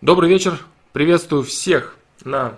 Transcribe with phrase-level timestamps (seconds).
[0.00, 0.60] Добрый вечер.
[0.92, 2.56] Приветствую всех на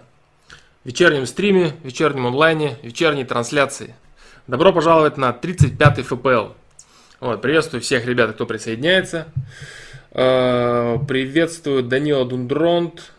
[0.85, 3.95] вечернем стриме, вечернем онлайне, вечерней трансляции.
[4.47, 6.53] Добро пожаловать на 35-й ФПЛ.
[7.19, 9.27] Вот, приветствую всех ребят, кто присоединяется.
[10.11, 13.11] Э, приветствую Данила Дундронт,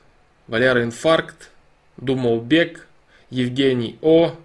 [0.46, 1.50] Валера Инфаркт,
[1.98, 2.86] Думал Бек,
[3.32, 4.36] Евгений О,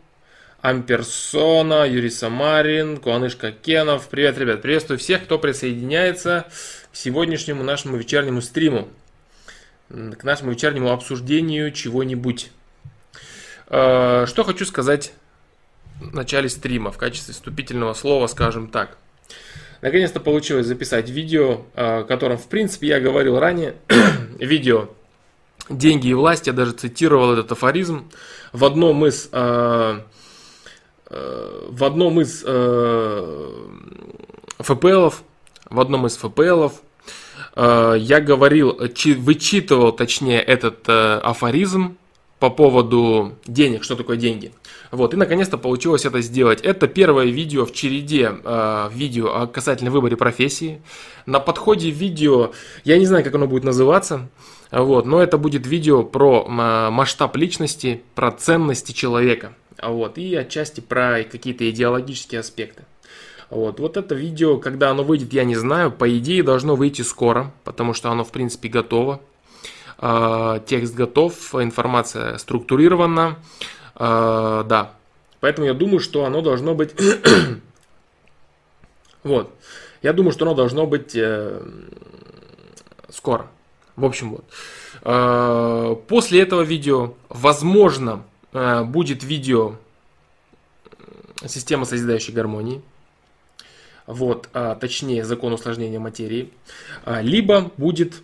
[0.62, 4.08] Амперсона, Юрий Самарин, Куанышка Кенов.
[4.08, 6.46] Привет, ребят, приветствую всех, кто присоединяется
[6.90, 8.88] к сегодняшнему нашему вечернему стриму
[9.88, 12.50] к нашему вечернему обсуждению чего-нибудь.
[13.68, 15.12] Э, что хочу сказать
[16.00, 18.98] в начале стрима в качестве вступительного слова, скажем так.
[19.82, 23.76] Наконец-то получилось записать видео, о котором, в принципе, я говорил ранее.
[24.38, 24.90] видео
[25.70, 28.10] «Деньги и власть», я даже цитировал этот афоризм
[28.52, 30.00] в одном из, э,
[31.10, 32.40] э, в одном из
[34.58, 35.22] ФПЛов,
[35.68, 36.95] в одном из ФПЛов, Э,
[37.56, 38.78] я говорил,
[39.18, 41.96] вычитывал точнее этот э, афоризм
[42.38, 44.52] по поводу денег, что такое деньги.
[44.90, 46.60] Вот, и наконец-то получилось это сделать.
[46.60, 50.82] Это первое видео в череде э, видео о касательно выборе профессии.
[51.24, 52.52] На подходе видео,
[52.84, 54.28] я не знаю, как оно будет называться,
[54.70, 56.44] вот, но это будет видео про
[56.90, 59.54] масштаб личности, про ценности человека.
[59.82, 62.84] Вот, и отчасти про какие-то идеологические аспекты.
[63.50, 63.78] Вот.
[63.78, 65.92] вот это видео, когда оно выйдет, я не знаю.
[65.92, 69.20] По идее, должно выйти скоро, потому что оно, в принципе, готово.
[69.98, 73.36] Э, текст готов, информация структурирована.
[73.94, 74.92] Э, да.
[75.40, 76.94] Поэтому я думаю, что оно должно быть...
[79.22, 79.52] вот.
[80.02, 81.62] Я думаю, что оно должно быть э,
[83.10, 83.46] скоро.
[83.94, 84.44] В общем, вот.
[85.02, 89.76] Э, после этого видео, возможно, э, будет видео
[91.46, 92.82] система созидающей гармонии
[94.06, 96.52] вот, а, точнее закон усложнения материи,
[97.04, 98.22] а, либо будет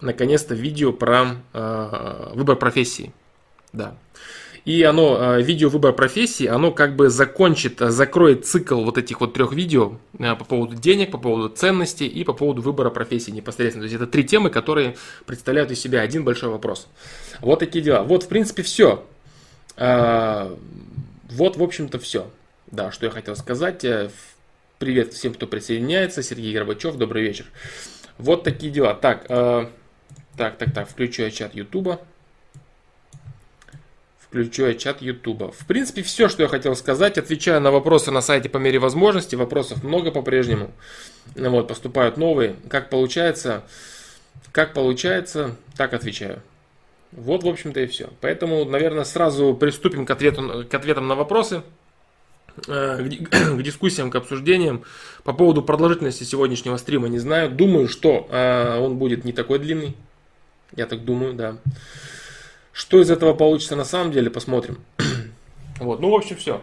[0.00, 3.12] наконец-то видео про а, выбор профессии.
[3.72, 3.96] Да.
[4.64, 9.52] И оно, видео выбор профессии, оно как бы закончит, закроет цикл вот этих вот трех
[9.52, 13.82] видео по поводу денег, по поводу ценностей и по поводу выбора профессии непосредственно.
[13.82, 14.96] То есть это три темы, которые
[15.26, 16.88] представляют из себя один большой вопрос.
[17.42, 18.04] Вот такие дела.
[18.04, 19.04] Вот, в принципе, все.
[19.76, 20.56] Вот,
[21.56, 22.30] в общем-то, все.
[22.70, 23.84] Да, что я хотел сказать.
[24.84, 26.22] Привет всем, кто присоединяется.
[26.22, 27.46] Сергей Горбачев, добрый вечер.
[28.18, 28.92] Вот такие дела.
[28.92, 29.68] Так, э,
[30.36, 32.02] так, так, так, включаю чат Ютуба.
[34.18, 35.52] Включаю чат Ютуба.
[35.52, 37.16] В принципе, все, что я хотел сказать.
[37.16, 39.36] Отвечаю на вопросы на сайте по мере возможности.
[39.36, 40.70] Вопросов много по-прежнему.
[41.34, 42.56] Вот, поступают новые.
[42.68, 43.64] Как получается,
[44.52, 46.42] как получается, так отвечаю.
[47.10, 48.10] Вот, в общем-то, и все.
[48.20, 51.62] Поэтому, наверное, сразу приступим к, ответу, к ответам на вопросы.
[52.68, 52.98] Э,
[53.30, 54.84] к дискуссиям, к обсуждениям.
[55.24, 57.50] По поводу продолжительности сегодняшнего стрима не знаю.
[57.50, 59.96] Думаю, что э, он будет не такой длинный.
[60.76, 61.56] Я так думаю, да.
[62.72, 64.78] Что из этого получится на самом деле, посмотрим.
[65.80, 66.62] вот, ну, в общем, все.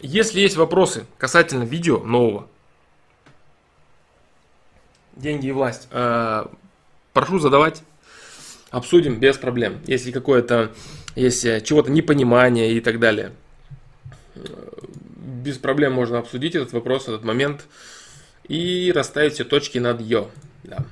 [0.00, 2.48] Если есть вопросы касательно видео нового,
[5.14, 6.46] деньги и власть, э,
[7.12, 7.82] прошу задавать,
[8.70, 9.80] обсудим без проблем.
[9.86, 10.72] Если какое-то,
[11.14, 13.32] если чего-то непонимание и так далее–
[15.16, 17.66] без проблем можно обсудить этот вопрос, этот момент
[18.48, 20.30] и расставить все точки над «ё».
[20.64, 20.84] Да.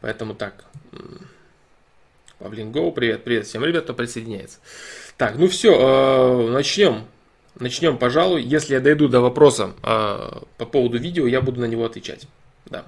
[0.00, 0.64] Поэтому так.
[2.38, 4.58] Павлин Гоу, привет, привет всем ребят, кто присоединяется.
[5.16, 7.06] Так, ну все, э, начнем.
[7.58, 8.42] Начнем, пожалуй.
[8.42, 12.26] Если я дойду до вопроса э, по поводу видео, я буду на него отвечать.
[12.66, 12.84] Да.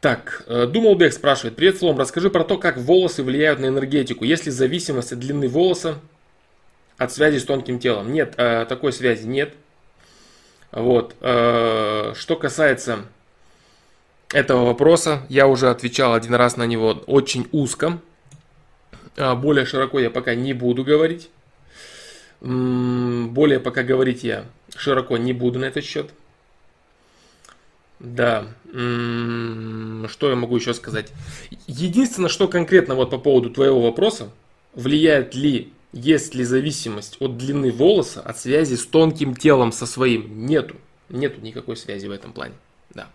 [0.00, 1.56] Так, э, Думал Бек спрашивает.
[1.56, 4.24] Привет, Слом, расскажи про то, как волосы влияют на энергетику.
[4.24, 5.98] Есть ли зависимость от длины волоса
[7.00, 8.12] от связи с тонким телом.
[8.12, 9.54] Нет, э, такой связи нет.
[10.70, 11.16] Вот.
[11.22, 13.06] Э, что касается
[14.34, 17.98] этого вопроса, я уже отвечал один раз на него очень узко.
[19.16, 21.30] Э, более широко я пока не буду говорить.
[22.42, 24.44] Более пока говорить я
[24.76, 26.10] широко не буду на этот счет.
[27.98, 28.46] Да.
[28.66, 31.12] Что я могу еще сказать?
[31.66, 34.30] Единственное, что конкретно вот по поводу твоего вопроса,
[34.74, 40.46] влияет ли есть ли зависимость от длины волоса от связи с тонким телом со своим?
[40.46, 40.76] Нету.
[41.08, 42.54] Нету никакой связи в этом плане.
[42.94, 43.08] Да.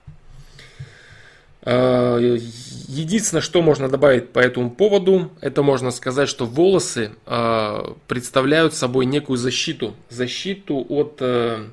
[1.61, 8.73] А, единственное, что можно добавить по этому поводу, это можно сказать, что волосы а, представляют
[8.73, 9.95] собой некую защиту.
[10.09, 11.65] Защиту от, э,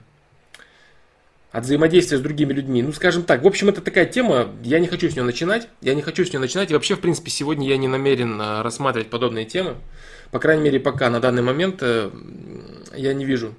[1.51, 2.83] от взаимодействия с другими людьми.
[2.83, 5.69] Ну, скажем так, в общем, это такая тема, я не хочу с нее начинать.
[5.81, 6.71] Я не хочу с нее начинать.
[6.71, 9.77] И вообще, в принципе, сегодня я не намерен э, рассматривать подобные темы.
[10.33, 12.11] По крайней мере, пока на данный момент э,
[12.97, 13.55] я не вижу,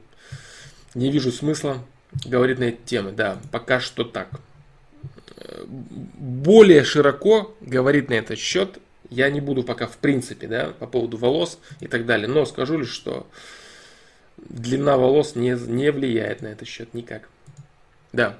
[0.96, 1.78] не вижу смысла
[2.26, 3.14] говорить на эти темы.
[3.14, 4.30] Да, пока что так.
[6.18, 8.80] более широко говорить на этот счет
[9.10, 12.28] я не буду пока в принципе, да, по поводу волос и так далее.
[12.28, 13.28] Но скажу лишь, что
[14.38, 17.30] длина волос не, не влияет на этот счет никак.
[18.12, 18.38] Да.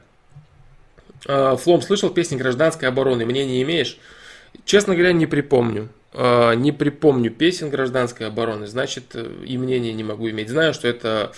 [1.28, 3.26] А, Флом, слышал песни гражданской обороны?
[3.26, 4.00] Мне не имеешь?
[4.66, 5.90] Честно говоря, не припомню.
[6.14, 10.50] А, не припомню песен гражданской обороны, значит, и мнение не могу иметь.
[10.50, 11.34] Знаю, что это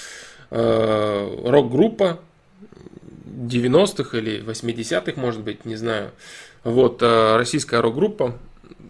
[0.52, 2.20] а, рок-группа
[3.26, 6.12] 90-х или 80-х, может быть, не знаю.
[6.64, 8.40] Вот, российская рок-группа.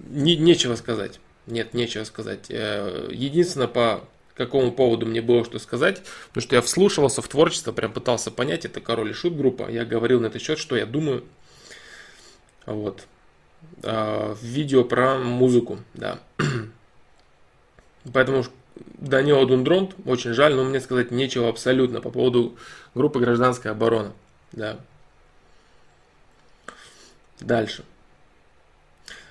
[0.09, 1.19] Не, нечего сказать.
[1.47, 2.45] Нет, нечего сказать.
[2.49, 4.01] Э, единственное, по
[4.33, 8.65] какому поводу мне было что сказать, потому что я вслушивался в творчество, прям пытался понять,
[8.65, 11.23] это Король и Шут группа, я говорил на этот счет, что я думаю.
[12.65, 13.05] Вот.
[13.83, 16.19] А, видео про музыку, да.
[18.13, 18.44] Поэтому
[18.75, 22.56] Данила Дундронт, очень жаль, но мне сказать нечего абсолютно по поводу
[22.94, 24.13] группы «Гражданская оборона».
[24.51, 24.77] Да.
[27.39, 27.83] Дальше.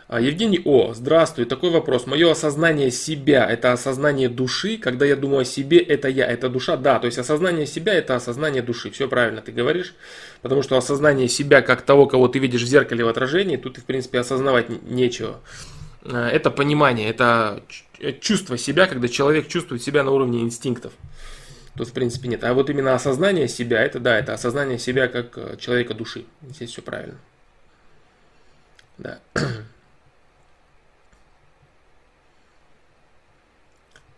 [0.06, 2.06] А, Евгений О, здравствуй, такой вопрос.
[2.06, 4.76] Мое осознание себя– это осознание души.
[4.76, 6.76] Когда я думаю о себе, это я, это душа.
[6.76, 8.90] Да, то есть осознание себя– это осознание души.
[8.90, 9.94] Все правильно ты говоришь.
[10.42, 13.84] Потому что осознание себя как того, кого ты видишь в зеркале в отражении, тут, в
[13.84, 15.40] принципе, осознавать нечего.
[16.04, 17.62] А, это понимание, это
[18.20, 20.92] чувство себя, когда человек чувствует себя на уровне инстинктов.
[21.78, 22.44] Тут, в принципе, нет.
[22.44, 26.24] А вот именно осознание себя, это да, это осознание себя как э, человека души.
[26.42, 27.16] Здесь все правильно.
[28.98, 29.18] Да.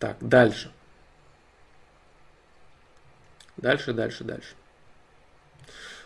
[0.07, 0.71] Так, дальше.
[3.57, 4.55] Дальше, дальше, дальше.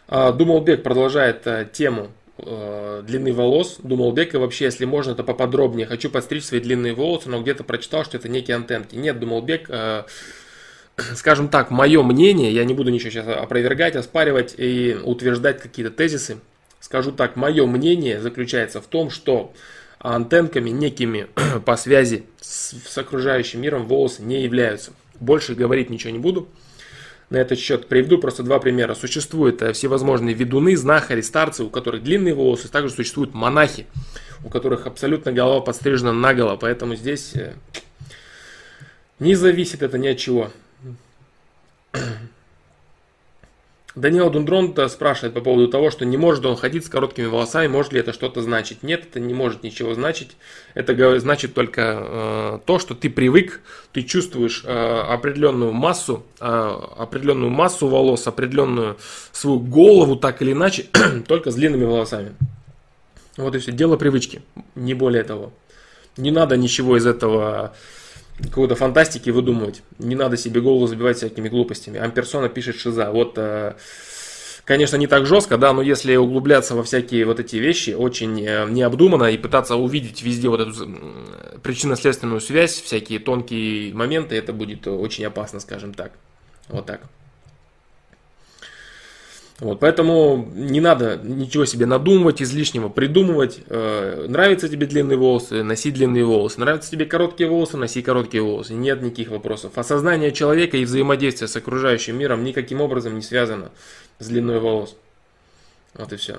[0.08, 2.08] А, Думалбек продолжает а, тему
[2.38, 3.76] а, длины волос.
[3.82, 5.86] Думалбек, и вообще, если можно, то поподробнее.
[5.86, 8.96] Хочу подстричь свои длинные волосы, но где-то прочитал, что это некие антенки.
[8.96, 10.06] Нет, Думалбек, а,
[11.14, 16.38] скажем так, мое мнение, я не буду ничего сейчас опровергать, оспаривать и утверждать какие-то тезисы.
[16.80, 19.52] Скажу так, мое мнение заключается в том, что
[20.00, 21.28] антенками некими
[21.64, 24.92] по связи с, с окружающим миром волосы не являются.
[25.20, 26.48] Больше говорить ничего не буду.
[27.28, 28.94] На этот счет приведу просто два примера.
[28.94, 32.68] Существуют э, всевозможные ведуны, знахари, старцы, у которых длинные волосы.
[32.68, 33.86] Также существуют монахи,
[34.42, 36.56] у которых абсолютно голова подстрижена наголо.
[36.56, 37.54] Поэтому здесь э,
[39.20, 40.50] не зависит это ни от чего.
[43.96, 47.92] Данила Дундрон спрашивает по поводу того, что не может он ходить с короткими волосами, может
[47.92, 48.84] ли это что-то значить.
[48.84, 50.36] Нет, это не может ничего значить.
[50.74, 53.60] Это значит только э, то, что ты привык,
[53.92, 56.44] ты чувствуешь э, определенную массу, э,
[56.98, 58.96] определенную массу волос, определенную
[59.32, 60.86] свою голову так или иначе,
[61.26, 62.36] только с длинными волосами.
[63.36, 63.72] Вот и все.
[63.72, 64.42] Дело привычки,
[64.76, 65.52] не более того.
[66.16, 67.74] Не надо ничего из этого
[68.38, 69.82] какой-то фантастики выдумывать.
[69.98, 71.98] Не надо себе голову забивать всякими глупостями.
[71.98, 73.10] Амперсона пишет Шиза.
[73.10, 73.74] Вот, э,
[74.64, 78.66] конечно, не так жестко, да, но если углубляться во всякие вот эти вещи очень э,
[78.68, 80.72] необдуманно и пытаться увидеть везде вот эту
[81.62, 86.12] причинно-следственную связь, всякие тонкие моменты, это будет очень опасно, скажем так.
[86.68, 87.02] Вот так.
[89.60, 93.60] Вот, поэтому не надо ничего себе надумывать, излишнего придумывать.
[93.68, 96.60] Э, нравятся тебе длинные волосы, носи длинные волосы.
[96.60, 98.72] Нравятся тебе короткие волосы, носи короткие волосы.
[98.72, 99.76] Нет никаких вопросов.
[99.76, 103.70] Осознание человека и взаимодействие с окружающим миром никаким образом не связано
[104.18, 104.96] с длиной волос.
[105.92, 106.38] Вот и все.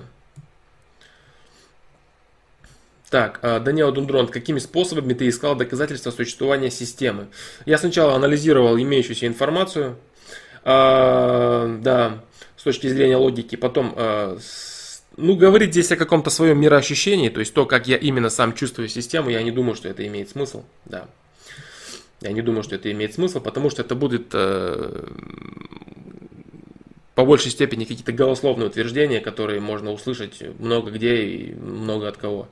[3.11, 7.27] Так, э, Даниэл Дундрон, какими способами ты искал доказательства существования системы?
[7.67, 9.97] Я сначала анализировал имеющуюся информацию.
[10.63, 12.23] А, да,
[12.61, 13.55] с точки зрения логики.
[13.55, 14.37] Потом, э,
[15.17, 18.87] ну, говорить здесь о каком-то своем мироощущении, то есть то, как я именно сам чувствую
[18.87, 20.61] систему, я не думаю, что это имеет смысл.
[20.85, 21.07] Да.
[22.21, 25.07] Я не думаю, что это имеет смысл, потому что это будет э,
[27.15, 32.47] по большей степени какие-то голословные утверждения, которые можно услышать много где и много от кого.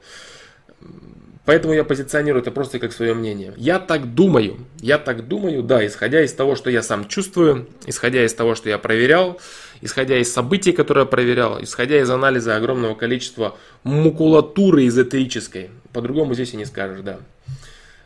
[1.49, 3.55] Поэтому я позиционирую это просто как свое мнение.
[3.57, 4.67] Я так думаю.
[4.81, 8.69] Я так думаю, да, исходя из того, что я сам чувствую, исходя из того, что
[8.69, 9.41] я проверял,
[9.81, 15.71] исходя из событий, которые я проверял, исходя из анализа огромного количества макулатуры эзотерической.
[15.91, 17.17] По-другому здесь и не скажешь, да.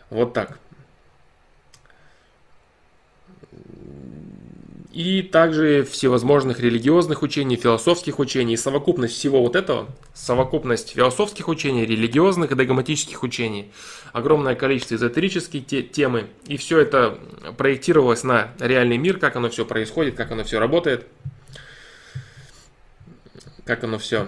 [0.10, 0.58] Вот так.
[4.94, 8.56] И также всевозможных религиозных учений, философских учений.
[8.56, 13.72] совокупность всего вот этого, совокупность философских учений, религиозных и догматических учений,
[14.12, 17.18] огромное количество эзотерических те, темы, и все это
[17.58, 21.08] проектировалось на реальный мир, как оно все происходит, как оно все работает,
[23.66, 24.28] как оно все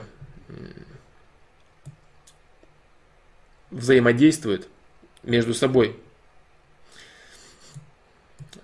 [3.69, 4.67] взаимодействует
[5.21, 5.95] между собой.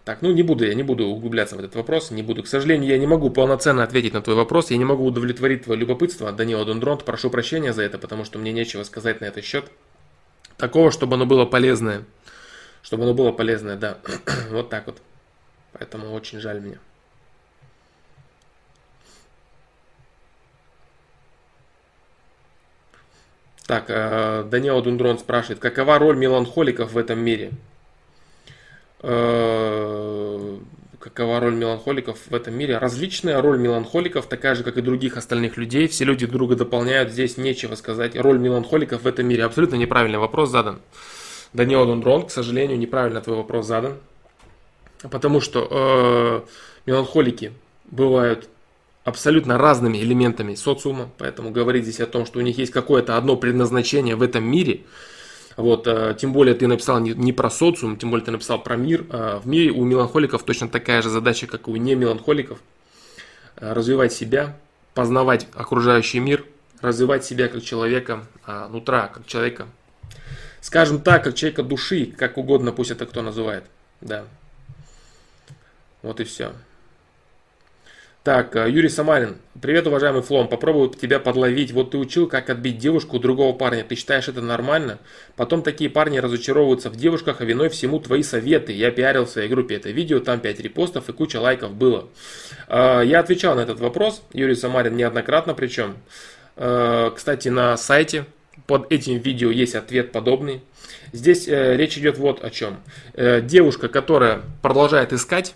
[0.04, 2.42] Так, ну не буду, я не буду углубляться в этот вопрос, не буду.
[2.42, 5.80] К сожалению, я не могу полноценно ответить на твой вопрос, я не могу удовлетворить твое
[5.80, 9.66] любопытство, Данила Дундронт, прошу прощения за это, потому что мне нечего сказать на этот счет.
[10.58, 12.04] Такого, чтобы оно было полезное.
[12.82, 14.00] Чтобы оно было полезное, да.
[14.50, 15.02] вот так вот.
[15.74, 16.80] Поэтому очень жаль мне.
[23.68, 27.52] Так, э, Даниэл Дундрон спрашивает, какова роль меланхоликов в этом мире?
[29.04, 30.58] Э,
[31.00, 32.78] какова роль меланхоликов в этом мире?
[32.78, 35.88] Различная роль меланхоликов, такая же, как и других остальных людей.
[35.88, 38.16] Все люди друга дополняют, здесь нечего сказать.
[38.16, 39.44] Роль меланхоликов в этом мире.
[39.44, 40.80] Абсолютно неправильный вопрос задан.
[41.54, 43.98] Даниэл Дундрон, к сожалению, неправильно твой вопрос задан.
[45.10, 46.42] Потому что э,
[46.86, 47.54] меланхолики
[47.86, 48.48] бывают
[49.04, 53.36] абсолютно разными элементами социума, поэтому говорить здесь о том, что у них есть какое-то одно
[53.36, 54.82] предназначение в этом мире,
[55.58, 58.76] вот, э, тем более ты написал не, не про социум, тем более ты написал про
[58.76, 59.06] мир.
[59.10, 62.60] Э, в мире у меланхоликов точно такая же задача, как и у немеланхоликов.
[63.58, 64.58] Э, развивать себя,
[64.94, 66.46] познавать окружающий мир,
[66.82, 68.26] развивать себя как человека,
[68.70, 69.68] нутра, как человека.
[70.62, 73.66] Скажем так, как человека души, как угодно, пусть это кто называет.
[74.00, 74.26] Да.
[76.02, 76.54] Вот и все.
[78.24, 79.38] Так, э, Юрий Самарин.
[79.60, 80.48] Привет, уважаемый Флом.
[80.48, 81.72] Попробую тебя подловить.
[81.72, 83.84] Вот ты учил, как отбить девушку у другого парня.
[83.84, 85.00] Ты считаешь это нормально?
[85.36, 88.74] Потом такие парни разочаровываются в девушках, а виной всему твои советы.
[88.74, 92.10] Я пиарил в своей группе это видео, там 5 репостов и куча лайков было.
[92.68, 95.96] Э, я отвечал на этот вопрос, Юрий Самарин, неоднократно причем.
[96.58, 98.26] Э, кстати, на сайте
[98.68, 100.62] под этим видео есть ответ подобный.
[101.12, 102.78] Здесь речь идет вот о чем.
[103.16, 105.56] Девушка, которая продолжает искать,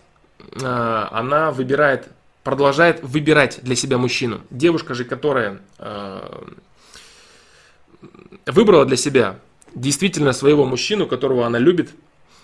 [0.61, 2.07] она выбирает
[2.45, 4.39] продолжает выбирать для себя мужчину.
[4.51, 6.43] Девушка же, которая э,
[8.45, 9.39] выбрала для себя
[9.73, 11.89] действительно своего мужчину, которого она любит,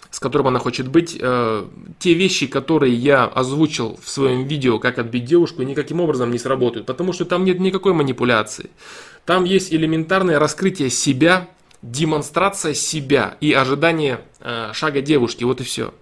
[0.10, 1.66] с которым она хочет быть, э,
[2.00, 6.88] те вещи, которые я озвучил в своем видео, как отбить девушку, никаким образом не сработают,
[6.88, 8.72] потому что там нет никакой манипуляции.
[9.26, 11.48] Там есть элементарное раскрытие себя,
[11.84, 15.94] демонстрация себя и ожидание э, шага девушки, вот и все.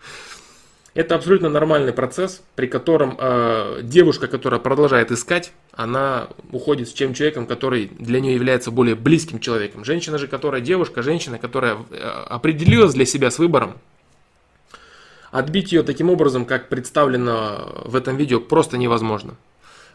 [1.00, 7.14] Это абсолютно нормальный процесс, при котором э, девушка, которая продолжает искать, она уходит с тем
[7.14, 9.86] человеком, который для нее является более близким человеком.
[9.86, 11.96] Женщина же, которая девушка, женщина, которая э,
[12.28, 13.78] определилась для себя с выбором,
[15.32, 19.38] отбить ее таким образом, как представлено в этом видео, просто невозможно.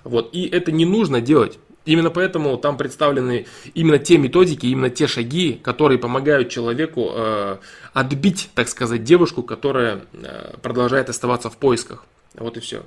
[0.05, 0.31] Вот.
[0.33, 1.59] И это не нужно делать.
[1.85, 7.57] Именно поэтому там представлены именно те методики, именно те шаги, которые помогают человеку э,
[7.93, 12.05] отбить, так сказать, девушку, которая э, продолжает оставаться в поисках.
[12.37, 12.83] Вот и все.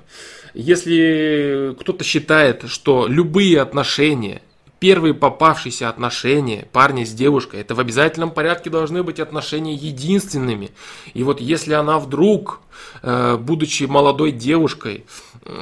[0.52, 4.42] Если кто-то считает, что любые отношения,
[4.80, 10.70] первые попавшиеся отношения парня с девушкой, это в обязательном порядке должны быть отношения единственными.
[11.14, 12.60] И вот если она вдруг,
[13.02, 15.06] э, будучи молодой девушкой,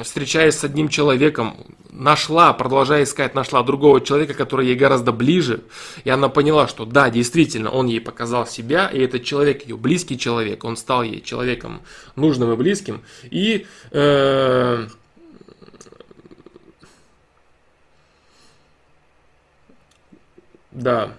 [0.03, 1.55] встречаясь с одним человеком,
[1.91, 5.63] нашла, продолжая искать, нашла другого человека, который ей гораздо ближе,
[6.03, 10.17] и она поняла, что да, действительно, он ей показал себя, и этот человек, ее близкий
[10.17, 11.81] человек, он стал ей человеком
[12.15, 14.87] нужным и близким, и э,
[20.71, 21.13] да,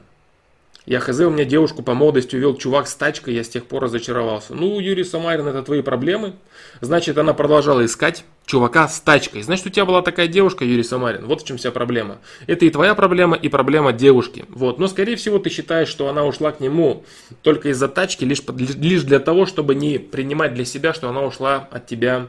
[0.89, 3.83] я хз, у меня девушку по молодости увел чувак с тачкой, я с тех пор
[3.83, 4.55] разочаровался.
[4.55, 6.33] Ну, Юрий Самарин, это твои проблемы.
[6.81, 9.43] Значит, она продолжала искать чувака с тачкой.
[9.43, 11.27] Значит, у тебя была такая девушка, Юрий Самарин.
[11.27, 12.17] Вот в чем вся проблема.
[12.47, 14.47] Это и твоя проблема, и проблема девушки.
[14.49, 14.79] Вот.
[14.79, 17.05] Но, скорее всего, ты считаешь, что она ушла к нему
[17.43, 21.69] только из-за тачки, лишь, лишь для того, чтобы не принимать для себя, что она ушла
[21.71, 22.29] от тебя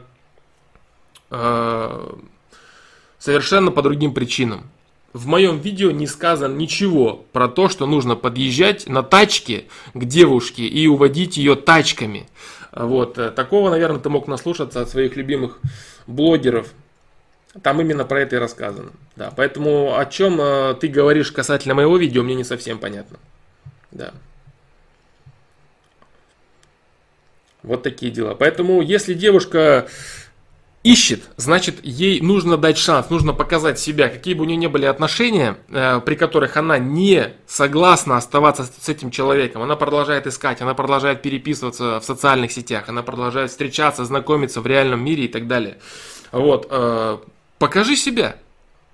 [1.30, 2.14] э,
[3.18, 4.70] совершенно по другим причинам.
[5.12, 10.62] В моем видео не сказано ничего про то, что нужно подъезжать на тачке к девушке
[10.62, 12.28] и уводить ее тачками.
[12.70, 13.18] Вот.
[13.18, 15.58] Э, такого, наверное, ты мог наслушаться от своих любимых
[16.06, 16.72] блогеров.
[17.62, 18.92] Там именно про это и рассказано.
[19.16, 23.18] Да, поэтому о чем э, ты говоришь касательно моего видео, мне не совсем понятно.
[23.90, 24.12] Да.
[27.64, 28.34] Вот такие дела.
[28.34, 29.88] Поэтому, если девушка
[30.82, 34.86] ищет, значит, ей нужно дать шанс, нужно показать себя, какие бы у нее ни были
[34.86, 40.72] отношения, э, при которых она не согласна оставаться с этим человеком, она продолжает искать, она
[40.74, 45.78] продолжает переписываться в социальных сетях, она продолжает встречаться, знакомиться в реальном мире и так далее.
[46.32, 47.18] Вот, э,
[47.58, 48.36] покажи себя,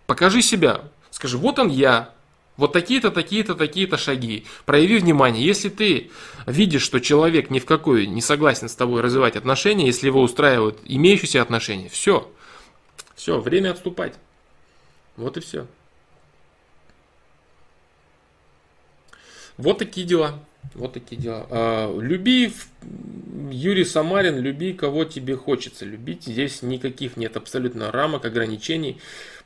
[0.07, 2.11] покажи себя, скажи, вот он я,
[2.57, 4.47] вот такие-то, такие-то, такие-то шаги.
[4.65, 5.45] Прояви внимание.
[5.45, 6.11] Если ты
[6.47, 10.79] видишь, что человек ни в какую не согласен с тобой развивать отношения, если его устраивают
[10.85, 12.31] имеющиеся отношения, все.
[13.15, 14.15] Все, время отступать.
[15.17, 15.67] Вот и все.
[19.59, 20.39] Вот такие дела.
[20.75, 21.47] Вот такие дела.
[21.51, 22.53] А, люби
[23.51, 26.25] Юрий Самарин, люби кого тебе хочется любить.
[26.25, 28.99] Здесь никаких нет абсолютно рамок, ограничений.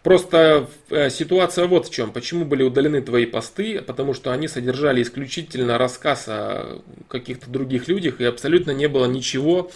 [0.02, 2.11] Просто э, ситуация вот в чем.
[2.11, 3.83] Почему были удалены твои посты?
[3.83, 9.71] Потому что они содержали исключительно рассказ о каких-то других людях и абсолютно не было ничего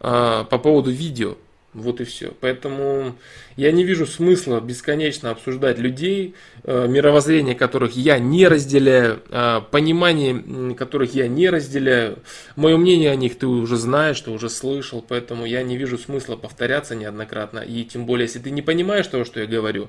[0.00, 1.36] э, по поводу видео.
[1.74, 2.32] Вот и все.
[2.40, 3.16] Поэтому
[3.56, 10.74] я не вижу смысла бесконечно обсуждать людей, э, мировоззрение которых я не разделяю, э, понимание
[10.74, 12.18] которых я не разделяю.
[12.56, 16.36] Мое мнение о них ты уже знаешь, ты уже слышал, поэтому я не вижу смысла
[16.36, 17.60] повторяться неоднократно.
[17.60, 19.88] И тем более, если ты не понимаешь того, что я говорю,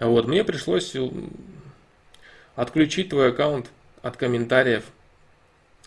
[0.00, 0.96] вот, мне пришлось
[2.56, 4.84] отключить твой аккаунт от комментариев.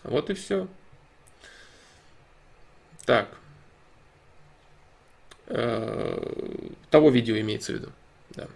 [0.04, 0.68] Вот и все.
[3.04, 3.28] Так.
[5.48, 6.18] Э,
[6.90, 7.88] того видео имеется в виду.
[8.30, 8.46] Да.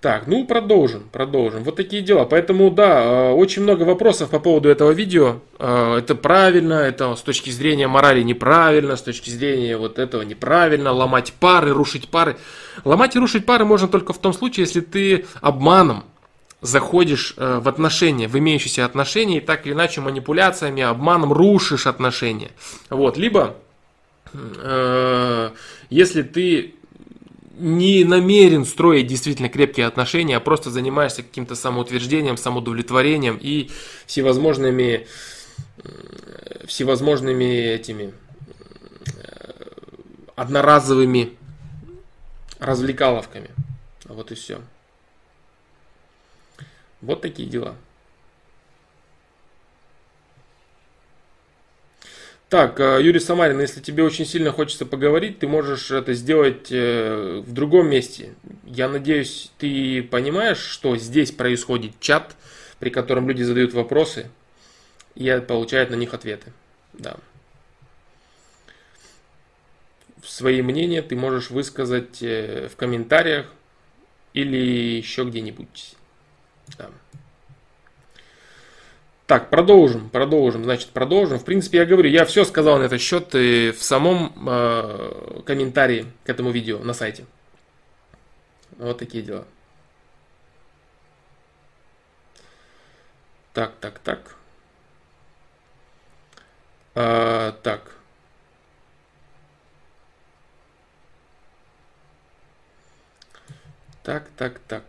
[0.00, 1.62] Так, ну продолжим, продолжим.
[1.62, 2.24] Вот такие дела.
[2.24, 5.40] Поэтому, да, э, очень много вопросов по поводу этого видео.
[5.58, 10.92] Э, это правильно, это с точки зрения морали неправильно, с точки зрения вот этого неправильно,
[10.92, 12.38] ломать пары, рушить пары.
[12.84, 16.04] Ломать и рушить пары можно только в том случае, если ты обманом
[16.60, 22.50] заходишь э, в отношения, в имеющиеся отношения, и так или иначе манипуляциями, обманом рушишь отношения.
[22.90, 23.16] Вот.
[23.16, 23.56] Либо,
[24.34, 25.50] э,
[25.88, 26.74] если ты
[27.58, 33.70] не намерен строить действительно крепкие отношения, а просто занимаешься каким-то самоутверждением, самоудовлетворением и
[34.06, 35.06] всевозможными,
[36.66, 38.12] всевозможными этими
[39.16, 39.52] э,
[40.36, 41.34] одноразовыми
[42.58, 43.50] развлекаловками.
[44.04, 44.60] Вот и все.
[47.02, 47.76] Вот такие дела.
[52.50, 57.42] Так, э, Юрий Самарин, если тебе очень сильно хочется поговорить, ты можешь это сделать э,
[57.46, 58.34] в другом месте.
[58.64, 62.34] Я надеюсь, ты понимаешь, что здесь происходит чат,
[62.80, 64.30] при котором люди задают вопросы
[65.14, 66.52] и получают на них ответы.
[66.92, 67.18] Да.
[70.24, 73.46] Свои мнения ты можешь высказать э, в комментариях
[74.34, 74.56] или
[74.96, 75.94] еще где-нибудь.
[76.78, 76.90] Да.
[79.26, 81.38] Так, продолжим, продолжим, значит, продолжим.
[81.38, 86.30] В принципе, я говорю, я все сказал на этот счет в самом э, комментарии к
[86.30, 87.26] этому видео на сайте.
[88.78, 89.46] Вот такие дела.
[93.52, 94.36] Так, так, так.
[96.94, 97.94] А, так.
[104.02, 104.84] Так, так, так.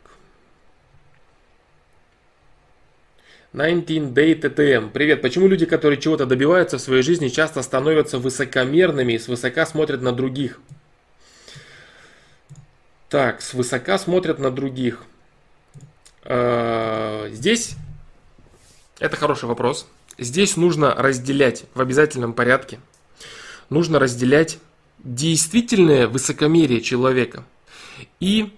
[3.53, 4.91] 19 Day TTM.
[4.91, 5.21] Привет.
[5.21, 10.13] Почему люди, которые чего-то добиваются в своей жизни, часто становятся высокомерными и свысока смотрят на
[10.13, 10.61] других?
[13.09, 15.03] Так, свысока смотрят на других.
[16.23, 17.75] А, здесь
[18.99, 19.85] это хороший вопрос.
[20.17, 22.79] Здесь нужно разделять в обязательном порядке.
[23.69, 24.59] Нужно разделять
[24.99, 27.43] действительное высокомерие человека
[28.21, 28.53] и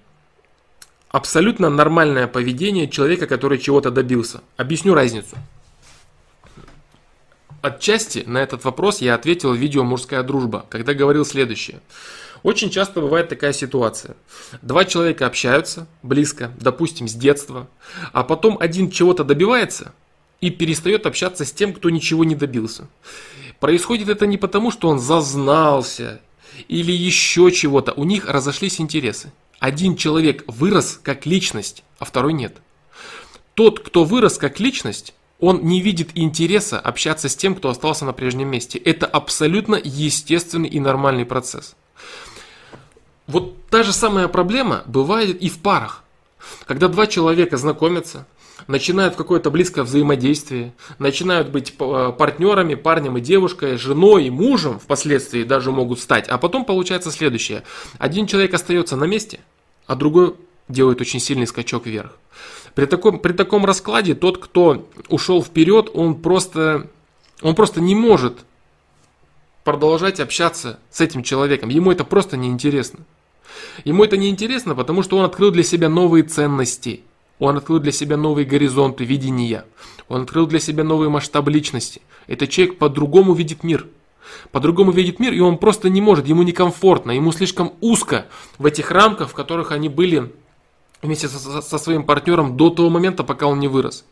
[1.13, 4.41] абсолютно нормальное поведение человека, который чего-то добился.
[4.57, 5.37] Объясню разницу.
[7.61, 11.81] Отчасти на этот вопрос я ответил в видео «Мужская дружба», когда говорил следующее.
[12.41, 14.17] Очень часто бывает такая ситуация.
[14.63, 17.69] Два человека общаются близко, допустим, с детства,
[18.11, 19.93] а потом один чего-то добивается
[20.41, 22.89] и перестает общаться с тем, кто ничего не добился.
[23.59, 26.19] Происходит это не потому, что он зазнался
[26.67, 27.93] или еще чего-то.
[27.93, 29.31] У них разошлись интересы
[29.63, 32.57] один человек вырос как личность, а второй нет.
[33.53, 38.11] Тот, кто вырос как личность, он не видит интереса общаться с тем, кто остался на
[38.11, 38.77] прежнем месте.
[38.77, 41.77] Это абсолютно естественный и нормальный процесс.
[43.25, 46.03] Вот та же самая проблема бывает и в парах.
[46.65, 48.27] Когда два человека знакомятся,
[48.67, 55.43] начинают какое-то близкое взаимодействие, начинают быть э, партнерами, парнем и девушкой, женой и мужем впоследствии
[55.43, 56.27] даже могут стать.
[56.27, 57.63] А потом получается следующее.
[57.97, 59.39] Один человек остается на месте,
[59.87, 60.35] а другой
[60.67, 62.17] делает очень сильный скачок вверх.
[62.75, 66.89] При таком, при таком раскладе тот, кто ушел вперед, он просто,
[67.41, 68.39] он просто не может
[69.63, 71.69] продолжать общаться с этим человеком.
[71.69, 72.99] Ему это просто неинтересно.
[73.83, 77.01] Ему это неинтересно, потому что он открыл для себя новые ценности.
[77.39, 79.65] Он открыл для себя новые горизонты видения.
[80.07, 82.01] Он открыл для себя новый масштаб личности.
[82.27, 83.87] Этот человек по-другому видит мир.
[84.51, 88.91] По-другому видит мир, и он просто не может, ему некомфортно, ему слишком узко в этих
[88.91, 90.31] рамках, в которых они были
[91.03, 94.05] вместе со, со своим партнером до того момента, пока он не вырос.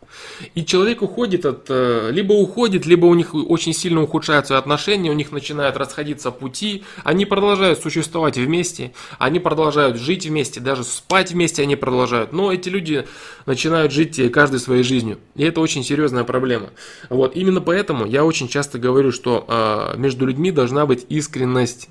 [0.56, 5.14] И человек уходит от, э, либо уходит, либо у них очень сильно ухудшаются отношения, у
[5.14, 11.64] них начинают расходиться пути, они продолжают существовать вместе, они продолжают жить вместе, даже спать вместе
[11.64, 13.08] они продолжают, но эти люди
[13.46, 16.70] начинают жить каждой своей жизнью, и это очень серьезная проблема.
[17.10, 21.90] Вот, именно поэтому я очень часто говорю, что э, между людьми должна быть искренность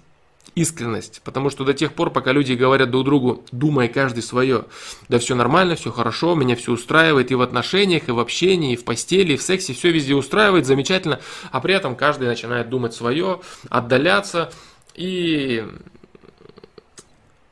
[0.54, 1.20] искренность.
[1.24, 4.64] Потому что до тех пор, пока люди говорят друг другу, думая каждый свое,
[5.08, 8.76] да все нормально, все хорошо, меня все устраивает и в отношениях, и в общении, и
[8.76, 12.94] в постели, и в сексе, все везде устраивает, замечательно, а при этом каждый начинает думать
[12.94, 14.52] свое, отдаляться,
[14.94, 15.64] и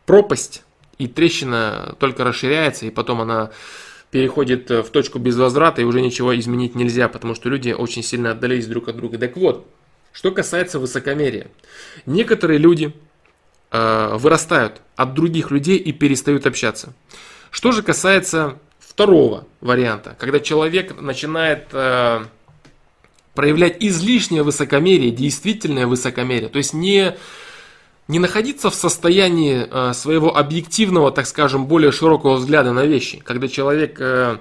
[0.07, 0.65] пропасть
[0.99, 3.51] и трещина только расширяется, и потом она
[4.11, 8.33] переходит в точку без возврата, и уже ничего изменить нельзя, потому что люди очень сильно
[8.33, 9.19] отдалились друг от друга.
[9.19, 9.69] Так вот,
[10.13, 11.49] что касается высокомерия.
[12.07, 12.93] Некоторые люди
[13.71, 16.95] э, вырастают от других людей и перестают общаться.
[17.51, 22.25] Что же касается второго варианта, когда человек начинает э,
[23.35, 27.17] проявлять излишнее высокомерие, действительное высокомерие, то есть не,
[28.09, 33.47] не находиться в состоянии э, своего объективного, так скажем, более широкого взгляда на вещи, когда
[33.47, 34.39] человек э,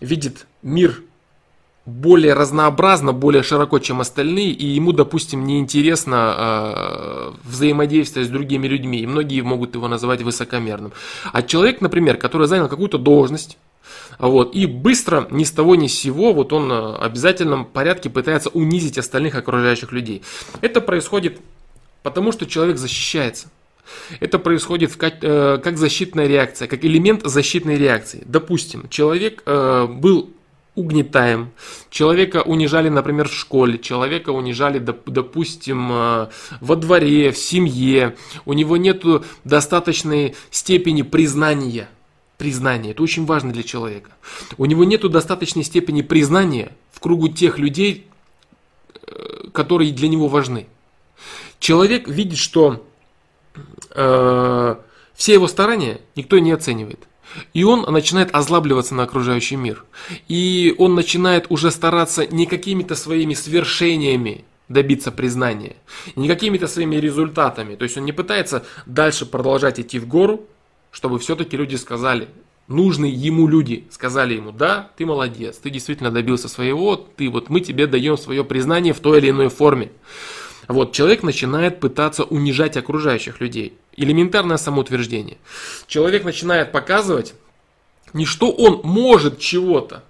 [0.00, 1.02] видит мир
[1.86, 8.98] более разнообразно, более широко, чем остальные, и ему, допустим, неинтересно э, взаимодействовать с другими людьми,
[8.98, 10.92] и многие могут его называть высокомерным.
[11.32, 13.56] А человек, например, который занял какую-то должность,
[14.18, 18.48] вот, и быстро, ни с того ни с сего, вот он в обязательном порядке пытается
[18.50, 20.22] унизить остальных окружающих людей.
[20.62, 21.38] Это происходит
[22.02, 23.48] потому, что человек защищается.
[24.18, 28.24] Это происходит в, э, как защитная реакция, как элемент защитной реакции.
[28.26, 30.30] Допустим, человек э, был
[30.76, 31.50] угнетаем.
[31.90, 36.28] Человека унижали, например, в школе, человека унижали, допустим, э,
[36.60, 38.14] во дворе, в семье.
[38.44, 39.02] У него нет
[39.42, 41.88] достаточной степени признания.
[42.36, 42.92] Признание.
[42.92, 44.10] Это очень важно для человека.
[44.58, 48.06] У него нет достаточной степени признания в кругу тех людей,
[48.92, 50.66] э, которые для него важны.
[51.58, 52.86] Человек видит, что
[53.92, 54.76] э,
[55.14, 57.00] все его старания никто не оценивает.
[57.54, 59.84] И он начинает озлабливаться на окружающий мир.
[60.28, 65.76] И он начинает уже стараться не какими-то своими свершениями добиться признания,
[66.16, 67.76] не какими-то своими результатами.
[67.76, 70.44] То есть он не пытается дальше продолжать идти в гору,
[70.90, 72.28] чтобы все-таки люди сказали,
[72.68, 77.60] нужные ему люди сказали ему, да, ты молодец, ты действительно добился своего, ты вот мы
[77.60, 79.90] тебе даем свое признание в той или иной форме.
[80.68, 83.76] Вот, человек начинает пытаться унижать окружающих людей.
[83.96, 85.38] Элементарное самоутверждение.
[85.86, 87.34] Человек начинает показывать
[88.12, 90.02] не что он может чего-то.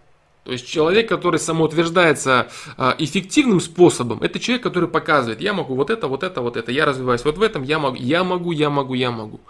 [0.44, 5.90] То есть человек, который самоутверждается а, эффективным способом, это человек, который показывает, я могу вот
[5.90, 8.70] это, вот это, вот это, я развиваюсь вот в этом, я могу, я могу, я
[8.70, 9.40] могу, я могу.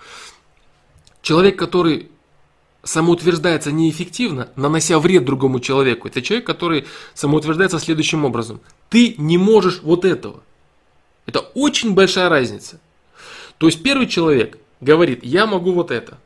[1.21, 2.09] Человек, который
[2.83, 8.61] самоутверждается неэффективно, нанося вред другому человеку, это человек, который самоутверждается следующим образом.
[8.88, 10.40] Ты не можешь вот этого.
[11.27, 12.81] Это очень большая разница.
[13.59, 16.19] То есть первый человек говорит, я могу вот это.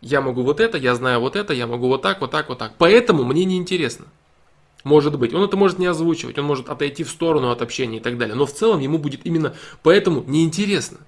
[0.00, 2.58] Я могу вот это, я знаю вот это, я могу вот так, вот так, вот
[2.58, 2.74] так.
[2.78, 4.06] Поэтому мне не интересно.
[4.84, 5.34] Может быть.
[5.34, 8.36] Он это может не озвучивать, он может отойти в сторону от общения и так далее.
[8.36, 10.98] Но в целом ему будет именно поэтому неинтересно.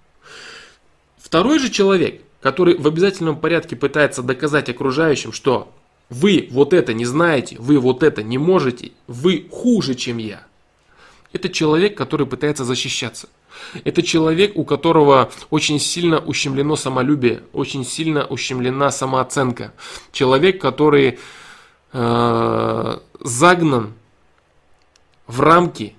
[1.16, 5.72] Второй же человек, который в обязательном порядке пытается доказать окружающим, что
[6.10, 10.47] вы вот это не знаете, вы вот это не можете, вы хуже, чем я.
[11.38, 13.28] Это человек, который пытается защищаться.
[13.84, 19.72] Это человек, у которого очень сильно ущемлено самолюбие, очень сильно ущемлена самооценка.
[20.10, 21.20] Человек, который
[21.92, 23.94] э, загнан
[25.28, 25.94] в рамки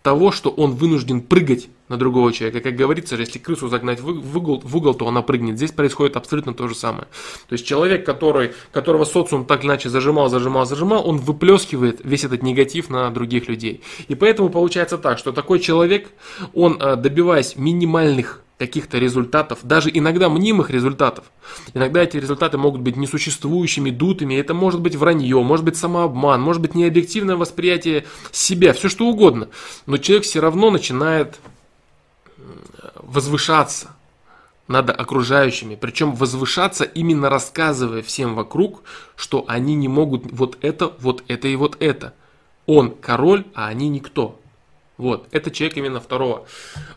[0.00, 2.60] того, что он вынужден прыгать на другого человека.
[2.60, 5.56] Как говорится, если крысу загнать в угол, в угол, то она прыгнет.
[5.56, 7.08] Здесь происходит абсолютно то же самое.
[7.48, 12.24] То есть человек, который, которого социум так или иначе зажимал, зажимал, зажимал, он выплескивает весь
[12.24, 13.82] этот негатив на других людей.
[14.06, 16.10] И поэтому получается так, что такой человек,
[16.54, 21.24] он э, добиваясь минимальных каких-то результатов, даже иногда мнимых результатов.
[21.72, 26.60] Иногда эти результаты могут быть несуществующими, дутыми, это может быть вранье, может быть самообман, может
[26.60, 29.48] быть необъективное восприятие себя, все что угодно.
[29.86, 31.40] Но человек все равно начинает
[33.10, 33.88] возвышаться
[34.68, 38.82] над окружающими, причем возвышаться именно рассказывая всем вокруг,
[39.16, 42.14] что они не могут вот это, вот это и вот это.
[42.66, 44.40] Он король, а они никто.
[44.96, 46.46] Вот, это человек именно второго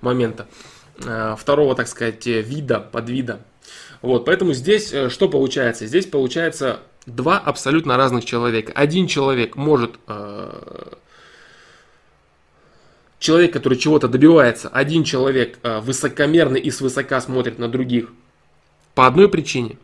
[0.01, 0.47] момента.
[1.03, 3.39] Э, второго, так сказать, вида, подвида.
[4.03, 5.87] Вот, поэтому здесь э, что получается?
[5.87, 8.71] Здесь получается два абсолютно разных человека.
[8.75, 10.93] Один человек может э,
[13.23, 18.09] человек, который чего-то добивается, один человек высокомерный и свысока смотрит на других
[18.93, 19.77] по одной причине.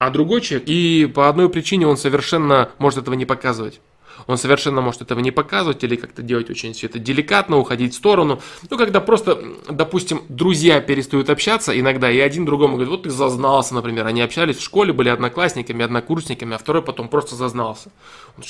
[0.00, 3.80] а другой человек, и по одной причине он совершенно может этого не показывать.
[4.26, 7.96] Он совершенно может этого не показывать или как-то делать очень все это деликатно, уходить в
[7.96, 8.40] сторону.
[8.70, 13.74] Ну, когда просто, допустим, друзья перестают общаться иногда, и один другому говорит, вот ты зазнался,
[13.74, 14.06] например.
[14.06, 17.90] Они общались в школе, были одноклассниками, однокурсниками, а второй потом просто зазнался.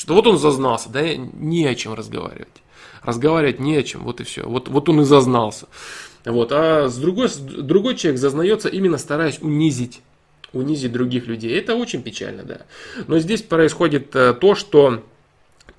[0.07, 2.63] Вот он зазнался, да, не о чем разговаривать.
[3.03, 4.43] Разговаривать не о чем, вот и все.
[4.43, 5.67] Вот, вот он и зазнался.
[6.25, 6.53] Вот.
[6.53, 10.01] А с другой, другой человек зазнается именно стараясь унизить
[10.53, 11.57] унизить других людей.
[11.57, 12.63] Это очень печально, да.
[13.07, 15.05] Но здесь происходит э, то, что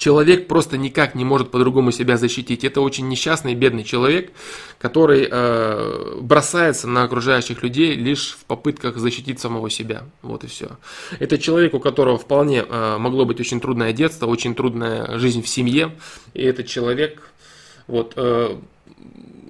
[0.01, 2.63] человек просто никак не может по-другому себя защитить.
[2.63, 4.31] Это очень несчастный, бедный человек,
[4.79, 10.05] который э, бросается на окружающих людей лишь в попытках защитить самого себя.
[10.23, 10.69] Вот и все.
[11.19, 15.47] Это человек, у которого вполне э, могло быть очень трудное детство, очень трудная жизнь в
[15.47, 15.91] семье.
[16.33, 17.21] И этот человек,
[17.85, 18.55] вот, э,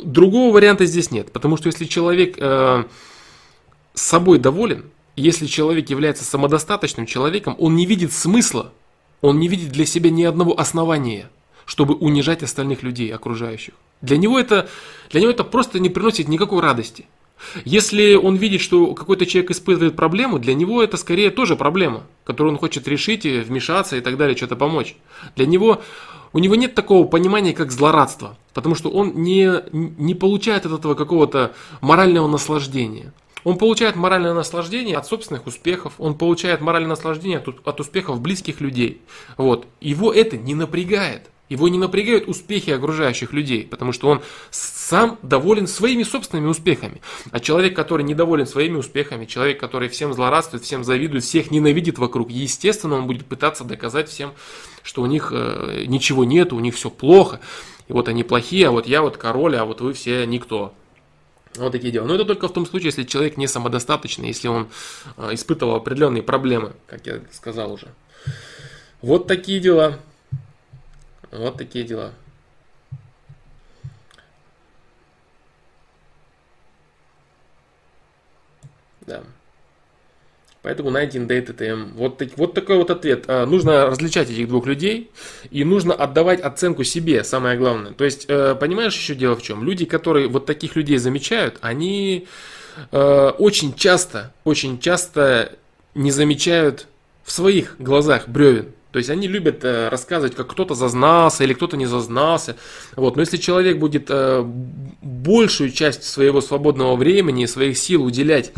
[0.03, 1.31] другого варианта здесь нет.
[1.31, 2.83] Потому что если человек э,
[3.93, 4.83] собой доволен,
[5.15, 8.73] если человек является самодостаточным человеком, он не видит смысла
[9.21, 11.29] он не видит для себя ни одного основания,
[11.65, 13.73] чтобы унижать остальных людей, окружающих.
[14.01, 14.69] Для него это,
[15.11, 17.05] для него это просто не приносит никакой радости.
[17.65, 22.53] Если он видит, что какой-то человек испытывает проблему, для него это скорее тоже проблема, которую
[22.53, 24.95] он хочет решить, и вмешаться и так далее, что-то помочь.
[25.35, 25.81] Для него
[26.33, 30.93] у него нет такого понимания, как злорадство, потому что он не, не получает от этого
[30.93, 33.11] какого-то морального наслаждения.
[33.43, 38.61] Он получает моральное наслаждение от собственных успехов, он получает моральное наслаждение от, от успехов близких
[38.61, 39.01] людей.
[39.37, 39.67] Вот.
[39.79, 41.29] Его это не напрягает.
[41.51, 47.01] Его не напрягают успехи окружающих людей, потому что он сам доволен своими собственными успехами.
[47.31, 52.31] А человек, который недоволен своими успехами, человек, который всем злорадствует, всем завидует, всех ненавидит вокруг,
[52.31, 54.31] естественно, он будет пытаться доказать всем,
[54.81, 57.41] что у них э, ничего нет, у них все плохо,
[57.89, 60.73] и вот они плохие, а вот я вот король, а вот вы все никто.
[61.55, 62.05] Вот такие дела.
[62.07, 64.69] Но это только в том случае, если человек не самодостаточный, если он
[65.17, 67.87] э, испытывал определенные проблемы, как я сказал уже.
[69.01, 69.99] Вот такие дела.
[71.31, 72.13] Вот такие дела.
[79.01, 79.23] Да.
[80.61, 81.93] Поэтому 19 DTM.
[81.95, 83.23] Вот, так, вот такой вот ответ.
[83.27, 85.09] А, нужно различать этих двух людей
[85.49, 87.93] и нужно отдавать оценку себе, самое главное.
[87.93, 89.63] То есть, э, понимаешь еще дело в чем?
[89.63, 92.27] Люди, которые вот таких людей замечают, они
[92.91, 95.53] э, очень часто, очень часто
[95.95, 96.87] не замечают
[97.23, 98.73] в своих глазах бревен.
[98.91, 102.57] То есть они любят э, рассказывать, как кто-то зазнался или кто-то не зазнался.
[102.95, 103.15] Вот.
[103.15, 104.43] Но если человек будет э,
[105.01, 108.51] большую часть своего свободного времени, своих сил уделять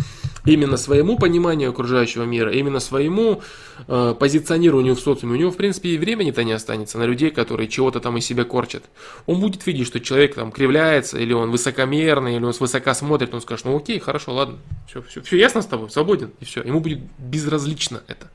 [0.46, 3.42] именно своему пониманию окружающего мира, именно своему
[3.88, 7.68] э, позиционированию в социуме, у него, в принципе, и времени-то не останется на людей, которые
[7.68, 8.84] чего-то там из себя корчат.
[9.26, 13.42] Он будет видеть, что человек там кривляется, или он высокомерный, или он свысока смотрит, он
[13.42, 16.62] скажет, ну окей, хорошо, ладно, все, все, все ясно с тобой, свободен, и все.
[16.62, 18.30] Ему будет безразлично это.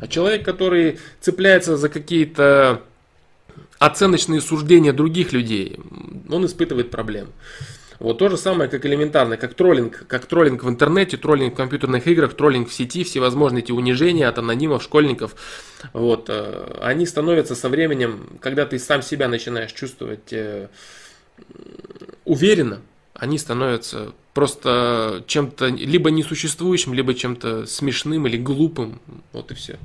[0.00, 2.82] А человек, который цепляется за какие-то
[3.78, 5.78] оценочные суждения других людей,
[6.28, 7.30] он испытывает проблемы.
[7.98, 12.06] Вот то же самое, как элементарно, как троллинг, как троллинг в интернете, троллинг в компьютерных
[12.06, 15.34] играх, троллинг в сети, всевозможные эти унижения от анонимов, школьников.
[15.92, 20.68] Вот, э, они становятся со временем, когда ты сам себя начинаешь чувствовать э,
[22.24, 22.80] уверенно,
[23.14, 29.00] они становятся просто чем-то либо несуществующим, либо чем-то смешным или глупым.
[29.32, 29.76] Вот и все.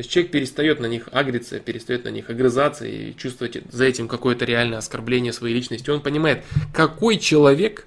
[0.00, 4.08] То есть человек перестает на них агриться, перестает на них огрызаться и чувствовать за этим
[4.08, 5.90] какое-то реальное оскорбление своей личности.
[5.90, 7.86] Он понимает, какой человек,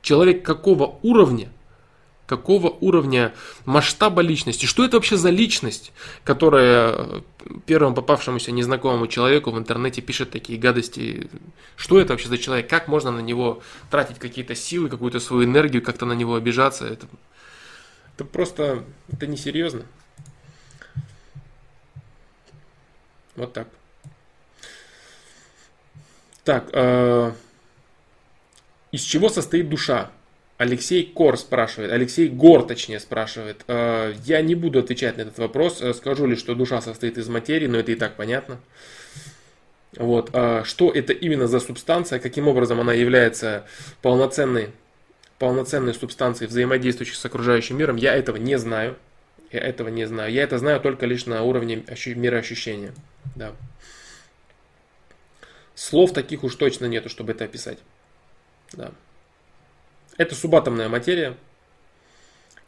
[0.00, 1.50] человек какого уровня–
[2.26, 3.34] какого уровня
[3.66, 5.92] масштаба личности, что это вообще за личность,
[6.24, 7.22] которая
[7.66, 11.28] первому попавшемуся незнакомому человеку в интернете пишет такие гадости,
[11.76, 13.60] что это вообще за человек, как можно на него
[13.90, 17.06] тратить какие-то силы, какую-то свою энергию, как-то на него обижаться, это,
[18.16, 19.82] это просто, это несерьезно.
[23.36, 23.68] Вот так.
[26.44, 27.32] Так, э,
[28.90, 30.10] из чего состоит душа?
[30.58, 33.64] Алексей Кор спрашивает, Алексей Гор точнее спрашивает.
[33.66, 37.28] «Э, я не буду отвечать на этот вопрос, э, скажу лишь, что душа состоит из
[37.28, 38.60] материи, но это и так понятно.
[39.96, 40.30] Вот.
[40.32, 43.66] А что это именно за субстанция, каким образом она является
[44.02, 44.70] полноценной,
[45.38, 48.96] полноценной субстанцией, взаимодействующей с окружающим миром, я этого не знаю.
[49.52, 50.32] Я этого не знаю.
[50.32, 52.94] Я это знаю только лишь на уровне мироощущения.
[53.36, 53.54] Да.
[55.74, 57.78] Слов таких уж точно нету, чтобы это описать.
[58.72, 58.92] Да.
[60.16, 61.36] Это субатомная материя.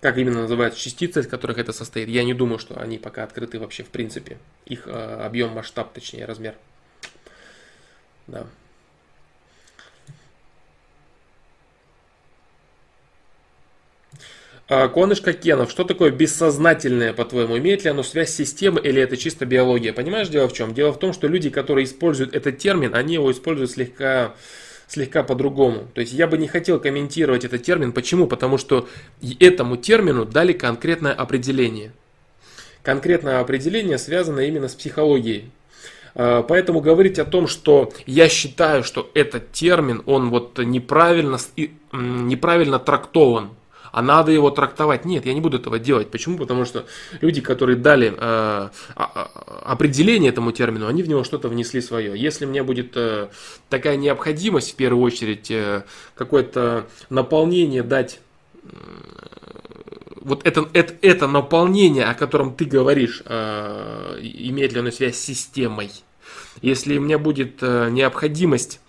[0.01, 3.59] Как именно называются частицы, из которых это состоит, я не думаю, что они пока открыты
[3.59, 4.37] вообще в принципе.
[4.67, 6.55] Их э, объем, масштаб, точнее, размер.
[8.27, 8.47] Да.
[14.67, 17.59] Конышка Кенов, что такое бессознательное, по-твоему?
[17.59, 19.93] Имеет ли оно связь с системой или это чисто биология?
[19.93, 20.73] Понимаешь, дело в чем?
[20.73, 24.35] Дело в том, что люди, которые используют этот термин, они его используют слегка
[24.87, 25.89] слегка по-другому.
[25.95, 27.93] То есть я бы не хотел комментировать этот термин.
[27.93, 28.27] Почему?
[28.27, 28.89] Потому что
[29.41, 31.93] этому термину дали конкретное определение.
[32.83, 35.51] Конкретное определение связано именно с психологией.
[36.15, 41.39] А, поэтому говорить о том, что я считаю, что этот термин, он вот неправильно,
[41.93, 43.51] неправильно трактован,
[43.95, 45.05] а надо его трактовать.
[45.05, 46.11] Нет, я не буду этого делать.
[46.11, 46.37] Почему?
[46.37, 46.85] Потому что
[47.21, 52.21] люди, которые дали э, а, а, определение этому термину, они в него что-то внесли свое.
[52.21, 53.29] Если мне будет э,
[53.69, 55.85] такая необходимость, в первую очередь, э,
[56.17, 58.19] какое-то наполнение дать
[60.21, 65.25] вот это, это, это наполнение, о котором ты говоришь, э, имеет ли оно связь с
[65.25, 65.93] системой.
[66.63, 68.81] Если у меня будет э, необходимость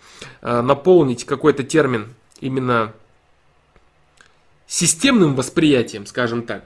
[0.41, 2.93] э, наполнить какой-то термин именно
[4.67, 6.63] системным восприятием, скажем так.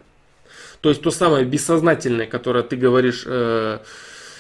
[0.82, 3.80] То есть то самое бессознательное, которое ты говоришь, э,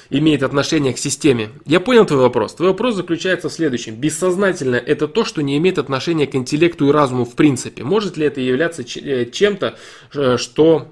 [0.10, 1.50] имеет отношение к системе.
[1.65, 2.56] Я понял твой вопрос.
[2.56, 3.95] Твой вопрос заключается в следующем.
[3.95, 7.84] Бессознательное это то, что не имеет отношения к интеллекту и разуму в принципе.
[7.84, 9.78] Может ли это являться э, чем-то,
[10.13, 10.91] э, что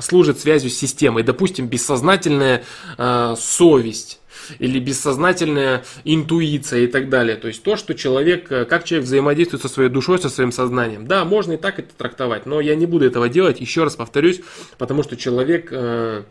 [0.00, 1.22] служит связью с системой?
[1.22, 2.64] Допустим, бессознательная
[2.98, 4.20] э, совесть
[4.58, 7.36] или бессознательная интуиция и так далее.
[7.36, 11.06] То есть то, что человек, как человек взаимодействует со своей душой, со своим сознанием.
[11.06, 14.40] Да, можно и так это трактовать, но я не буду этого делать, еще раз повторюсь,
[14.78, 16.22] потому что человек, э,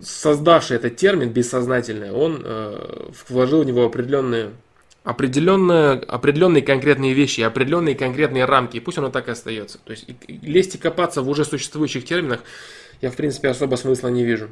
[0.00, 2.44] создавший этот термин бессознательное, он
[3.28, 4.52] вложил в него определенные
[5.04, 9.78] определенные, определенные конкретные вещи, определенные конкретные рамки, и пусть оно так и остается.
[9.78, 12.40] То есть лезть и копаться в уже существующих терминах
[13.00, 14.50] я, в принципе, особо смысла не вижу.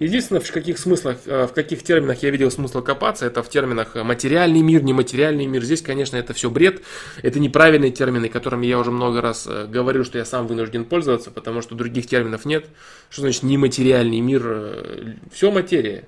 [0.00, 3.94] Единственное, в каких смыслах, э, в каких терминах я видел смысл копаться, это в терминах
[3.94, 5.62] материальный мир, нематериальный мир.
[5.62, 6.82] Здесь, конечно, это все бред,
[7.22, 11.30] это неправильные термины, которыми я уже много раз э, говорил, что я сам вынужден пользоваться,
[11.30, 12.66] потому что других терминов нет.
[13.08, 14.42] Что значит нематериальный мир?
[14.44, 16.04] Э, все материя.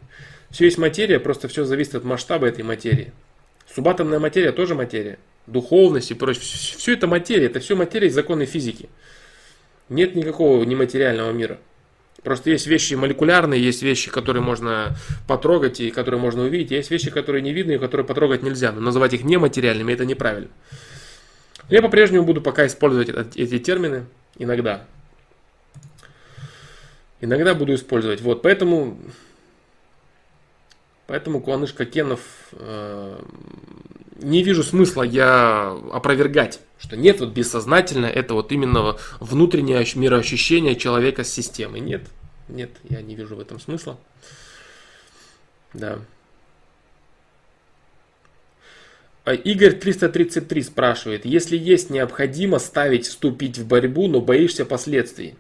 [0.51, 3.13] Все есть материя, просто все зависит от масштаба этой материи.
[3.73, 5.19] Субатомная материя тоже материя.
[5.47, 6.43] Духовность и прочее.
[6.43, 8.89] Все это материя, это все материя из законной физики.
[9.89, 11.59] Нет никакого нематериального мира.
[12.27, 14.97] Просто есть вещи молекулярные, есть вещи, которые можно
[15.29, 18.73] потрогать и которые можно увидеть, есть вещи, которые не видны и которые потрогать нельзя.
[18.73, 20.49] Но называть их нематериальными это неправильно.
[21.69, 24.07] Я по-прежнему буду пока использовать эти термины
[24.39, 24.89] иногда.
[27.21, 28.21] Иногда буду использовать.
[28.21, 28.99] Вот, поэтому,
[31.07, 32.23] поэтому Куанышка Кенов
[32.55, 33.23] э,
[34.19, 41.25] не вижу смысла я опровергать, что нет, вот бессознательно, это вот именно внутреннее мироощущение человека
[41.25, 41.81] с системой.
[41.81, 42.03] Нет,
[42.49, 43.99] нет, я не вижу в этом смысла.
[45.75, 45.99] Да.
[49.25, 55.35] А Игорь 333 спрашивает, если есть необходимо ставить вступить в борьбу, но боишься последствий.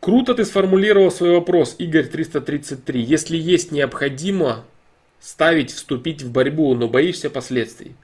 [0.00, 3.02] Круто ты сформулировал свой вопрос, Игорь 333.
[3.02, 4.64] Если есть необходимо
[5.20, 7.94] ставить вступить в борьбу, но боишься последствий.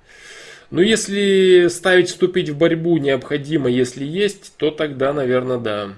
[0.70, 5.94] Но если ставить вступить в борьбу необходимо, если есть, то тогда, наверное, да.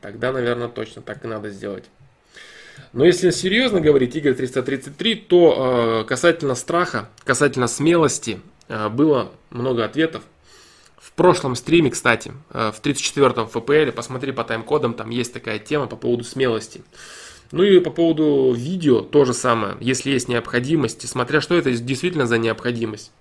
[0.00, 1.84] Тогда, наверное, точно так и надо сделать.
[2.92, 9.84] Но если серьезно говорить, Игорь 333, то э, касательно страха, касательно смелости, э, было много
[9.84, 10.22] ответов.
[10.96, 15.86] В прошлом стриме, кстати, э, в 34-м ФПЛ, посмотри по тайм-кодам, там есть такая тема
[15.86, 16.82] по поводу смелости.
[17.54, 19.76] Ну и по поводу видео то же самое.
[19.78, 23.12] Если есть необходимость, смотря что это действительно за необходимость.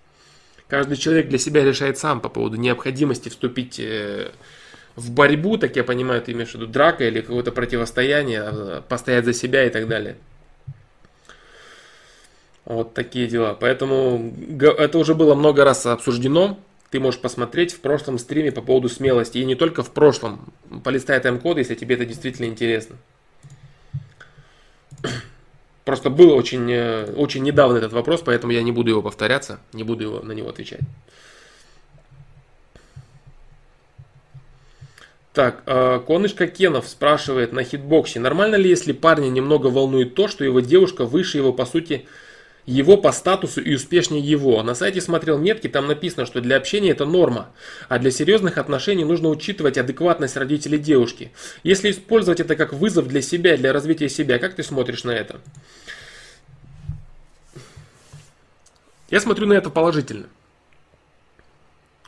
[0.68, 4.32] Каждый человек для себя решает сам по поводу необходимости вступить э,
[4.96, 9.26] в борьбу, так я понимаю, ты имеешь в виду драка или какое-то противостояние, а, постоять
[9.26, 10.16] за себя и так далее.
[12.66, 13.54] Вот такие дела.
[13.54, 16.58] Поэтому это уже было много раз обсуждено.
[16.90, 19.38] Ты можешь посмотреть в прошлом стриме по поводу смелости.
[19.38, 20.52] И не только в прошлом.
[20.84, 22.96] Полистай тайм-коды, если тебе это действительно интересно.
[25.86, 29.84] Просто был очень, э, очень недавно этот вопрос, поэтому я не буду его повторяться, не
[29.84, 30.80] буду его, на него отвечать.
[35.34, 40.46] Так, э, Конышка Кенов спрашивает на хитбоксе, нормально ли, если парня немного волнует то, что
[40.46, 42.06] его девушка выше его, по сути,
[42.66, 44.62] его по статусу и успешнее его.
[44.64, 47.50] На сайте смотрел метки, там написано, что для общения это норма,
[47.90, 51.32] а для серьезных отношений нужно учитывать адекватность родителей девушки.
[51.64, 55.42] Если использовать это как вызов для себя, для развития себя, как ты смотришь на это?
[59.10, 60.28] Я смотрю на это положительно.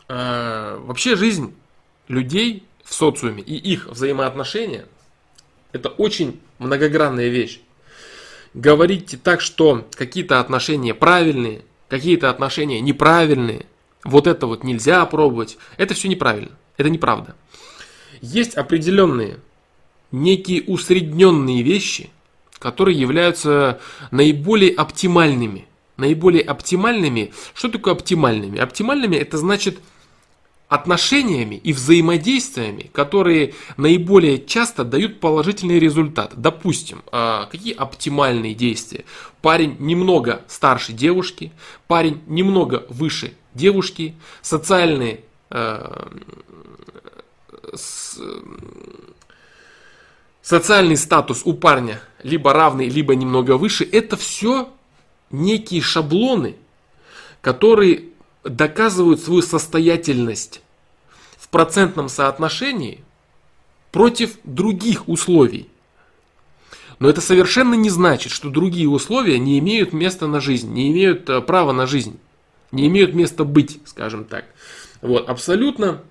[0.07, 1.55] А, вообще жизнь
[2.07, 4.85] людей в социуме и их взаимоотношения
[5.71, 7.59] это очень многогранная вещь
[8.55, 13.67] говорить так, что какие-то отношения правильные, какие-то отношения неправильные,
[14.03, 17.35] вот это вот нельзя пробовать, это все неправильно, это неправда.
[18.21, 19.39] Есть определенные,
[20.11, 22.09] некие усредненные вещи,
[22.57, 23.79] которые являются
[24.09, 25.67] наиболее оптимальными.
[25.97, 28.59] Наиболее оптимальными, что такое оптимальными?
[28.59, 29.79] Оптимальными это значит
[30.75, 36.33] отношениями и взаимодействиями, которые наиболее часто дают положительный результат.
[36.35, 39.05] Допустим, а, какие оптимальные действия?
[39.41, 41.51] Парень немного старше девушки,
[41.87, 46.07] парень немного выше девушки, социальные э,
[50.41, 54.69] социальный статус у парня либо равный, либо немного выше, это все
[55.31, 56.55] некие шаблоны,
[57.41, 58.05] которые
[58.43, 60.61] доказывают свою состоятельность
[61.55, 63.01] процентном соотношении
[63.93, 65.69] против других условий.
[66.99, 71.29] Но это совершенно не значит, что другие условия не имеют места на жизнь, не имеют
[71.29, 72.19] э, права на жизнь,
[72.73, 74.43] не имеют места быть, скажем так.
[75.01, 76.01] Вот, абсолютно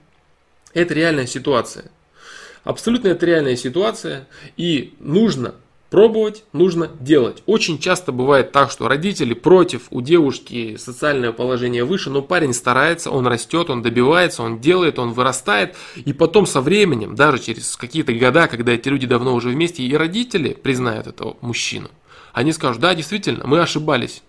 [0.72, 1.90] это реальная ситуация.
[2.62, 4.26] Абсолютно это реальная ситуация,
[4.57, 5.57] и нужно
[5.91, 7.43] Пробовать нужно делать.
[7.47, 13.11] Очень часто бывает так, что родители против, у девушки социальное положение выше, но парень старается,
[13.11, 15.76] он растет, он добивается, он делает, он вырастает.
[15.95, 19.97] И потом со временем, даже через какие-то года, когда эти люди давно уже вместе, и
[19.97, 21.91] родители признают этого мужчину,
[22.32, 24.22] они скажут, да, действительно, мы ошибались.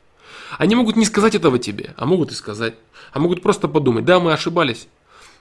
[0.60, 2.76] Они могут не сказать этого тебе, а могут и сказать.
[3.12, 4.88] А могут просто подумать, да, мы ошибались.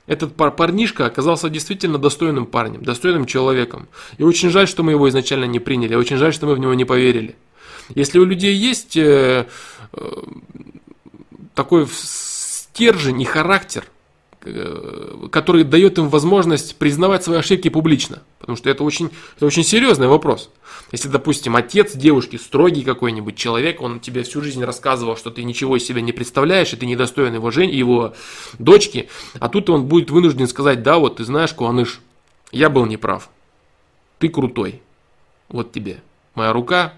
[0.06, 3.88] Этот парнишка оказался действительно достойным парнем, достойным человеком.
[4.18, 6.74] И очень жаль, что мы его изначально не приняли, очень жаль, что мы в него
[6.74, 7.36] не поверили.
[7.94, 9.46] Если у людей есть э,
[9.92, 10.10] э,
[11.54, 13.84] такой стержень и характер,
[15.30, 18.22] который дает им возможность признавать свои ошибки публично.
[18.38, 20.50] Потому что это очень, это очень серьезный вопрос.
[20.92, 25.76] Если, допустим, отец девушки строгий какой-нибудь человек, он тебе всю жизнь рассказывал, что ты ничего
[25.76, 28.14] из себя не представляешь, и ты недостоин его, жен, его
[28.58, 29.08] дочки,
[29.40, 32.00] а тут он будет вынужден сказать, да, вот ты знаешь, Куаныш,
[32.52, 33.30] я был неправ,
[34.18, 34.82] ты крутой,
[35.48, 36.02] вот тебе
[36.34, 36.94] моя рука,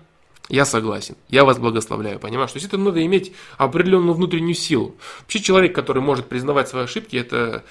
[0.49, 1.16] я согласен.
[1.28, 2.18] Я вас благословляю.
[2.20, 2.53] Понимаешь?
[2.53, 4.97] То есть это надо иметь определенную внутреннюю силу.
[5.20, 7.64] Вообще человек, который может признавать свои ошибки, это,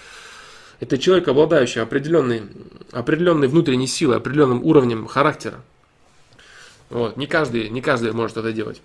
[0.79, 2.43] это человек, обладающий определенной,
[2.91, 5.61] определенной внутренней силой, определенным уровнем характера.
[6.89, 7.17] Вот.
[7.17, 8.81] Не, каждый, не каждый может это делать.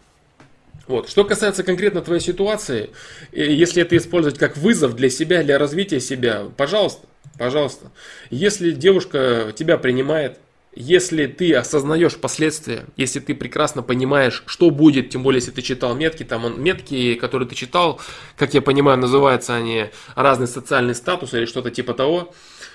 [0.87, 1.09] Вот.
[1.09, 2.91] Что касается конкретно твоей ситуации,
[3.33, 7.07] если это использовать как вызов для себя, для развития себя, пожалуйста,
[7.39, 7.91] пожалуйста.
[8.31, 10.39] Если девушка тебя принимает,
[10.73, 15.95] если ты осознаешь последствия, если ты прекрасно понимаешь, что будет, тем более, если ты читал
[15.95, 18.01] метки, там он, метки, которые ты читал,
[18.37, 22.33] как я понимаю, называются они разный социальный статус или что-то типа того.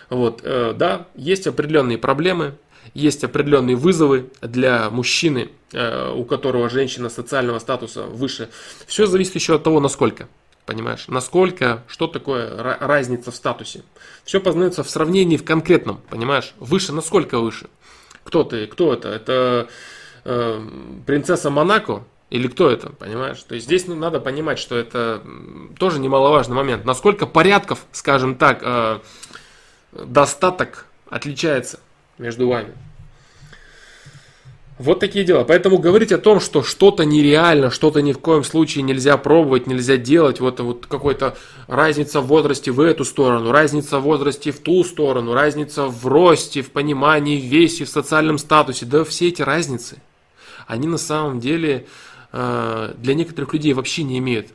[0.10, 2.56] Вот, э, да, есть определенные проблемы,
[2.94, 8.50] есть определенные вызовы для мужчины, э, у которого женщина социального статуса выше.
[8.88, 10.28] Все зависит еще от того, насколько.
[10.66, 13.84] Понимаешь, насколько, что такое разница в статусе.
[14.24, 17.68] Все познается в сравнении в конкретном, понимаешь, выше, насколько выше.
[18.26, 18.68] Кто ты?
[18.68, 19.10] Кто это?
[19.10, 19.70] Это
[20.26, 20.68] э,
[21.06, 22.04] принцесса Монако?
[22.32, 23.42] Или кто это, понимаешь?
[23.44, 25.22] То есть здесь ну, надо понимать, что это
[25.78, 26.84] тоже немаловажный момент.
[26.84, 29.00] Насколько порядков, скажем так, э,
[29.94, 31.80] достаток отличается
[32.18, 32.74] между вами.
[34.78, 35.46] Вот такие дела.
[35.46, 39.96] Поэтому говорить о том, что что-то нереально, что-то ни в коем случае нельзя пробовать, нельзя
[39.96, 44.84] делать, вот, вот какой-то разница в возрасте в эту сторону, разница в возрасте в ту
[44.84, 50.02] сторону, разница в росте, в понимании, в весе, в социальном статусе, да все эти разницы,
[50.68, 51.88] они на самом деле
[52.34, 54.48] э, для некоторых людей вообще не имеют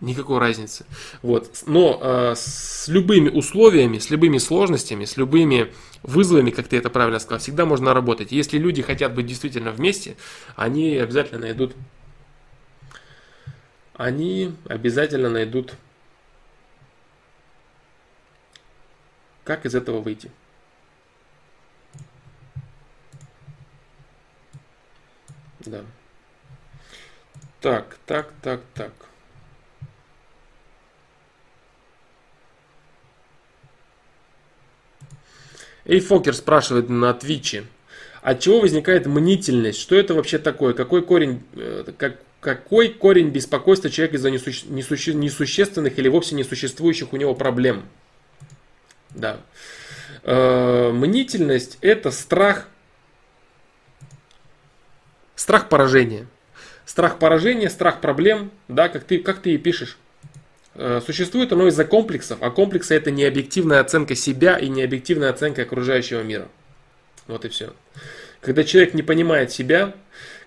[0.00, 0.86] никакой разницы.
[1.22, 1.50] Вот.
[1.66, 5.72] Но э, с любыми условиями, с любыми сложностями, с любыми
[6.02, 8.32] вызовами, как ты это правильно сказал, всегда можно работать.
[8.32, 10.16] Если люди хотят быть действительно вместе,
[10.56, 11.74] они обязательно найдут
[14.00, 15.74] они обязательно найдут,
[19.44, 20.30] как из этого выйти.
[25.58, 25.84] Да.
[27.60, 29.09] Так, так, так, так.
[35.84, 37.64] Эйфокер спрашивает на Твиче.
[38.22, 39.80] От чего возникает мнительность?
[39.80, 40.74] Что это вообще такое?
[40.74, 47.12] Какой корень, э, как, какой корень беспокойства человека из-за несуще, несуще, несущественных или вовсе несуществующих
[47.12, 47.84] у него проблем?
[49.10, 49.40] Да.
[50.22, 52.68] Э, мнительность это страх,
[55.34, 56.26] страх поражения.
[56.84, 59.96] Страх поражения, страх проблем, да, как ты, как ты и пишешь.
[60.74, 65.30] Э, существует оно из-за комплексов, а комплексы это не объективная оценка себя и не объективная
[65.30, 66.48] оценка окружающего мира.
[67.26, 67.72] Вот и все.
[68.40, 69.94] Когда человек не понимает себя,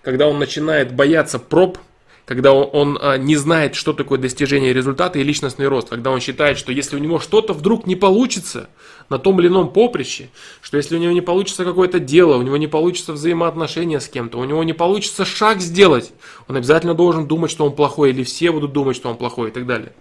[0.02, 1.78] когда он начинает бояться проб,
[2.24, 6.20] когда он, он а, не знает, что такое достижение результата и личностный рост, когда он
[6.20, 8.70] считает, что если у него что-то вдруг не получится
[9.10, 10.30] на том или ином поприще,
[10.62, 14.38] что если у него не получится какое-то дело, у него не получится взаимоотношения с кем-то,
[14.38, 16.12] у него не получится шаг сделать,
[16.48, 19.52] он обязательно должен думать, что он плохой, или все будут думать, что он плохой и
[19.52, 19.92] так далее.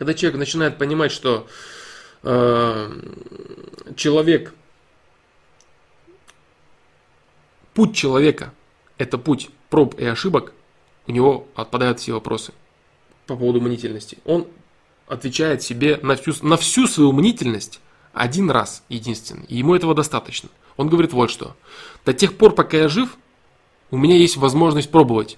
[0.00, 1.46] Когда человек начинает понимать, что
[2.22, 2.90] э,
[3.96, 4.54] человек,
[7.74, 8.54] путь человека–
[8.96, 10.54] это путь проб и ошибок,
[11.06, 12.54] у него отпадают все вопросы
[13.26, 14.16] по поводу мнительности.
[14.24, 14.46] Он
[15.06, 17.78] отвечает себе на всю, на всю свою мнительность
[18.14, 19.44] один раз единственный.
[19.48, 20.48] И ему этого достаточно.
[20.78, 21.54] Он говорит вот что.
[22.06, 23.18] До тех пор, пока я жив,
[23.90, 25.36] у меня есть возможность пробовать.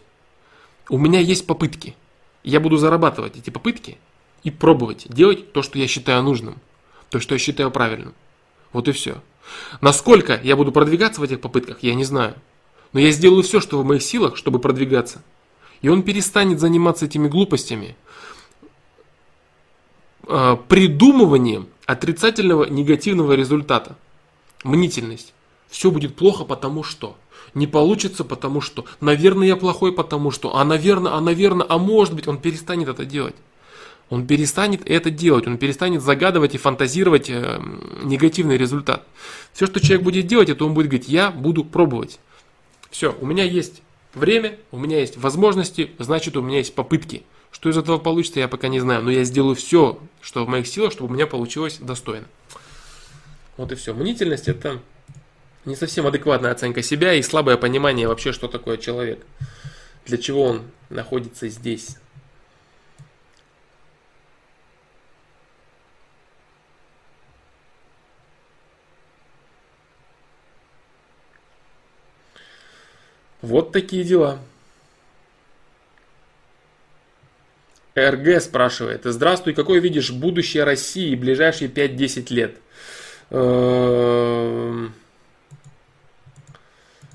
[0.89, 1.97] У меня есть попытки.
[2.45, 3.99] Я буду зарабатывать эти попытки
[4.45, 6.61] и пробовать делать то, что я считаю нужным.
[7.11, 8.15] То, что я считаю правильным.
[8.73, 9.21] Вот и все.
[9.81, 12.35] Насколько я буду продвигаться в этих попытках, я не знаю.
[12.93, 15.23] Но я сделаю все, что в моих силах, чтобы продвигаться.
[15.81, 17.97] И он перестанет заниматься этими глупостями,
[20.27, 23.97] а, придумыванием отрицательного негативного результата.
[24.65, 25.35] Мнительность.
[25.69, 27.17] Все будет плохо, потому что.
[27.55, 28.85] Не получится, потому что.
[29.01, 30.57] Наверное, я плохой, потому что.
[30.57, 33.35] А наверное, а наверное, а может быть, он перестанет это делать.
[34.13, 37.59] Он перестанет это делать, он перестанет загадывать и фантазировать э,
[38.03, 39.07] негативный результат.
[39.55, 42.21] Все, что человек будет делать, это он будет говорить, я буду пробовать.
[42.91, 43.81] Все, у меня есть
[44.13, 47.23] время, у меня есть возможности, значит у меня есть попытки.
[47.53, 50.67] Что из этого получится, я пока не знаю, но я сделаю все, что в моих
[50.67, 52.27] силах, чтобы у меня получилось достойно.
[53.57, 53.95] Вот и все.
[53.95, 54.83] Мнительность это
[55.65, 59.25] не совсем адекватная оценка себя и слабое понимание вообще, что такое человек.
[60.05, 61.97] Для чего он находится здесь.
[73.43, 74.39] Вот такие дела.
[77.97, 79.03] РГ спрашивает.
[79.05, 82.57] Здравствуй, какой видишь будущее России ближайшие 5-10 лет?
[83.31, 84.95] Эм,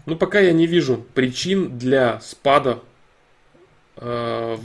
[0.05, 2.79] ну, пока я не вижу причин для спада
[3.95, 4.57] э,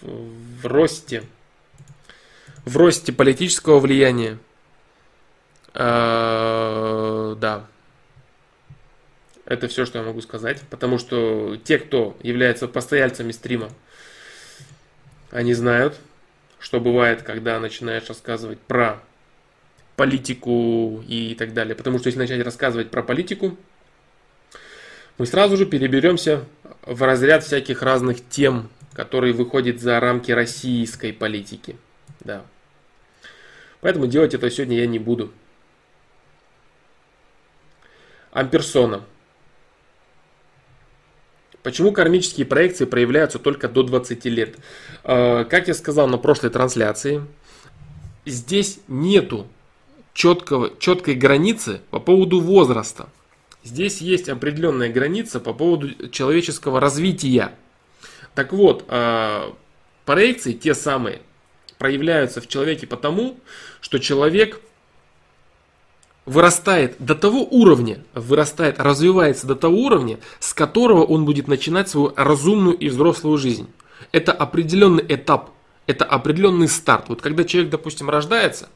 [0.00, 1.22] в, в росте,
[2.64, 4.38] в росте политического влияния.
[5.74, 7.66] Э, да.
[9.46, 13.70] Это все, что я могу сказать, потому что те, кто является постояльцами стрима,
[15.30, 15.96] они знают,
[16.58, 19.00] что бывает, когда начинаешь рассказывать про
[19.94, 21.76] политику и так далее.
[21.76, 23.56] Потому что если начать рассказывать про политику,
[25.16, 26.44] мы сразу же переберемся
[26.82, 31.76] в разряд всяких разных тем, которые выходят за рамки российской политики.
[32.20, 32.44] Да.
[33.80, 35.32] Поэтому делать это сегодня я не буду.
[38.32, 39.04] Амперсона.
[41.66, 44.54] Почему кармические проекции проявляются только до 20 лет?
[45.02, 47.24] Э, как я сказал на прошлой трансляции,
[48.24, 49.48] здесь нету
[50.14, 53.08] четкого, четкой границы по поводу возраста.
[53.64, 57.50] Здесь есть определенная граница по поводу человеческого развития.
[58.36, 59.50] Так вот, э,
[60.04, 61.20] проекции те самые
[61.78, 63.40] проявляются в человеке потому,
[63.80, 64.60] что человек
[66.26, 72.12] вырастает до того уровня, вырастает, развивается до того уровня, с которого он будет начинать свою
[72.16, 73.68] разумную и взрослую жизнь.
[74.12, 75.50] Это определенный этап,
[75.86, 77.08] это определенный старт.
[77.08, 78.68] Вот когда человек, допустим, рождается,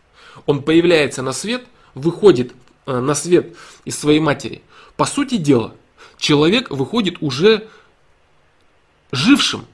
[0.47, 2.53] он появляется на свет, выходит
[2.87, 4.63] э, на свет из своей матери.
[4.97, 5.75] По сути дела,
[6.17, 7.67] человек выходит уже
[9.11, 9.67] жившим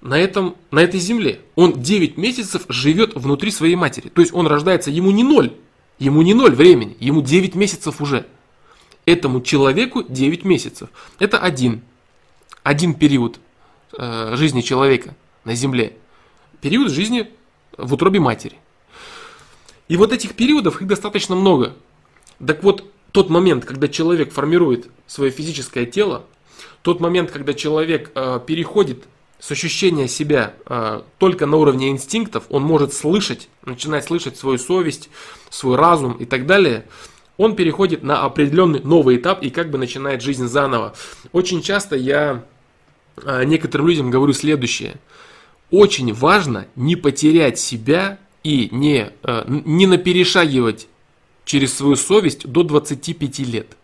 [0.00, 1.40] на, этом, на этой земле.
[1.54, 4.08] Он 9 месяцев живет внутри своей матери.
[4.08, 5.52] То есть он рождается, ему не ноль,
[5.98, 8.26] Ему не ноль времени, ему 9 месяцев уже.
[9.04, 10.88] Этому человеку 9 месяцев.
[11.18, 11.82] Это один,
[12.62, 13.40] один период
[13.96, 15.14] э, жизни человека
[15.44, 15.96] на Земле.
[16.60, 17.30] Период жизни
[17.76, 18.56] в утробе матери.
[19.88, 21.74] И вот этих периодов их достаточно много.
[22.44, 26.24] Так вот, тот момент, когда человек формирует свое физическое тело,
[26.82, 29.04] тот момент, когда человек э, переходит
[29.42, 35.10] с ощущения себя э, только на уровне инстинктов, он может слышать, начинать слышать свою совесть,
[35.50, 36.86] свой разум и так далее,
[37.38, 40.94] он переходит на определенный новый этап и как бы начинает жизнь заново.
[41.32, 42.44] Очень часто я
[43.16, 44.94] э, некоторым людям говорю следующее.
[45.72, 50.86] Очень важно не потерять себя и не, э, не наперешагивать
[51.44, 53.76] через свою совесть до 25 лет.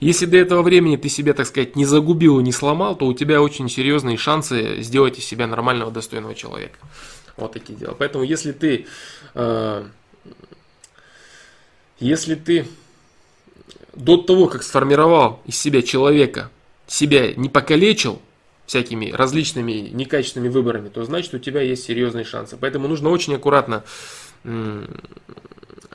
[0.00, 3.14] Если до этого времени ты себя, так сказать, не загубил и не сломал, то у
[3.14, 6.78] тебя очень серьезные шансы сделать из себя нормального, достойного человека.
[7.36, 7.94] Вот такие дела.
[7.98, 8.86] Поэтому если ты,
[9.34, 9.84] э,
[11.98, 12.66] если ты
[13.94, 16.50] до того, как сформировал из себя человека,
[16.86, 18.20] себя не покалечил,
[18.66, 22.56] всякими различными некачественными выборами, то значит у тебя есть серьезные шансы.
[22.56, 23.82] Поэтому нужно очень аккуратно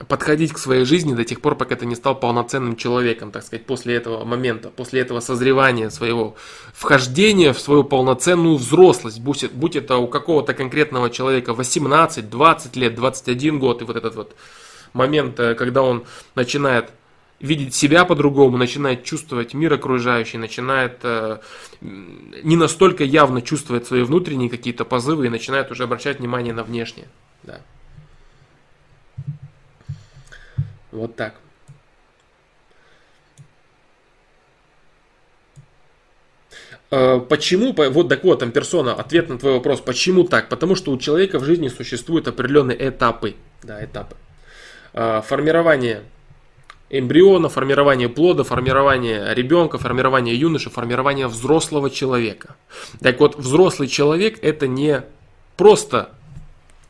[0.07, 3.65] подходить к своей жизни до тех пор, пока ты не стал полноценным человеком, так сказать,
[3.65, 6.35] после этого момента, после этого созревания своего,
[6.73, 12.95] вхождения в свою полноценную взрослость, будь, будь это у какого-то конкретного человека 18, 20 лет,
[12.95, 14.35] 21 год, и вот этот вот
[14.91, 16.03] момент, э, когда он
[16.35, 16.89] начинает
[17.39, 21.39] видеть себя по-другому, начинает чувствовать мир окружающий, начинает э,
[21.81, 27.07] не настолько явно чувствовать свои внутренние какие-то позывы и начинает уже обращать внимание на внешнее.
[27.43, 27.61] Да.
[30.95, 31.35] Вот так.
[36.91, 40.49] Э, почему, вот так вот, там персона, ответ на твой вопрос, почему так?
[40.49, 43.35] Потому что у человека в жизни существуют определенные этапы.
[43.63, 44.15] Да, этапы.
[44.93, 46.03] Э, формирование
[46.89, 52.55] эмбриона, формирование плода, формирование ребенка, формирование юноши, формирование взрослого человека.
[53.01, 55.03] Так вот, взрослый человек это не
[55.57, 56.11] просто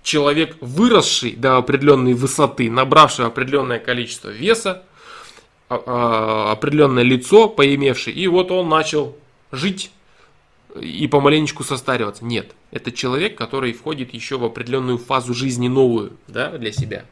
[0.05, 4.83] человек, выросший до определенной высоты, набравший определенное количество веса,
[5.67, 9.17] а, а, определенное лицо поимевший, и вот он начал
[9.51, 9.91] жить
[10.79, 12.23] и помаленечку состариваться.
[12.23, 17.05] Нет, это человек, который входит еще в определенную фазу жизни новую да, для себя.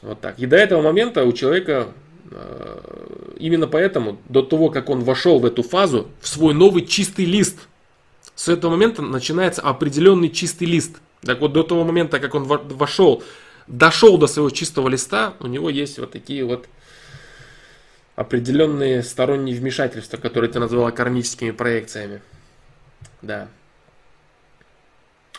[0.00, 0.38] Вот так.
[0.38, 1.88] И до этого момента у человека
[2.30, 7.26] э, именно поэтому, до того, как он вошел в эту фазу, в свой новый чистый
[7.26, 7.68] лист,
[8.34, 11.00] с этого момента начинается определенный чистый лист.
[11.22, 13.22] Так вот, до того момента, как он вошел,
[13.66, 16.68] дошел до своего чистого листа, у него есть вот такие вот
[18.16, 22.22] определенные сторонние вмешательства, которые ты назвала кармическими проекциями.
[23.22, 23.48] Да.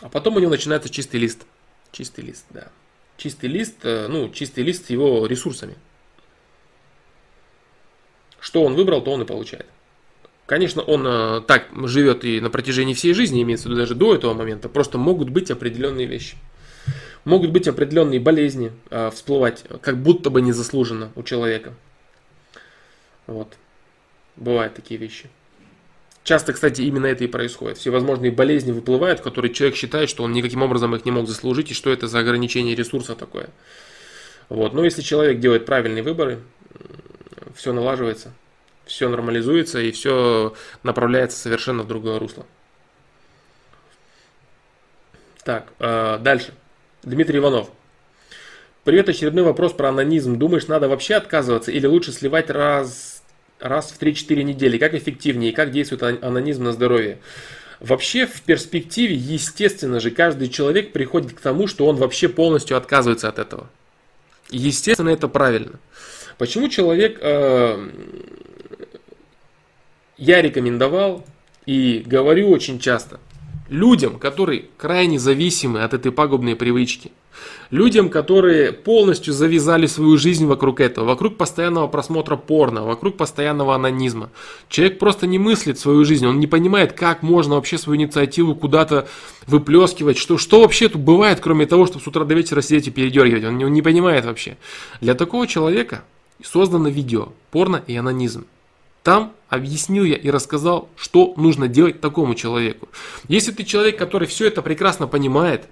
[0.00, 1.46] А потом у него начинается чистый лист.
[1.92, 2.68] Чистый лист, да
[3.16, 5.76] чистый лист, э, ну, чистый лист с его ресурсами.
[8.40, 9.66] Что он выбрал, то он и получает.
[10.46, 14.14] Конечно, он э, так живет и на протяжении всей жизни, имеется в виду даже до
[14.14, 14.68] этого момента.
[14.68, 16.36] Просто могут быть определенные вещи.
[17.24, 21.74] Могут быть определенные болезни э, всплывать, как будто бы незаслуженно у человека.
[23.26, 23.54] Вот.
[24.36, 25.28] Бывают такие вещи.
[26.22, 27.78] Часто, кстати, именно это и происходит.
[27.78, 31.74] Всевозможные болезни выплывают, которые человек считает, что он никаким образом их не мог заслужить, и
[31.74, 33.48] что это за ограничение ресурса такое.
[34.48, 34.74] Вот.
[34.74, 36.38] Но если человек делает правильные выборы,
[37.56, 38.32] все налаживается,
[38.86, 42.46] все нормализуется и все направляется совершенно в другое русло.
[45.44, 46.54] Так, э, дальше.
[47.02, 47.70] Дмитрий Иванов.
[48.84, 50.38] Привет, очередной вопрос про анонизм.
[50.38, 53.22] Думаешь, надо вообще отказываться или лучше сливать раз
[53.58, 54.78] раз в 3-4 недели.
[54.78, 57.18] Как эффективнее и как действует анонизм на здоровье?
[57.80, 63.28] Вообще, в перспективе, естественно же, каждый человек приходит к тому, что он вообще полностью отказывается
[63.28, 63.68] от этого.
[64.50, 65.78] Естественно, это правильно.
[66.38, 67.18] Почему человек...
[67.20, 67.88] Э,
[70.16, 71.24] я рекомендовал
[71.66, 73.20] и говорю очень часто
[73.68, 77.12] людям, которые крайне зависимы от этой пагубной привычки–
[77.70, 84.30] Людям, которые полностью завязали свою жизнь вокруг этого, вокруг постоянного просмотра порно, вокруг постоянного анонизма.
[84.68, 89.08] Человек просто не мыслит свою жизнь, он не понимает, как можно вообще свою инициативу куда-то
[89.46, 92.92] выплескивать, что, что вообще тут бывает, кроме того, чтобы с утра до вечера сидеть и
[92.92, 93.44] передергивать.
[93.44, 94.56] Он не, он не понимает вообще.
[95.00, 96.04] Для такого человека
[96.42, 98.46] создано видео «Порно и анонизм».
[99.06, 102.88] Там объяснил я и рассказал, что нужно делать такому человеку.
[103.28, 105.68] Если ты человек, который все это прекрасно понимает,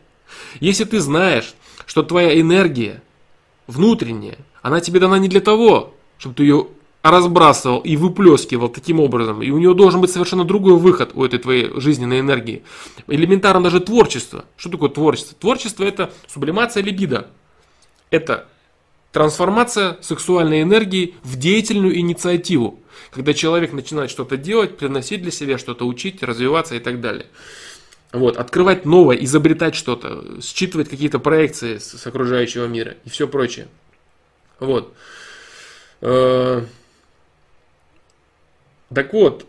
[0.61, 3.03] если ты знаешь, что твоя энергия
[3.66, 6.68] внутренняя, она тебе дана не для того, чтобы ты ее
[7.03, 9.43] разбрасывал и выплескивал таким образом.
[9.43, 12.62] И у нее должен быть совершенно другой выход у этой твоей жизненной энергии.
[13.09, 14.45] Элементарно даже творчество.
[14.57, 15.37] Что такое творчество?
[15.41, 17.26] Творчество это сублимация либидо.
[18.11, 18.47] Это
[19.11, 22.78] трансформация сексуальной энергии в деятельную инициативу.
[23.11, 27.26] Когда человек начинает что-то делать, приносить для себя что-то, учить, развиваться и так далее.
[28.12, 33.66] Вот, открывать новое, изобретать что-то, считывать какие-то проекции с, с окружающего мира и все прочее.
[34.61, 34.95] Вот.
[36.01, 36.64] Э,
[38.95, 39.47] так вот,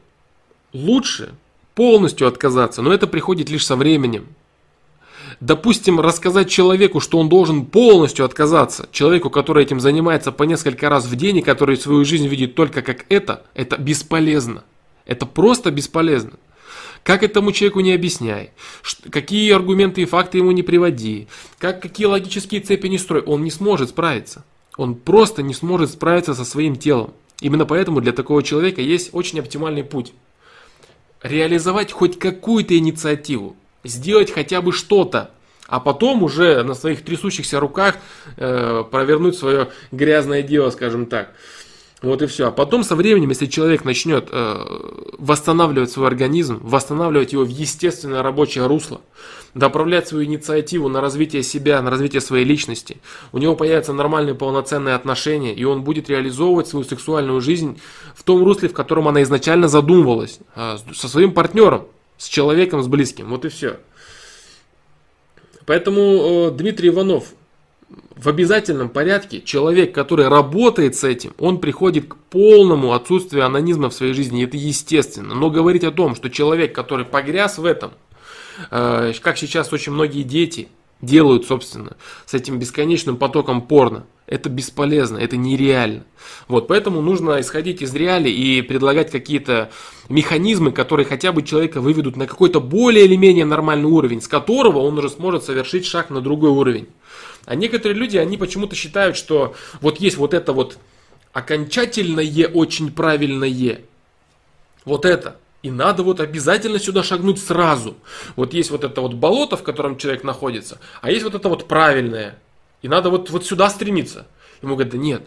[0.73, 1.35] лучше
[1.75, 4.27] полностью отказаться, но это приходит лишь со временем.
[5.45, 11.05] Допустим, рассказать человеку, что он должен полностью отказаться, человеку, который этим занимается по несколько раз
[11.05, 14.63] в день и который свою жизнь видит только как это, это бесполезно.
[15.05, 16.31] Это просто бесполезно.
[17.03, 18.53] Как этому человеку не объясняй,
[19.11, 21.27] какие аргументы и факты ему не приводи,
[21.59, 24.43] как, какие логические цепи не строй, он не сможет справиться.
[24.77, 27.13] Он просто не сможет справиться со своим телом.
[27.39, 30.11] Именно поэтому для такого человека есть очень оптимальный путь.
[31.21, 35.34] Реализовать хоть какую-то инициативу, сделать хотя бы что-то,
[35.67, 37.97] а потом уже на своих трясущихся руках
[38.37, 41.33] э, провернуть свое грязное дело, скажем так.
[42.01, 42.49] Вот и все.
[42.49, 44.63] А потом со временем, если человек начнет э,
[45.17, 49.01] восстанавливать свой организм, восстанавливать его в естественное рабочее русло,
[49.55, 52.97] направлять свою инициативу на развитие себя, на развитие своей личности,
[53.31, 57.79] у него появятся нормальные полноценные отношения, и он будет реализовывать свою сексуальную жизнь
[58.13, 61.87] в том русле, в котором она изначально задумывалась, э, со своим партнером,
[62.17, 63.29] с человеком, с близким.
[63.29, 63.77] Вот и все.
[65.65, 67.33] Поэтому э, Дмитрий Иванов
[68.15, 73.93] в обязательном порядке человек, который работает с этим, он приходит к полному отсутствию анонизма в
[73.93, 74.43] своей жизни.
[74.43, 75.35] Это естественно.
[75.35, 77.91] Но говорить о том, что человек, который погряз в этом,
[78.71, 80.69] э, как сейчас очень многие дети
[81.01, 86.03] делают, собственно, с этим бесконечным потоком порно, это бесполезно, это нереально.
[86.47, 89.69] Вот, поэтому нужно исходить из реалий и предлагать какие-то
[90.09, 94.79] механизмы, которые хотя бы человека выведут на какой-то более или менее нормальный уровень, с которого
[94.79, 96.87] он уже сможет совершить шаг на другой уровень.
[97.45, 100.79] А некоторые люди, они почему-то считают, что вот есть вот это вот
[101.31, 103.81] окончательное, очень правильное,
[104.85, 107.97] вот это, и надо вот обязательно сюда шагнуть сразу.
[108.35, 111.67] Вот есть вот это вот болото, в котором человек находится, а есть вот это вот
[111.67, 112.37] правильное,
[112.83, 114.27] и надо вот, вот сюда стремиться.
[114.61, 115.23] Ему говорят, да нет,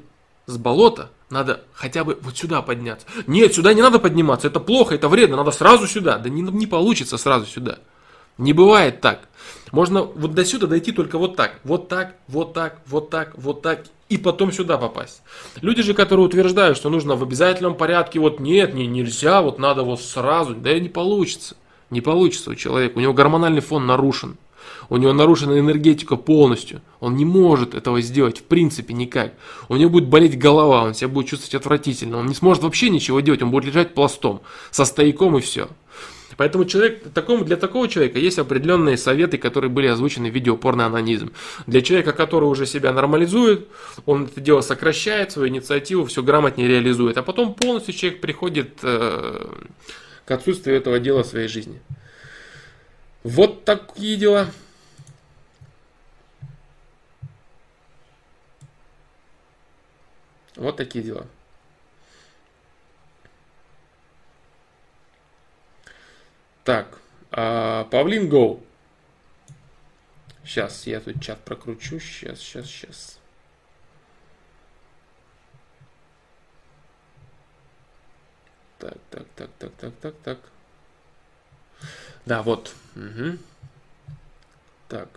[0.47, 3.05] с болота надо хотя бы вот сюда подняться.
[3.27, 6.19] Нет, сюда не надо подниматься, это плохо, это вредно, надо сразу сюда.
[6.19, 7.81] Да не, не получится сразу сюда.
[8.39, 9.23] Не бывает так.
[9.73, 11.61] Можно вот до сюда дойти только вот так.
[11.65, 13.85] Вот так, вот так, вот так, вот так.
[14.09, 15.23] И потом сюда попасть.
[15.61, 19.83] Люди же, которые утверждают, что нужно в обязательном порядке, вот нет, не, нельзя, вот надо
[19.83, 20.55] вот сразу.
[20.55, 21.57] Да не получится.
[21.91, 22.99] Не получится у человека.
[22.99, 24.37] У него гормональный фон нарушен.
[24.91, 26.81] У него нарушена энергетика полностью.
[27.01, 29.35] Он не может этого сделать в принципе никак.
[29.69, 32.19] У него будет болеть голова, он себя будет чувствовать отвратительно.
[32.19, 34.41] Он не сможет вообще ничего делать, он будет лежать пластом,
[34.71, 35.69] со стояком и все.
[36.37, 40.87] Поэтому человек, такому, для такого человека есть определенные советы, которые были озвучены в видео порно
[40.87, 41.33] анонизм.
[41.67, 43.69] Для человека, который уже себя нормализует,
[44.07, 47.17] он это дело сокращает, свою инициативу все грамотнее реализует.
[47.17, 49.49] А потом полностью человек приходит э,
[50.25, 51.81] к отсутствию этого дела в своей жизни.
[53.23, 54.49] Вот такие дела.
[60.57, 61.27] Вот такие дела.
[66.69, 66.99] Так,
[67.31, 68.63] а, Павлин Гоу.
[70.45, 71.99] Сейчас, я тут чат прокручу.
[71.99, 73.19] Сейчас, сейчас, сейчас.
[78.79, 80.39] Так, так, так, так, так, так, так.
[82.27, 82.75] Да, вот.
[82.95, 83.39] Угу.
[84.89, 85.09] Так.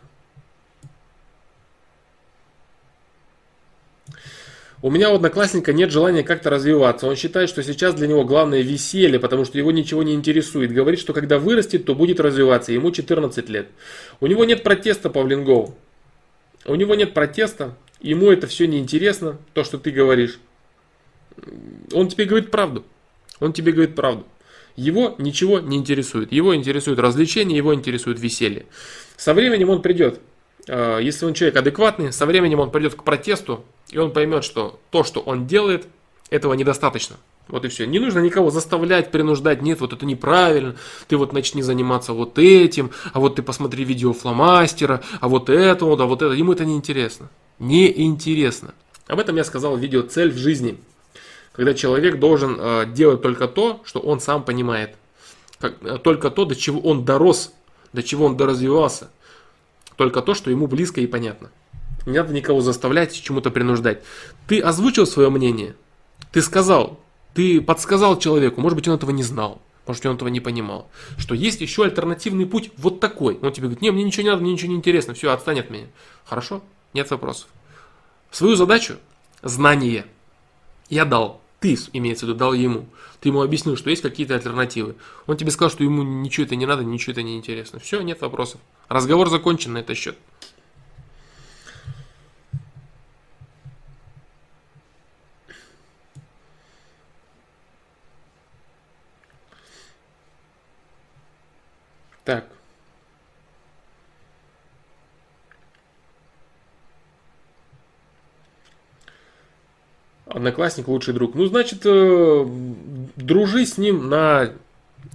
[4.84, 7.08] У меня у одноклассника нет желания как-то развиваться.
[7.08, 10.72] Он считает, что сейчас для него главное веселье, потому что его ничего не интересует.
[10.72, 12.72] Говорит, что когда вырастет, то будет развиваться.
[12.72, 13.68] Ему 14 лет.
[14.20, 15.76] У него нет протеста, Павлингов.
[16.66, 17.76] У него нет протеста.
[18.02, 20.40] Ему это все не интересно, то, что ты говоришь.
[21.94, 22.84] Он тебе говорит правду.
[23.40, 24.26] Он тебе говорит правду.
[24.76, 26.32] Его ничего не интересует.
[26.32, 28.66] Его интересует развлечение, его интересует веселье.
[29.16, 30.20] Со временем он придет.
[30.68, 34.80] Э, если он человек адекватный, со временем он придет к протесту, и он поймет, что
[34.90, 35.88] то, что он делает,
[36.30, 37.18] этого недостаточно.
[37.48, 37.86] Вот и все.
[37.86, 39.62] Не нужно никого заставлять, принуждать.
[39.62, 40.76] Нет, вот это неправильно.
[41.08, 45.86] Ты вот начни заниматься вот этим, а вот ты посмотри видео фломастера, а вот это
[45.86, 46.34] а вот это.
[46.34, 47.30] Ему это не интересно.
[47.60, 48.74] Не интересно.
[49.08, 50.78] Об этом я сказал в видео «Цель в жизни».
[51.52, 54.96] Когда человек должен э, делать только то, что он сам понимает.
[55.60, 57.52] Как, э, только то, до чего он дорос,
[57.92, 59.12] до чего он доразвивался.
[59.98, 61.52] Только то, что ему близко и понятно.
[62.06, 64.04] Не надо никого заставлять, чему-то принуждать.
[64.48, 65.76] Ты озвучил свое мнение,
[66.32, 67.00] ты сказал,
[67.34, 71.36] ты подсказал человеку, может быть, он этого не знал, может, он этого не понимал, что
[71.36, 73.38] есть еще альтернативный путь вот такой.
[73.42, 75.70] Он тебе говорит, не, мне ничего не надо, мне ничего не интересно, все, отстань от
[75.70, 75.88] меня.
[76.26, 76.62] Хорошо?
[76.94, 77.48] Нет вопросов.
[78.32, 78.96] Свою задачу,
[79.44, 80.06] знание,
[80.90, 81.42] я дал.
[81.60, 82.88] Ты, имеется в виду, дал ему.
[83.20, 84.96] Ты ему объяснил, что есть какие-то альтернативы.
[85.28, 87.80] Он тебе сказал, что ему ничего это не надо, ничего это не интересно.
[87.80, 88.60] Все, нет вопросов.
[88.90, 90.18] Разговор закончен на этот счет.
[102.24, 102.46] Так.
[110.26, 111.36] Одноклассник лучший друг.
[111.36, 112.46] Ну, значит, э,
[113.18, 114.54] дружи с ним на,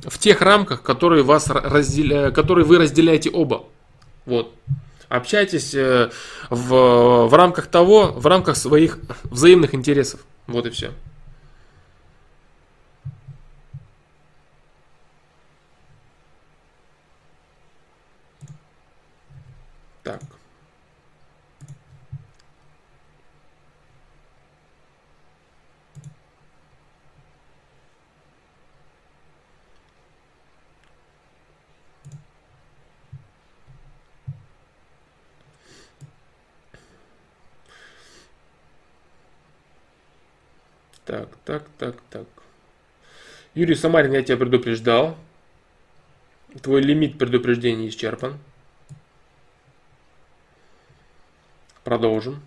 [0.03, 3.65] в тех рамках, которые, вас разделя, которые вы разделяете оба.
[4.27, 4.53] Вот.
[5.09, 6.11] Общайтесь э,
[6.51, 10.21] в, в рамках того, в рамках своих взаимных интересов.
[10.47, 10.93] Вот и все.
[20.03, 20.21] Так.
[41.07, 42.27] Так, так, так, так.
[43.55, 45.17] Юрий Самарин, я тебя предупреждал.
[46.63, 48.39] Твой лимит предупреждений исчерпан.
[51.85, 52.43] Продолжим.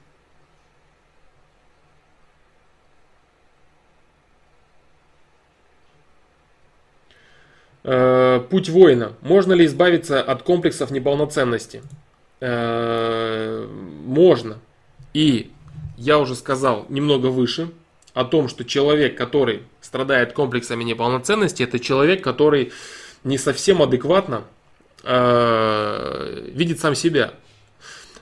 [7.85, 9.13] Э, путь воина.
[9.21, 11.81] Можно ли избавиться от комплексов неполноценности?
[12.41, 13.65] Э,
[14.05, 14.59] можно.
[15.13, 15.53] И
[15.97, 17.71] я уже сказал немного выше
[18.19, 22.73] о том, что человек, который страдает комплексами неполноценности, это человек, который
[23.23, 24.43] не совсем адекватно
[25.03, 27.33] э, видит сам себя.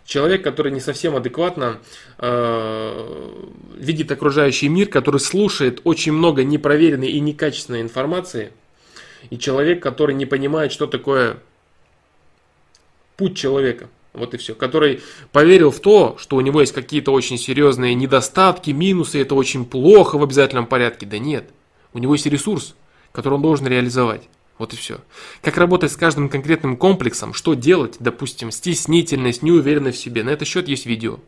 [0.05, 1.79] Человек, который не совсем адекватно
[2.19, 3.43] э,
[3.75, 8.51] видит окружающий мир, который слушает очень много непроверенной и некачественной информации,
[9.31, 11.37] и человек, который не понимает, что такое
[13.15, 13.89] путь человека.
[14.13, 14.55] Вот и все.
[14.55, 15.01] Который
[15.31, 20.17] поверил в то, что у него есть какие-то очень серьезные недостатки, минусы, это очень плохо
[20.17, 21.05] в обязательном порядке.
[21.05, 21.49] Да нет.
[21.93, 22.75] У него есть ресурс,
[23.11, 24.27] который он должен реализовать.
[24.57, 24.99] Вот и все.
[25.43, 30.23] Как работать с каждым конкретным комплексом, что делать, допустим, стеснительность, неуверенность в себе.
[30.23, 31.19] На этот счет есть видео.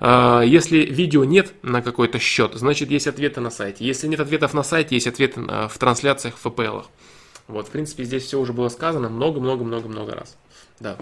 [0.00, 3.86] А, если видео нет на какой-то счет, значит есть ответы на сайте.
[3.86, 6.84] Если нет ответов на сайте, есть ответы в трансляциях в FPL.
[7.46, 10.36] Вот, в принципе, здесь все уже было сказано много-много-много-много раз.
[10.78, 10.98] Да.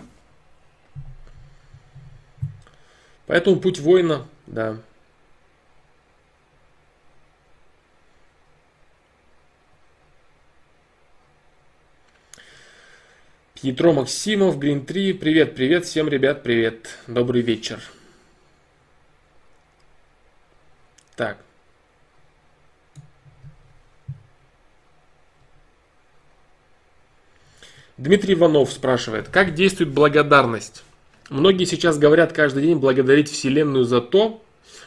[3.26, 4.78] Поэтому путь воина, да.
[13.54, 17.82] Пьетро Максимов, Green 3, привет, привет, всем ребят, привет, добрый вечер.
[21.16, 21.38] Так.
[27.96, 30.84] Дмитрий Иванов спрашивает, как действует благодарность?
[31.28, 34.42] Многие сейчас говорят каждый день благодарить Вселенную за то,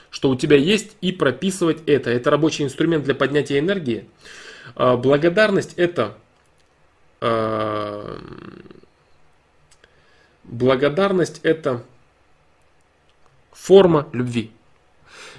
[0.09, 2.09] что у тебя есть, и прописывать это.
[2.09, 4.05] Это рабочий инструмент для поднятия энергии.
[4.75, 6.17] А, благодарность это
[7.21, 8.17] а,
[10.43, 11.83] благодарность это
[13.51, 14.51] форма любви.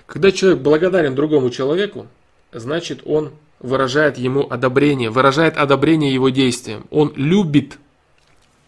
[0.07, 2.07] Когда человек благодарен другому человеку,
[2.53, 6.87] значит он выражает ему одобрение, выражает одобрение его действиям.
[6.91, 7.79] Он любит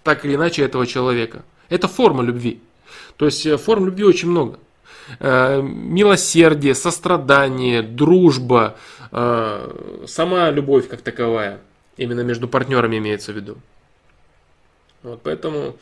[0.02, 1.44] так или иначе этого человека.
[1.72, 2.60] Это форма любви.
[3.16, 4.58] То есть э, форм любви очень много.
[5.20, 8.76] Э, милосердие, сострадание, дружба,
[9.10, 11.60] э, сама любовь как таковая.
[11.96, 13.56] Именно между партнерами имеется в виду.
[15.02, 15.76] Вот, поэтому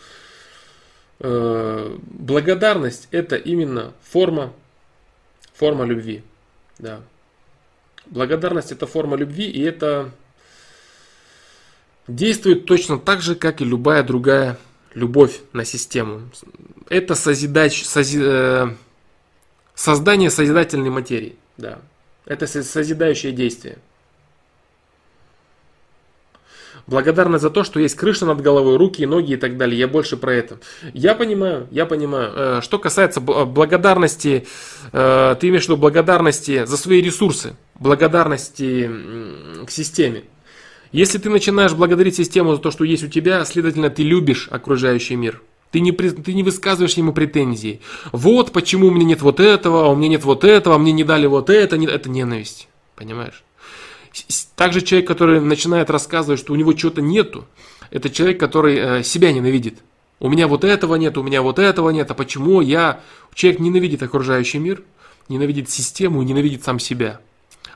[1.18, 4.54] благодарность это именно форма,
[5.52, 6.22] форма любви.
[6.78, 7.00] Да.
[8.06, 10.12] Благодарность это форма любви, и это
[12.08, 14.56] действует точно так же, как и любая другая
[14.94, 16.22] любовь на систему.
[16.88, 18.68] Это созидач, сози, э,
[19.74, 21.36] создание созидательной материи.
[21.56, 21.78] Да.
[22.26, 23.78] Это созидающее действие.
[26.86, 29.78] Благодарна за то, что есть крыша над головой, руки, ноги и так далее.
[29.78, 30.58] Я больше про это.
[30.92, 32.32] Я понимаю, я понимаю.
[32.34, 34.46] Э, что касается благодарности,
[34.92, 38.90] э, ты имеешь в виду благодарности за свои ресурсы, благодарности
[39.66, 40.24] к системе.
[40.92, 45.16] Если ты начинаешь благодарить систему за то, что есть у тебя, следовательно, ты любишь окружающий
[45.16, 45.40] мир.
[45.70, 47.80] Ты не, ты не высказываешь ему претензии.
[48.10, 50.90] Вот почему у меня нет вот этого, а у меня нет вот этого, а мне
[50.90, 51.78] не дали вот это.
[51.78, 52.68] Не, это ненависть.
[52.96, 53.44] Понимаешь?
[54.56, 57.46] Также человек, который начинает рассказывать, что у него чего-то нету,
[57.90, 59.78] это человек, который э, себя ненавидит.
[60.18, 62.10] У меня вот этого нет, у меня вот этого нет.
[62.10, 63.00] А почему я...
[63.32, 64.82] Человек ненавидит окружающий мир,
[65.28, 67.20] ненавидит систему, ненавидит сам себя.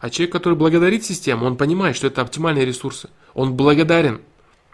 [0.01, 3.09] А человек, который благодарит систему, он понимает, что это оптимальные ресурсы.
[3.35, 4.21] Он благодарен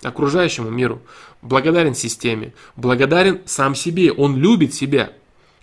[0.02, 1.02] окружающему миру,
[1.42, 5.12] благодарен системе, благодарен сам себе, он любит себя.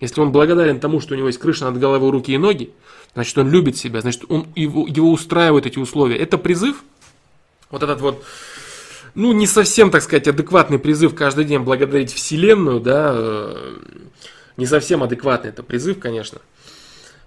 [0.00, 2.70] Если он благодарен тому, что у него есть крыша над головой, руки и ноги,
[3.14, 6.16] значит он любит себя, значит он, его, его устраивают эти условия.
[6.16, 6.84] Это призыв,
[7.70, 8.24] вот этот вот,
[9.14, 13.78] ну не совсем, так сказать, адекватный призыв каждый день благодарить Вселенную, да, э,
[14.56, 16.40] не совсем адекватный это призыв, конечно.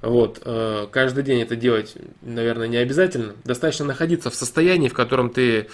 [0.01, 3.35] Вот, э, каждый день это делать, наверное, не обязательно.
[3.43, 5.67] Достаточно находиться в состоянии, в котором ты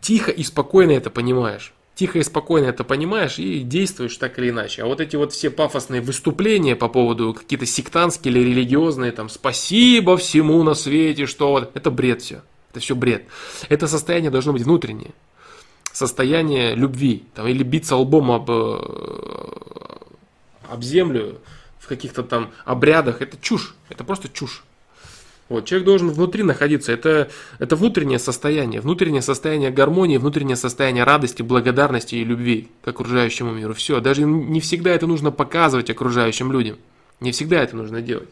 [0.00, 1.72] тихо и спокойно это понимаешь.
[1.94, 4.82] Тихо и спокойно это понимаешь и действуешь так или иначе.
[4.82, 10.16] А вот эти вот все пафосные выступления по поводу какие-то сектантские или религиозные, там, спасибо
[10.16, 12.42] всему на свете, что вот, это бред все.
[12.70, 13.24] Это все бред.
[13.68, 15.12] Это состояние должно быть внутреннее.
[15.92, 17.24] Состояние любви.
[17.34, 18.78] Там, или биться лбом об, э,
[20.70, 21.38] об землю,
[21.82, 24.62] в каких-то там обрядах, это чушь, это просто чушь.
[25.48, 27.28] Вот, человек должен внутри находиться, это,
[27.58, 33.74] это внутреннее состояние, внутреннее состояние гармонии, внутреннее состояние радости, благодарности и любви к окружающему миру.
[33.74, 36.78] Все, даже не всегда это нужно показывать окружающим людям,
[37.20, 38.28] не всегда это нужно делать.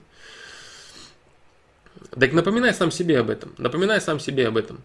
[2.18, 3.52] Так напоминай сам себе об этом.
[3.58, 4.78] Напоминай сам себе об этом.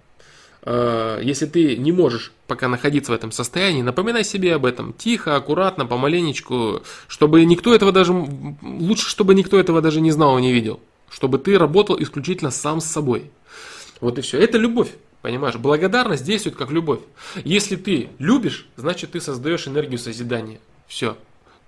[0.66, 4.94] Э, если ты не можешь пока находиться в этом состоянии, напоминай себе об этом.
[4.94, 8.14] Тихо, аккуратно, помаленечку, чтобы никто этого даже...
[8.14, 10.80] Лучше, чтобы никто этого даже не знал и не видел.
[11.10, 13.30] Чтобы ты работал исключительно сам с собой.
[14.02, 14.40] Вот и все.
[14.40, 14.90] Это любовь.
[15.22, 17.00] Понимаешь, благодарность действует как любовь.
[17.44, 20.60] Если ты любишь, значит ты создаешь энергию созидания.
[20.88, 21.18] Все.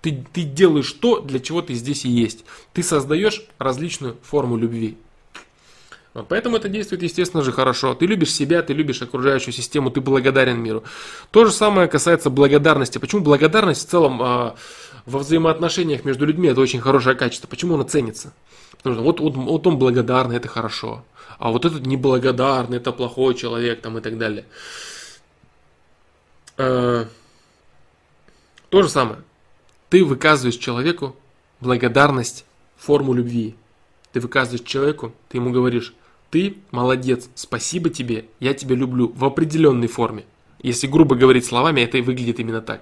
[0.01, 2.45] Ты, ты делаешь то, для чего ты здесь и есть.
[2.73, 4.97] Ты создаешь различную форму любви.
[6.23, 7.93] Поэтому это действует, естественно же, хорошо.
[7.93, 10.83] Ты любишь себя, ты любишь окружающую систему, ты благодарен миру.
[11.31, 12.97] То же самое касается благодарности.
[12.97, 14.53] Почему благодарность в целом э,
[15.05, 17.47] во взаимоотношениях между людьми это очень хорошее качество?
[17.47, 18.33] Почему она ценится?
[18.77, 21.03] Потому что вот, вот, вот он благодарный, это хорошо.
[21.39, 24.45] А вот этот неблагодарный, это плохой человек там, и так далее.
[26.57, 27.05] Э,
[28.69, 29.21] то же самое.
[29.89, 31.15] Ты выказываешь человеку
[31.59, 32.45] благодарность,
[32.75, 33.55] форму любви.
[34.13, 35.93] Ты выказываешь человеку, ты ему говоришь,
[36.29, 40.25] ты молодец, спасибо тебе, я тебя люблю в определенной форме.
[40.61, 42.81] Если грубо говорить словами, это и выглядит именно так.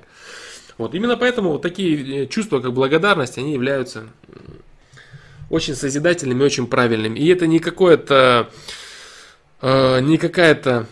[0.77, 4.07] Вот, именно поэтому вот такие э, чувства, как благодарность, они являются
[5.49, 7.19] очень созидательными, очень правильными.
[7.19, 8.49] И это не какое-то,
[9.61, 10.87] э, не какая-то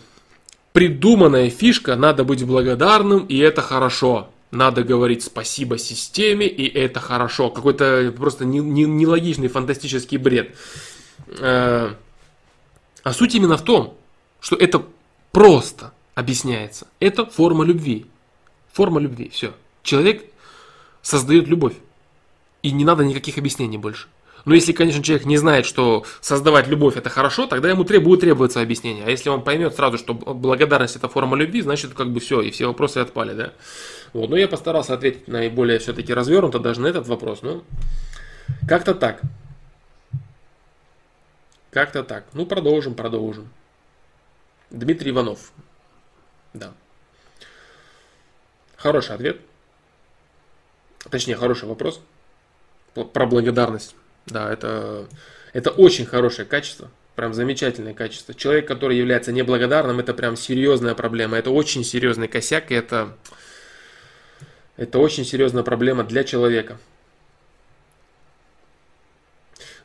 [0.72, 7.50] придуманная фишка, надо быть благодарным, и это хорошо надо говорить спасибо системе, и это хорошо.
[7.50, 10.54] Какой-то просто нелогичный, фантастический бред.
[11.38, 11.94] Э,
[13.04, 13.96] а суть именно в том,
[14.40, 14.82] что это
[15.30, 16.88] просто объясняется.
[16.98, 18.06] Это форма любви.
[18.72, 19.52] Форма любви, все.
[19.82, 20.24] Человек
[21.02, 21.74] создает любовь.
[22.62, 24.08] И не надо никаких объяснений больше.
[24.44, 28.60] Но если, конечно, человек не знает, что создавать любовь это хорошо, тогда ему будет требоваться
[28.60, 29.04] объяснение.
[29.06, 32.50] А если он поймет сразу, что благодарность это форма любви, значит как бы все, и
[32.50, 33.52] все вопросы отпали, да.
[34.12, 34.30] Вот.
[34.30, 37.40] Но я постарался ответить наиболее все-таки развернуто даже на этот вопрос.
[37.42, 37.64] Ну,
[38.68, 39.22] как-то так.
[41.74, 42.24] Как-то так.
[42.34, 43.48] Ну, продолжим, продолжим.
[44.70, 45.50] Дмитрий Иванов.
[46.52, 46.72] Да.
[48.76, 49.40] Хороший ответ.
[51.10, 52.00] Точнее, хороший вопрос.
[52.94, 53.96] Про благодарность.
[54.26, 55.08] Да, это,
[55.52, 56.92] это очень хорошее качество.
[57.16, 58.34] Прям замечательное качество.
[58.34, 61.38] Человек, который является неблагодарным, это прям серьезная проблема.
[61.38, 63.16] Это очень серьезный косяк, и это,
[64.76, 66.78] это очень серьезная проблема для человека.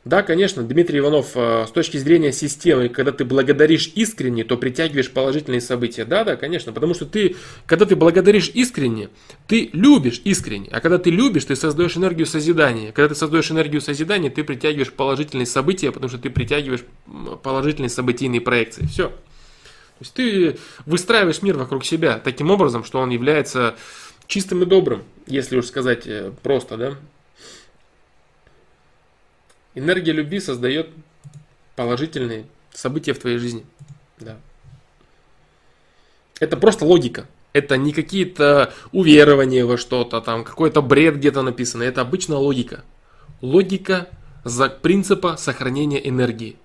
[0.06, 5.10] Да, конечно, Дмитрий Иванов, э, с точки зрения системы, когда ты благодаришь искренне, то притягиваешь
[5.10, 6.06] положительные события.
[6.06, 7.36] Да, да, конечно, потому что ты,
[7.66, 9.10] когда ты благодаришь искренне,
[9.46, 10.68] ты любишь искренне.
[10.72, 12.92] А когда ты любишь, ты создаешь энергию созидания.
[12.92, 16.84] Когда ты создаешь энергию созидания, ты притягиваешь положительные события, потому что ты притягиваешь
[17.42, 18.86] положительные событийные проекции.
[18.86, 19.08] Все.
[19.08, 19.14] То
[20.00, 23.76] есть ты выстраиваешь мир вокруг себя таким образом, что он является
[24.26, 26.94] чистым и добрым, если уж сказать э, просто, да.
[29.74, 30.88] Энергия любви создает
[31.76, 33.64] положительные события в твоей жизни.
[34.18, 34.36] Да.
[36.40, 37.26] Это просто логика.
[37.52, 41.82] Это не какие-то уверования во что-то, там какой-то бред где-то написано.
[41.82, 42.84] Это обычная логика.
[43.40, 44.08] Логика
[44.44, 46.56] за принципа сохранения энергии.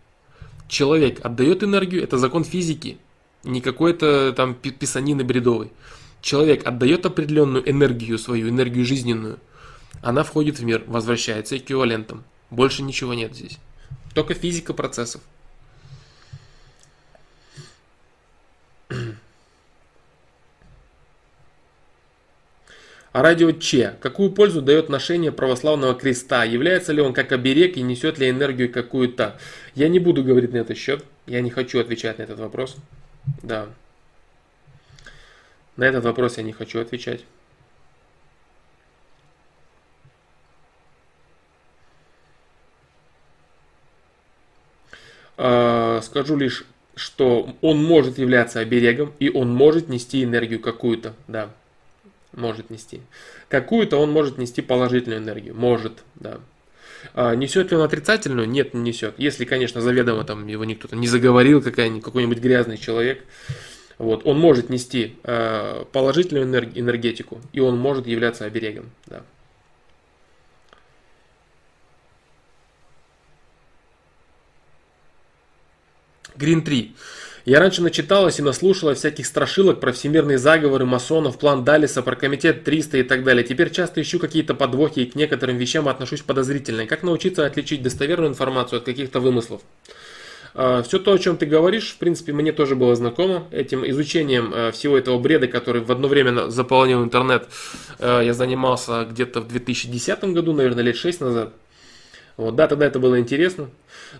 [0.67, 2.97] Человек отдает энергию, это закон физики,
[3.43, 5.71] не какой-то там писанины бредовый.
[6.21, 9.39] Человек отдает определенную энергию свою, энергию жизненную.
[10.01, 12.23] Она входит в мир, возвращается эквивалентом.
[12.49, 13.57] Больше ничего нет здесь.
[14.13, 15.21] Только физика процессов.
[23.15, 23.95] А радио Че.
[24.01, 26.43] Какую пользу дает ношение православного креста?
[26.43, 29.39] Является ли он как оберег и несет ли энергию какую-то?
[29.73, 31.05] Я не буду говорить на этот счет.
[31.25, 32.75] Я не хочу отвечать на этот вопрос.
[33.41, 33.69] Да.
[35.77, 37.21] На этот вопрос я не хочу отвечать.
[45.37, 46.65] Скажу лишь,
[46.95, 51.49] что он может являться оберегом, и он может нести энергию какую-то, да,
[52.33, 53.01] может нести.
[53.49, 56.39] Какую-то он может нести положительную энергию, может, да.
[57.13, 58.47] А несет ли он отрицательную?
[58.47, 59.15] Нет, не несет.
[59.17, 63.23] Если, конечно, заведомо там его никто не заговорил, какой-нибудь грязный человек,
[63.97, 69.23] вот, он может нести э, положительную энергетику, и он может являться оберегом, да.
[76.37, 76.93] Грин 3.
[77.45, 82.63] Я раньше начиталась и наслушала всяких страшилок про всемирные заговоры, масонов, план Далиса, про комитет
[82.63, 83.43] 300 и так далее.
[83.43, 86.87] Теперь часто ищу какие-то подвохи и к некоторым вещам отношусь подозрительно.
[86.87, 89.61] Как научиться отличить достоверную информацию от каких-то вымыслов?
[90.55, 93.47] А, Все то, о чем ты говоришь, в принципе, мне тоже было знакомо.
[93.51, 97.47] Этим изучением а, всего этого бреда, который в одно время заполнил интернет,
[97.99, 101.53] а, я занимался где-то в 2010 году, наверное, лет 6 назад.
[102.37, 103.69] Вот, да, тогда это было интересно.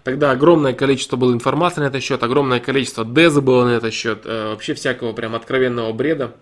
[0.03, 4.21] Тогда огромное количество было информации на этот счет, огромное количество деза было на этот счет,
[4.25, 6.35] э, вообще всякого прям откровенного бреда.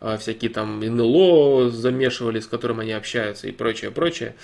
[0.00, 4.34] Э, всякие там НЛО замешивали, с которым они общаются и прочее, прочее.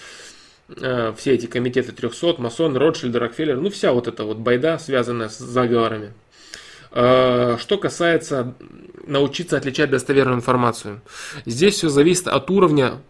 [0.69, 5.29] Э, все эти комитеты 300, масон, Ротшильд, Рокфеллер, ну вся вот эта вот байда, связанная
[5.29, 6.13] с заговорами.
[6.93, 8.55] Что касается
[9.07, 11.03] научиться отличать достоверную информацию.
[11.45, 13.03] Здесь все зависит от уровня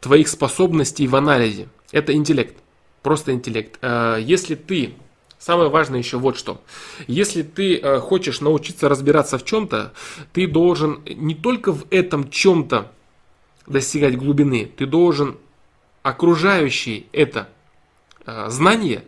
[0.00, 1.68] твоих способностей в анализе.
[1.90, 2.54] Это интеллект.
[3.02, 3.78] Просто интеллект.
[3.82, 4.94] Э, если ты
[5.38, 6.60] Самое важное еще вот что.
[7.06, 9.92] Если ты хочешь научиться разбираться в чем-то,
[10.32, 12.90] ты должен не только в этом чем-то
[13.68, 15.38] достигать глубины, ты должен
[16.02, 17.48] окружающие это
[18.26, 19.04] знание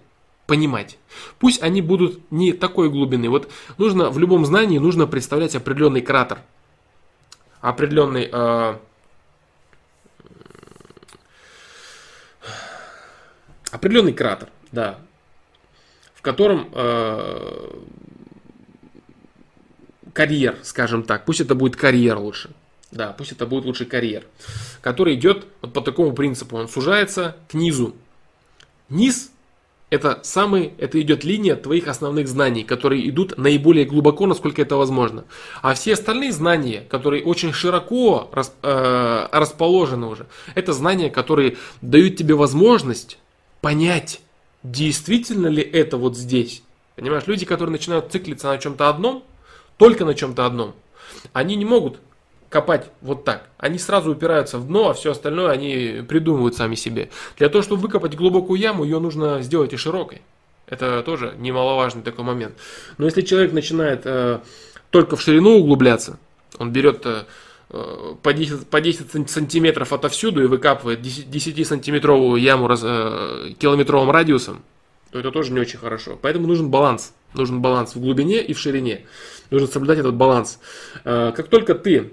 [0.46, 0.98] понимать.
[1.38, 3.28] Пусть они будут не такой глубины.
[3.28, 6.38] Вот нужно в любом знании нужно представлять определенный кратер.
[7.60, 8.30] Определенный
[13.70, 14.98] определенный кратер, да,
[16.14, 17.70] в котором э,
[20.12, 22.50] карьер, скажем так, пусть это будет карьер лучше,
[22.90, 24.24] да, пусть это будет лучше карьер,
[24.80, 27.94] который идет вот по такому принципу, он сужается к низу.
[28.88, 29.30] Низ
[29.90, 35.24] это самый, это идет линия твоих основных знаний, которые идут наиболее глубоко, насколько это возможно.
[35.62, 38.30] А все остальные знания, которые очень широко
[38.62, 43.18] э, расположены уже, это знания, которые дают тебе возможность
[43.60, 44.20] понять,
[44.62, 46.62] действительно ли это вот здесь.
[46.96, 49.24] Понимаешь, люди, которые начинают циклиться на чем-то одном,
[49.76, 50.74] только на чем-то одном,
[51.32, 51.98] они не могут
[52.50, 53.48] копать вот так.
[53.56, 57.08] Они сразу упираются в дно, а все остальное они придумывают сами себе.
[57.38, 60.20] Для того, чтобы выкопать глубокую яму, ее нужно сделать и широкой.
[60.66, 62.54] Это тоже немаловажный такой момент.
[62.98, 64.40] Но если человек начинает э,
[64.90, 66.18] только в ширину углубляться,
[66.58, 67.24] он берет э,
[67.70, 74.62] по, 10, по 10 сантиметров отовсюду и выкапывает 10-сантиметровую яму раз, э, километровым радиусом,
[75.12, 76.18] то это тоже не очень хорошо.
[76.20, 77.12] Поэтому нужен баланс.
[77.34, 79.06] Нужен баланс в глубине и в ширине.
[79.50, 80.58] Нужно соблюдать этот баланс.
[81.04, 82.12] Э, как только ты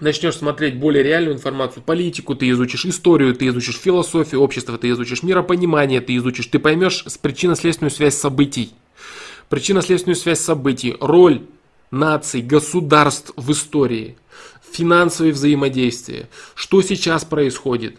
[0.00, 5.22] начнешь смотреть более реальную информацию, политику ты изучишь, историю ты изучишь, философию общества ты изучишь,
[5.22, 8.72] миропонимание ты изучишь, ты поймешь причинно-следственную связь событий.
[9.48, 11.42] Причинно-следственную связь событий, роль
[11.90, 14.16] наций, государств в истории,
[14.72, 17.98] финансовые взаимодействия, что сейчас происходит,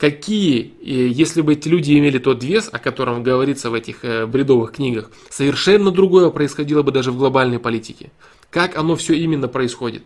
[0.00, 4.72] какие, если бы эти люди имели тот вес, о котором говорится в этих э, бредовых
[4.72, 8.10] книгах, совершенно другое происходило бы даже в глобальной политике.
[8.50, 10.02] Как оно все именно происходит.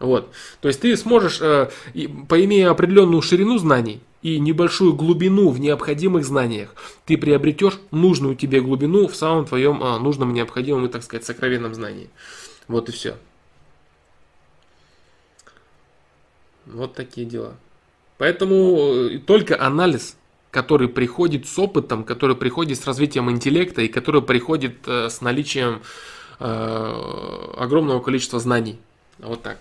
[0.00, 0.30] Вот.
[0.60, 1.68] То есть ты сможешь, э,
[2.28, 9.06] поимея определенную ширину знаний и небольшую глубину в необходимых знаниях, ты приобретешь нужную тебе глубину
[9.06, 12.08] в самом твоем э, нужном, необходимом и, так сказать, сокровенном знании.
[12.68, 13.16] Вот и все.
[16.72, 17.54] Вот такие дела.
[18.18, 20.16] Поэтому э, только анализ,
[20.50, 25.82] который приходит с опытом, который приходит с развитием интеллекта и который приходит э, с наличием
[26.40, 28.78] э, огромного количества знаний.
[29.18, 29.58] Вот так.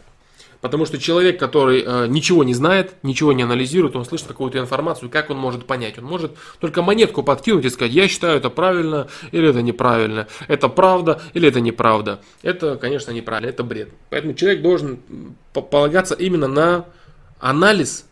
[0.62, 5.10] Потому что человек, который э, ничего не знает, ничего не анализирует, он слышит какую-то информацию,
[5.10, 5.98] как он может понять?
[5.98, 10.68] Он может только монетку подкинуть и сказать, я считаю это правильно или это неправильно, это
[10.70, 12.20] правда или это неправда.
[12.42, 13.90] Это, конечно, неправильно, это бред.
[14.10, 15.00] Поэтому человек должен
[15.54, 16.86] полагаться именно на
[17.40, 18.06] анализ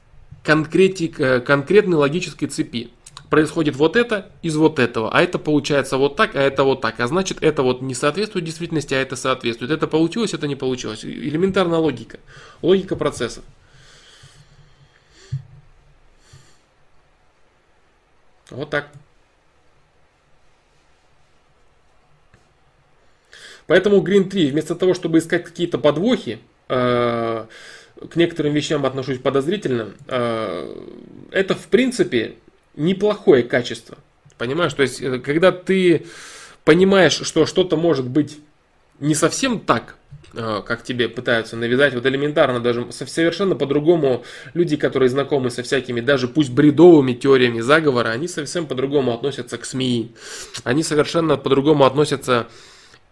[0.44, 2.92] конкретик, э, конкретной логической цепи
[3.36, 7.02] происходит вот это из вот этого, а это получается вот так, а это вот так,
[7.02, 9.72] а значит это вот не соответствует действительности, а это соответствует.
[9.72, 11.04] Это получилось, это не получилось.
[11.04, 12.18] Элементарная логика,
[12.62, 13.44] логика процессов.
[18.52, 18.88] Вот так.
[23.68, 26.40] Поэтому Green 3, вместо того, чтобы искать какие-то подвохи,
[26.70, 27.46] э,
[28.10, 29.92] к некоторым вещам отношусь подозрительно.
[30.08, 30.74] Э,
[31.32, 32.36] это, в принципе,
[32.76, 33.98] неплохое качество.
[34.38, 34.74] Понимаешь?
[34.74, 36.06] То есть, э, когда ты
[36.64, 38.38] понимаешь, что что-то может быть
[39.00, 39.96] не совсем так,
[40.34, 44.24] э, как тебе пытаются навязать, вот элементарно даже совершенно по-другому
[44.54, 49.66] люди, которые знакомы со всякими, даже пусть бредовыми теориями заговора, они совсем по-другому относятся к
[49.66, 50.12] СМИ,
[50.64, 52.48] они совершенно по-другому относятся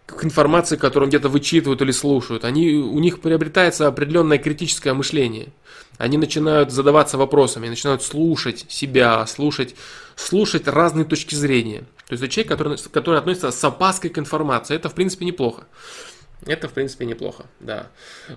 [0.06, 2.44] к информации, которую где-то вычитывают или слушают.
[2.44, 5.48] Они, у них приобретается определенное критическое мышление.
[5.98, 9.76] Они начинают задаваться вопросами, начинают слушать себя, слушать,
[10.16, 11.80] слушать разные точки зрения.
[12.06, 14.74] То есть это человек, который, который относится с опаской к информации.
[14.74, 15.64] Это, в принципе, неплохо.
[16.46, 17.88] Это, в принципе, неплохо, да.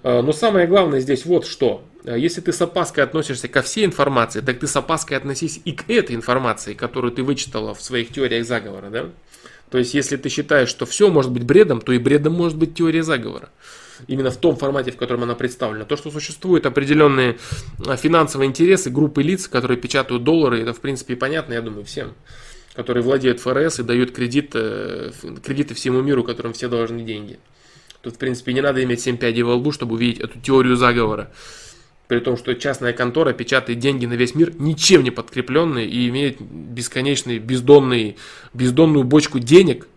[0.04, 1.84] А, но самое главное здесь вот что.
[2.06, 5.90] Если ты с опаской относишься ко всей информации, так ты с опаской относись и к
[5.90, 9.10] этой информации, которую ты вычитала в своих теориях заговора, да?
[9.70, 12.76] То есть, если ты считаешь, что все может быть бредом, то и бредом может быть
[12.76, 13.50] теория заговора.
[14.08, 15.86] Именно в том формате, в котором она представлена.
[15.86, 17.38] То, что существуют определенные
[17.86, 22.14] а, финансовые интересы группы лиц, которые печатают доллары, это в принципе понятно, я думаю, всем
[22.78, 25.10] которые владеют ФРС и дают кредит, э,
[25.44, 27.40] кредиты всему миру, которым все должны деньги.
[28.04, 31.32] Тут, в принципе, не надо иметь 7 пядей во лбу, чтобы увидеть эту теорию заговора.
[32.08, 36.40] При том, что частная контора печатает деньги на весь мир, ничем не подкрепленные, и имеет
[36.40, 38.18] бесконечный бездонный,
[38.54, 39.88] бездонную бочку денег,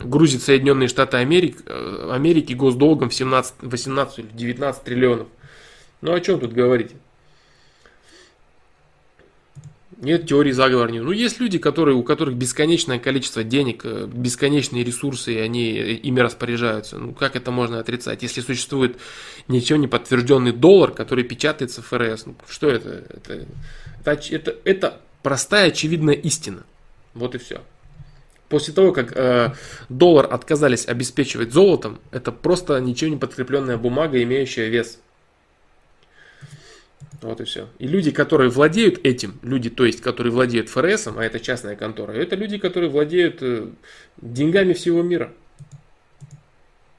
[0.00, 5.28] грузит Соединенные Штаты Америки, э, Америки госдолгом в 17, 18 или 19 триллионов.
[6.00, 6.92] Ну о чем тут говорить?
[10.00, 10.92] Нет теории заговора.
[10.92, 16.20] Ну, есть люди, которые, у которых бесконечное количество денег, э, бесконечные ресурсы, и они ими
[16.20, 16.98] распоряжаются.
[16.98, 18.22] Ну, как это можно отрицать?
[18.22, 18.96] Если существует
[19.48, 23.06] ничем не подтвержденный доллар, который печатается в ФРС, ну, что это?
[23.10, 23.46] Это,
[24.04, 26.62] это, это, это простая очевидная истина.
[27.14, 27.62] Вот и все.
[28.48, 29.52] После того, как э,
[29.88, 35.00] доллар отказались обеспечивать золотом, это просто ничем не подкрепленная бумага, имеющая вес.
[37.20, 37.68] Вот и все.
[37.78, 42.12] И люди, которые владеют этим, люди, то есть, которые владеют ФРС, а это частная контора,
[42.12, 43.68] это люди, которые владеют э,
[44.16, 45.32] деньгами всего мира.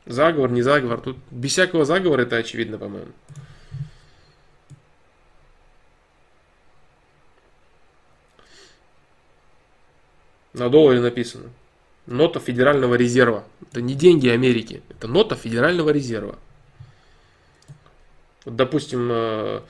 [0.05, 1.01] Заговор, не заговор.
[1.01, 3.11] Тут без всякого заговора это очевидно, по-моему.
[10.59, 11.45] На долларе написано.
[12.05, 13.45] Нота Федерального резерва.
[13.71, 16.37] Это не деньги Америки, это нота Федерального резерва.
[18.43, 19.61] Вот, допустим, э,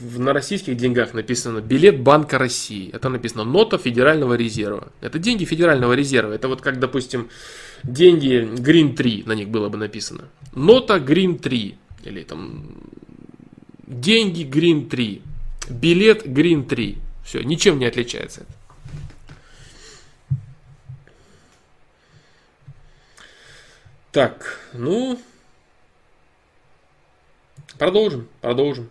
[0.00, 2.90] на российских деньгах написано билет Банка России.
[2.92, 4.88] Это написано нота Федерального резерва.
[5.00, 6.32] Это деньги Федерального резерва.
[6.32, 7.30] Это вот как, допустим,
[7.84, 10.24] деньги Green 3 на них было бы написано.
[10.54, 11.78] Нота Green 3.
[12.04, 12.82] Или там
[13.86, 15.22] деньги Green 3.
[15.70, 16.98] Билет Green 3.
[17.24, 18.63] Все, ничем не отличается это.
[24.14, 25.18] Так, ну,
[27.80, 28.88] продолжим, продолжим.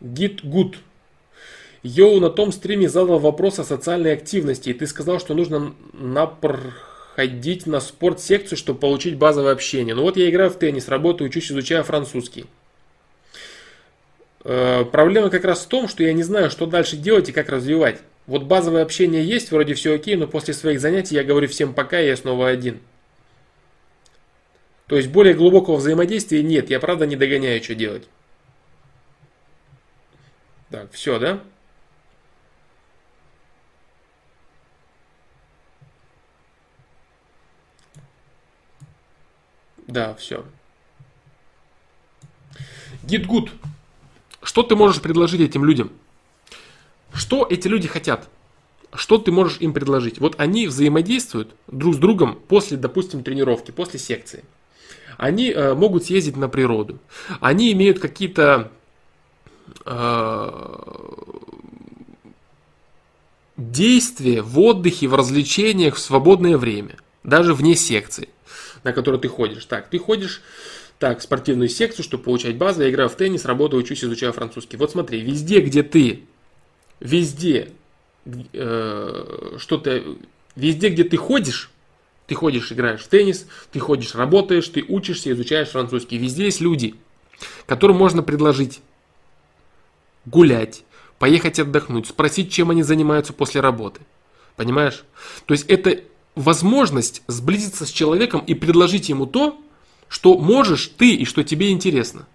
[0.00, 0.76] Гид Гуд.
[1.82, 7.66] Йоу, на том стриме задал вопрос о социальной активности, и ты сказал, что нужно напроходить
[7.66, 9.96] на спорт-секцию, чтобы получить базовое общение.
[9.96, 12.46] Ну вот я играю в теннис, работаю, учусь, изучаю французский.
[14.44, 17.48] Э, проблема как раз в том, что я не знаю, что дальше делать и как
[17.48, 18.00] развивать.
[18.30, 22.00] Вот базовое общение есть, вроде все окей, но после своих занятий я говорю всем пока,
[22.00, 22.80] и я снова один.
[24.86, 28.08] То есть более глубокого взаимодействия нет, я правда не догоняю, что делать.
[30.70, 31.42] Так, все, да?
[39.88, 40.46] Да, все.
[43.02, 43.50] Гидгуд.
[44.40, 45.90] Что ты можешь предложить этим людям?
[47.12, 48.28] Что эти люди хотят?
[48.92, 50.18] Что ты можешь им предложить?
[50.18, 54.44] Вот они взаимодействуют друг с другом после, допустим, тренировки, после секции.
[55.16, 56.98] Они э, могут съездить на природу.
[57.40, 58.70] Они имеют какие-то
[59.84, 60.50] Э,
[63.56, 68.28] действие в отдыхе, в развлечениях, в свободное время, даже вне секции,
[68.84, 69.64] на которую ты ходишь.
[69.66, 70.42] Так, ты ходишь
[70.98, 74.76] так, в спортивную секцию, чтобы получать базу, я играю в теннис, работаю, учусь, изучаю французский.
[74.76, 76.24] Вот смотри, везде, где ты,
[77.00, 77.72] везде,
[78.24, 80.04] э, что ты,
[80.54, 81.70] везде, где ты ходишь,
[82.26, 86.18] ты ходишь, играешь в теннис, ты ходишь, работаешь, ты учишься, изучаешь французский.
[86.18, 86.94] Везде есть люди,
[87.66, 88.80] которым можно предложить
[90.26, 90.84] гулять,
[91.18, 94.00] поехать отдохнуть, спросить, чем они занимаются после работы.
[94.56, 95.04] Понимаешь?
[95.46, 96.02] То есть это
[96.34, 99.60] возможность сблизиться с человеком и предложить ему то,
[100.08, 102.26] что можешь ты и что тебе интересно.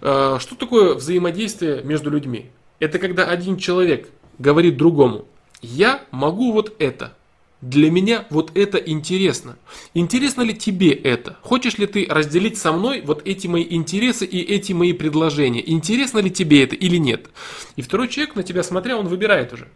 [0.00, 2.50] Э, что такое взаимодействие между людьми?
[2.82, 4.08] Это когда один человек
[4.40, 5.26] говорит другому,
[5.60, 7.16] я могу вот это,
[7.60, 9.56] для меня вот это интересно.
[9.94, 11.36] Интересно ли тебе это?
[11.42, 15.62] Хочешь ли ты разделить со мной вот эти мои интересы и эти мои предложения?
[15.64, 17.30] Интересно ли тебе это или нет?
[17.76, 19.68] И второй человек на тебя смотря, он выбирает уже.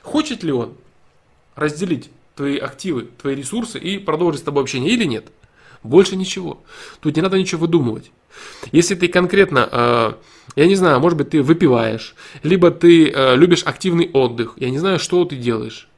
[0.00, 0.72] Хочет ли он
[1.56, 5.26] разделить твои активы, твои ресурсы и продолжить с тобой общение или нет?
[5.84, 6.62] Больше ничего.
[7.00, 8.10] Тут не надо ничего выдумывать.
[8.72, 10.12] Если ты конкретно, э,
[10.56, 14.78] я не знаю, может быть, ты выпиваешь, либо ты э, любишь активный отдых, я не
[14.78, 15.88] знаю, что ты делаешь.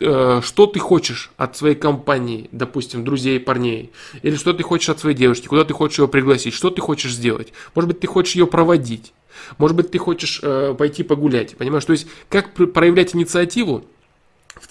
[0.00, 3.92] Э, что ты хочешь от своей компании, допустим, друзей, парней,
[4.22, 7.14] или что ты хочешь от своей девушки, куда ты хочешь ее пригласить, что ты хочешь
[7.14, 7.52] сделать.
[7.74, 9.12] Может быть, ты хочешь ее проводить,
[9.58, 11.84] может быть, ты хочешь э, пойти погулять, понимаешь?
[11.84, 13.84] То есть, как проявлять инициативу,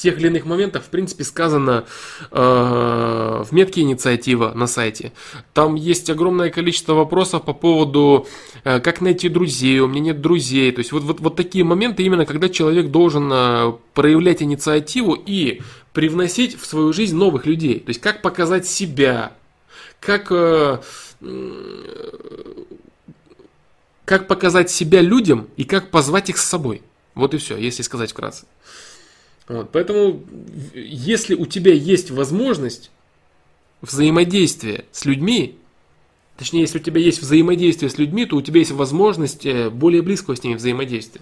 [0.02, 1.86] тех или иных моментах, в принципе, сказано
[2.32, 5.11] э, в метке инициатива на сайте.
[5.53, 8.28] Там есть огромное количество вопросов по поводу,
[8.64, 10.72] э, как найти друзей, у меня нет друзей.
[10.72, 15.61] То есть вот, вот, вот такие моменты, именно когда человек должен э, проявлять инициативу и
[15.94, 17.80] привносить в свою жизнь новых людей.
[17.80, 19.34] То есть как показать себя,
[19.99, 20.30] как,
[24.06, 26.82] как показать себя людям и как позвать их с собой.
[27.14, 28.45] Вот и все, если сказать вкратце.
[29.48, 30.24] Вот, поэтому,
[30.74, 32.92] если у тебя есть возможность
[33.82, 35.58] взаимодействия с людьми,
[36.38, 40.02] точнее, если у тебя есть взаимодействие с людьми, то у тебя есть возможность э, более
[40.02, 41.22] близкого с ними взаимодействия.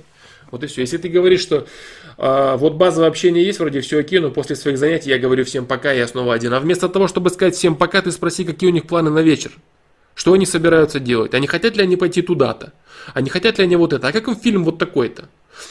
[0.52, 0.82] Вот и все.
[0.82, 1.68] Если ты говоришь, что
[2.18, 5.66] э, вот базовое общение есть, вроде все окей, но после своих занятий я говорю всем
[5.66, 6.54] пока, я снова один.
[6.54, 9.52] А вместо того, чтобы сказать всем пока, ты спроси, какие у них планы на вечер.
[10.20, 11.32] Что они собираются делать?
[11.32, 12.74] Не хотят ли они пойти туда-то?
[13.16, 14.10] Не хотят ли они вот это?
[14.10, 15.30] А как им фильм вот такой-то?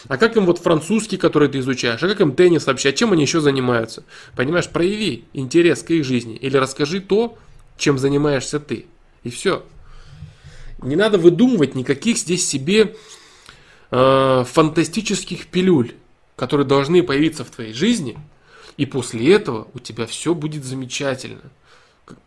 [0.08, 2.02] А как им вот французский, который ты изучаешь?
[2.02, 2.88] А как им теннис вообще?
[2.88, 4.04] А чем они еще занимаются?
[4.36, 6.34] Понимаешь, прояви интерес к их жизни.
[6.34, 7.36] Или расскажи то,
[7.76, 8.86] чем занимаешься ты.
[9.22, 9.66] И все.
[10.80, 12.96] Не надо выдумывать никаких здесь себе
[13.90, 15.92] э, фантастических пилюль,
[16.36, 18.16] которые должны появиться в твоей жизни,
[18.78, 21.50] и после этого у тебя все будет замечательно.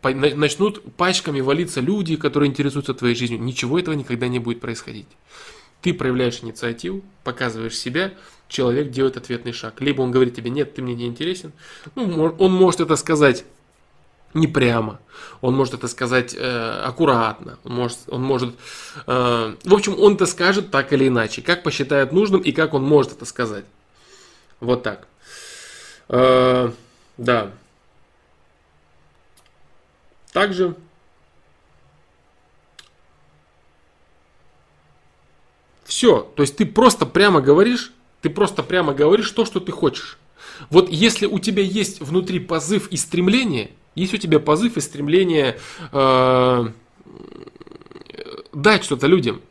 [0.02, 3.40] Начнут пачками валиться люди, которые интересуются твоей жизнью.
[3.40, 5.06] Ничего этого никогда не будет происходить.
[5.80, 8.12] Ты проявляешь инициативу, показываешь себя,
[8.48, 9.80] человек делает ответный шаг.
[9.80, 11.52] Либо он говорит тебе, нет, ты мне не интересен.
[11.94, 13.44] Ну, он может это сказать
[14.34, 15.00] не прямо.
[15.40, 17.58] Он может это сказать э, аккуратно.
[17.64, 18.54] Он может, он может
[19.06, 22.82] э, в общем, он это скажет так или иначе, как посчитает нужным и как он
[22.82, 23.64] может это сказать.
[24.60, 25.06] Вот так.
[26.08, 26.70] Э,
[27.18, 27.50] да.
[30.32, 30.74] Также
[35.84, 36.22] все.
[36.34, 37.92] То есть ты просто прямо говоришь,
[38.22, 40.18] ты просто прямо говоришь то, что ты хочешь.
[40.70, 45.58] Вот если у тебя есть внутри позыв и стремление– есть у тебя позыв и стремление
[45.92, 46.68] э,
[48.52, 49.42] дать что-то людям.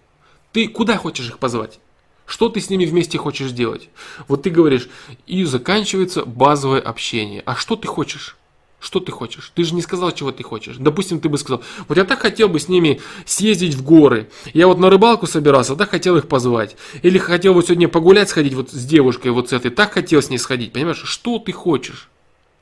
[0.51, 1.79] Ты куда хочешь их позвать?
[2.25, 3.89] Что ты с ними вместе хочешь делать?
[4.27, 4.89] Вот ты говоришь,
[5.27, 7.43] и заканчивается базовое общение.
[7.45, 8.37] А что ты хочешь?
[8.81, 9.51] Что ты хочешь?
[9.53, 10.77] Ты же не сказал, чего ты хочешь.
[10.79, 14.27] Допустим, ты бы сказал, вот я так хотел бы с ними съездить в горы.
[14.55, 16.75] Я вот на рыбалку собирался, так хотел их позвать.
[17.03, 19.69] Или хотел бы сегодня погулять, сходить вот с девушкой вот с этой.
[19.69, 20.73] Так хотел с ней сходить.
[20.73, 22.09] Понимаешь, что ты хочешь?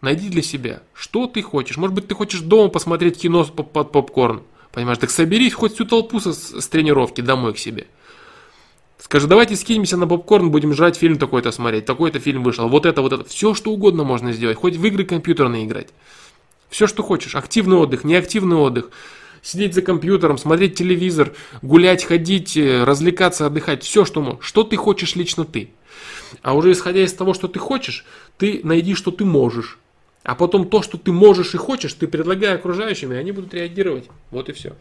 [0.02, 1.78] Найди для себя, что ты хочешь.
[1.78, 4.44] Может быть, ты хочешь дома посмотреть кино под попкорн.
[4.74, 7.88] Понимаешь, так соберись хоть всю толпу с, с тренировки домой к себе.
[9.00, 13.02] Скажи, давайте скинемся на попкорн, будем жрать фильм такой-то смотреть, такой-то фильм вышел, вот это,
[13.02, 13.24] вот это.
[13.24, 15.88] Все, что угодно можно сделать, хоть в игры компьютерные играть.
[16.70, 17.36] Все, что хочешь.
[17.36, 18.92] Активный отдых, неактивный отдых.
[19.42, 23.84] Сидеть за компьютером, смотреть телевизор, гулять, ходить, э, развлекаться, отдыхать.
[23.84, 24.46] Все, что можешь.
[24.46, 25.70] Что ты хочешь лично ты.
[26.42, 28.06] А уже исходя из того, что ты хочешь,
[28.38, 29.80] ты найди, что ты можешь.
[30.24, 34.10] А потом то, что ты можешь и хочешь, ты предлагай окружающим, и они будут реагировать.
[34.30, 34.76] Вот и все.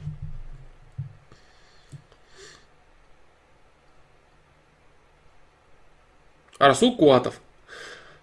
[6.58, 7.40] Арсул Куатов.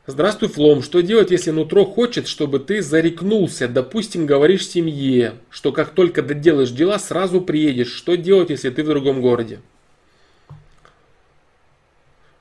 [0.08, 0.84] Здравствуй, Флом.
[0.84, 3.68] Что делать, если нутро хочет, чтобы ты зарекнулся?
[3.68, 7.92] Допустим, говоришь семье, что как только доделаешь дела, сразу приедешь.
[7.92, 9.62] Что делать, если ты в другом городе?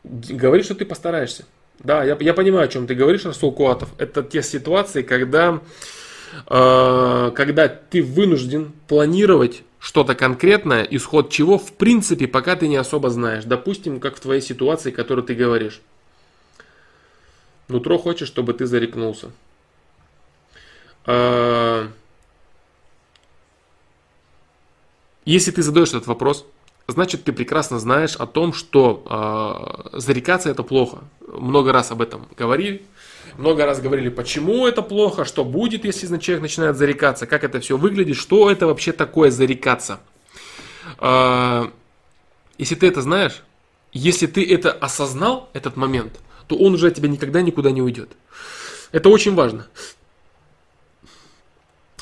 [0.02, 1.46] Говори, что ты постараешься.
[1.78, 3.88] Да, я, я понимаю, о чем ты говоришь, Расул Куатов.
[3.96, 5.60] Это те ситуации, когда,
[6.48, 13.11] э, когда ты вынужден планировать что-то конкретное, исход чего, в принципе, пока ты не особо
[13.11, 13.44] знаешь.
[13.44, 15.82] Допустим, как в твоей ситуации, которую ты говоришь.
[17.69, 19.31] Нутро хочет, чтобы ты зарекнулся.
[21.05, 21.89] Э,
[25.27, 26.47] если ты задаешь этот вопрос,
[26.86, 31.05] значит ты прекрасно знаешь о том, что э, зарекаться это плохо.
[31.28, 32.86] Много раз об этом говорили.
[33.36, 37.77] Много раз говорили, почему это плохо, что будет, если человек начинает зарекаться, как это все
[37.77, 40.01] выглядит, что это вообще такое зарекаться.
[41.01, 41.65] Э,
[42.59, 43.43] если ты это знаешь,
[43.93, 48.11] если ты это осознал, этот момент, то он уже от тебя никогда никуда не уйдет.
[48.93, 49.66] Это очень важно.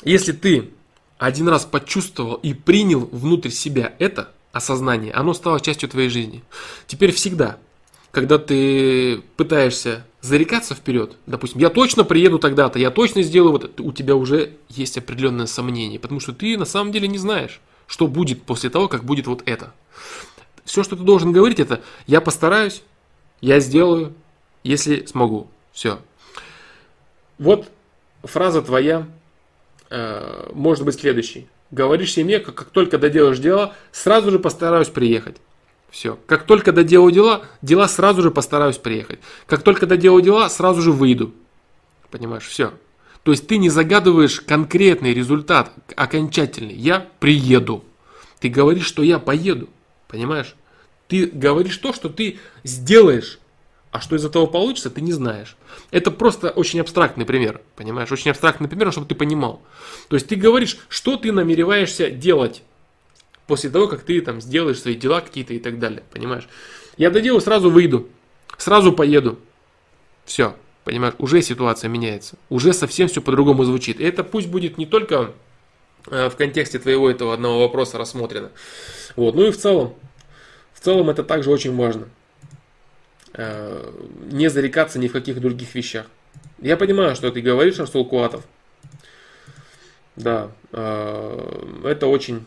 [0.03, 0.69] Если ты
[1.17, 6.43] один раз почувствовал и принял внутрь себя это, осознание, оно стало частью твоей жизни.
[6.85, 7.57] Теперь всегда,
[8.11, 13.83] когда ты пытаешься зарекаться вперед, допустим, я точно приеду тогда-то, я точно сделаю вот это,
[13.83, 18.07] у тебя уже есть определенное сомнение, потому что ты на самом деле не знаешь, что
[18.07, 19.73] будет после того, как будет вот это.
[20.63, 22.83] Все, что ты должен говорить, это я постараюсь,
[23.41, 24.13] я сделаю,
[24.63, 25.49] если смогу.
[25.73, 25.99] Все.
[27.37, 27.69] Вот
[28.23, 29.05] фраза твоя
[29.89, 31.49] э, может быть следующей.
[31.69, 35.35] Говоришь семье, как, как только доделаешь дела, сразу же постараюсь приехать.
[35.93, 36.17] Все.
[36.25, 39.19] Как только доделаю дела, дела сразу же постараюсь приехать.
[39.45, 41.35] Как только доделаю дела, сразу же выйду.
[42.09, 42.73] Понимаешь, все.
[43.21, 46.73] То есть ты не загадываешь конкретный результат, окончательный.
[46.73, 47.83] Я приеду.
[48.39, 49.69] Ты говоришь, что я поеду.
[50.07, 50.55] Понимаешь?
[51.07, 53.37] Ты говоришь то, что ты сделаешь
[53.91, 55.55] А что из этого получится, ты не знаешь.
[55.91, 58.11] Это просто очень абстрактный пример, понимаешь?
[58.11, 59.61] Очень абстрактный пример, чтобы ты понимал.
[60.07, 62.63] То есть ты говоришь, что ты намереваешься делать
[63.47, 66.47] после того, как ты там сделаешь свои дела какие-то и так далее, понимаешь?
[66.97, 68.07] Я доделаю, сразу выйду,
[68.57, 69.39] сразу поеду.
[70.25, 73.99] Все, понимаешь, уже ситуация меняется, уже совсем все по-другому звучит.
[73.99, 75.33] И это пусть будет не только
[76.07, 78.51] э, в контексте твоего этого одного вопроса рассмотрено,
[79.15, 79.95] вот, ну и в целом,
[80.73, 82.07] в целом это также очень важно.
[83.33, 83.91] Э,
[84.31, 86.05] не зарекаться ни в каких других вещах.
[86.61, 88.43] Я понимаю, что ты говоришь, Арсул Куатов.
[90.15, 92.45] Да, э, это очень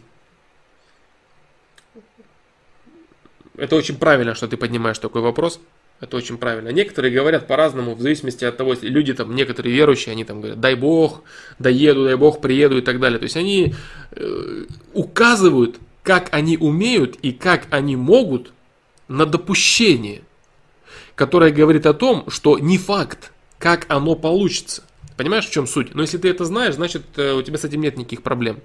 [3.56, 5.60] Это очень правильно, что ты поднимаешь такой вопрос.
[5.98, 6.68] Это очень правильно.
[6.68, 10.60] Некоторые говорят по-разному, в зависимости от того, если люди там, некоторые верующие, они там говорят,
[10.60, 11.22] дай Бог,
[11.58, 13.18] доеду, дай Бог, приеду и так далее.
[13.18, 13.74] То есть они
[14.12, 18.52] э, указывают, как они умеют и как они могут
[19.08, 20.22] на допущение,
[21.14, 24.82] которое говорит о том, что не факт, как оно получится.
[25.16, 25.94] Понимаешь, в чем суть?
[25.94, 28.60] Но если ты это знаешь, значит э, у тебя с этим нет никаких проблем.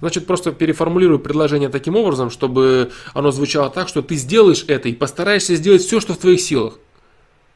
[0.00, 4.94] Значит, просто переформулирую предложение таким образом, чтобы оно звучало так, что ты сделаешь это и
[4.94, 6.78] постараешься сделать все, что в твоих силах.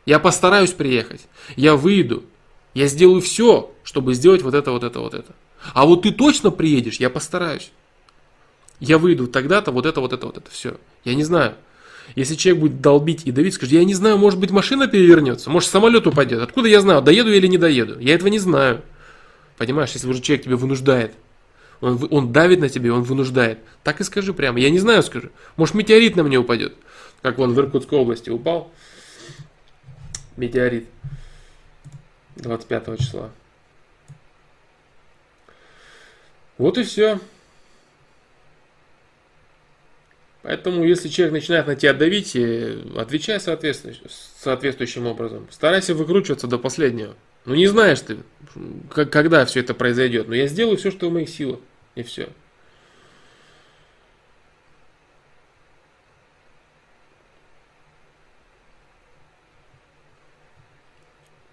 [0.05, 1.23] Я постараюсь приехать,
[1.57, 2.23] я выйду,
[2.75, 5.35] я сделаю все, чтобы сделать вот это, вот это, вот это.
[5.75, 7.73] А вот ты точно приедешь, я постараюсь.
[8.79, 10.77] Я выйду тогда-то, вот это, вот это, вот это, все.
[11.05, 11.57] Я не знаю.
[12.15, 15.69] Если человек будет долбить и давить, скажет, я не знаю, может быть машина перевернется, может
[15.69, 16.41] самолет упадет.
[16.41, 17.99] Откуда я знаю, доеду или не доеду?
[17.99, 18.83] Я этого не знаю.
[19.59, 21.15] Понимаешь, если уже человек тебя вынуждает.
[21.81, 23.59] Он, он давит на тебя, он вынуждает.
[23.83, 24.59] Так и скажи прямо.
[24.59, 25.31] Я не знаю, скажи.
[25.57, 26.75] Может метеорит на мне упадет.
[27.23, 28.71] Как вон в Иркутской области упал.
[30.37, 30.87] Метеорит.
[32.37, 33.31] 25 числа.
[36.59, 37.19] Вот и все.
[40.47, 42.37] Поэтому, если человек начинает на тебя давить,
[42.97, 45.49] отвечай соответствующим образом.
[45.51, 47.17] Старайся выкручиваться до последнего.
[47.47, 48.19] Ну не знаешь ты,
[48.93, 50.29] когда все это произойдет.
[50.29, 51.59] Но я сделаю все, что в моих силах.
[51.97, 52.29] И все.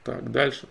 [0.03, 0.68] Так, дальше.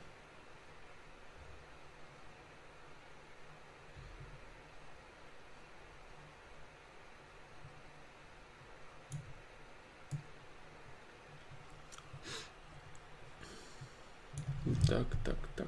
[14.89, 15.67] Так, так, так.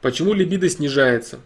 [0.00, 1.40] Почему либидо снижается?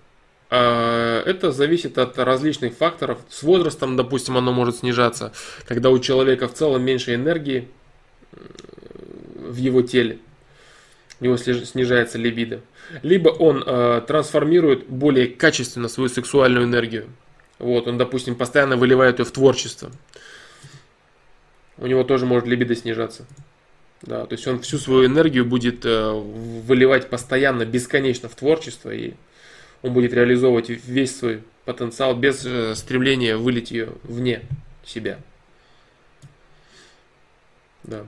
[0.50, 3.18] А, это зависит от различных факторов.
[3.30, 5.32] С возрастом, допустим, оно может снижаться,
[5.66, 7.68] когда у человека в целом меньше энергии
[8.32, 10.18] в его теле.
[11.20, 12.60] У него снижается либидо.
[13.02, 17.06] Либо он э, трансформирует более качественно свою сексуальную энергию.
[17.62, 19.92] Вот, он, допустим, постоянно выливает ее в творчество.
[21.78, 23.24] У него тоже может либидо снижаться.
[24.02, 29.14] Да, то есть он всю свою энергию будет э, выливать постоянно, бесконечно в творчество, и
[29.80, 34.42] он будет реализовывать весь свой потенциал без э, стремления вылить ее вне
[34.84, 35.20] себя.
[37.84, 38.04] Да.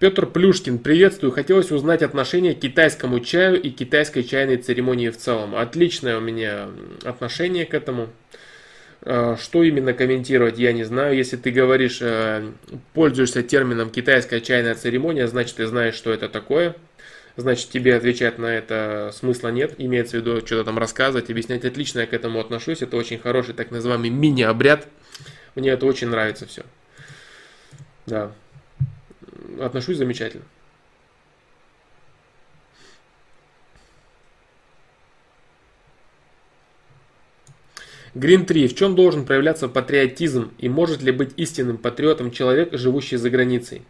[0.00, 1.30] Петр Плюшкин, приветствую.
[1.30, 5.54] Хотелось узнать отношение к китайскому чаю и китайской чайной церемонии в целом.
[5.54, 6.68] Отличное у меня
[7.04, 8.08] отношение к этому.
[9.02, 11.16] Э, что именно комментировать, я не знаю.
[11.16, 12.42] Если ты говоришь, э,
[12.92, 16.74] пользуешься термином китайская чайная церемония, значит ты знаешь, что это такое.
[17.36, 19.74] Значит, тебе отвечать на это смысла нет.
[19.78, 21.64] Имеется в виду что-то там рассказывать, объяснять.
[21.64, 22.82] Отлично я к этому отношусь.
[22.82, 24.88] Это очень хороший так называемый мини-обряд.
[25.54, 26.64] Мне это очень нравится все.
[28.06, 28.32] Да
[29.60, 30.44] отношусь замечательно.
[38.14, 38.68] Грин 3.
[38.68, 43.82] В чем должен проявляться патриотизм и может ли быть истинным патриотом человек, живущий за границей?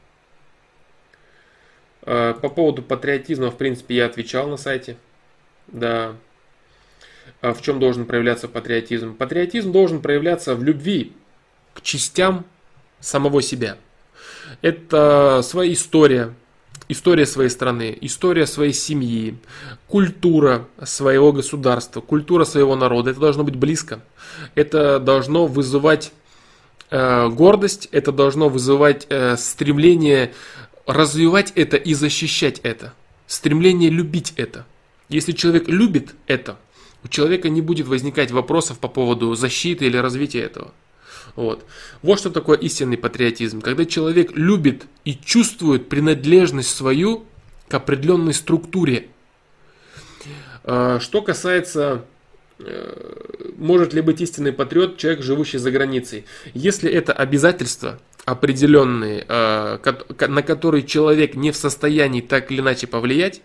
[2.02, 4.96] Э, по поводу патриотизма, в принципе, я отвечал на сайте.
[5.66, 6.16] Да.
[7.42, 9.14] А в чем должен проявляться патриотизм?
[9.14, 11.12] Патриотизм должен проявляться в любви
[11.74, 12.46] к частям
[13.00, 13.76] самого себя.
[14.62, 16.34] Это своя история,
[16.88, 19.36] история своей страны, история своей семьи,
[19.88, 23.10] культура своего государства, культура своего народа.
[23.10, 24.02] Это должно быть близко.
[24.54, 26.12] Это должно вызывать
[26.90, 30.32] э, гордость, это должно вызывать э, стремление
[30.86, 32.92] развивать это и защищать это.
[33.26, 34.66] Стремление любить это.
[35.08, 36.56] Если человек любит это,
[37.02, 40.72] у человека не будет возникать вопросов по поводу защиты или развития этого.
[41.36, 41.64] Вот.
[42.02, 43.60] вот что такое истинный патриотизм.
[43.60, 47.24] Когда человек любит и чувствует принадлежность свою
[47.68, 49.08] к определенной структуре.
[50.62, 52.04] А, что касается
[52.58, 53.14] э,
[53.56, 56.24] может ли быть истинный патриот человек, живущий за границей.
[56.52, 59.78] Если это обязательства определенные, э,
[60.28, 63.42] на которые человек не в состоянии так или иначе повлиять,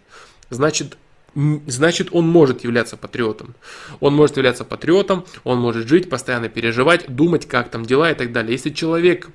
[0.50, 0.98] значит
[1.36, 3.56] значит он может являться патриотом.
[4.00, 8.32] Он может являться патриотом, он может жить, постоянно переживать, думать, как там дела и так
[8.32, 8.54] далее.
[8.54, 9.30] Если человек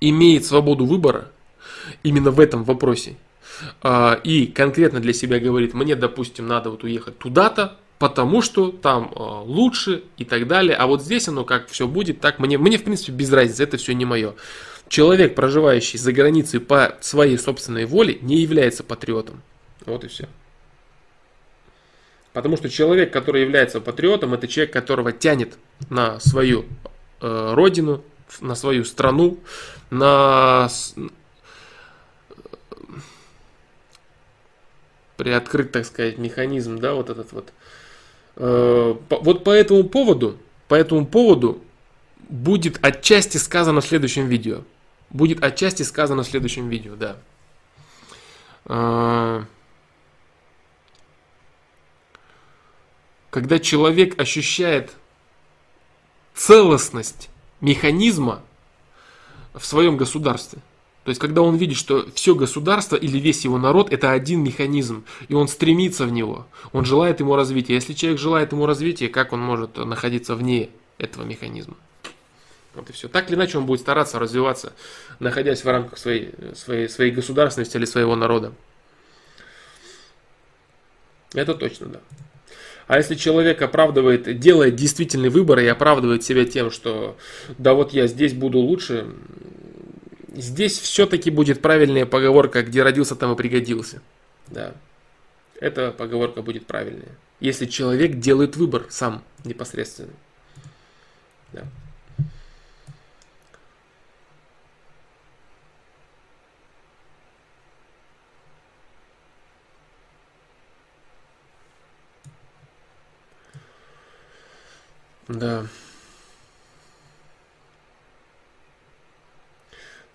[0.00, 1.28] имеет свободу выбора
[2.02, 3.16] именно в этом вопросе,
[3.82, 9.12] а, и конкретно для себя говорит, мне, допустим, надо вот уехать туда-то, потому что там
[9.14, 12.78] а, лучше и так далее, а вот здесь оно как все будет, так мне, мне
[12.78, 14.34] в принципе без разницы, это все не мое.
[14.88, 19.40] Человек, проживающий за границей по своей собственной воле, не является патриотом.
[19.86, 20.28] Вот и все.
[22.32, 25.58] Потому что человек, который является патриотом, это человек, которого тянет
[25.90, 26.64] на свою
[27.20, 28.02] э, родину,
[28.40, 29.38] на свою страну,
[29.90, 30.70] на
[35.16, 37.52] приоткрыть, так сказать, механизм, да, вот этот вот.
[38.36, 40.38] Э, вот по этому поводу,
[40.68, 41.62] по этому поводу
[42.30, 44.62] будет отчасти сказано в следующем видео.
[45.10, 47.16] Будет отчасти сказано в следующем видео, да.
[48.64, 49.44] Э,
[53.32, 54.92] когда человек ощущает
[56.34, 57.30] целостность
[57.62, 58.42] механизма
[59.54, 60.60] в своем государстве.
[61.04, 65.04] То есть, когда он видит, что все государство или весь его народ– это один механизм,
[65.28, 67.72] и он стремится в него, он желает ему развития.
[67.72, 70.68] Если человек желает ему развития, как он может находиться вне
[70.98, 71.76] этого механизма?
[72.74, 73.08] Вот и все.
[73.08, 74.74] Так или иначе он будет стараться развиваться,
[75.20, 78.52] находясь в рамках своей, своей, своей государственности или своего народа.
[81.32, 82.00] Это точно, да.
[82.92, 87.16] А если человек оправдывает, делает действительный выбор и оправдывает себя тем, что
[87.56, 89.06] да вот я здесь буду лучше,
[90.34, 94.02] здесь все-таки будет правильная поговорка, где родился, там и пригодился.
[94.48, 94.74] Да.
[95.58, 97.08] Эта поговорка будет правильная.
[97.40, 100.12] Если человек делает выбор сам непосредственно.
[101.54, 101.62] Да.
[115.28, 115.66] Да.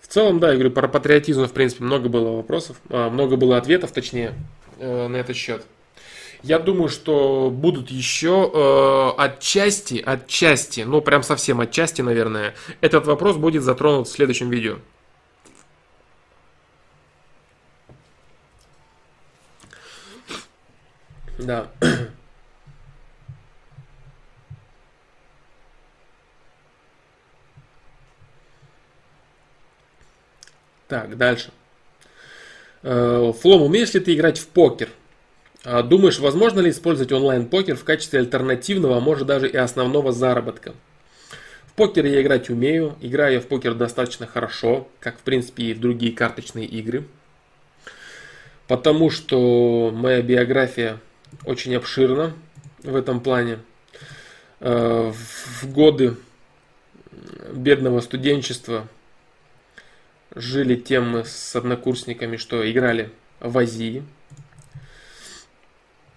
[0.00, 3.58] В целом, да, я говорю, про патриотизм, в принципе, много было вопросов, а, много было
[3.58, 4.34] ответов, точнее,
[4.78, 5.66] э, на этот счет.
[6.42, 13.36] Я думаю, что будут еще э, отчасти, отчасти, ну прям совсем отчасти, наверное, этот вопрос
[13.36, 14.78] будет затронут в следующем видео.
[21.38, 21.70] Да.
[30.88, 31.50] Так, дальше.
[32.82, 34.88] Э, Флом, умеешь ли ты играть в покер?
[35.64, 40.74] А, думаешь, возможно ли использовать онлайн-покер в качестве альтернативного, а может даже и основного заработка?
[41.66, 45.74] В покер я играть умею, играю я в покер достаточно хорошо, как в принципе и
[45.74, 47.04] в другие карточные игры.
[48.66, 50.98] Потому что моя биография
[51.44, 52.34] очень обширна
[52.82, 53.58] в этом плане.
[54.60, 56.16] Э, в годы
[57.52, 58.88] бедного студенчества
[60.38, 63.10] Жили тем мы с однокурсниками, что играли
[63.40, 64.04] в Азии.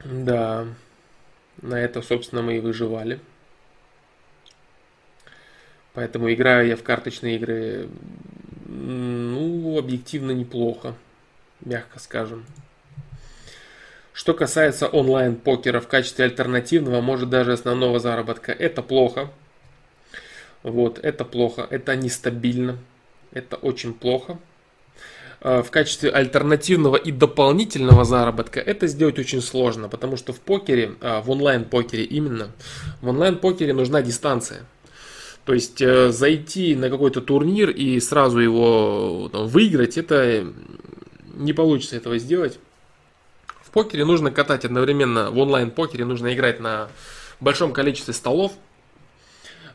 [0.05, 0.67] Да,
[1.59, 3.19] на это, собственно, мы и выживали.
[5.93, 7.89] Поэтому играю я в карточные игры,
[8.67, 10.93] ну, объективно неплохо,
[11.65, 12.45] мягко скажем.
[14.13, 19.31] Что касается онлайн-покера в качестве альтернативного, может даже основного заработка, это плохо.
[20.61, 22.77] Вот, это плохо, это нестабильно.
[23.31, 24.39] Это очень плохо.
[25.41, 30.93] А, в качестве альтернативного и дополнительного заработка это сделать очень сложно, потому что в покере,
[31.01, 32.51] а, в онлайн-покере именно,
[33.01, 34.65] в онлайн-покере нужна дистанция.
[35.45, 40.45] То есть э, зайти на какой-то турнир и сразу его там, выиграть, это
[41.33, 42.59] не получится этого сделать.
[43.63, 46.89] В покере нужно катать одновременно, в онлайн-покере нужно играть на
[47.39, 48.70] большом количестве столов, Э,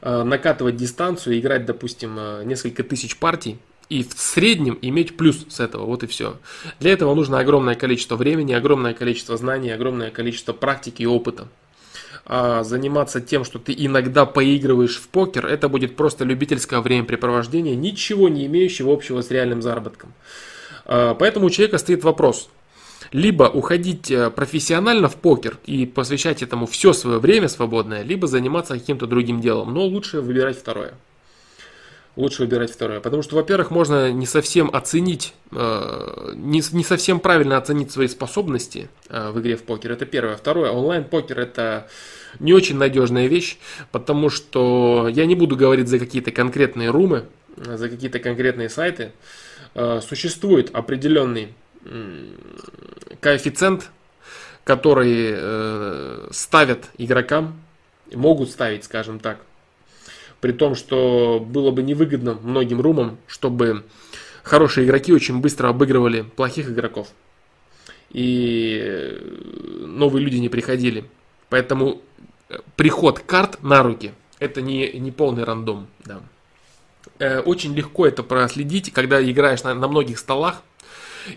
[0.03, 3.59] накатывать дистанцию, играть, допустим, э, несколько тысяч партий
[3.89, 6.37] и в среднем иметь плюс с этого, вот и все.
[6.81, 11.49] Для этого нужно огромное количество времени, огромное количество знаний, огромное количество практики и опыта.
[12.29, 18.29] А заниматься тем, что ты иногда поигрываешь в покер, это будет просто любительское времяпрепровождение, ничего
[18.29, 20.13] не имеющего общего с реальным заработком.
[20.85, 22.49] А, поэтому у человека стоит вопрос,
[23.13, 28.75] либо уходить э, профессионально в покер и посвящать этому все свое время свободное, либо заниматься
[28.75, 29.73] каким-то другим делом.
[29.75, 30.95] Но лучше выбирать второе.
[32.17, 33.01] лучше выбирать второе.
[33.01, 38.89] Потому что, во-первых, можно не совсем оценить, э, не, не совсем правильно оценить свои способности
[39.09, 39.93] э, в игре в покер.
[39.93, 40.37] Это первое.
[40.37, 41.89] Второе, онлайн-покер это
[42.41, 43.59] не очень надежная вещь,
[43.93, 47.25] потому что я не буду говорить за какие-то конкретные румы,
[47.57, 49.13] за какие-то конкретные сайты.
[49.75, 51.55] Э, существует определенный
[53.21, 53.91] коэффициент,
[54.65, 57.61] который э, ставят игрокам,
[58.13, 59.41] могут ставить, скажем так,
[60.41, 63.85] при том, что было бы невыгодно многим румам, чтобы
[64.43, 67.09] хорошие игроки очень быстро обыгрывали плохих игроков.
[68.11, 69.21] И
[69.81, 71.05] новые люди не приходили.
[71.49, 72.01] Поэтому
[72.49, 75.87] э, приход карт на руки это не, не полный рандом.
[76.05, 76.21] Да.
[77.19, 80.63] Э, очень легко это проследить, когда играешь на, на многих столах.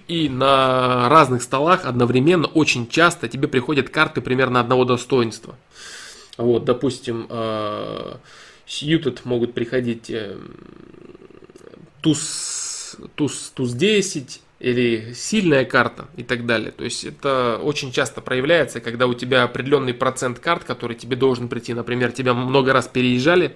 [0.08, 5.56] И на разных столах одновременно очень часто тебе приходят карты примерно одного достоинства.
[6.38, 8.16] Вот, допустим, э,
[8.66, 10.38] Сьютед могут приходить э,
[12.02, 16.72] туз, туз, туз 10 или сильная карта и так далее.
[16.72, 21.48] То есть это очень часто проявляется, когда у тебя определенный процент карт, который тебе должен
[21.48, 21.74] прийти.
[21.74, 23.56] Например, тебя много раз переезжали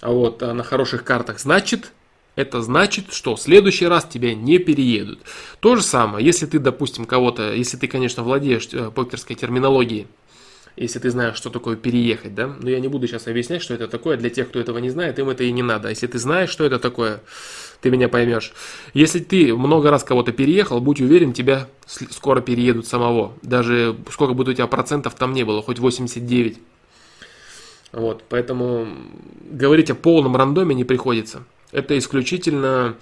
[0.00, 1.40] а вот, а на хороших картах.
[1.40, 1.92] Значит,
[2.38, 5.18] это значит, что в следующий раз тебя не переедут.
[5.58, 10.06] То же самое, если ты, допустим, кого-то, если ты, конечно, владеешь э, покерской терминологией,
[10.76, 12.54] если ты знаешь, что такое переехать, да.
[12.60, 14.16] Но я не буду сейчас объяснять, что это такое.
[14.16, 15.88] Для тех, кто этого не знает, им это и не надо.
[15.88, 17.22] А если ты знаешь, что это такое,
[17.80, 18.52] ты меня поймешь.
[18.94, 23.32] Если ты много раз кого-то переехал, будь уверен, тебя скоро переедут самого.
[23.42, 26.58] Даже сколько бы у тебя процентов там не было, хоть 89.
[27.90, 28.86] Вот, поэтому
[29.50, 31.42] говорить о полном рандоме не приходится.
[31.72, 32.96] Это исключительно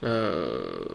[0.00, 0.86] Э,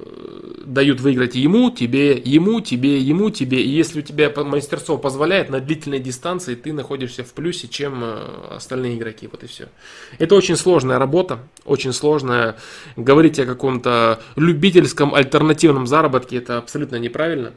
[0.65, 3.63] дают выиграть ему, тебе, ему, тебе, ему, тебе.
[3.63, 8.55] И если у тебя мастерство позволяет, на длительной дистанции ты находишься в плюсе, чем э,
[8.57, 9.27] остальные игроки.
[9.31, 9.69] Вот и все.
[10.17, 12.57] Это очень сложная работа, очень сложная.
[12.97, 17.53] Говорить о каком-то любительском альтернативном заработке это абсолютно неправильно.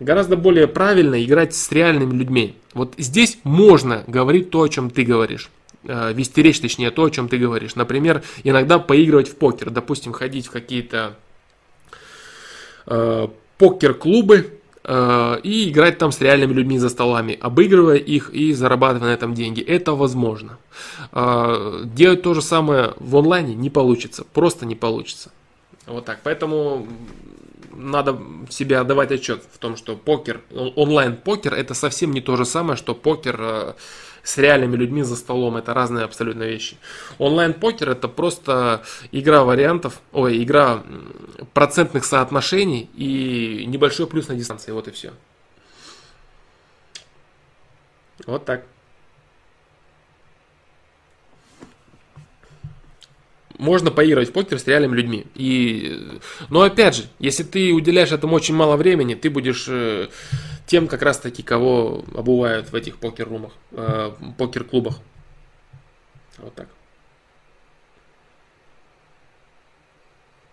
[0.00, 2.56] Гораздо более правильно играть с реальными людьми.
[2.74, 5.50] Вот здесь можно говорить то, о чем ты говоришь.
[5.86, 7.74] Э, вести речь, точнее, то, о чем ты говоришь.
[7.74, 11.16] Например, иногда поигрывать в покер, допустим, ходить в какие-то
[12.86, 13.28] э,
[13.58, 19.14] покер-клубы э, и играть там с реальными людьми за столами, обыгрывая их и зарабатывая на
[19.14, 19.60] этом деньги.
[19.60, 20.58] Это возможно.
[21.12, 25.32] Э, делать то же самое в онлайне не получится, просто не получится.
[25.86, 26.20] Вот так.
[26.22, 26.86] Поэтому
[27.76, 32.76] надо себе отдавать отчет в том, что покер, онлайн-покер это совсем не то же самое,
[32.76, 33.72] что покер э,
[34.24, 35.56] с реальными людьми за столом.
[35.56, 36.76] Это разные абсолютно вещи.
[37.18, 38.82] Онлайн-покер это просто
[39.12, 40.82] игра вариантов, ой, игра
[41.52, 44.72] процентных соотношений и небольшой плюс на дистанции.
[44.72, 45.12] Вот и все.
[48.26, 48.64] Вот так.
[53.58, 55.26] Можно поиграть в покер с реальными людьми.
[55.34, 56.20] И,
[56.50, 60.08] но опять же, если ты уделяешь этому очень мало времени, ты будешь э,
[60.66, 64.98] тем как раз таки, кого обувают в этих покер-румах, э, покер-клубах.
[66.38, 66.68] Вот так.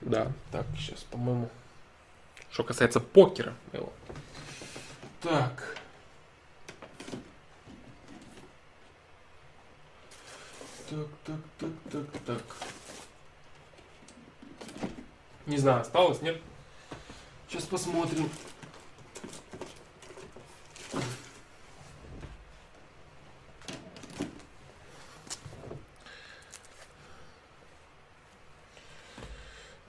[0.02, 1.50] Да, так, сейчас, по-моему,
[2.52, 3.54] что касается покера.
[3.72, 3.92] Его.
[5.22, 5.76] Так.
[10.90, 12.42] Так, так, так, так, так.
[15.52, 16.38] Не знаю, осталось, нет?
[17.50, 18.30] Сейчас посмотрим.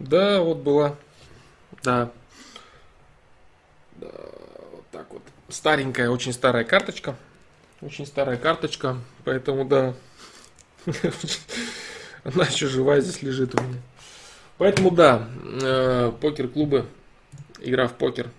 [0.01, 0.97] Да, вот была.
[1.85, 2.11] Да.
[3.99, 4.09] да.
[4.73, 5.23] Вот так вот.
[5.49, 7.15] Старенькая, очень старая карточка.
[7.81, 8.97] Очень старая карточка.
[9.25, 9.95] Поэтому, да.
[12.25, 13.81] Она еще живая здесь лежит у меня.
[14.63, 15.29] Поэтому, да,
[15.61, 16.87] э, покер-клубы,
[17.59, 18.31] игра в покер.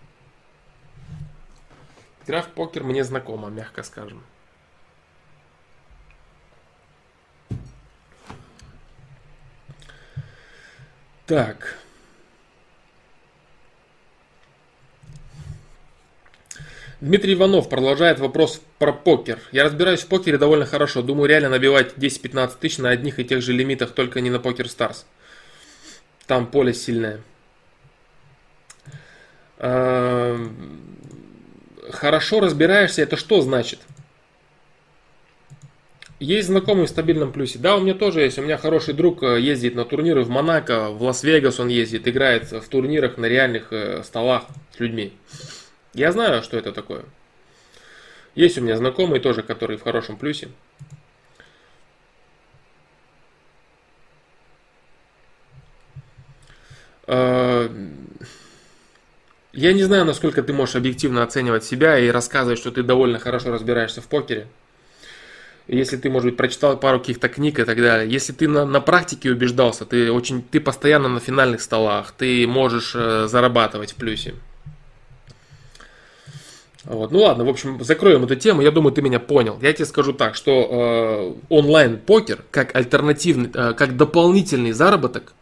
[2.26, 4.24] Игра в покер мне знакома, мягко скажем.
[11.26, 11.78] Так.
[17.02, 19.40] Дмитрий Иванов продолжает вопрос про покер.
[19.52, 21.02] Я разбираюсь в покере довольно хорошо.
[21.02, 25.06] Думаю, реально набивать 10-15 тысяч на одних и тех же лимитах, только не на PokerStars.
[26.28, 27.22] Там поле сильное.
[31.92, 33.80] Хорошо разбираешься, это что значит?
[36.20, 37.60] Есть знакомый в стабильном плюсе.
[37.60, 38.40] Да, у меня тоже есть.
[38.40, 42.50] У меня хороший друг э, ездит на турниры в Монако, в Лас-Вегас он ездит, играет
[42.50, 45.12] в турнирах на реальных э, столах с людьми.
[45.94, 47.04] Я знаю, что это такое.
[48.36, 50.48] Есть у меня знакомый тоже, который в хорошем плюсе.
[57.08, 57.70] Я
[59.74, 64.02] не знаю, насколько ты можешь объективно оценивать себя и рассказывать, что ты довольно хорошо разбираешься
[64.02, 64.48] в покере.
[65.68, 68.12] Если ты, может быть, прочитал пару каких-то книг и так далее.
[68.12, 72.94] Если ты на, на практике убеждался, ты очень, ты постоянно на финальных столах, ты можешь
[72.96, 74.34] э, зарабатывать в плюсе.
[76.84, 77.12] Вот.
[77.12, 78.62] Ну ладно, в общем, закроем эту тему.
[78.62, 79.58] Я думаю, ты меня понял.
[79.62, 85.34] Я тебе скажу так, что э, онлайн покер как альтернативный, э, как дополнительный заработок,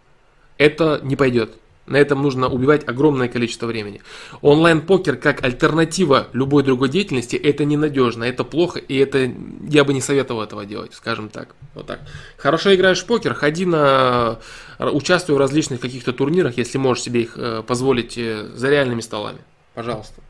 [0.61, 1.53] это не пойдет.
[1.88, 4.01] На этом нужно убивать огромное количество времени.
[4.41, 9.33] Онлайн-покер как альтернатива любой другой деятельности, это ненадежно, это плохо, и это
[9.67, 11.55] я бы не советовал этого делать, скажем так.
[11.73, 12.01] Вот так.
[12.38, 14.39] Хорошо играешь в покер, ходи на...
[14.77, 19.39] Участвуй в различных каких-то турнирах, если можешь себе их э, позволить э, за реальными столами.
[19.73, 20.21] Пожалуйста.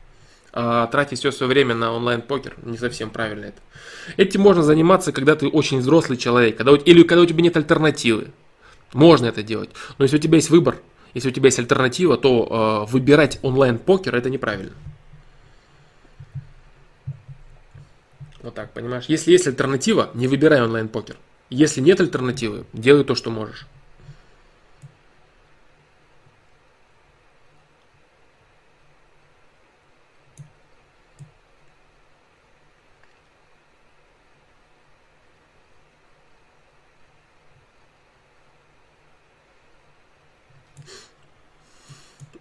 [0.54, 3.60] А тратить все свое время на онлайн-покер не совсем правильно это.
[4.16, 8.28] Этим можно заниматься, когда ты очень взрослый человек, когда, или когда у тебя нет альтернативы.
[8.92, 9.70] Можно это делать.
[9.98, 10.80] Но если у тебя есть выбор,
[11.14, 14.72] если у тебя есть альтернатива, то э, выбирать онлайн-покер это неправильно.
[18.42, 19.04] Вот так, понимаешь?
[19.08, 21.16] Если есть альтернатива, не выбирай онлайн-покер.
[21.48, 23.66] Если нет альтернативы, делай то, что можешь.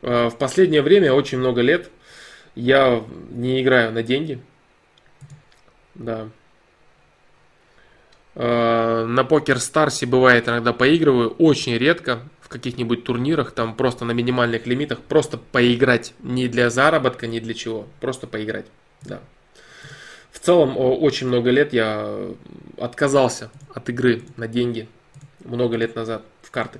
[0.01, 1.89] В последнее время, очень много лет,
[2.55, 4.39] я не играю на деньги.
[5.95, 6.29] Да.
[8.33, 14.11] Э, на покер Старсе бывает иногда поигрываю, очень редко в каких-нибудь турнирах, там просто на
[14.11, 18.65] минимальных лимитах, просто поиграть, не для заработка, не для чего, просто поиграть,
[19.01, 19.19] да.
[20.31, 22.31] В целом, очень много лет я
[22.77, 24.87] отказался от игры на деньги,
[25.43, 26.79] много лет назад, в карты.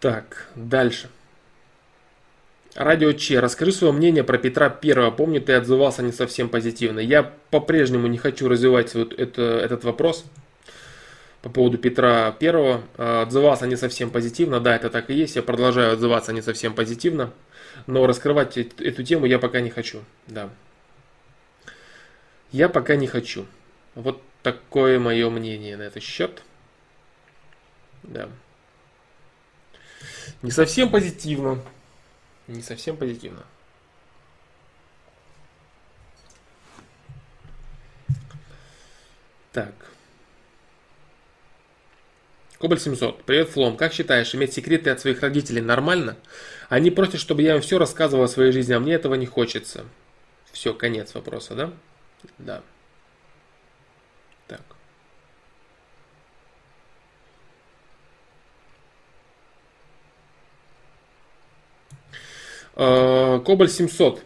[0.00, 1.10] Так, дальше.
[2.76, 5.10] Радио Че, расскажи свое мнение про Петра Первого.
[5.10, 7.00] Помню, ты отзывался не совсем позитивно.
[7.00, 10.24] Я по-прежнему не хочу развивать вот это, этот вопрос
[11.42, 12.82] по поводу Петра Первого.
[12.96, 14.60] А, отзывался не совсем позитивно.
[14.60, 15.34] Да, это так и есть.
[15.34, 17.32] Я продолжаю отзываться не совсем позитивно.
[17.88, 20.04] Но раскрывать эту тему я пока не хочу.
[20.28, 20.48] Да.
[22.52, 23.46] Я пока не хочу.
[23.96, 26.42] Вот такое мое мнение на этот счет.
[28.04, 28.28] Да.
[30.42, 31.62] Не совсем позитивно.
[32.46, 33.44] Не совсем позитивно.
[39.52, 39.74] Так.
[42.60, 43.22] Кобальт 700.
[43.22, 43.76] Привет, Флом.
[43.76, 46.16] Как считаешь, иметь секреты от своих родителей нормально?
[46.68, 49.84] Они просят, чтобы я им все рассказывал о своей жизни, а мне этого не хочется.
[50.52, 51.72] Все, конец вопроса, да?
[52.38, 52.62] Да.
[54.48, 54.62] Так.
[62.78, 64.22] Э, Кобальт 700.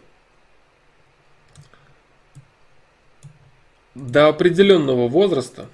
[3.95, 5.69] До определенного возраста,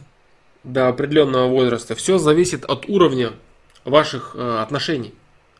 [0.64, 3.32] до определенного возраста все зависит от уровня
[3.84, 5.12] ваших э, отношений.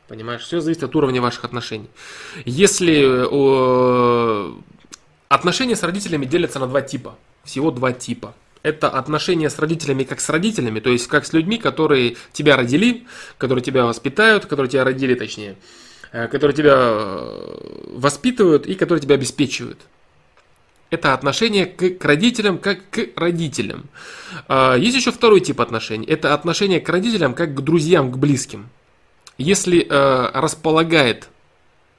[0.07, 1.91] Понимаешь, все зависит от уровня ваших отношений.
[2.45, 4.53] Если э,
[5.29, 8.35] отношения с родителями делятся на два типа, всего два типа.
[8.63, 13.07] Это отношения с родителями как с родителями, то есть как с людьми, которые тебя родили,
[13.39, 15.53] которые тебя воспитают, которые тебя родили точнее.
[15.53, 15.88] Э,
[16.29, 19.79] которые тебя э, воспитывают и которые тебя обеспечивают.
[20.91, 23.85] Это отношение к, к родителям как к родителям.
[24.47, 26.07] А, есть еще второй тип отношений.
[26.07, 28.71] Это отношение к родителям как к друзьям, к близким.
[29.37, 31.29] Если э, располагает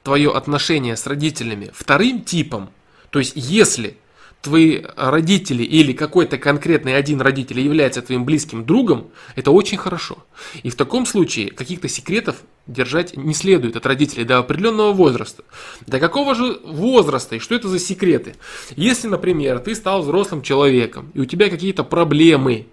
[0.02, 2.70] твое отношение с родителями вторым типом,
[3.10, 3.96] то есть если
[4.42, 10.18] твои родители или какой-то конкретный один родитель является твоим близким другом, это очень хорошо.
[10.62, 12.36] И в таком случае каких-то секретов
[12.66, 15.44] держать не следует от родителей до определенного возраста.
[15.86, 18.34] До какого же возраста и что это за секреты?
[18.76, 22.66] Если, например, ты стал взрослым человеком и у тебя какие-то проблемы,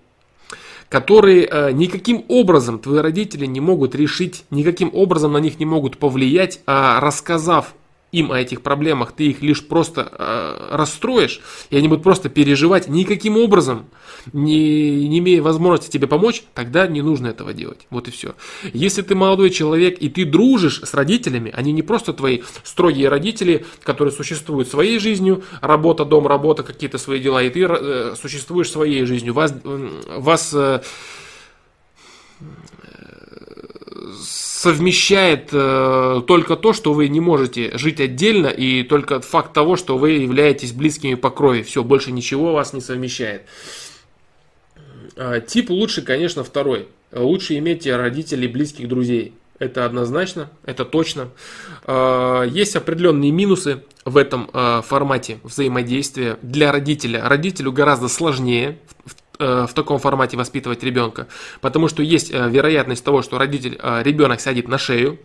[0.89, 5.97] которые э, никаким образом твои родители не могут решить, никаким образом на них не могут
[5.97, 7.73] повлиять, а рассказав
[8.11, 12.87] им о этих проблемах, ты их лишь просто э, расстроишь, и они будут просто переживать,
[12.87, 13.87] никаким образом,
[14.31, 17.85] не, не имея возможности тебе помочь, тогда не нужно этого делать.
[17.89, 18.35] Вот и все.
[18.73, 23.65] Если ты молодой человек и ты дружишь с родителями, они не просто твои строгие родители,
[23.83, 29.05] которые существуют своей жизнью, работа, дом, работа, какие-то свои дела, и ты э, существуешь своей
[29.05, 29.33] жизнью.
[29.33, 30.81] Вас, вас э,
[34.19, 39.97] совмещает э, только то, что вы не можете жить отдельно, и только факт того, что
[39.97, 41.61] вы являетесь близкими по крови.
[41.61, 43.43] Все, больше ничего вас не совмещает.
[45.15, 46.87] Э, тип лучше, конечно, второй.
[47.11, 49.33] Лучше иметь родителей, близких друзей.
[49.59, 51.29] Это однозначно, это точно.
[51.83, 57.27] А, есть определенные минусы в этом а, формате взаимодействия для родителя.
[57.27, 58.77] Родителю гораздо сложнее
[59.39, 61.27] в таком формате воспитывать ребенка,
[61.61, 65.19] потому что есть э, вероятность того, что родитель, э, ребенок сядет на шею,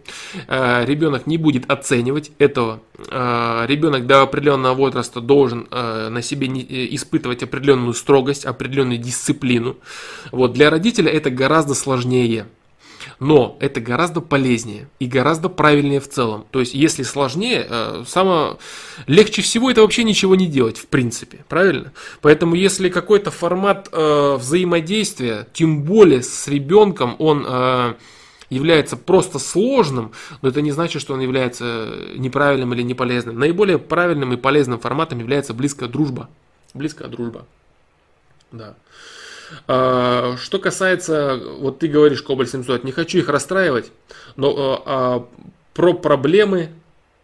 [0.48, 6.46] ребенок не будет оценивать этого, ребенок до определенного возраста должен на себе
[6.94, 9.76] испытывать определенную строгость, определенную дисциплину.
[10.30, 12.46] Вот для родителя это гораздо сложнее.
[13.20, 16.46] Но это гораздо полезнее и гораздо правильнее в целом.
[16.50, 18.58] То есть, если сложнее, э, само
[19.06, 21.92] легче всего это вообще ничего не делать, в принципе, правильно?
[22.20, 27.94] Поэтому, если какой-то формат э, взаимодействия, тем более с ребенком, он э,
[28.52, 30.12] является просто сложным,
[30.42, 33.38] но это не значит, что он является неправильным или неполезным.
[33.38, 36.28] Наиболее правильным и полезным форматом является близкая дружба.
[36.74, 37.46] Близкая дружба.
[38.50, 38.74] Да.
[39.66, 43.92] А, что касается, вот ты говоришь, Кобаль 700, не хочу их расстраивать,
[44.36, 45.28] но а, а,
[45.74, 46.70] про проблемы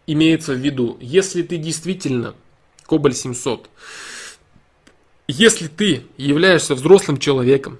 [0.07, 0.97] имеется в виду.
[0.99, 2.35] Если ты действительно
[2.85, 3.69] Кобаль 700,
[5.27, 7.79] если ты являешься взрослым человеком,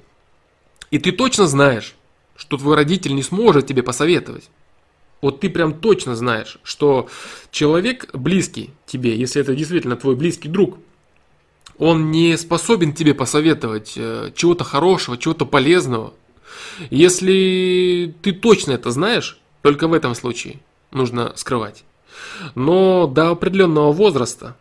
[0.91, 1.95] и ты точно знаешь,
[2.35, 4.49] что твой родитель не сможет тебе посоветовать,
[5.21, 7.09] вот ты прям точно знаешь, что
[7.51, 10.77] человек близкий тебе, если это действительно твой близкий друг,
[11.79, 16.13] он не способен тебе посоветовать э, чего-то хорошего, чего-то полезного.
[16.89, 20.59] Если ты точно это знаешь, только в этом случае
[20.91, 21.83] нужно скрывать.
[22.53, 24.55] Но до определенного возраста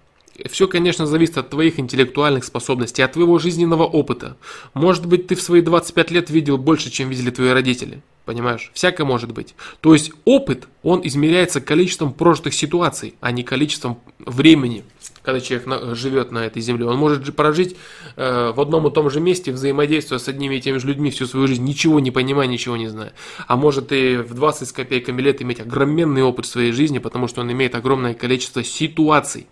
[0.48, 4.36] все, конечно, зависит от твоих интеллектуальных способностей, от твоего жизненного опыта.
[4.72, 8.00] Может быть, ты в свои 25 лет видел больше, чем видели твои родители.
[8.24, 8.70] Понимаешь?
[8.74, 9.54] Всякое может быть.
[9.80, 14.84] То есть опыт, он измеряется количеством прожитых ситуаций, а не количеством времени,
[15.22, 16.86] когда человек живет на этой земле.
[16.86, 17.76] Он может же прожить
[18.16, 21.26] э, в одном и том же месте, взаимодействуя с одними и теми же людьми всю
[21.26, 23.12] свою жизнь, ничего не понимая, ничего не зная.
[23.46, 27.28] А может и в 20 с копейками лет иметь огроменный опыт в своей жизни, потому
[27.28, 29.46] что он имеет огромное количество ситуаций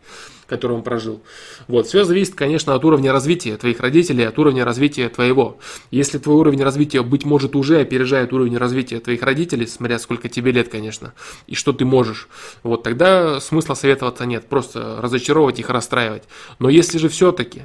[0.46, 1.20] который он прожил.
[1.68, 5.58] Вот, все зависит, конечно, от уровня развития твоих родителей, от уровня развития твоего.
[5.90, 10.52] Если твой уровень развития, быть может, уже опережает уровень развития твоих родителей, смотря сколько тебе
[10.52, 11.14] лет, конечно,
[11.46, 12.28] и что ты можешь,
[12.62, 16.24] вот тогда смысла советоваться нет, просто разочаровывать их, расстраивать.
[16.58, 17.64] Но если же все-таки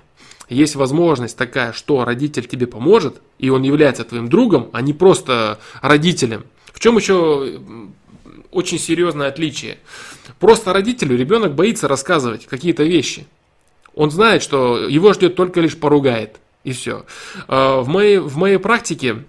[0.50, 5.60] есть возможность такая, что родитель тебе поможет, и он является твоим другом, а не просто
[5.82, 6.44] родителем.
[6.74, 7.60] В чем еще
[8.52, 9.78] очень серьезное отличие?
[10.40, 13.26] Просто родителю ребенок боится рассказывать какие-то вещи.
[13.96, 16.38] Он знает, что его ждет только лишь поругает.
[16.64, 17.06] И все.
[17.48, 19.24] А, в моей, в моей практике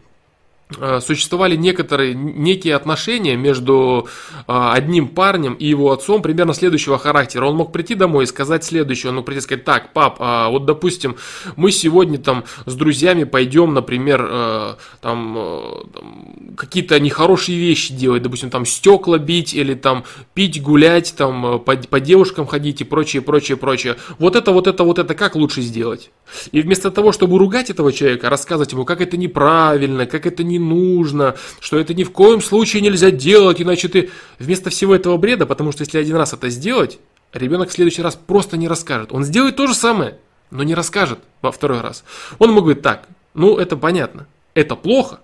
[1.00, 7.46] существовали некоторые некие отношения между э, одним парнем и его отцом примерно следующего характера.
[7.46, 9.10] Он мог прийти домой и сказать следующее.
[9.10, 11.16] Он мог прийти и сказать, так, пап, а вот допустим,
[11.56, 18.50] мы сегодня там с друзьями пойдем, например, э, там, там какие-то нехорошие вещи делать, допустим,
[18.50, 23.56] там стекла бить или там пить, гулять, там по, по девушкам ходить и прочее, прочее,
[23.56, 23.96] прочее.
[24.18, 26.10] Вот это, вот это, вот это как лучше сделать?
[26.50, 30.58] И вместо того, чтобы ругать этого человека, рассказывать ему, как это неправильно, как это не
[30.68, 35.46] нужно, что это ни в коем случае нельзя делать, иначе ты вместо всего этого бреда,
[35.46, 36.98] потому что если один раз это сделать,
[37.32, 39.12] ребенок в следующий раз просто не расскажет.
[39.12, 40.18] Он сделает то же самое,
[40.50, 42.04] но не расскажет во второй раз.
[42.38, 45.20] Он мог говорить так, ну это понятно, это плохо,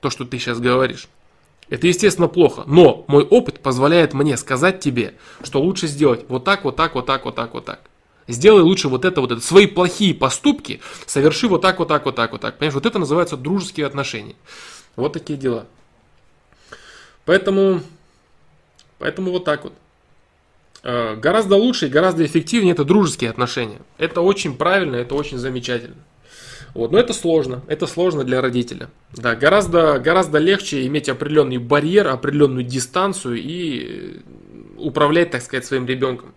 [0.00, 1.08] то, что ты сейчас говоришь.
[1.68, 6.64] Это, естественно, плохо, но мой опыт позволяет мне сказать тебе, что лучше сделать вот так,
[6.64, 7.80] вот так, вот так, вот так, вот так.
[8.26, 9.40] Сделай лучше вот это, вот это.
[9.40, 12.58] Свои плохие поступки соверши вот так, вот так, вот так, вот так.
[12.58, 14.34] Понимаешь, вот это называется дружеские отношения.
[14.96, 15.66] Вот такие дела.
[17.24, 17.80] Поэтому,
[18.98, 19.72] поэтому вот так вот.
[20.82, 23.80] Э, гораздо лучше и гораздо эффективнее это дружеские отношения.
[23.98, 25.96] Это очень правильно, это очень замечательно.
[26.74, 26.92] Вот.
[26.92, 28.88] Но это сложно, это сложно для родителя.
[29.12, 34.20] Да, гораздо, гораздо легче иметь определенный барьер, определенную дистанцию и
[34.78, 36.34] управлять, так сказать, своим ребенком.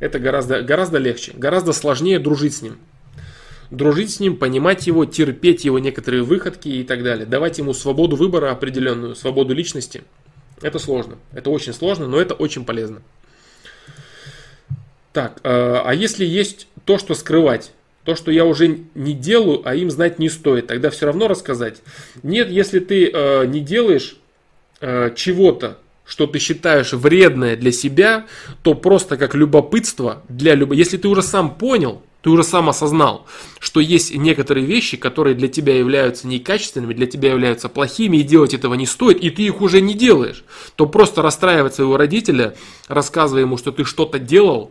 [0.00, 2.78] Это гораздо, гораздо легче, гораздо сложнее дружить с ним
[3.72, 7.26] дружить с ним, понимать его, терпеть его некоторые выходки и так далее.
[7.26, 10.04] Давать ему свободу выбора определенную, свободу личности.
[10.60, 11.16] Это сложно.
[11.32, 13.02] Это очень сложно, но это очень полезно.
[15.12, 17.72] Так, э, а если есть то, что скрывать?
[18.04, 21.82] То, что я уже не делаю, а им знать не стоит, тогда все равно рассказать.
[22.22, 24.16] Нет, если ты э, не делаешь
[24.80, 28.26] э, чего-то, что ты считаешь вредное для себя,
[28.62, 30.76] то просто как любопытство для любого.
[30.76, 33.26] Если ты уже сам понял, Ты уже сам осознал,
[33.58, 38.54] что есть некоторые вещи, которые для тебя являются некачественными, для тебя являются плохими, и делать
[38.54, 40.44] этого не стоит, и ты их уже не делаешь.
[40.76, 42.54] То просто расстраивать своего родителя,
[42.86, 44.70] рассказывая ему, что ты что-то делал,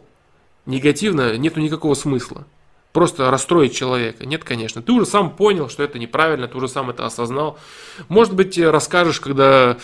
[0.65, 2.47] негативно, нету никакого смысла.
[2.93, 4.25] Просто расстроить человека.
[4.25, 4.81] Нет, конечно.
[4.81, 7.59] Ты уже сам понял, что это неправильно, ты уже сам это осознал.
[8.07, 9.77] Может быть, расскажешь, когда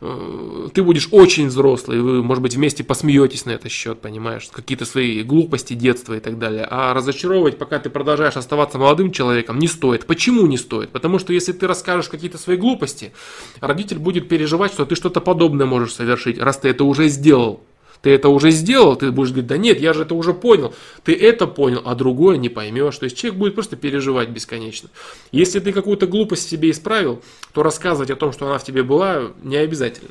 [0.00, 5.22] ты будешь очень взрослый, вы, может быть, вместе посмеетесь на этот счет, понимаешь, какие-то свои
[5.22, 6.66] глупости детства и так далее.
[6.70, 10.06] А разочаровывать, пока ты продолжаешь оставаться молодым человеком, не стоит.
[10.06, 10.90] Почему не стоит?
[10.90, 13.12] Потому что если ты расскажешь какие-то свои глупости,
[13.60, 17.62] родитель будет переживать, что ты что-то подобное можешь совершить, раз ты это уже сделал.
[18.02, 20.74] Ты это уже сделал, ты будешь говорить, да нет, я же это уже понял.
[21.02, 22.96] Ты это понял, а другое не поймешь.
[22.96, 24.88] То есть человек будет просто переживать бесконечно.
[25.32, 27.22] Если ты какую-то глупость себе исправил,
[27.52, 30.10] то рассказывать о том, что она в тебе была, не обязательно.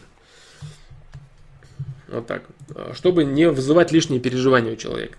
[2.07, 2.43] Вот так.
[2.93, 5.17] Чтобы не вызывать лишние переживания у человека.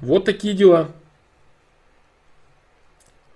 [0.00, 0.90] Вот такие дела.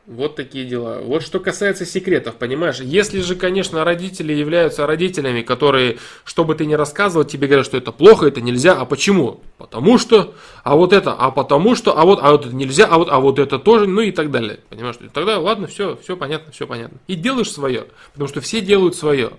[0.09, 1.01] Вот такие дела.
[1.03, 2.81] Вот что касается секретов, понимаешь?
[2.81, 7.77] Если же, конечно, родители являются родителями, которые, что бы ты ни рассказывал, тебе говорят, что
[7.77, 9.43] это плохо, это нельзя, а почему?
[9.59, 10.33] Потому что,
[10.65, 13.21] а вот это, а потому что, а вот, а вот это нельзя, а вот, а
[13.21, 14.61] вот это тоже, ну и так далее.
[14.71, 14.97] Понимаешь?
[15.13, 16.97] Тогда, ладно, все, все понятно, все понятно.
[17.07, 19.33] И делаешь свое, потому что все делают свое.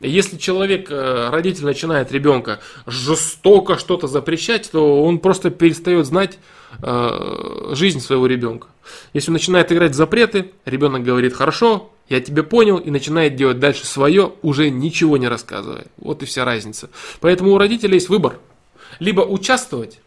[0.00, 6.38] Если человек, э, родитель начинает ребенка жестоко что-то запрещать, то он просто перестает знать
[6.82, 8.68] э, жизнь своего ребенка.
[9.12, 13.58] Если он начинает играть в запреты, ребенок говорит хорошо, я тебя понял, и начинает делать
[13.58, 15.86] дальше свое, уже ничего не рассказывая.
[15.98, 16.90] Вот и вся разница.
[17.20, 18.38] Поэтому у родителей есть выбор.
[18.98, 20.00] Либо участвовать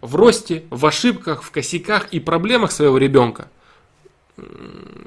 [0.00, 3.48] в росте, в ошибках, в косяках и проблемах своего ребенка,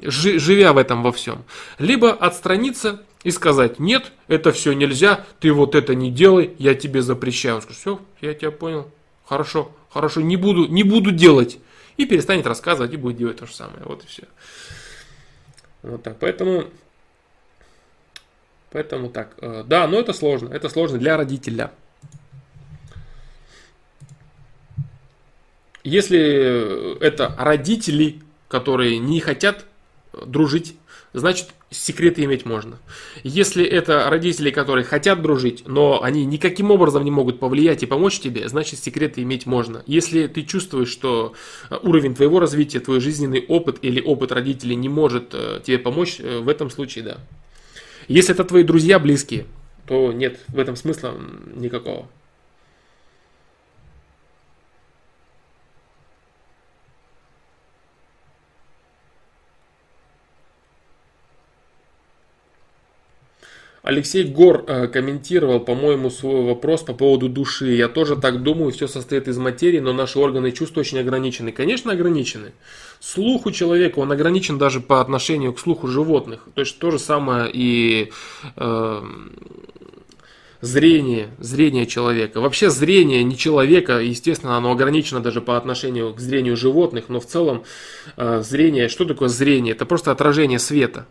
[0.02, 1.44] живя в этом во всем.
[1.78, 7.02] Либо отстраниться и сказать, нет, это все нельзя, ты вот это не делай, я тебе
[7.02, 7.56] запрещаю.
[7.56, 8.90] Он скажет, все, я тебя понял,
[9.24, 11.58] хорошо, хорошо, не буду, не буду делать.
[11.96, 13.82] И перестанет рассказывать и будет делать то же самое.
[13.84, 14.24] Вот и все.
[15.82, 16.18] Вот так.
[16.18, 16.64] Поэтому,
[18.70, 19.34] поэтому так.
[19.38, 20.48] Э, да, но это сложно.
[20.48, 21.72] Это сложно для родителя.
[25.82, 29.64] Если это родители, которые не хотят
[30.12, 30.76] дружить,
[31.12, 32.78] значит секреты иметь можно.
[33.22, 38.20] Если это родители, которые хотят дружить, но они никаким образом не могут повлиять и помочь
[38.20, 39.82] тебе, значит секреты иметь можно.
[39.86, 41.34] Если ты чувствуешь, что
[41.68, 46.16] э, уровень твоего развития, твой жизненный опыт или опыт родителей не может э, тебе помочь,
[46.18, 47.18] э, в этом случае да.
[48.08, 49.46] Если это твои друзья близкие,
[49.86, 51.14] то нет, в этом смысла
[51.54, 52.08] никакого.
[63.82, 67.72] Алексей Гор э, комментировал, по-моему, свой вопрос по поводу души.
[67.72, 71.50] Я тоже так думаю, все состоит из материи, но наши органы чувств очень ограничены.
[71.50, 72.52] Конечно, ограничены.
[73.00, 76.46] Слух у человека, он ограничен даже по отношению к слуху животных.
[76.54, 78.12] То есть то же самое и
[78.56, 79.02] э,
[80.60, 82.42] зрение, зрение человека.
[82.42, 87.26] Вообще зрение не человека, естественно, оно ограничено даже по отношению к зрению животных, но в
[87.26, 87.64] целом
[88.18, 89.72] э, зрение, что такое зрение?
[89.72, 91.06] Это просто отражение света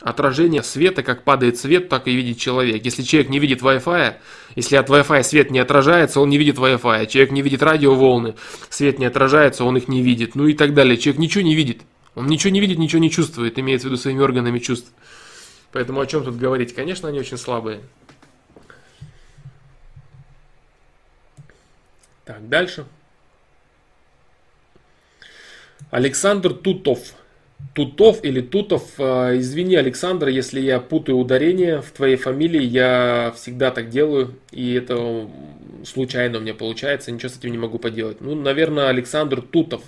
[0.00, 2.84] отражение света, как падает свет, так и видит человек.
[2.84, 4.14] Если человек не видит Wi-Fi,
[4.54, 7.06] если от Wi-Fi свет не отражается, он не видит Wi-Fi.
[7.06, 8.34] Человек не видит радиоволны,
[8.70, 10.34] свет не отражается, он их не видит.
[10.34, 10.96] Ну и так далее.
[10.96, 11.82] Человек ничего не видит.
[12.14, 14.92] Он ничего не видит, ничего не чувствует, имеется в виду своими органами чувств.
[15.72, 16.74] Поэтому о чем тут говорить?
[16.74, 17.80] Конечно, они очень слабые.
[22.24, 22.86] Так, дальше.
[25.90, 27.14] Александр Тутов.
[27.74, 28.82] Тутов или Тутов.
[28.98, 34.74] А, извини, Александр, если я путаю ударение в твоей фамилии, я всегда так делаю, и
[34.74, 35.28] это
[35.84, 38.20] случайно у меня получается, ничего с этим не могу поделать.
[38.20, 39.82] Ну, наверное, Александр Тутов.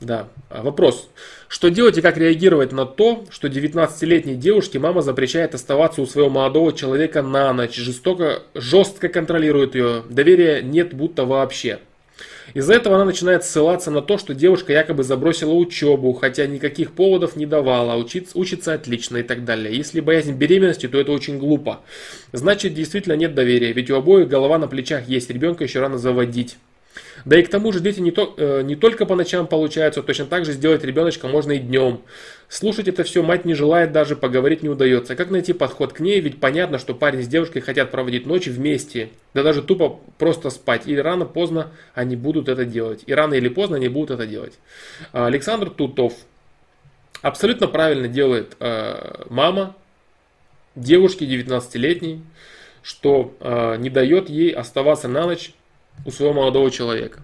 [0.00, 0.28] Да.
[0.50, 1.08] А, вопрос.
[1.48, 6.28] Что делать и как реагировать на то, что 19-летней девушке мама запрещает оставаться у своего
[6.28, 11.78] молодого человека на ночь, жестоко, жестко контролирует ее, доверия нет будто вообще.
[12.54, 17.36] Из-за этого она начинает ссылаться на то, что девушка якобы забросила учебу, хотя никаких поводов
[17.36, 19.76] не давала, учится, учится отлично и так далее.
[19.76, 21.80] Если боязнь беременности, то это очень глупо.
[22.32, 26.56] Значит, действительно нет доверия, ведь у обоих голова на плечах есть, ребенка еще рано заводить.
[27.26, 30.26] Да и к тому же дети не, то, э, не только по ночам получаются, точно
[30.26, 32.02] так же сделать ребеночка можно и днем.
[32.48, 35.16] Слушать это все мать не желает, даже поговорить не удается.
[35.16, 36.20] Как найти подход к ней?
[36.20, 39.10] Ведь понятно, что парень с девушкой хотят проводить ночи вместе.
[39.34, 40.86] Да даже тупо просто спать.
[40.86, 43.02] И рано-поздно они будут это делать.
[43.06, 44.54] И рано или поздно они будут это делать.
[45.12, 46.14] А, Александр Тутов
[47.22, 49.74] абсолютно правильно делает э, мама
[50.76, 52.22] девушки 19-летней
[52.82, 55.52] что э, не дает ей оставаться на ночь
[56.04, 57.22] у своего молодого человека.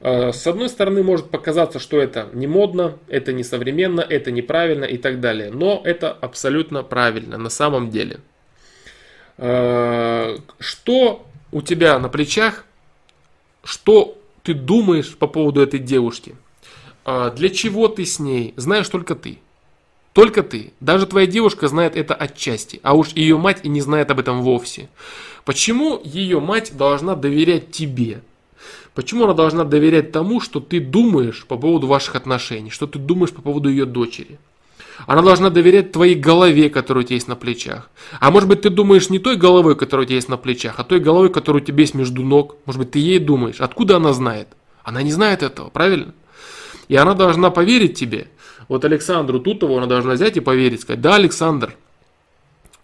[0.00, 4.84] Э, с одной стороны, может показаться, что это не модно, это не современно, это неправильно
[4.84, 5.50] и так далее.
[5.50, 8.20] Но это абсолютно правильно на самом деле.
[9.38, 12.64] Э, что у тебя на плечах,
[13.64, 16.34] что ты думаешь по поводу этой девушки,
[17.06, 19.38] э, для чего ты с ней, знаешь только ты.
[20.18, 20.72] Только ты.
[20.80, 24.42] Даже твоя девушка знает это отчасти, а уж ее мать и не знает об этом
[24.42, 24.88] вовсе.
[25.44, 28.20] Почему ее мать должна доверять тебе?
[28.94, 33.30] Почему она должна доверять тому, что ты думаешь по поводу ваших отношений, что ты думаешь
[33.30, 34.40] по поводу ее дочери?
[35.06, 37.88] Она должна доверять твоей голове, которая у тебя есть на плечах.
[38.18, 40.82] А может быть, ты думаешь не той головой, которая у тебя есть на плечах, а
[40.82, 42.56] той головой, которая у тебя есть между ног.
[42.64, 43.60] Может быть, ты ей думаешь.
[43.60, 44.48] Откуда она знает?
[44.82, 46.12] Она не знает этого, правильно?
[46.88, 48.26] И она должна поверить тебе.
[48.68, 51.74] Вот Александру Тутову она должна взять и поверить, сказать, да, Александр,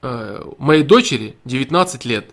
[0.02, 2.30] э, моей дочери 19 лет.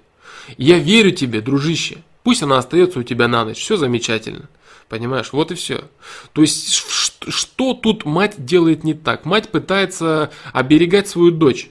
[0.57, 1.97] Я верю тебе, дружище.
[2.23, 3.59] Пусть она остается у тебя на ночь.
[3.59, 4.49] Все замечательно.
[4.87, 5.85] Понимаешь, вот и все.
[6.33, 9.25] То есть, что тут мать делает не так?
[9.25, 11.69] Мать пытается оберегать свою дочь.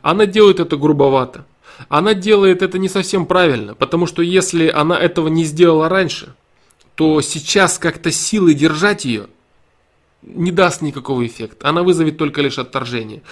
[0.00, 1.44] Она делает это грубовато.
[1.88, 6.34] Она делает это не совсем правильно, потому что если она этого не сделала раньше,
[6.94, 9.26] то сейчас как-то силы держать ее
[10.22, 11.68] не даст никакого эффекта.
[11.68, 13.22] Она вызовет только лишь отторжение.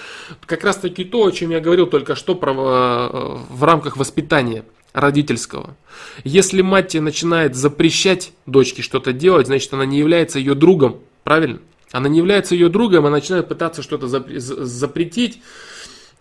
[0.45, 4.65] Как раз таки то, о чем я говорил только что про, э, в рамках воспитания
[4.93, 5.75] родительского.
[6.23, 11.59] Если мать начинает запрещать дочке что-то делать, значит она не является ее другом, правильно?
[11.91, 15.41] Она не является ее другом, она начинает пытаться что-то запретить,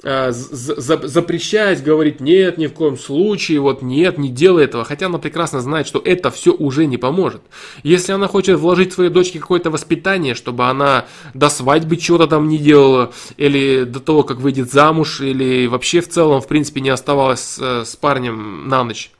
[0.02, 5.18] а, запрещать, говорить, нет, ни в коем случае, вот нет, не делай этого, хотя она
[5.18, 7.42] прекрасно знает, что это все уже не поможет.
[7.82, 12.56] Если она хочет вложить своей дочке какое-то воспитание, чтобы она до свадьбы чего-то там не
[12.56, 17.58] делала, или до того, как выйдет замуж, или вообще в целом, в принципе, не оставалась
[17.60, 19.10] э, с парнем на ночь,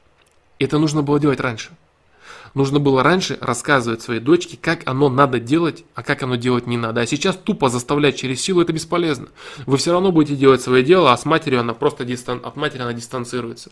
[0.59, 1.71] это нужно было делать раньше.
[2.55, 6.77] Нужно было раньше рассказывать своей дочке, как оно надо делать, а как оно делать не
[6.77, 7.01] надо.
[7.01, 9.29] А сейчас тупо заставлять через силу это бесполезно.
[9.67, 12.41] Вы все равно будете делать свое дело, а с матерью она просто дистан...
[12.43, 13.71] от матери она дистанцируется.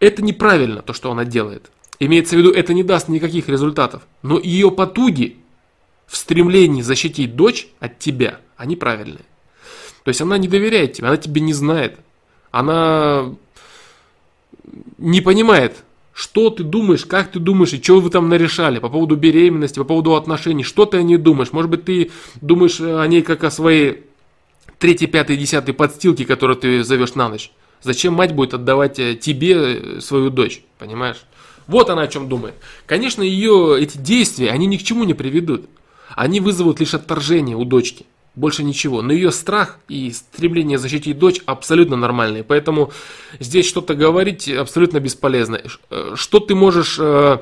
[0.00, 1.70] Это неправильно, то, что она делает.
[2.00, 4.02] Имеется в виду, это не даст никаких результатов.
[4.22, 5.38] Но ее потуги
[6.06, 9.24] в стремлении защитить дочь от тебя, они правильные.
[10.02, 11.98] То есть она не доверяет тебе, она тебе не знает.
[12.50, 13.34] Она
[14.96, 15.84] не понимает,
[16.18, 19.84] что ты думаешь, как ты думаешь, и что вы там нарешали по поводу беременности, по
[19.84, 21.52] поводу отношений, что ты о ней думаешь.
[21.52, 24.02] Может быть, ты думаешь о ней как о своей
[24.80, 27.52] третьей, пятой, десятой подстилке, которую ты зовешь на ночь.
[27.82, 31.18] Зачем мать будет отдавать э, тебе э, свою дочь, понимаешь?
[31.68, 32.54] Вот она о чем думает.
[32.86, 35.66] Конечно, ее эти действия, они ни к чему не приведут.
[36.16, 38.06] Они вызовут лишь отторжение у дочки
[38.38, 39.02] больше ничего.
[39.02, 42.44] Но ее страх и стремление защитить дочь абсолютно нормальные.
[42.44, 42.92] Поэтому
[43.40, 45.60] здесь что-то говорить абсолютно бесполезно.
[45.90, 46.98] Э, что ты можешь...
[47.00, 47.38] Э,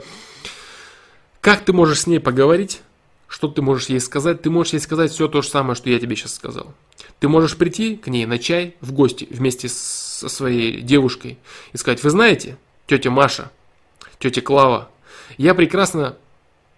[1.40, 2.80] как ты можешь с ней поговорить?
[3.28, 4.42] Что ты можешь ей сказать?
[4.42, 6.74] Ты можешь ей сказать все то же самое, что я тебе сейчас сказал.
[7.20, 11.38] Ты можешь прийти к ней на чай в гости вместе со своей девушкой
[11.72, 12.56] и сказать, вы знаете,
[12.86, 13.50] тетя Маша,
[14.18, 14.90] тетя Клава,
[15.36, 16.16] я прекрасно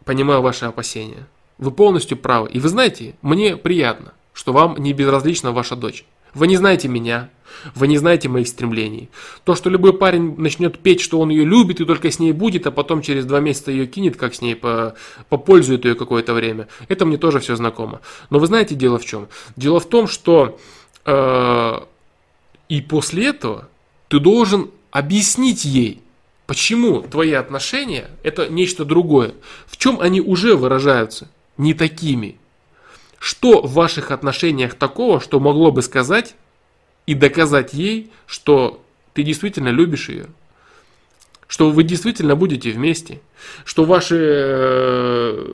[0.05, 1.27] понимаю ваши опасения.
[1.59, 2.48] Вы полностью правы.
[2.51, 6.05] И вы знаете, мне приятно, что вам не безразлична ваша дочь.
[6.35, 7.30] Вы не знаете меня,
[7.74, 9.09] вы не знаете моих стремлений.
[9.44, 12.66] То, что любой парень начнет петь, что он ее любит и только с ней будет,
[12.66, 14.94] а потом через два месяца ее кинет, как с ней по,
[15.28, 18.01] попользует ее какое-то время, это мне тоже все знакомо.
[18.30, 19.28] Но вы знаете, дело в чем?
[19.56, 20.59] Дело в том, что
[21.05, 21.80] э,
[22.68, 23.68] и после этого
[24.09, 26.02] ты должен объяснить ей,
[26.47, 29.35] почему твои отношения это нечто другое,
[29.66, 31.28] в чем они уже выражаются
[31.59, 32.39] не такими.
[33.18, 36.36] Что в ваших отношениях такого, что могло бы сказать
[37.06, 38.82] и доказать ей, что
[39.12, 40.26] ты действительно любишь ее?
[41.48, 43.20] Что вы действительно будете вместе?
[43.64, 45.47] Что ваше э,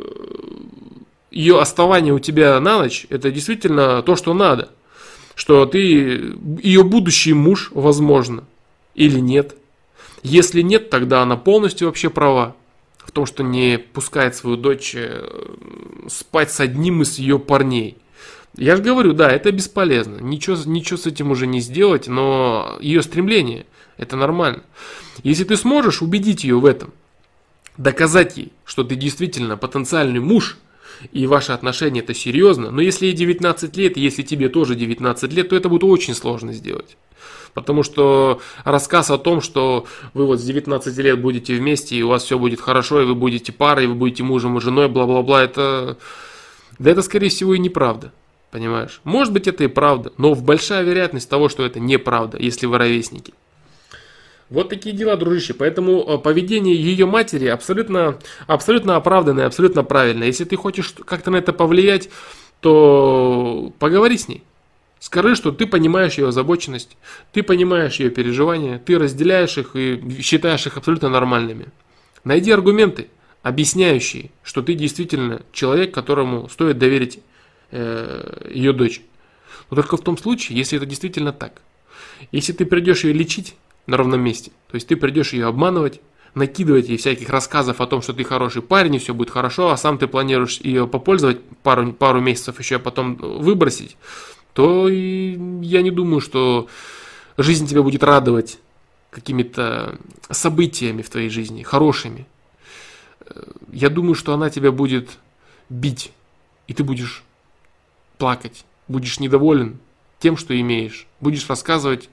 [1.31, 4.71] ее оставание у тебя на ночь это действительно то, что надо?
[5.35, 8.45] Что ты ее будущий муж, возможно,
[8.95, 9.57] или нет?
[10.23, 12.57] Если нет, тогда она полностью вообще права
[13.15, 15.27] том, что не пускает свою дочь э,
[16.09, 17.97] спать с одним из ее парней.
[18.57, 20.19] Я же говорю, да, это бесполезно.
[20.19, 23.67] Ничего, ничего с этим уже не сделать, но ее стремление,
[23.97, 24.63] это нормально.
[25.23, 26.93] Если ты сможешь убедить ее в этом,
[27.77, 30.59] доказать ей, что ты действительно потенциальный муж,
[31.13, 35.49] и ваши отношения это серьезно, но если ей 19 лет, если тебе тоже 19 лет,
[35.49, 36.97] то это будет очень сложно сделать.
[37.55, 42.09] Потому что рассказ о том, что вы вот с 19 лет будете вместе, и у
[42.09, 45.43] вас все будет хорошо, и вы будете парой, и вы будете мужем и женой, бла-бла-бла,
[45.43, 45.97] это...
[46.81, 48.13] Да это, скорее всего, и неправда.
[48.51, 49.01] Понимаешь?
[49.05, 53.33] Может быть, это и правда, но большая вероятность того, что это неправда, если вы ровесники.
[54.51, 55.55] Вот такие дела, дружище.
[55.55, 60.27] Поэтому э, поведение ее матери абсолютно, абсолютно оправданное, абсолютно правильное.
[60.27, 62.11] Если ты хочешь как-то на это повлиять,
[62.61, 64.45] то поговори с ней.
[65.01, 66.97] Скажи, что ты понимаешь ее озабоченность,
[67.33, 71.67] ты понимаешь ее переживания, ты разделяешь их и считаешь их абсолютно нормальными.
[72.25, 73.09] Найди аргументы,
[73.43, 77.21] объясняющие, что ты действительно человек, которому стоит доверить
[77.71, 79.03] э, ее дочь.
[79.71, 81.61] Но только в том случае, если это действительно так.
[82.33, 83.55] Если ты придешь ее лечить
[83.87, 86.01] на ровном месте, то есть ты придешь ее обманывать,
[86.35, 89.77] накидывать ей всяких рассказов о том, что ты хороший парень и все будет хорошо, а
[89.77, 93.97] сам ты планируешь ее попользовать пару, пару месяцев еще, а потом выбросить,
[94.55, 96.69] то я не думаю, что
[97.37, 98.59] жизнь тебя будет радовать
[99.11, 99.99] какими-то
[100.31, 102.27] событиями в твоей жизни, хорошими.
[103.73, 105.11] Я думаю, что она тебя будет
[105.69, 106.13] бить,
[106.69, 107.23] и ты будешь
[108.17, 109.79] плакать, будешь недоволен
[110.21, 112.09] тем, что имеешь, будешь рассказывать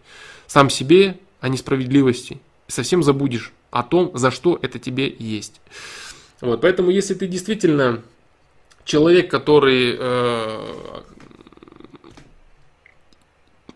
[0.47, 5.61] сам себе о несправедливости, совсем забудешь о том, за что это тебе есть.
[6.41, 8.01] Вот, поэтому, если ты действительно
[8.83, 11.01] человек, который э,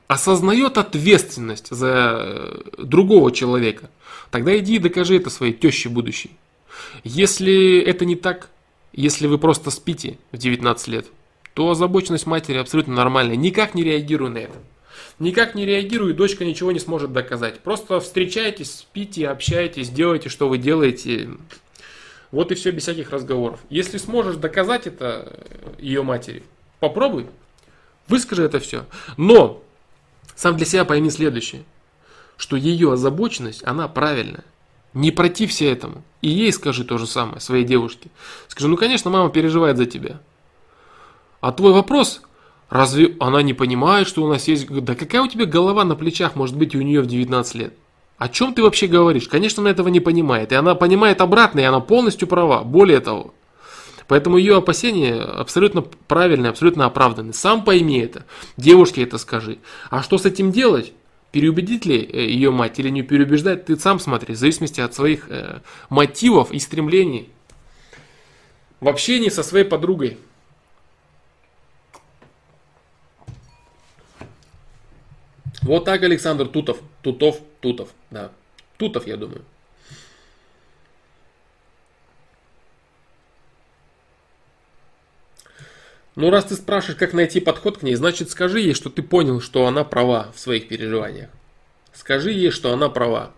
[0.08, 3.90] осознает ответственность за другого человека,
[4.32, 6.32] тогда иди и докажи это своей теще будущей.
[7.04, 8.50] Если это не так,
[8.94, 11.08] если вы просто спите в 19 лет,
[11.54, 13.36] то озабоченность матери абсолютно нормальная.
[13.36, 14.58] Никак не реагируй на это.
[15.20, 17.62] Никак не реагируй, и дочка ничего не сможет доказать.
[17.62, 21.30] Просто встречайтесь, спите, общайтесь, делайте, что вы делаете.
[22.32, 23.62] Вот и все, без всяких разговоров.
[23.70, 25.40] Если сможешь доказать это
[25.80, 26.44] ее матери,
[26.82, 27.28] попробуй,
[28.10, 28.86] выскажи это все.
[29.16, 29.64] Но
[30.36, 31.64] сам для себя пойми следующее,
[32.38, 34.44] что ее озабоченность, она правильная.
[34.94, 36.04] Не протився этому.
[36.22, 38.10] И ей скажи то же самое, своей девушке.
[38.48, 40.22] Скажи, ну конечно, мама переживает за тебя.
[41.42, 42.22] А твой вопрос,
[42.70, 44.68] разве она не понимает, что у нас есть...
[44.68, 47.74] Да какая у тебя голова на плечах может быть у нее в 19 лет?
[48.18, 49.28] О чем ты вообще говоришь?
[49.28, 50.52] Конечно, она этого не понимает.
[50.54, 52.64] И она понимает обратно, и она полностью права.
[52.64, 53.34] Более того.
[54.08, 57.34] Поэтому ее опасения абсолютно правильные, абсолютно оправданы.
[57.34, 58.26] Сам пойми это.
[58.58, 59.58] Девушке это скажи.
[59.90, 60.94] А что с этим делать?
[61.32, 65.30] Переубедить ли э, ее мать или не переубеждать, ты сам смотри, в зависимости от своих
[65.30, 65.60] э,
[65.90, 67.30] мотивов и стремлений.
[68.80, 70.18] В общении со своей подругой.
[75.64, 76.78] Вот так Александр Тутов.
[77.02, 78.32] Тутов, Тутов, да.
[78.78, 79.44] Тутов, я думаю.
[86.16, 89.42] Ну, раз ты спрашиваешь, как найти подход к ней, значит скажи ей, что ты понял,
[89.42, 91.30] что она права в своих переживаниях.
[91.94, 93.32] Скажи ей, что она права.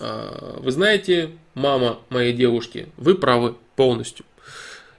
[0.00, 4.24] А, вы знаете, мама моей девушки, вы правы полностью.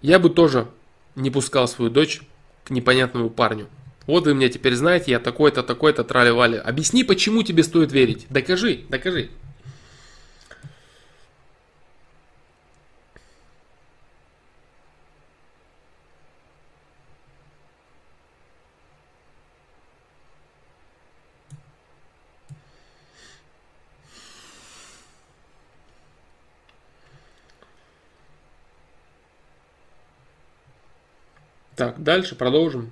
[0.01, 0.67] Я бы тоже
[1.15, 2.21] не пускал свою дочь
[2.63, 3.67] к непонятному парню.
[4.07, 6.57] Вот вы меня теперь знаете, я такой-то, такой-то, трали-вали.
[6.57, 8.27] Объясни, почему тебе стоит верить.
[8.29, 9.29] Докажи, докажи.
[31.75, 32.91] Так, дальше продолжим.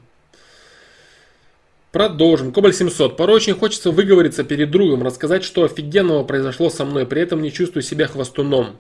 [1.91, 2.51] Продолжим.
[2.51, 3.15] Кобаль 700.
[3.15, 7.51] Порой очень хочется выговориться перед другом, рассказать, что офигенного произошло со мной, при этом не
[7.51, 8.75] чувствую себя хвостуном.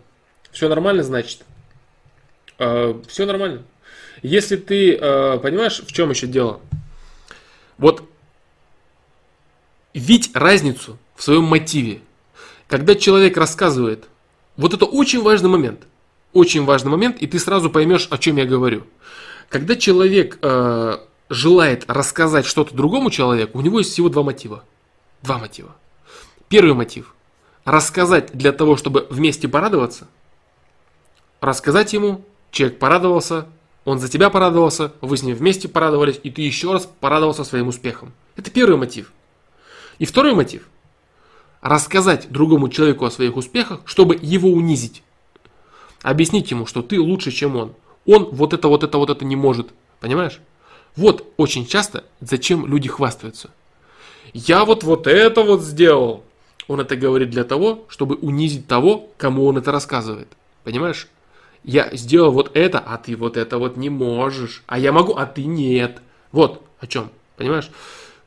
[0.51, 1.41] Все нормально, значит?
[2.57, 3.63] Э, все нормально.
[4.23, 6.59] Если ты э, понимаешь, в чем еще дело?
[7.77, 8.03] Вот
[9.93, 12.01] видеть разницу в своем мотиве.
[12.67, 14.05] Когда человек рассказывает,
[14.57, 15.81] вот это очень важный момент.
[16.33, 18.87] Очень важный момент, и ты сразу поймешь, о чем я говорю.
[19.49, 20.97] Когда человек э,
[21.29, 24.63] желает рассказать что-то другому человеку, у него есть всего два мотива.
[25.21, 25.75] Два мотива.
[26.47, 27.15] Первый мотив.
[27.65, 30.07] Рассказать для того, чтобы вместе порадоваться.
[31.39, 33.47] Рассказать ему, человек порадовался,
[33.85, 37.67] он за тебя порадовался, вы с ним вместе порадовались, и ты еще раз порадовался своим
[37.67, 38.13] успехом.
[38.35, 39.11] Это первый мотив.
[39.99, 40.67] И второй мотив.
[41.61, 45.03] Рассказать другому человеку о своих успехах, чтобы его унизить.
[46.01, 47.73] Объяснить ему, что ты лучше, чем он.
[48.05, 49.69] Он вот это, вот это, вот это не может.
[49.99, 50.39] Понимаешь?
[50.95, 53.49] Вот очень часто зачем люди хвастаются.
[54.33, 56.23] Я вот вот это вот сделал.
[56.67, 60.27] Он это говорит для того, чтобы унизить того, кому он это рассказывает.
[60.63, 61.07] Понимаешь?
[61.63, 64.63] Я сделал вот это, а ты вот это вот не можешь.
[64.67, 66.01] А я могу, а ты нет.
[66.31, 67.09] Вот о чем.
[67.37, 67.69] Понимаешь?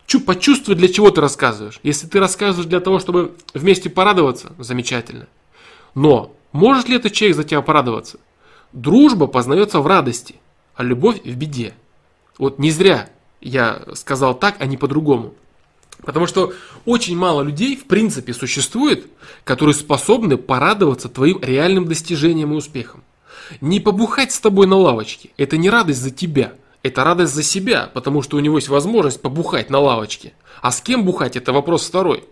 [0.07, 1.81] Чу, почувствуй, для чего ты рассказываешь.
[1.83, 5.27] Если ты рассказываешь для того, чтобы вместе порадоваться, замечательно.
[5.95, 8.19] Но может ли этот человек за тебя порадоваться?
[8.77, 10.35] Дружба познается в радости,
[10.75, 11.73] а любовь в беде.
[12.37, 13.09] Вот не зря
[13.41, 15.33] я сказал так, а не по-другому.
[16.05, 16.53] Потому что
[16.85, 19.07] очень мало людей, в принципе, существует,
[19.45, 23.03] которые способны порадоваться твоим реальным достижениям и успехам.
[23.63, 27.91] Не побухать с тобой на лавочке– это не радость за тебя, это радость за себя,
[27.95, 30.35] потому что у него есть возможность побухать на лавочке.
[30.61, 32.25] А с кем бухать– это вопрос второй.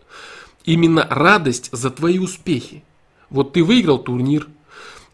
[0.67, 2.85] Именно радость за твои успехи.
[3.31, 4.47] Вот ты выиграл турнир,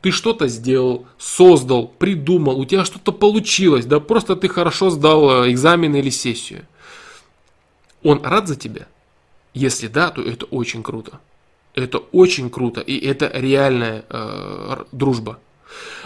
[0.03, 5.51] ты что-то сделал, создал, придумал, у тебя что-то получилось, да просто ты хорошо сдал э,
[5.51, 6.67] экзамен или сессию.
[8.03, 8.87] Он рад за тебя?
[9.53, 11.21] Если да, то это очень круто.
[11.75, 15.39] Это очень круто, и это реальная э, дружба.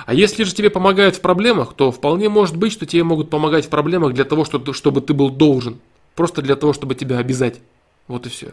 [0.05, 3.67] А если же тебе помогают в проблемах, то вполне может быть, что тебе могут помогать
[3.67, 5.81] в проблемах для того, чтобы, чтобы ты был должен.
[6.15, 7.61] Просто для того, чтобы тебя обязать.
[8.07, 8.53] Вот и все.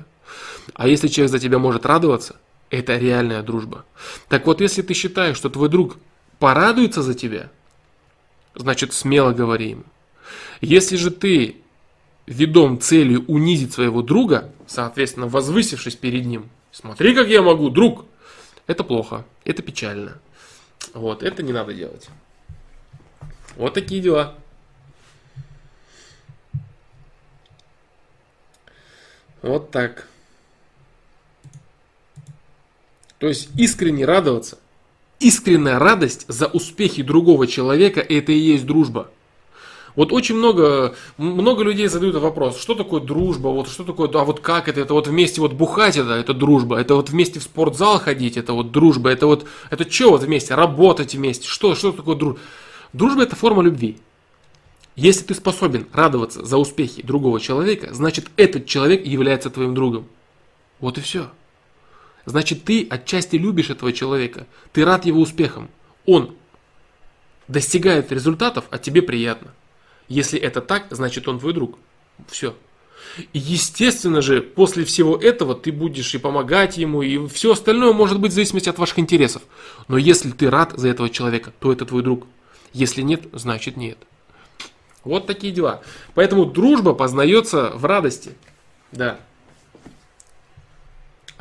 [0.73, 2.38] А если человек за тебя может радоваться,
[2.72, 3.85] это реальная дружба.
[4.30, 5.98] Так вот, если ты считаешь, что твой друг
[6.39, 7.52] порадуется за тебя,
[8.56, 9.84] значит смело говори ему.
[10.61, 11.57] Если же ты
[12.26, 18.06] ведом целью унизить своего друга, соответственно, возвысившись перед ним, смотри, как я могу, друг,
[18.68, 20.19] это плохо, это печально.
[20.93, 22.10] Вот, это не надо делать.
[23.57, 24.35] Вот такие дела.
[29.41, 30.07] Вот так.
[33.22, 34.57] То есть искренне радоваться.
[35.19, 39.11] Искренняя радость за успехи другого человека– это и есть дружба.
[39.95, 44.39] Вот очень много, много людей задают вопрос, что такое дружба, вот что такое, а вот
[44.39, 47.99] как это, это вот вместе вот бухать это, это дружба, это вот вместе в спортзал
[47.99, 52.15] ходить, это вот дружба, это вот, это что вот вместе, работать вместе, что, что такое
[52.15, 52.39] дружба?
[52.93, 53.99] Дружба это форма любви.
[54.95, 60.07] Если ты способен радоваться за успехи другого человека, значит этот человек является твоим другом.
[60.80, 61.30] Вот и все.
[62.26, 65.69] Значит ты отчасти любишь этого человека, ты рад его успехам,
[66.06, 66.35] он
[67.48, 69.53] достигает результатов, а тебе приятно.
[70.07, 71.77] Если это так, значит он твой друг.
[72.27, 72.56] Все.
[73.34, 78.19] И естественно же, после всего этого ты будешь и помогать ему, и все остальное может
[78.19, 79.41] быть в зависимости от ваших интересов.
[79.88, 82.27] Но если ты рад за этого человека, то это твой друг.
[82.73, 83.98] Если нет, значит нет.
[85.03, 85.81] Вот такие дела.
[86.14, 88.31] Поэтому дружба познается в радости.
[88.91, 89.19] Да.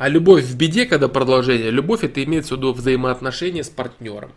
[0.01, 4.31] А любовь в беде, когда продолжение, любовь это имеется в виду взаимоотношения с партнером.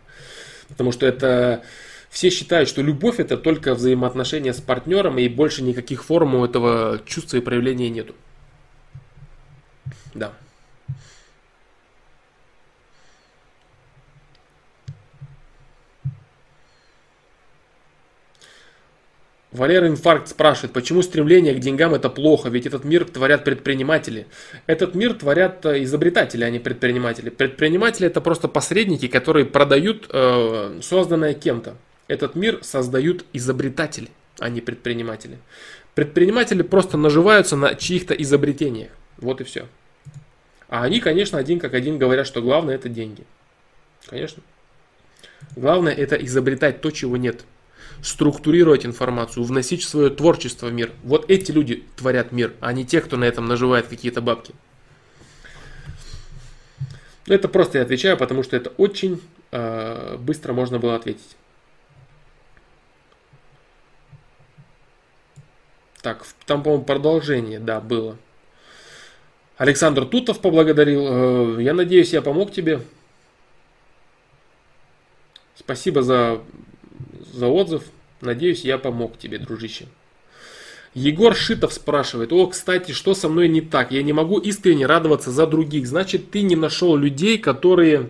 [0.67, 1.63] Потому что это
[2.11, 7.01] все считают, что любовь это только взаимоотношения с партнером, и больше никаких форм у этого
[7.07, 8.13] чувства и проявления нету.
[10.13, 10.33] Да.
[19.55, 24.27] Валера Инфаркт спрашивает, почему стремление к деньгам это плохо, ведь этот мир творят предприниматели.
[24.67, 27.29] Этот мир творят э, изобретатели, а не предприниматели.
[27.29, 31.75] Предприниматели это просто посредники, которые продают э, созданное кем-то.
[32.07, 34.09] Этот мир создают изобретатели,
[34.39, 35.37] а не предприниматели.
[35.95, 38.91] Предприниматели просто наживаются на чьих-то изобретениях.
[39.17, 39.67] Вот и все.
[40.67, 43.23] А они, конечно, один как один говорят, что главное это деньги.
[44.05, 44.43] Конечно.
[45.55, 47.45] Главное это изобретать то, чего нет.
[48.01, 50.91] Структурировать информацию, вносить свое творчество в мир.
[51.03, 54.53] Вот эти люди творят мир, а не те, кто на этом наживает какие-то бабки.
[57.27, 61.35] Но это просто я отвечаю, потому что это очень э, быстро можно было ответить.
[66.01, 68.17] Так, там, по-моему, продолжение, да, было.
[69.57, 71.57] Александр Тутов поблагодарил.
[71.57, 72.81] Э, я надеюсь, я помог тебе.
[75.55, 76.41] Спасибо за,
[77.35, 77.83] за отзыв.
[78.21, 79.85] Надеюсь, я помог тебе, дружище.
[80.93, 83.91] Егор Шитов спрашивает, о, кстати, что со мной не так?
[83.91, 85.87] Я не могу искренне радоваться за других.
[85.87, 88.09] Значит, ты не нашел людей, которые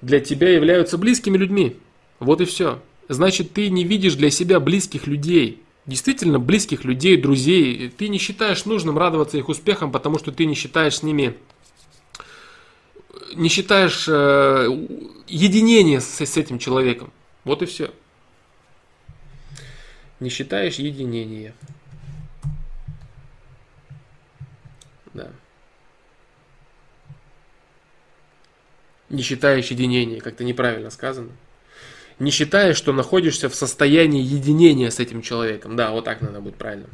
[0.00, 1.76] для тебя являются близкими людьми.
[2.20, 2.80] Вот и все.
[3.08, 7.92] Значит, ты не видишь для себя близких людей действительно близких людей, друзей.
[7.96, 11.36] Ты не считаешь нужным радоваться их успехам, потому что ты не считаешь с ними,
[13.34, 14.68] не считаешь э,
[15.26, 17.12] единение с, с этим человеком.
[17.44, 17.90] Вот и все.
[20.20, 21.54] Не считаешь единение.
[25.12, 25.30] Да.
[29.08, 31.32] Не считаешь единение, как-то неправильно сказано
[32.20, 35.74] не считая, что находишься в состоянии единения с этим человеком.
[35.74, 36.86] Да, вот так надо будет правильно.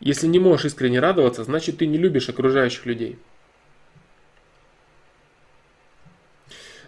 [0.00, 3.18] Если не можешь искренне радоваться, значит ты не любишь окружающих людей.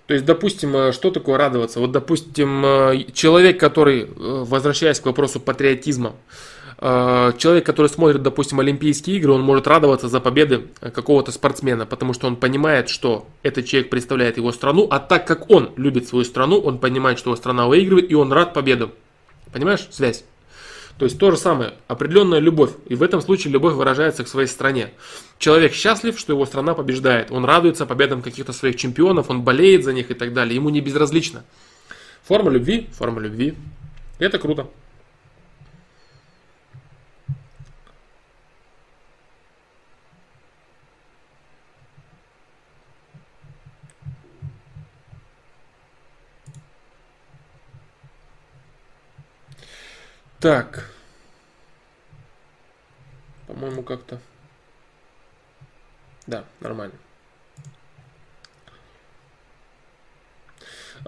[0.07, 1.81] То есть, допустим, э, что такое радоваться?
[1.81, 6.15] Вот, допустим, э, человек, который, э, возвращаясь к вопросу патриотизма,
[6.79, 12.27] человек, который смотрит, допустим, Олимпийские игры, он может радоваться за победы какого-то спортсмена, потому что
[12.27, 16.59] он понимает, что этот человек представляет его страну, а так как он любит свою страну,
[16.59, 18.91] он понимает, что его страна выигрывает, и он рад победам.
[19.55, 20.25] Понимаешь связь?
[20.99, 22.71] То есть то же самое, определенная любовь.
[22.87, 24.93] И в этом случае любовь выражается к своей стране.
[25.39, 27.31] Человек счастлив, что его страна побеждает.
[27.31, 30.55] Он радуется победам каких-то своих чемпионов, он болеет за них и так далее.
[30.55, 31.45] Ему не безразлично.
[32.25, 33.55] Форма любви, форма любви.
[34.19, 34.69] Это круто.
[50.41, 50.91] Так.
[53.47, 54.21] По-моему, как-то.
[56.27, 56.95] Да, нормально.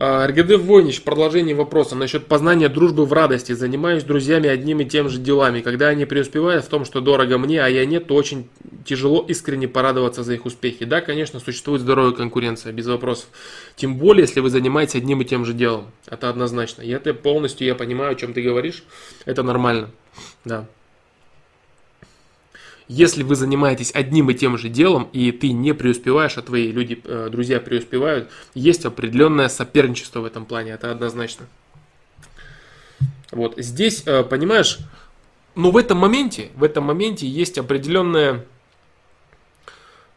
[0.00, 3.50] РГД Войнич, продолжение вопроса насчет познания дружбы в радости.
[3.50, 5.60] Занимаюсь друзьями одними и тем же делами.
[5.60, 8.48] Когда они преуспевают в том, что дорого мне, а я нет, то очень
[8.84, 10.84] тяжело искренне порадоваться за их успехи.
[10.84, 13.26] Да, конечно, существует здоровая конкуренция, без вопросов.
[13.74, 15.86] Тем более, если вы занимаетесь одним и тем же делом.
[16.06, 16.82] Это однозначно.
[16.82, 18.84] Я ты полностью, я понимаю, о чем ты говоришь.
[19.24, 19.90] Это нормально.
[20.44, 20.68] Да
[22.88, 27.00] если вы занимаетесь одним и тем же делом, и ты не преуспеваешь, а твои люди,
[27.04, 31.46] э, друзья преуспевают, есть определенное соперничество в этом плане, это однозначно.
[33.30, 34.78] Вот здесь, э, понимаешь,
[35.54, 38.46] но в этом моменте, в этом моменте есть определенная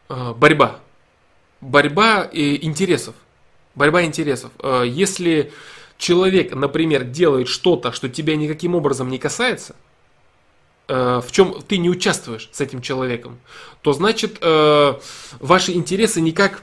[0.08, 0.80] э, борьба.
[1.60, 3.14] Борьба интересов.
[3.74, 4.50] Борьба интересов.
[4.84, 5.52] Если
[5.96, 9.76] человек, например, делает что-то, что тебя никаким образом не касается–
[10.88, 13.38] в чем ты не участвуешь с этим человеком,
[13.82, 14.94] то значит э,
[15.40, 16.62] ваши интересы никак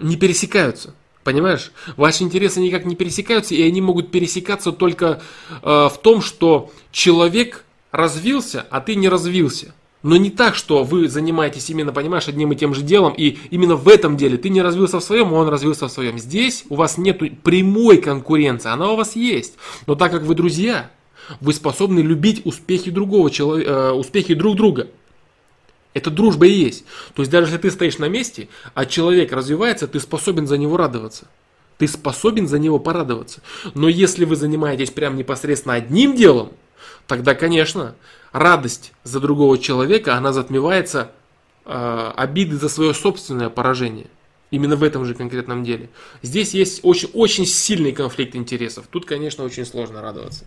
[0.00, 0.94] не пересекаются.
[1.24, 1.72] Понимаешь?
[1.96, 5.22] Ваши интересы никак не пересекаются, и они могут пересекаться только
[5.62, 9.74] э, в том, что человек развился, а ты не развился.
[10.02, 13.74] Но не так, что вы занимаетесь именно, понимаешь, одним и тем же делом, и именно
[13.74, 16.18] в этом деле ты не развился в своем, а он развился в своем.
[16.18, 19.54] Здесь у вас нет прямой конкуренции, она у вас есть.
[19.86, 20.90] Но так как вы друзья,
[21.40, 24.88] вы способны любить успехи другого человека, э, успехи друг друга.
[25.94, 26.84] Это дружба и есть.
[27.14, 30.76] То есть даже если ты стоишь на месте, а человек развивается, ты способен за него
[30.76, 31.28] радоваться.
[31.78, 33.40] Ты способен за него порадоваться.
[33.74, 36.52] Но если вы занимаетесь прям непосредственно одним делом,
[37.06, 37.94] тогда, конечно,
[38.32, 41.12] радость за другого человека, она затмевается
[41.64, 44.06] э, обиды за свое собственное поражение.
[44.50, 45.90] Именно в этом же конкретном деле.
[46.22, 48.86] Здесь есть очень, очень сильный конфликт интересов.
[48.90, 50.44] Тут, конечно, очень сложно радоваться.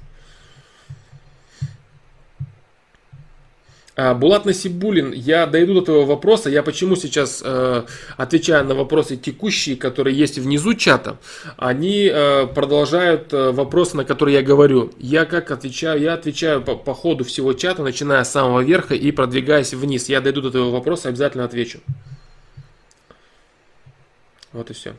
[3.98, 6.52] Булат Насибулин, я дойду до твоего вопроса.
[6.52, 7.84] Я почему сейчас э,
[8.15, 11.18] отвечаю на вопросы текущие, которые есть внизу чата,
[11.57, 14.91] они э, продолжают э, вопросы, на которые я говорю.
[14.99, 15.99] Я как отвечаю?
[15.99, 20.10] Я отвечаю по, по ходу всего чата, начиная с самого верха и продвигаясь вниз.
[20.10, 21.80] Я дойду до твоего вопроса, обязательно отвечу.
[24.53, 24.94] Вот и все.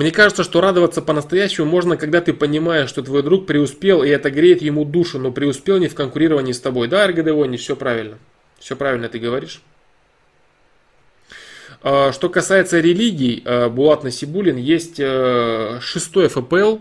[0.00, 4.30] Мне кажется, что радоваться по-настоящему можно, когда ты понимаешь, что твой друг преуспел, и это
[4.30, 6.88] греет ему душу, но преуспел не в конкурировании с тобой.
[6.88, 8.16] Да, РГД не все правильно.
[8.58, 9.60] Все правильно ты говоришь.
[11.82, 16.78] А, что касается религий, а, Булат Насибулин, есть э, шестой ФПЛ.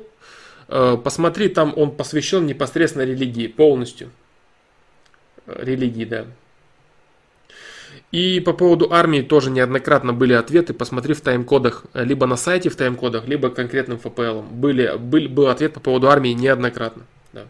[0.69, 4.11] А, посмотри, там он посвящен непосредственно религии, полностью.
[5.45, 6.25] Религии, да.
[8.11, 12.75] И по поводу армии тоже неоднократно были ответы, посмотри в тайм-кодах, либо на сайте в
[12.75, 14.41] тайм-кодах, либо конкретным ФПЛ.
[14.41, 17.05] Были, был, был ответ по поводу армии неоднократно.
[17.33, 17.45] Да.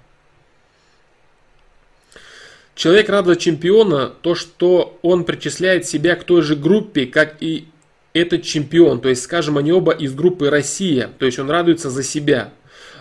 [2.75, 7.67] Человек радует чемпиона то, что он причисляет себя к той же группе, как и
[8.13, 8.99] этот чемпион.
[8.99, 11.09] То есть, скажем, они оба из группы Россия.
[11.19, 12.51] То есть он радуется за себя.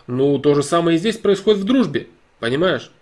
[0.06, 2.06] Ну, то же самое и здесь происходит в дружбе.
[2.39, 2.93] Понимаешь?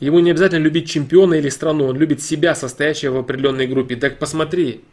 [0.00, 3.96] Ему не обязательно любить чемпиона или страну, он любит себя, состоящего в определенной группе.
[3.96, 4.84] Так посмотри,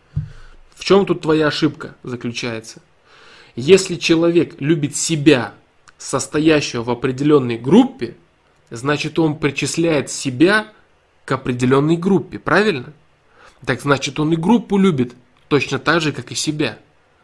[0.76, 2.82] в чем тут твоя ошибка заключается?
[3.56, 5.53] Если человек любит себя,
[5.98, 8.15] состоящего в определенной группе,
[8.69, 10.68] значит он причисляет себя
[11.23, 12.94] к определенной группе, правильно?
[13.65, 15.14] Так значит он и группу любит
[15.48, 16.80] точно так же, как и себя.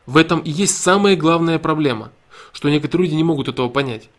[0.06, 2.12] В этом и есть самая главная проблема,
[2.54, 4.10] что некоторые люди не могут этого понять.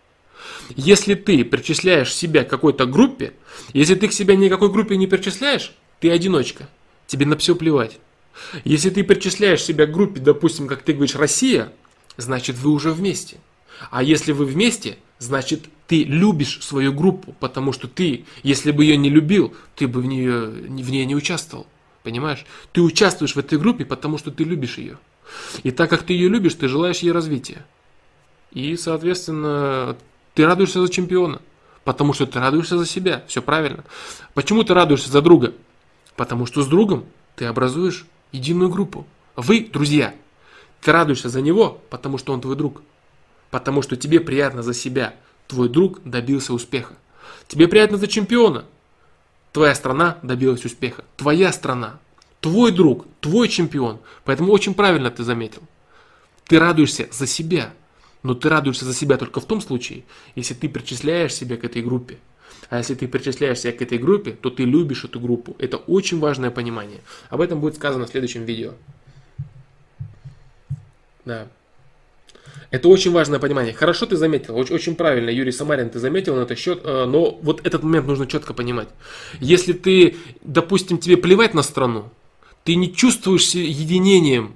[0.77, 3.33] Если ты причисляешь себя к какой-то группе,
[3.73, 6.69] если ты к себе никакой группе не причисляешь, ты одиночка.
[7.07, 7.99] Тебе на все плевать.
[8.65, 11.73] Если ты причисляешь себя к группе, допустим, как ты говоришь, Россия,
[12.17, 13.39] значит вы уже вместе.
[13.91, 18.97] А если вы вместе, значит ты любишь свою группу, потому что ты, если бы ее
[18.97, 21.67] не любил, ты бы в, нее, в ней не участвовал.
[22.03, 22.45] Понимаешь?
[22.73, 24.99] Ты участвуешь в этой группе, потому что ты любишь ее.
[25.63, 27.65] И так как ты ее любишь, ты желаешь ей развития.
[28.51, 29.97] И, соответственно,
[30.35, 31.41] ты радуешься за чемпиона,
[31.85, 33.25] потому что ты радуешься за себя.
[33.27, 33.85] Все правильно.
[34.35, 35.55] Почему ты радуешься за друга?
[36.17, 37.07] Потому что с другом
[37.37, 39.07] ты образуешь единую группу.
[39.37, 40.15] Вы друзья.
[40.81, 42.83] Ты радуешься за него, потому что он твой друг.
[43.51, 45.15] Потому что тебе приятно за себя.
[45.47, 46.95] Твой друг добился успеха.
[47.47, 48.65] Тебе приятно за чемпиона.
[49.53, 51.05] Твоя страна добилась успеха.
[51.17, 51.99] Твоя страна.
[52.41, 53.99] Твой друг, твой чемпион.
[54.25, 55.63] Поэтому очень правильно ты заметил.
[56.47, 57.73] Ты радуешься за себя.
[58.23, 60.05] Но ты радуешься за себя только в том случае,
[60.37, 62.19] если ты причисляешь себя к этой группе.
[62.71, 65.57] А если ты причисляешь себя к этой группе, то ты любишь эту группу.
[65.59, 67.01] Это очень важное понимание.
[67.29, 68.73] Об этом будет сказано в следующем видео.
[71.25, 71.49] Да.
[72.71, 73.75] Это очень важное понимание.
[73.75, 77.39] Хорошо ты заметил, очень, очень правильно, Юрий Самарин, ты заметил на этот счет, э, но
[77.43, 78.89] вот этот момент нужно четко понимать.
[79.41, 82.11] Если ты, допустим, тебе плевать на страну,
[82.65, 84.55] ты не чувствуешь единением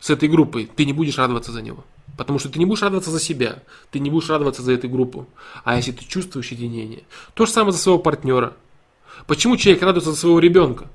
[0.00, 1.84] с этой группой, ты не будешь радоваться за него.
[2.16, 5.26] Потому что ты не будешь радоваться за себя, ты не будешь радоваться за эту группу.
[5.64, 8.54] А если ты чувствуешь единение, то же самое за своего партнера.
[9.26, 10.88] Почему человек радуется за своего ребенка?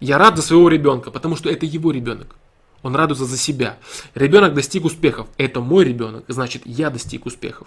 [0.00, 2.36] Я рад за своего ребенка, потому что это его ребенок.
[2.82, 3.78] Он радуется за себя.
[4.14, 5.26] Ребенок достиг успехов.
[5.38, 7.66] Это мой ребенок, значит я достиг успехов.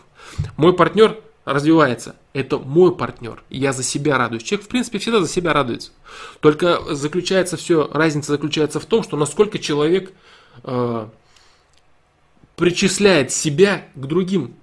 [0.58, 2.16] Мой партнер развивается.
[2.34, 3.42] Это мой партнер.
[3.50, 4.44] Я за себя радуюсь.
[4.44, 5.92] Человек, в принципе, всегда за себя радуется.
[6.42, 10.12] Только заключается все, разница заключается в том, что насколько человек
[10.64, 11.08] э,
[12.58, 14.56] причисляет себя к другим,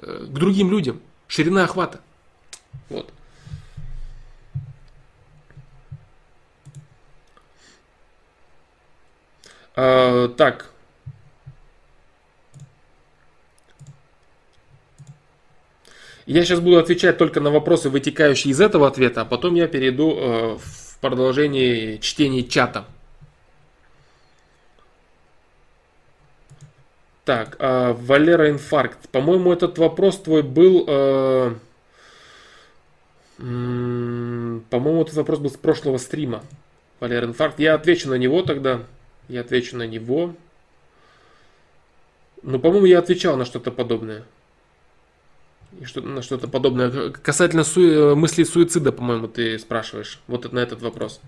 [0.00, 1.00] э, к другим людям.
[1.28, 2.00] Ширина охвата.
[2.90, 3.10] Вот.
[9.76, 10.70] А, так.
[16.26, 20.14] Я сейчас буду отвечать только на вопросы, вытекающие из этого ответа, а потом я перейду
[20.14, 22.84] э, в продолжение чтения чата.
[27.28, 29.10] Так, э, Валера инфаркт.
[29.10, 30.86] По-моему, этот вопрос твой был...
[30.88, 31.52] Э,
[33.36, 36.42] по-моему, этот вопрос был с прошлого стрима.
[37.00, 37.60] Валера инфаркт.
[37.60, 38.80] Я отвечу на него тогда.
[39.28, 40.36] Я отвечу на него.
[42.42, 44.24] Ну, по-моему, я отвечал на что-то подобное.
[45.78, 47.10] И что, на что-то подобное.
[47.10, 50.18] Касательно су- мысли суицида, по-моему, ты спрашиваешь.
[50.28, 51.20] Вот на этот вопрос.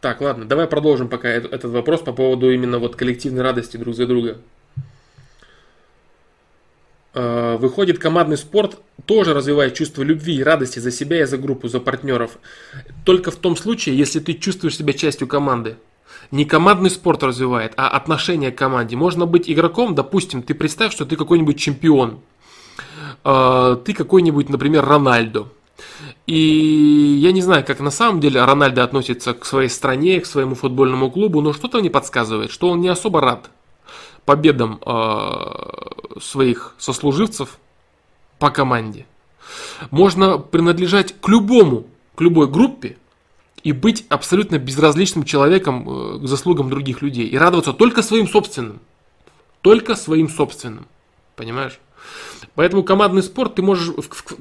[0.00, 4.06] Так, ладно, давай продолжим пока этот вопрос по поводу именно вот коллективной радости друг за
[4.06, 4.38] друга.
[7.14, 11.66] Э, выходит, командный спорт тоже развивает чувство любви и радости за себя и за группу,
[11.66, 12.38] за партнеров.
[13.04, 15.76] Только в том случае, если ты чувствуешь себя частью команды.
[16.30, 18.94] Не командный спорт развивает, а отношение к команде.
[18.94, 22.20] Можно быть игроком, допустим, ты представь, что ты какой-нибудь чемпион.
[23.24, 25.48] Э, ты какой-нибудь, например, Рональдо.
[26.28, 30.54] И я не знаю, как на самом деле Рональдо относится к своей стране, к своему
[30.54, 33.50] футбольному клубу, но что-то мне подсказывает, что он не особо рад
[34.26, 37.58] победам э, своих сослуживцев
[38.38, 39.06] по команде.
[39.90, 42.98] Можно принадлежать к любому, к любой группе
[43.62, 48.80] и быть абсолютно безразличным человеком э, к заслугам других людей и радоваться только своим собственным.
[49.62, 50.88] Только своим собственным.
[51.36, 51.80] Понимаешь?
[52.54, 53.94] Поэтому командный спорт ты можешь,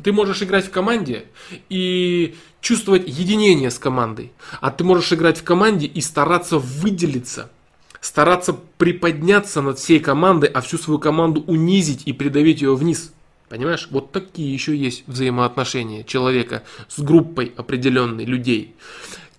[0.04, 1.26] ты можешь играть в команде
[1.70, 4.32] и чувствовать единение с командой.
[4.62, 7.52] А ты можешь играть в команде и стараться выделиться–
[8.02, 13.12] стараться приподняться над всей командой, а всю свою команду унизить и придавить ее вниз.
[13.50, 13.88] Понимаешь?
[13.92, 18.76] Вот такие еще есть взаимоотношения человека с группой определенной людей.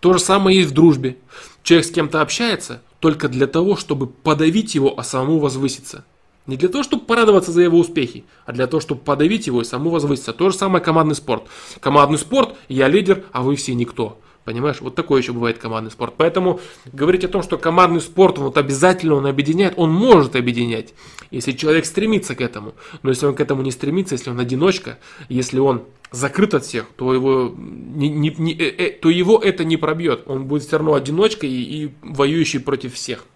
[0.01, 1.17] То же самое есть в дружбе.
[1.63, 6.05] Человек с кем-то общается только для того, чтобы подавить его, а самому возвыситься.
[6.49, 9.65] Не для того, чтобы порадоваться за его успехи, а для того, чтобы подавить его и
[9.65, 10.33] самому возвыситься.
[10.33, 11.45] То же самое командный спорт.
[11.79, 14.19] Командный спорт, я лидер, а вы все никто.
[14.45, 16.15] Понимаешь, вот такой еще бывает командный спорт.
[16.17, 16.59] Поэтому
[16.91, 20.95] говорить о том, что командный спорт вот обязательно он объединяет, он может объединять,
[21.31, 22.73] если человек стремится к этому.
[23.03, 24.99] Но если он к этому не стремится, если он одиночка,
[25.29, 29.65] если он закрыт от всех, то его, не, не, не, э, э, то его это
[29.65, 30.23] не пробьет.
[30.25, 33.27] Он будет все равно одиночкой и, и воюющий против всех.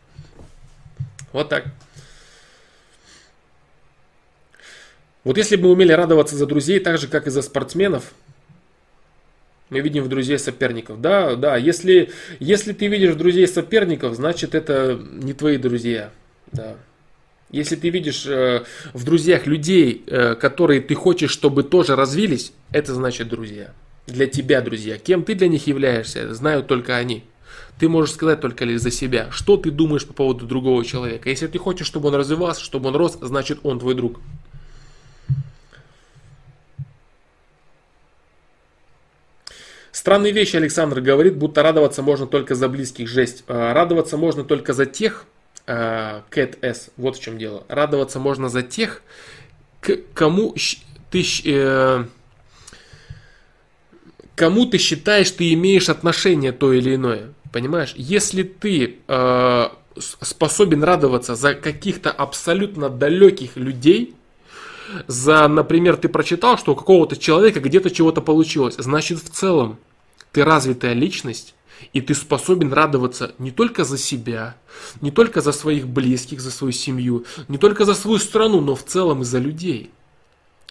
[1.35, 1.75] Вот так.
[5.25, 8.13] Вот если бы мы умели радоваться за друзей так же, как и за спортсменов,
[9.71, 11.01] мы видим в друзей соперников.
[11.01, 16.11] Да, да, если, если ты видишь в друзей соперников, значит это не твои друзья.
[16.53, 16.77] Да.
[17.51, 22.95] Если ты видишь э, в друзьях людей, э, которые ты хочешь, чтобы тоже развились, это
[22.95, 23.73] значит друзья.
[24.07, 24.99] Для тебя друзья.
[24.99, 27.25] Кем ты для них являешься, знают только они.
[27.79, 31.31] Ты можешь сказать только лишь за себя, что ты думаешь по поводу другого человека.
[31.31, 34.21] Если ты хочешь, чтобы он развивался, чтобы он рос, значит он твой друг.
[39.93, 43.09] Странные вещи Александр говорит, будто радоваться можно только за близких.
[43.09, 43.45] Жесть.
[43.47, 45.27] А, радоваться можно только за тех,
[45.67, 47.65] а, Кэт С, вот в чем дело.
[47.69, 49.03] Радоваться можно за тех,
[49.81, 50.55] к кому
[51.11, 51.25] ты...
[51.45, 52.05] Э,
[54.35, 57.35] кому ты считаешь, ты имеешь отношение то или иное.
[57.53, 57.93] Понимаешь?
[57.97, 64.15] Если ты э, способен радоваться за каких-то абсолютно далеких людей,
[65.07, 69.79] за, например, ты прочитал, что у какого-то человека где-то чего-то получилось, значит в целом
[70.33, 71.55] ты развитая личность,
[71.93, 74.57] и ты способен радоваться не только за себя,
[75.01, 78.85] не только за своих близких, за свою семью, не только за свою страну, но в
[78.85, 79.91] целом и за людей.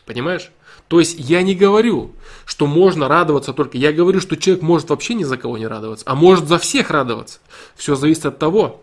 [0.05, 0.51] Понимаешь?
[0.87, 2.13] То есть я не говорю,
[2.45, 3.77] что можно радоваться только.
[3.77, 6.89] Я говорю, что человек может вообще ни за кого не радоваться, а может за всех
[6.89, 7.39] радоваться.
[7.75, 8.81] Все зависит от того,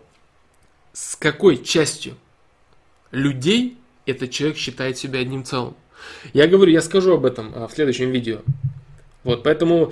[0.93, 2.15] с какой частью
[3.11, 3.77] людей
[4.09, 5.75] этот человек считает себя одним целым.
[6.33, 8.39] Я говорю, я скажу об этом а, в следующем видео.
[9.23, 9.91] Вот, поэтому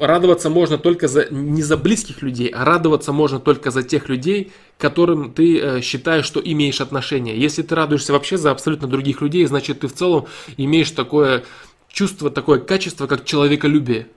[0.00, 4.52] радоваться можно только за, не за близких людей, а радоваться можно только за тех людей,
[4.78, 7.38] которым ты э, считаешь, что имеешь отношение.
[7.38, 10.26] Если ты радуешься вообще за абсолютно других людей, значит ты в целом
[10.56, 11.44] имеешь такое
[11.88, 14.08] чувство, такое качество, как человеколюбие.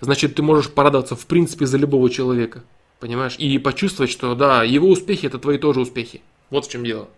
[0.00, 2.62] Значит, ты можешь порадоваться в принципе за любого человека.
[2.98, 3.36] Понимаешь?
[3.38, 6.20] И почувствовать, что да, его успехи это твои тоже успехи.
[6.50, 7.08] Вот в чем дело.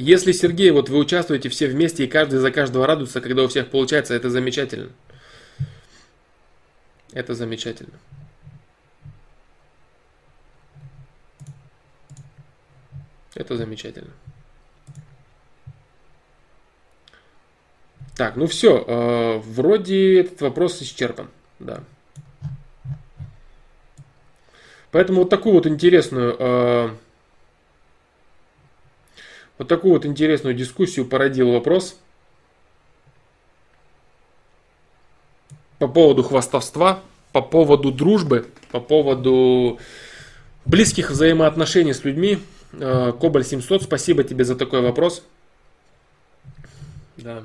[0.00, 3.68] Если, Сергей, вот вы участвуете все вместе, и каждый за каждого радуется, когда у всех
[3.68, 4.90] получается, это замечательно.
[7.12, 7.98] Это замечательно.
[13.34, 14.12] Это замечательно.
[18.16, 21.82] Так, ну все, э, вроде этот вопрос исчерпан, да.
[24.92, 26.90] Поэтому вот такую вот интересную э,
[29.58, 31.98] вот такую вот интересную дискуссию породил вопрос
[35.78, 37.00] по поводу хвастовства,
[37.32, 39.78] по поводу дружбы, по поводу
[40.64, 42.38] близких взаимоотношений с людьми.
[42.72, 45.24] Э, Кобаль 700, спасибо тебе за такой вопрос.
[47.16, 47.44] Да.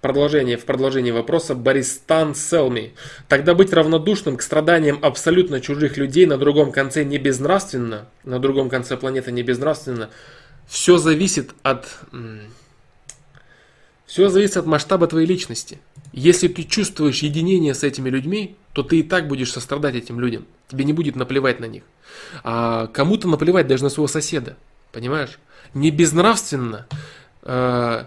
[0.00, 2.94] Продолжение, в продолжении вопроса Бористан Селми.
[3.26, 8.68] Тогда быть равнодушным к страданиям абсолютно чужих людей на другом конце не безнравственно, на другом
[8.68, 10.10] конце планеты не безнравственно.
[10.68, 11.88] Все зависит от...
[14.06, 15.80] Все зависит от масштаба твоей личности.
[16.12, 20.46] Если ты чувствуешь единение с этими людьми, то ты и так будешь сострадать этим людям.
[20.68, 21.82] Тебе не будет наплевать на них.
[22.44, 24.56] А кому-то наплевать даже на своего соседа.
[24.92, 25.40] Понимаешь?
[25.74, 26.86] Не безнравственно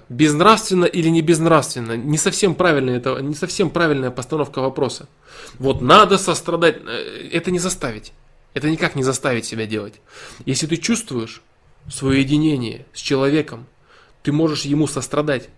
[0.09, 1.97] безнравственно или не безнравственно.
[1.97, 5.09] Не совсем правильно это, не совсем правильная постановка вопроса.
[5.57, 8.13] Вот надо сострадать, э, это не заставить.
[8.53, 9.95] Это никак не заставить себя делать.
[10.45, 11.41] Если ты чувствуешь
[11.89, 13.65] свое единение с человеком,
[14.21, 15.49] ты можешь ему сострадать.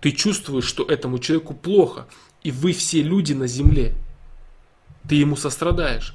[0.00, 2.06] Ты чувствуешь, что этому человеку плохо,
[2.42, 3.94] и вы все люди на земле.
[5.06, 6.14] Ты ему сострадаешь.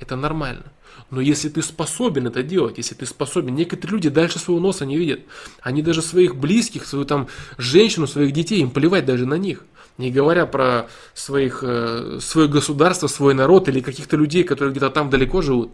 [0.00, 0.72] Это нормально.
[1.10, 4.96] Но если ты способен это делать, если ты способен, некоторые люди дальше своего носа не
[4.96, 5.20] видят.
[5.60, 9.64] Они даже своих близких, свою там женщину, своих детей, им плевать даже на них.
[9.96, 15.08] Не говоря про своих, э, свое государство, свой народ или каких-то людей, которые где-то там
[15.08, 15.70] далеко живут.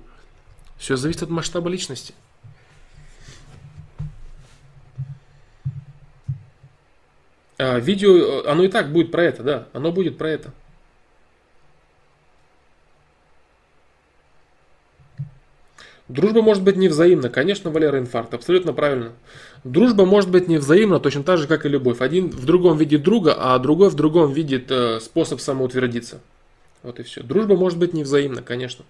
[0.78, 2.12] Все зависит от масштаба личности.
[7.56, 10.52] А, видео, оно и так будет про это, да, оно будет про это.
[16.10, 17.28] Дружба может быть невзаимна.
[17.28, 18.34] Конечно, Валера, инфаркт.
[18.34, 19.12] Абсолютно правильно.
[19.62, 22.00] Дружба может быть невзаимна точно так же, как и любовь.
[22.00, 26.20] Один в другом видит друга, а другой в другом видит э, способ самоутвердиться.
[26.82, 27.22] Вот и все.
[27.22, 28.84] Дружба может быть невзаимна, конечно.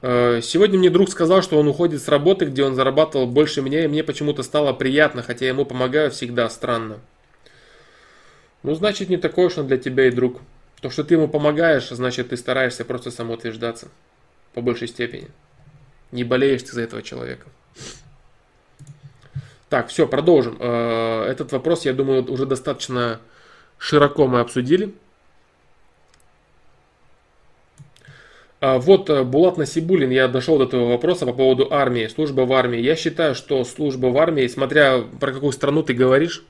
[0.00, 3.88] Сегодня мне друг сказал, что он уходит с работы, где он зарабатывал больше меня, и
[3.88, 6.98] мне почему-то стало приятно, хотя ему помогаю всегда странно.
[8.62, 10.40] Ну, значит, не такой уж он для тебя и друг.
[10.80, 13.88] То, что ты ему помогаешь, значит, ты стараешься просто самоутверждаться.
[14.54, 15.28] По большей степени.
[16.12, 17.46] Не болеешь ты за этого человека.
[19.68, 20.56] Так, все, продолжим.
[20.58, 23.20] Э, этот вопрос, я думаю, уже достаточно
[23.76, 24.94] широко мы обсудили.
[28.60, 32.80] Вот э, Булат Насибулин, я дошел до этого вопроса по поводу армии, служба в армии.
[32.80, 36.44] Я считаю, что служба в армии, смотря про какую страну ты говоришь,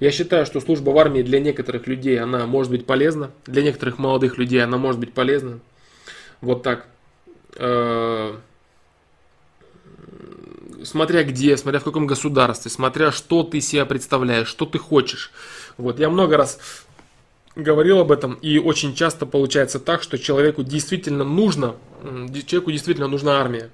[0.00, 3.98] я считаю, что служба в армии для некоторых людей, она может быть полезна, для некоторых
[3.98, 5.60] молодых людей она может быть полезна.
[6.40, 6.86] Вот так.
[7.56, 8.36] Э,
[10.84, 15.32] смотря где, смотря в каком государстве, смотря что ты себя представляешь, что ты хочешь.
[15.76, 16.58] Вот, я много раз
[17.58, 21.74] говорил об этом, и очень часто получается так, что человеку действительно нужно,
[22.46, 23.70] человеку действительно нужна армия.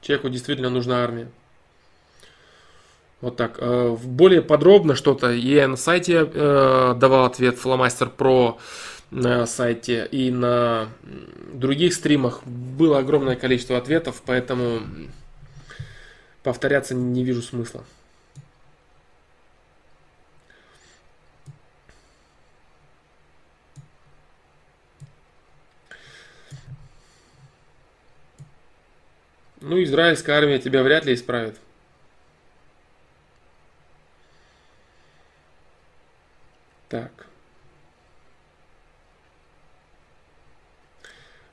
[0.00, 1.28] Человеку действительно нужна армия.
[3.20, 3.56] Вот так.
[3.58, 8.58] Э, более подробно что-то я на сайте э, давал ответ Фломастер про
[9.10, 10.88] на сайте и на
[11.52, 14.80] других стримах было огромное количество ответов, поэтому
[16.42, 17.84] повторяться не вижу смысла.
[29.60, 31.56] Ну, израильская армия тебя вряд ли исправит.
[36.88, 37.26] Так.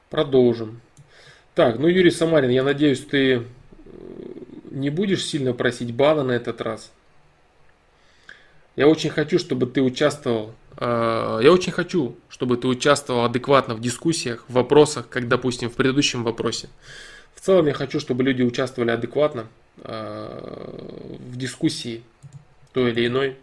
[0.09, 0.81] Продолжим.
[1.53, 3.43] Так, ну Юрий Самарин, я надеюсь, ты э,
[4.71, 6.91] не будешь сильно просить бана на этот раз.
[8.75, 10.53] Я очень хочу, чтобы ты участвовал.
[10.77, 15.73] Э, я очень хочу, чтобы ты участвовал адекватно в дискуссиях, в вопросах, как, допустим, в
[15.73, 16.69] предыдущем вопросе.
[17.37, 19.45] В целом я хочу, чтобы люди участвовали адекватно
[19.83, 22.03] э, в дискуссии
[22.73, 23.35] той или иной.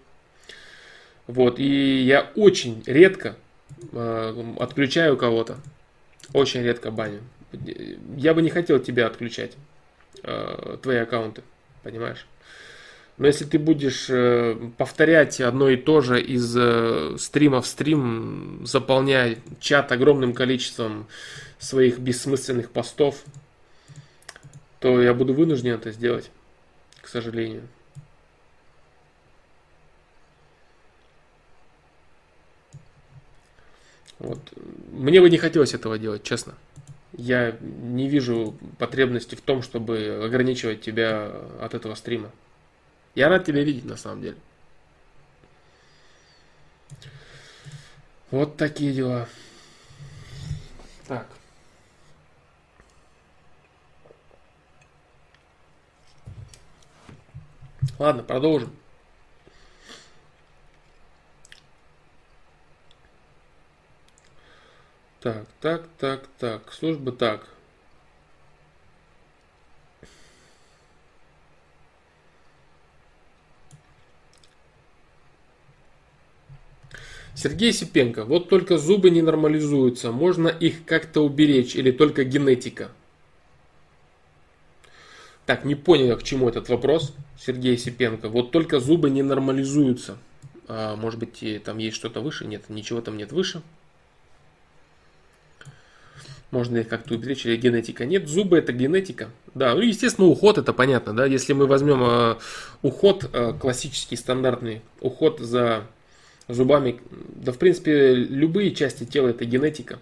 [1.28, 3.36] Вот, и я очень редко
[4.58, 5.58] отключаю кого-то.
[6.32, 7.20] Очень редко баню.
[8.16, 9.52] Я бы не хотел тебя отключать,
[10.24, 11.42] э, твои аккаунты,
[11.84, 12.26] понимаешь?
[13.16, 18.62] Но если ты будешь э, повторять одно и то же из э, стрима в стрим,
[18.66, 21.06] заполняя чат огромным количеством
[21.60, 23.22] своих бессмысленных постов,
[24.80, 26.30] то я буду вынужден это сделать,
[27.00, 27.68] к сожалению.
[34.18, 34.38] Вот.
[34.92, 36.54] Мне бы не хотелось этого делать, честно.
[37.12, 42.30] Я не вижу потребности в том, чтобы ограничивать тебя от этого стрима.
[43.14, 44.36] Я рад тебя видеть на самом деле.
[48.30, 49.28] Вот такие дела.
[51.06, 51.28] Так.
[57.98, 58.70] Ладно, продолжим.
[65.20, 66.72] Так, так, так, так.
[66.72, 67.48] Служба так.
[77.34, 78.24] Сергей Сипенко.
[78.24, 80.12] Вот только зубы не нормализуются.
[80.12, 82.90] Можно их как-то уберечь или только генетика?
[85.46, 88.28] Так, не понял к чему этот вопрос, Сергей Сипенко.
[88.28, 90.16] Вот только зубы не нормализуются.
[90.68, 92.46] А, может быть, там есть что-то выше?
[92.46, 93.62] Нет, ничего там нет выше
[96.54, 98.06] можно их как-то уберечь, или генетика.
[98.06, 99.28] Нет, зубы это генетика.
[99.54, 101.26] Да, ну, естественно, уход это понятно, да.
[101.26, 102.36] Если мы возьмем э,
[102.80, 105.86] уход э, классический, стандартный, уход за
[106.48, 109.98] зубами, да, в принципе, любые части тела это генетика.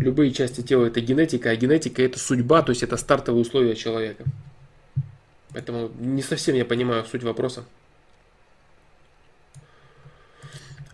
[0.00, 4.24] Любые части тела это генетика, а генетика это судьба, то есть это стартовые условия человека.
[5.52, 7.64] Поэтому не совсем я понимаю суть вопроса.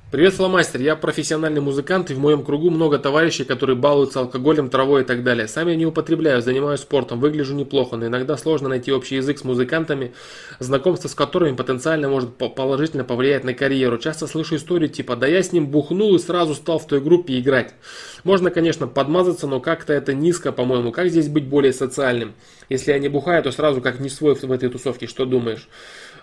[0.09, 0.81] Привет, фломастер.
[0.81, 5.25] Я профессиональный музыкант, и в моем кругу много товарищей, которые балуются алкоголем, травой и так
[5.25, 5.49] далее.
[5.49, 9.43] Сам я не употребляю, занимаюсь спортом, выгляжу неплохо, но иногда сложно найти общий язык с
[9.43, 10.13] музыкантами,
[10.61, 13.99] знакомство с которыми потенциально может положительно повлиять на карьеру.
[13.99, 17.41] Часто слышу истории типа «да я с ним бухнул и сразу стал в той группе
[17.41, 17.75] играть».
[18.23, 20.93] Можно, конечно, подмазаться, но как-то это низко, по-моему.
[20.93, 22.35] Как здесь быть более социальным?
[22.69, 25.09] Если я не бухаю, то сразу как не свой в этой тусовке.
[25.09, 25.69] Что думаешь?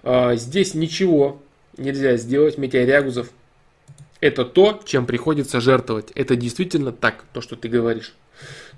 [0.03, 1.41] А, здесь ничего
[1.77, 3.27] нельзя сделать, Митя Рягузов
[4.23, 6.11] это то, чем приходится жертвовать.
[6.15, 8.13] Это действительно так, то, что ты говоришь.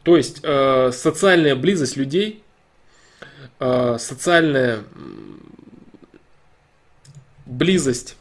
[0.01, 2.41] То есть э, социальная близость людей,
[3.59, 4.83] э, социальная
[7.45, 8.17] близость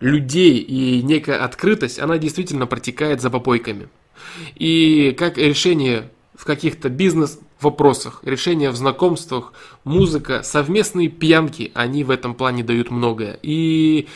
[0.00, 3.88] людей и некая открытость, она действительно протекает за попойками.
[4.56, 6.90] И как решение в каких-то
[7.60, 9.52] бизнес-вопросах, решения в знакомствах,
[9.84, 13.38] музыка, совместные пьянки, они в этом плане дают многое.
[13.42, 14.08] И,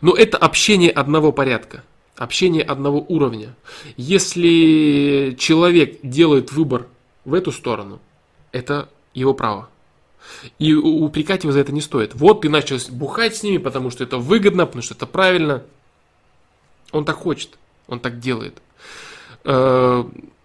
[0.00, 1.82] но это общение одного порядка,
[2.16, 3.54] общение одного уровня.
[3.96, 6.86] Если человек делает выбор
[7.24, 8.00] в эту сторону,
[8.52, 9.68] это его право.
[10.60, 12.14] И упрекать его за это не стоит.
[12.14, 15.62] Вот ты начал бухать с ними, потому что это выгодно, потому что это правильно.
[16.92, 17.58] Он так хочет,
[17.88, 18.62] он так делает.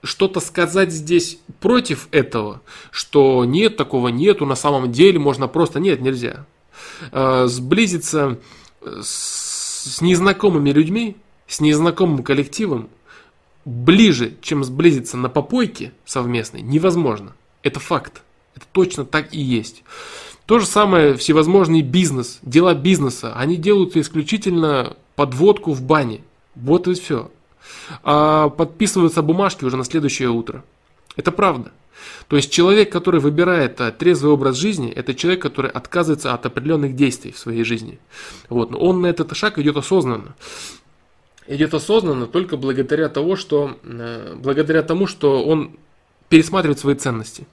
[0.07, 2.61] Э, что-то сказать здесь против этого,
[2.91, 6.45] что нет, такого нету, на самом деле можно просто, нет, нельзя.
[7.11, 8.39] Э, сблизиться
[9.01, 12.89] с незнакомыми людьми, с незнакомым коллективом,
[13.65, 17.33] ближе, чем сблизиться на попойке совместной, невозможно.
[17.63, 18.21] Это факт.
[18.55, 19.83] Это точно так и есть.
[20.45, 26.21] То же самое всевозможный бизнес, дела бизнеса, они делают исключительно подводку в бане.
[26.55, 27.29] Вот и все
[28.03, 30.63] а подписываются бумажки уже на следующее утро.
[31.15, 31.71] Это правда.
[32.27, 36.95] То есть человек, который выбирает э, трезвый образ жизни, это человек, который отказывается от определенных
[36.95, 37.99] действий в своей жизни.
[38.49, 38.71] Вот.
[38.71, 40.35] Но он на этот шаг идет осознанно.
[41.47, 45.77] Идет осознанно только благодаря, того, что, э, благодаря тому, что он
[46.29, 47.47] пересматривает свои ценности.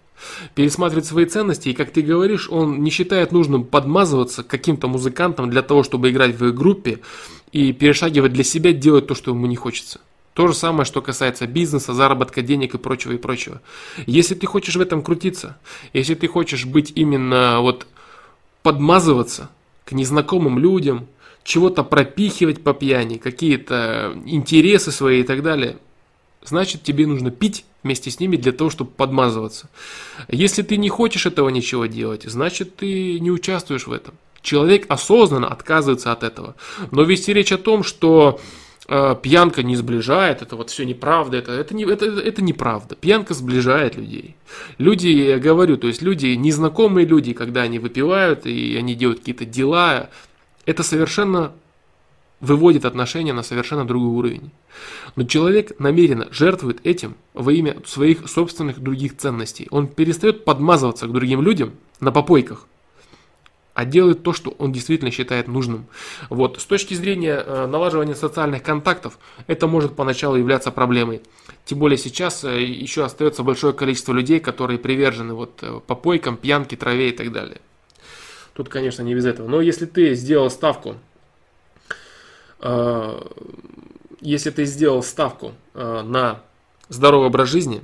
[0.55, 5.62] Пересматривает свои ценности, и как ты говоришь, он не считает нужным подмазываться каким-то музыкантам для
[5.62, 7.01] того, чтобы играть в их группе
[7.52, 10.01] и перешагивать для себя, делать то, что ему не хочется.
[10.34, 13.62] То же самое, что касается бизнеса, заработка денег и прочего, и прочего.
[14.07, 15.57] Если ты хочешь в этом крутиться,
[15.93, 17.86] если ты хочешь быть именно вот
[18.62, 19.51] подмазываться
[19.84, 21.07] к незнакомым людям,
[21.44, 25.76] чего-то пропихивать по пьяни, какие-то интересы свои и так далее,
[26.44, 29.68] значит тебе нужно пить вместе с ними для того, чтобы подмазываться.
[30.28, 34.14] Если ты не хочешь этого ничего делать, значит ты не участвуешь в этом.
[34.40, 36.55] Человек осознанно отказывается от этого.
[36.90, 38.40] Но вести речь о том, что
[38.89, 42.94] э, пьянка не сближает, это вот все неправда, это, это, не, это, это неправда.
[42.94, 44.36] Пьянка сближает людей.
[44.78, 49.47] Люди, я говорю, то есть люди, незнакомые люди, когда они выпивают и они делают какие-то
[49.47, 50.10] дела,
[50.66, 51.52] это совершенно
[52.44, 54.50] выводит отношения на совершенно другой уровень.
[55.16, 59.66] Но человек намеренно жертвует этим во имя своих собственных других ценностей.
[59.70, 62.66] Он перестает подмазываться к другим людям на попойках,
[63.73, 65.86] а делает то, что он действительно считает нужным.
[66.28, 66.60] Вот.
[66.60, 71.23] С точки зрения э, налаживания социальных контактов, это может поначалу являться проблемой.
[71.64, 76.76] Тем более сейчас э, еще остается большое количество людей, которые привержены вот, э, попойкам, пьянке,
[76.76, 77.60] траве и так далее.
[78.52, 79.48] Тут, конечно, не без этого.
[79.48, 80.97] Но если ты сделал ставку,
[84.20, 86.41] если ты сделал ставку э, на
[86.89, 87.83] здоровый образ жизни,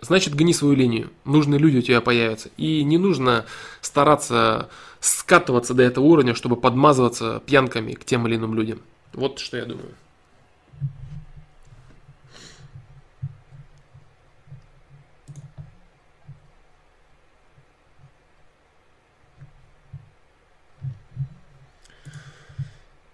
[0.00, 1.10] значит гни свою линию.
[1.24, 2.50] Нужные люди у тебя появятся.
[2.56, 3.44] И не нужно
[3.80, 4.68] стараться
[5.00, 8.80] скатываться до этого уровня, чтобы подмазываться пьянками к тем или иным людям.
[9.12, 9.94] Вот что я думаю.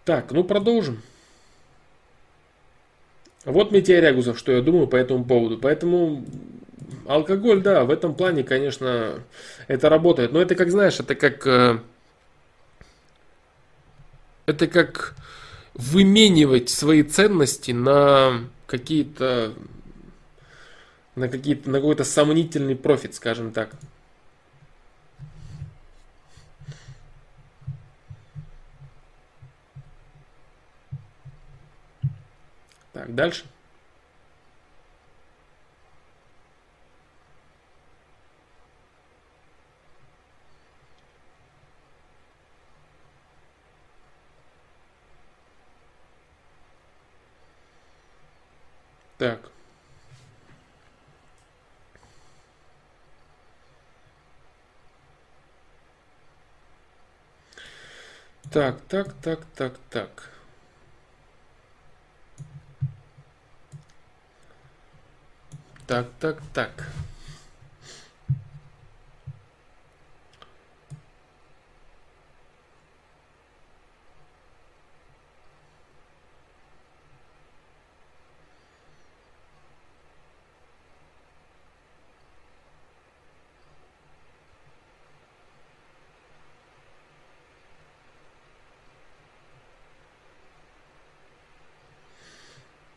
[0.04, 1.02] Так, ну продолжим.
[3.44, 5.58] Вот Митя Рягузов, что я думаю по этому поводу.
[5.58, 6.24] Поэтому
[7.06, 9.22] алкоголь, да, в этом плане, конечно,
[9.66, 10.32] это работает.
[10.32, 11.46] Но это как, знаешь, это как...
[11.46, 11.78] Э,
[14.46, 15.14] это как
[15.74, 19.54] выменивать свои ценности на какие-то
[21.16, 23.70] на какие-то на какой-то сомнительный профит, скажем так.
[32.94, 33.44] Так, дальше.
[49.16, 49.38] Так.
[58.50, 60.33] Так, так, так, так, так.
[65.86, 66.84] Так, так, так.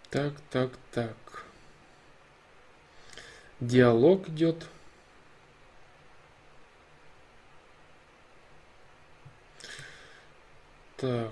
[0.10, 1.27] Так, так, так.
[3.60, 4.66] Диалог идет.
[10.98, 11.32] Так.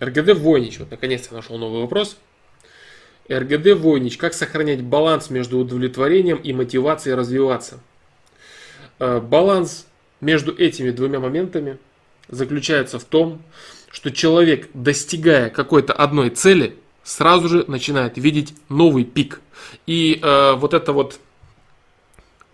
[0.00, 0.78] РГД Войнич.
[0.78, 2.16] Вот наконец-то нашел новый вопрос.
[3.28, 4.16] РГД Войнич.
[4.16, 7.80] Как сохранять баланс между удовлетворением и мотивацией развиваться?
[8.98, 9.86] Э, баланс
[10.20, 11.78] между этими двумя моментами
[12.28, 13.42] заключается в том,
[13.90, 19.40] что человек, достигая какой-то одной цели, сразу же начинает видеть новый пик.
[19.86, 21.18] И э, вот это вот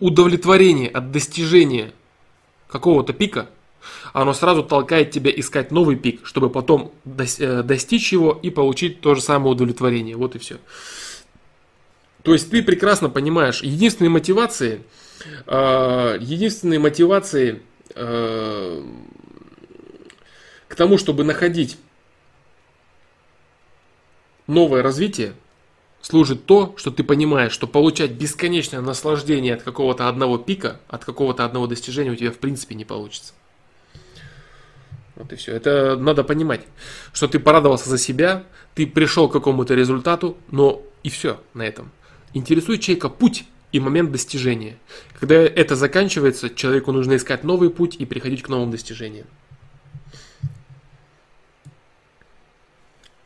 [0.00, 1.92] удовлетворение от достижения
[2.68, 3.48] какого-то пика,
[4.12, 9.14] оно сразу толкает тебя искать новый пик, чтобы потом э, достичь его и получить то
[9.14, 10.16] же самое удовлетворение.
[10.16, 10.58] Вот и все.
[12.22, 14.82] То есть ты прекрасно понимаешь, единственной мотивацией,
[15.46, 17.62] э, единственной мотивацией
[17.94, 18.82] э,
[20.68, 21.78] к тому, чтобы находить
[24.48, 25.34] новое развитие
[26.00, 31.44] служит то, что ты понимаешь, что получать бесконечное наслаждение от какого-то одного пика, от какого-то
[31.44, 33.34] одного достижения у тебя в принципе не получится.
[35.14, 35.52] Вот и все.
[35.52, 36.62] Это надо понимать,
[37.12, 38.44] что ты порадовался за себя,
[38.74, 41.90] ты пришел к какому-то результату, но и все на этом.
[42.34, 44.78] Интересует человека путь и момент достижения.
[45.18, 49.26] Когда это заканчивается, человеку нужно искать новый путь и приходить к новым достижениям.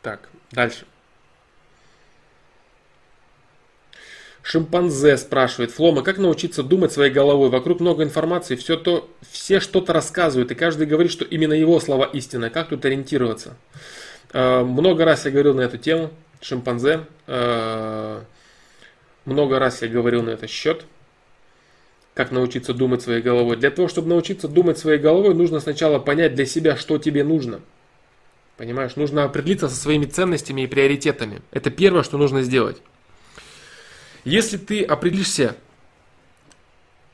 [0.01, 0.85] Так, дальше.
[4.43, 7.49] Шимпанзе спрашивает, Флома, как научиться думать своей головой?
[7.49, 12.03] Вокруг много информации, все, то, все что-то рассказывают, и каждый говорит, что именно его слова
[12.03, 12.49] истина.
[12.49, 13.55] Как тут ориентироваться?
[14.33, 17.05] Э, много раз я говорил на эту тему, шимпанзе.
[17.25, 18.19] Э,
[19.23, 20.85] много раз я говорил на этот счет.
[22.13, 23.55] Как научиться думать своей головой?
[23.55, 27.61] Для того, чтобы научиться думать своей головой, нужно сначала понять для себя, что тебе нужно.
[28.57, 31.41] Понимаешь, нужно определиться со своими ценностями и приоритетами.
[31.51, 32.81] Это первое, что нужно сделать.
[34.23, 35.57] Если ты определишься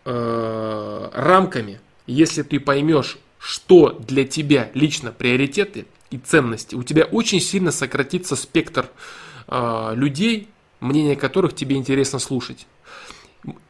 [0.05, 7.39] э, рамками, если ты поймешь, что для тебя лично приоритеты и ценности, у тебя очень
[7.39, 8.89] сильно сократится спектр
[9.47, 12.67] э, людей, мнение которых тебе интересно слушать.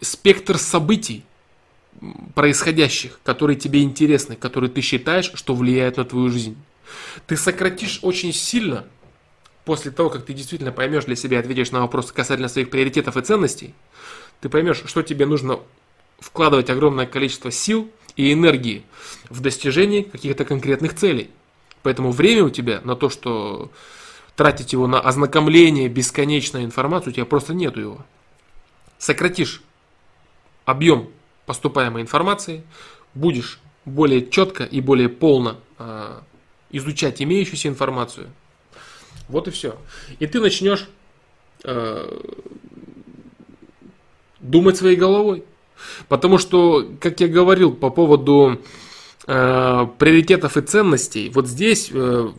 [0.02, 1.24] Спектр событий,
[2.34, 6.58] происходящих, которые тебе интересны, которые ты считаешь, что влияют на твою жизнь.
[7.28, 8.86] Ты сократишь очень сильно
[9.66, 13.22] после того, как ты действительно поймешь для себя, ответишь на вопросы касательно своих приоритетов и
[13.22, 13.74] ценностей,
[14.42, 15.60] ты поймешь, что тебе нужно
[16.20, 18.84] вкладывать огромное количество сил и энергии
[19.30, 21.30] в достижении каких-то конкретных целей.
[21.84, 23.72] Поэтому время у тебя на то, что
[24.36, 28.06] тратить его на ознакомление бесконечной информации, у тебя просто нету его.
[28.98, 29.62] Сократишь
[30.66, 31.10] объем
[31.46, 32.64] поступаемой информации,
[33.14, 36.20] будешь более четко и более полно э,
[36.72, 38.30] изучать имеющуюся информацию,
[39.30, 39.78] вот и все.
[40.20, 40.88] И ты начнешь
[41.64, 42.20] э,
[44.40, 45.44] думать своей головой.
[46.10, 48.60] Потому что, как я говорил по поводу
[49.28, 52.30] э, приоритетов и ценностей, вот здесь э,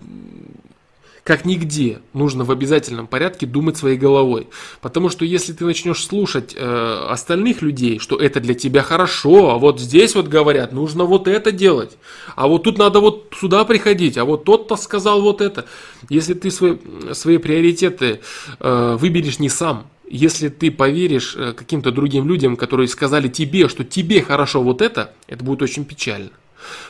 [1.25, 4.49] как нигде нужно в обязательном порядке думать своей головой.
[4.81, 9.59] Потому что если ты начнешь слушать э, остальных людей, что это для тебя хорошо, а
[9.59, 11.97] вот здесь вот говорят, нужно вот это делать,
[12.37, 15.67] а вот тут надо вот сюда приходить, а вот тот-то сказал вот это.
[16.09, 16.77] Если ты свои,
[17.13, 18.21] свои приоритеты
[18.59, 23.85] э, выберешь не сам, если ты поверишь э, каким-то другим людям, которые сказали тебе, что
[23.85, 26.31] тебе хорошо вот это, это будет очень печально.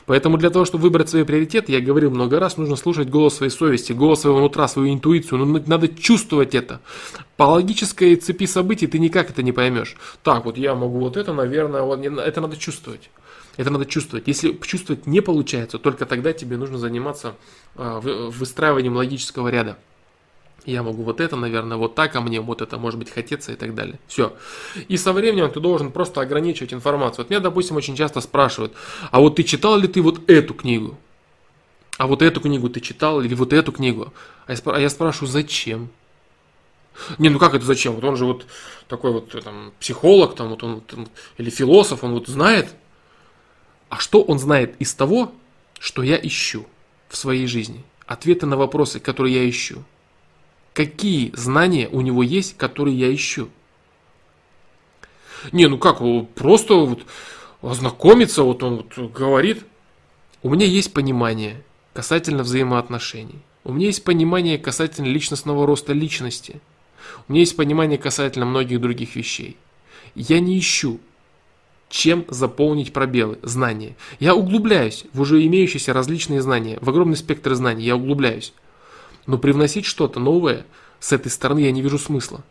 [0.07, 3.53] Поэтому для того, чтобы выбрать свои приоритеты, я говорил много раз, нужно слушать голос своей
[3.53, 5.45] совести, голос своего нутра, свою интуицию.
[5.45, 6.81] Ну, надо чувствовать это.
[7.37, 9.97] По логической цепи событий ты никак это не поймешь.
[10.23, 13.11] Так, вот я могу вот это, наверное, вот, это надо чувствовать.
[13.57, 14.27] Это надо чувствовать.
[14.27, 17.35] Если чувствовать не получается, только тогда тебе нужно заниматься
[17.77, 19.77] а, выстраиванием логического ряда
[20.67, 23.57] я могу вот это, наверное, вот так, а мне вот это может быть хотеться и
[23.57, 23.99] так далее.
[24.07, 24.37] Все.
[24.89, 27.25] И со временем ты должен просто ограничивать информацию.
[27.25, 28.75] Вот меня, допустим, очень часто спрашивают,
[29.11, 30.99] а вот ты читал ли ты вот эту книгу?
[31.99, 34.13] А вот эту книгу ты читал или вот эту книгу?
[34.47, 35.91] А я, а я спрашиваю, зачем?
[37.19, 37.95] Не, ну как это зачем?
[37.95, 38.47] Вот он же вот
[38.89, 41.09] такой вот там, психолог, там, вот он, там,
[41.39, 42.75] или философ, он вот знает.
[43.89, 45.33] А что он знает из того,
[45.79, 46.67] что я ищу
[47.09, 47.85] в своей жизни?
[48.07, 49.85] Ответы на вопросы, которые я ищу
[50.73, 53.49] какие знания у него есть, которые я ищу.
[55.53, 55.99] Не, ну как,
[56.35, 57.03] просто вот
[57.63, 59.65] ознакомиться, вот он вот говорит.
[60.43, 63.41] У меня есть понимание касательно взаимоотношений.
[63.65, 66.61] У меня есть понимание касательно личностного роста личности.
[67.29, 69.57] У меня есть понимание касательно многих других вещей.
[70.15, 70.99] Я не ищу,
[71.91, 73.97] чем заполнить пробелы, знания.
[74.19, 78.55] Я углубляюсь в уже имеющиеся различные знания, в огромный спектр знаний, я углубляюсь.
[79.27, 80.67] Но привносить что-то новое
[80.99, 82.43] с этой стороны я не вижу смысла.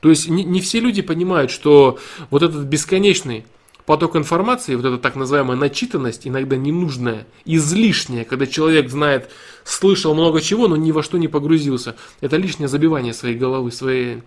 [0.00, 1.98] То есть не, не все люди понимают, что
[2.30, 3.44] вот этот бесконечный
[3.86, 9.30] поток информации, вот эта так называемая начитанность, иногда ненужная, излишняя, когда человек знает,
[9.62, 11.96] слышал много чего, но ни во что не погрузился.
[12.20, 14.22] Это лишнее забивание своей головы, своей,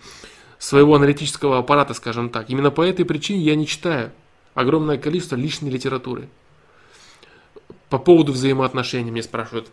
[0.60, 2.50] своего аналитического аппарата, скажем так.
[2.50, 4.12] Именно по этой причине я не читаю
[4.54, 6.30] огромное количество лишней литературы.
[7.90, 9.70] По поводу взаимоотношений мне спрашивают,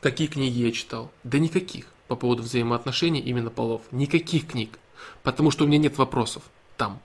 [0.00, 1.10] Какие книги я читал?
[1.24, 1.86] Да никаких.
[2.06, 3.82] По поводу взаимоотношений именно полов.
[3.90, 4.78] Никаких книг.
[5.22, 6.42] Потому что у меня нет вопросов.
[6.76, 7.00] Там.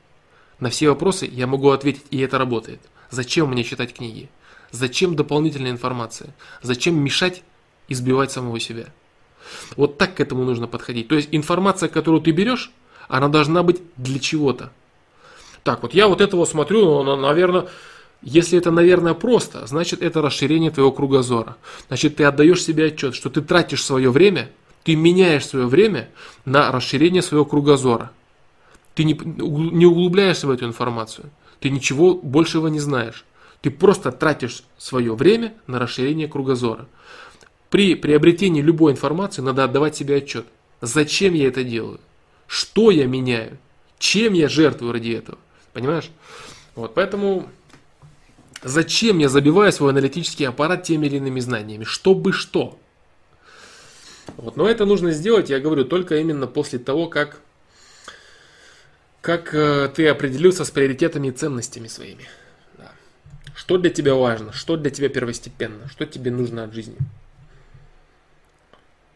[0.60, 2.80] На все вопросы я могу ответить, и это работает.
[3.10, 4.30] Зачем мне читать книги?
[4.72, 6.34] Зачем дополнительная информация?
[6.62, 7.44] Зачем мешать
[7.88, 8.86] избивать самого себя?
[9.76, 11.08] Вот так к этому нужно подходить.
[11.08, 12.72] То есть информация, которую ты берешь,
[13.08, 14.72] она должна быть для чего-то.
[15.64, 17.68] Так, вот я вот этого смотрю, ну, наверное,
[18.24, 21.58] если это, наверное, просто, значит это расширение твоего кругозора.
[21.88, 24.50] Значит, ты отдаешь себе отчет, что ты тратишь свое время,
[24.84, 26.10] ты меняешь свое время
[26.46, 28.12] на расширение своего кругозора.
[28.96, 31.30] Ты не, не углубляешься в эту информацию.
[31.60, 33.26] Ты ничего большего не знаешь.
[33.62, 36.88] Ты просто тратишь свое время на расширение кругозора.
[37.70, 40.46] При приобретении любой информации надо отдавать себе отчет.
[40.82, 42.00] Зачем я это делаю?
[42.48, 43.58] Что я меняю?
[44.00, 45.38] Чем я жертвую ради этого?
[45.72, 46.10] Понимаешь?
[46.76, 47.48] Вот, поэтому
[48.64, 51.84] зачем я забиваю свой аналитический аппарат теми или иными знаниями?
[51.84, 52.80] Чтобы что?
[54.38, 57.40] Вот, но это нужно сделать, я говорю, только именно после того, как,
[59.22, 62.28] как э, ты определился с приоритетами и ценностями своими.
[62.78, 62.92] Да.
[63.56, 66.98] Что для тебя важно, что для тебя первостепенно, что тебе нужно от жизни.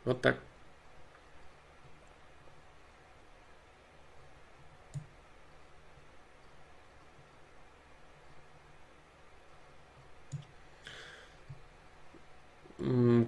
[0.06, 0.38] Вот так.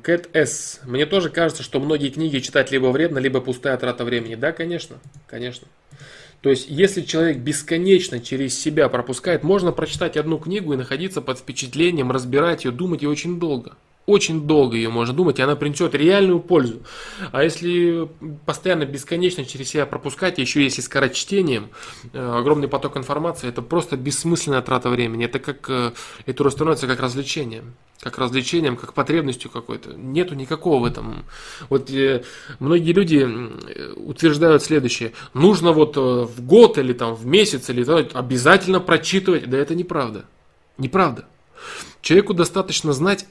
[0.03, 0.79] Кэт С.
[0.85, 4.35] Мне тоже кажется, что многие книги читать либо вредно, либо пустая трата времени.
[4.35, 4.97] Да, конечно,
[5.27, 5.67] конечно.
[6.41, 11.39] То есть, если человек бесконечно через себя пропускает, можно прочитать одну книгу и находиться под
[11.39, 13.75] впечатлением, разбирать ее, думать ее очень долго
[14.09, 16.81] очень долго ее можно думать, и она принесет реальную пользу.
[17.31, 18.09] А если
[18.45, 21.69] постоянно бесконечно через себя пропускать, еще если скорочтением,
[22.13, 25.25] э, огромный поток информации, это просто бессмысленная трата времени.
[25.25, 25.91] Это как, э,
[26.25, 27.75] это уже становится как развлечением.
[28.01, 29.93] Как развлечением, как потребностью какой-то.
[29.93, 31.25] Нету никакого в этом.
[31.69, 32.23] Вот э,
[32.59, 33.27] многие люди
[33.95, 35.11] утверждают следующее.
[35.33, 39.49] Нужно вот в год или там в месяц или обязательно прочитывать.
[39.49, 40.25] Да это неправда.
[40.77, 41.25] Неправда.
[42.01, 43.25] Человеку достаточно знать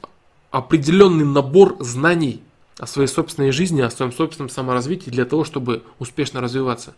[0.51, 2.43] определенный набор знаний
[2.79, 6.95] о своей собственной жизни, о своем собственном саморазвитии для того, чтобы успешно развиваться.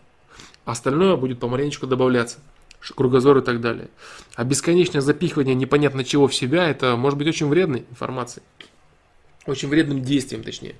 [0.63, 2.37] Остальное будет помаленечку добавляться,
[2.95, 3.89] кругозор и так далее.
[4.35, 8.43] А бесконечное запихивание непонятно чего в себя, это может быть очень вредной информацией.
[9.47, 10.75] Очень вредным действием, точнее.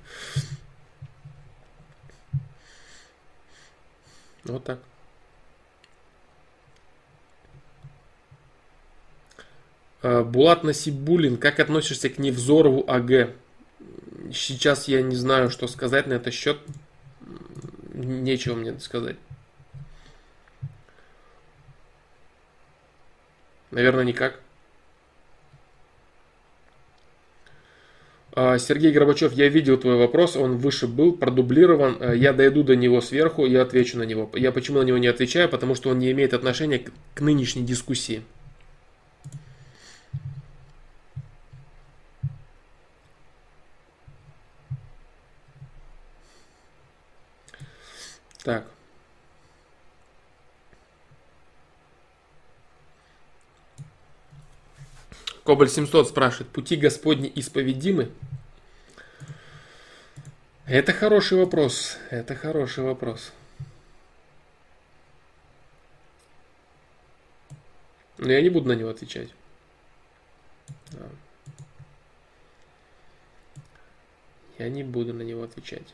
[4.44, 4.80] Вот так.
[10.02, 13.30] Булат Насибулин, как относишься к Невзорову АГ?
[14.32, 16.58] Сейчас я не знаю, что сказать на этот счет.
[17.94, 19.16] Нечего мне сказать.
[23.70, 24.38] Наверное, никак.
[28.34, 31.96] Э, Сергей Горбачев, я видел твой вопрос, он выше был, продублирован.
[32.00, 34.30] Э, я дойду до него сверху и отвечу на него.
[34.34, 35.48] Я почему на него не отвечаю?
[35.48, 36.82] Потому что он не имеет отношения
[37.14, 38.22] к нынешней дискуссии.
[48.44, 48.66] Так.
[55.44, 58.12] Кобаль 700 спрашивает, пути Господни исповедимы?
[60.66, 61.98] Это хороший вопрос.
[62.10, 63.32] Это хороший вопрос.
[68.18, 69.30] Но я не буду на него отвечать.
[74.58, 75.92] Я не буду на него отвечать.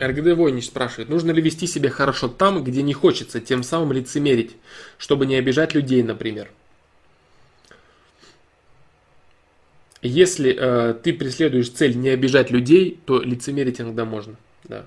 [0.00, 4.56] РГД Войнич спрашивает, нужно ли вести себя хорошо там, где не хочется, тем самым лицемерить,
[4.98, 6.50] чтобы не обижать людей, например.
[10.02, 14.86] Если э, ты преследуешь цель не обижать людей, то лицемерить иногда можно, да.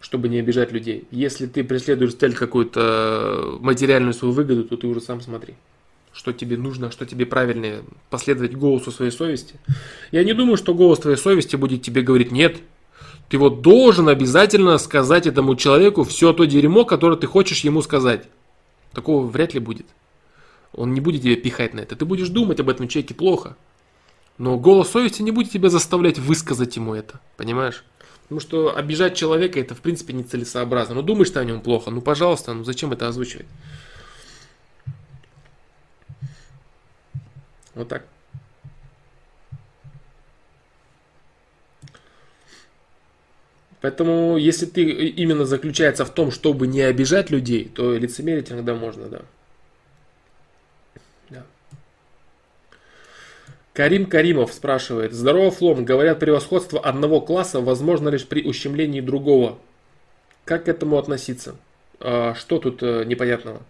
[0.00, 1.08] Чтобы не обижать людей.
[1.10, 5.54] Если ты преследуешь цель какую-то материальную свою выгоду, то ты уже сам смотри
[6.14, 9.56] что тебе нужно, что тебе правильно последовать голосу своей совести.
[10.12, 12.58] Я не думаю, что голос твоей совести будет тебе говорить «нет».
[13.28, 18.28] Ты вот должен обязательно сказать этому человеку все то дерьмо, которое ты хочешь ему сказать.
[18.92, 19.86] Такого вряд ли будет.
[20.72, 21.96] Он не будет тебя пихать на это.
[21.96, 23.56] Ты будешь думать об этом человеке плохо.
[24.36, 27.18] Но голос совести не будет тебя заставлять высказать ему это.
[27.36, 27.82] Понимаешь?
[28.24, 30.94] Потому что обижать человека это в принципе нецелесообразно.
[30.94, 33.46] Ну думаешь ты о нем плохо, ну пожалуйста, ну зачем это озвучивать?
[37.74, 38.04] Вот так.
[43.84, 49.08] Поэтому, если ты именно заключается в том, чтобы не обижать людей, то лицемерить иногда можно,
[49.08, 49.20] да.
[51.28, 51.44] да.
[53.74, 55.12] Карим Каримов спрашивает.
[55.12, 55.84] Здорово, Флом.
[55.84, 59.58] Говорят, превосходство одного класса возможно лишь при ущемлении другого.
[60.46, 61.56] Как к этому относиться?
[62.00, 63.60] А, что тут э, непонятного?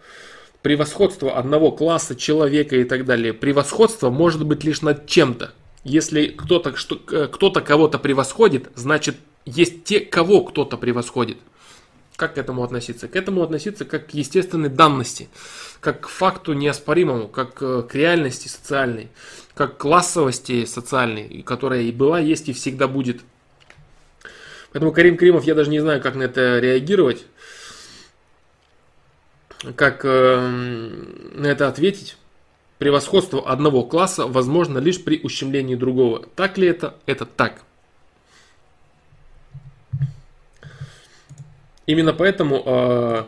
[0.65, 3.35] Превосходство одного класса человека и так далее.
[3.35, 5.53] Превосходство может быть лишь над чем-то.
[5.85, 6.75] Если кто-то
[7.13, 11.37] э, кто-то кого-то превосходит, значит есть те, кого кто-то превосходит.
[12.17, 13.09] Как к этому относиться?
[13.09, 15.29] К этому относиться как к естественной данности,
[15.81, 19.11] как к факту неоспоримому, как э, к реальности социальной,
[19.55, 23.21] как к классовости социальной, которая и была, есть и всегда будет.
[24.73, 27.27] Поэтому Карим Кримов, я даже не знаю, как на это реагировать
[29.77, 30.41] как э,
[31.35, 32.17] на это ответить.
[32.79, 36.27] превосходство одного класса возможно лишь при ущемлении другого.
[36.37, 36.95] Так ли это?
[37.07, 37.63] Это так.
[41.87, 43.25] Именно поэтому э,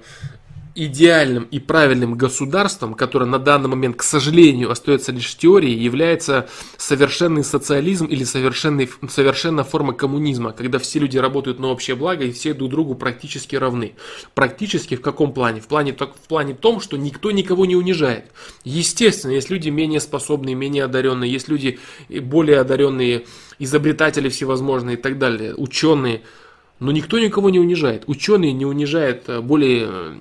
[0.77, 7.43] идеальным и правильным государством, которое на данный момент, к сожалению, остается лишь теорией, является совершенный
[7.43, 12.53] социализм или совершенный, совершенная форма коммунизма, когда все люди работают на общее благо и все
[12.53, 13.95] друг другу практически равны.
[14.35, 15.61] Практически в каком плане?
[15.63, 18.27] В плане, в плане том, что никто никого не унижает.
[18.65, 23.25] Естественно, есть люди менее способные, менее одаренные, есть люди более одаренные,
[23.59, 26.23] изобретатели всевозможные и так далее, ученые–
[26.79, 28.05] но никто никого не унижает.
[28.07, 30.15] Ученый не унижает э, более э,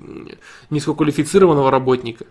[0.69, 2.25] низкоквалифицированного работника.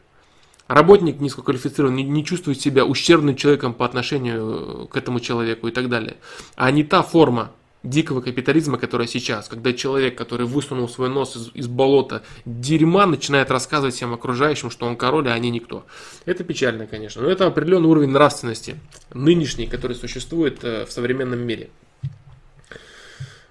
[0.67, 5.91] Работник низкоквалифицированный не, чувствует себя ущербным человеком по отношению э, к этому человеку и так
[5.91, 6.17] далее.
[6.57, 11.51] А не та форма дикого капитализма, которая сейчас, когда человек, который высунул свой нос из,
[11.53, 15.85] из болота дерьма, начинает рассказывать всем окружающим, что он король, а они никто.
[16.25, 18.77] Это печально, конечно, но это определенный уровень нравственности,
[19.13, 21.69] нынешний, который существует в современном мире.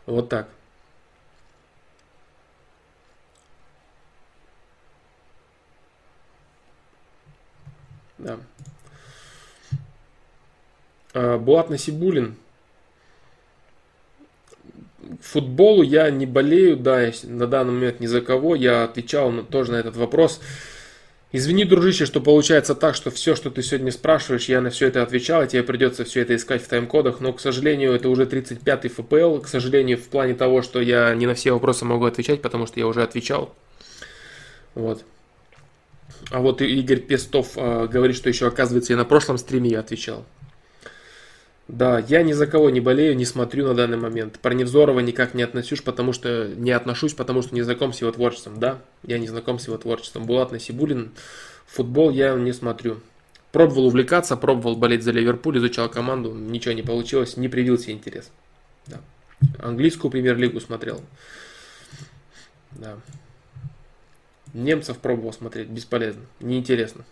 [0.07, 0.49] Вот так.
[8.23, 8.39] Да.
[11.13, 12.35] А, Булат Насибулин.
[15.21, 18.55] Футболу я не болею, да, на данный момент ни за кого.
[18.55, 20.39] Я отвечал на, тоже на этот вопрос.
[21.35, 25.01] Извини, дружище, что получается так, что все, что ты сегодня спрашиваешь, я на все это
[25.01, 28.89] отвечал, и тебе придется все это искать в тайм-кодах, но, к сожалению, это уже 35-й
[28.89, 32.67] ФПЛ, к сожалению, в плане того, что я не на все вопросы могу отвечать, потому
[32.67, 33.53] что я уже отвечал.
[34.75, 35.03] Вот.
[36.31, 40.25] А вот Игорь Пестов э, говорит, что еще, оказывается, и на прошлом стриме я отвечал.
[41.67, 44.39] Да, я ни за кого не болею, не смотрю на данный момент.
[44.39, 48.11] Про Невзорова никак не отношусь, потому что не отношусь, потому что не знаком с его
[48.11, 48.59] творчеством.
[48.59, 50.25] Да, я не знаком с его творчеством.
[50.25, 51.11] Булат Насибулин,
[51.65, 52.99] футбол я не смотрю.
[53.53, 58.29] Пробовал увлекаться, пробовал болеть за Ливерпуль, изучал команду, ничего не получилось, не привился интерес.
[58.87, 58.99] Да.
[59.59, 61.01] Английскую премьер-лигу смотрел.
[62.71, 62.97] Да.
[64.53, 67.05] Немцев пробовал смотреть, бесполезно, неинтересно.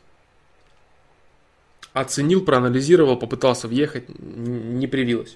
[1.94, 5.36] Оценил, проанализировал, попытался въехать, не привилось.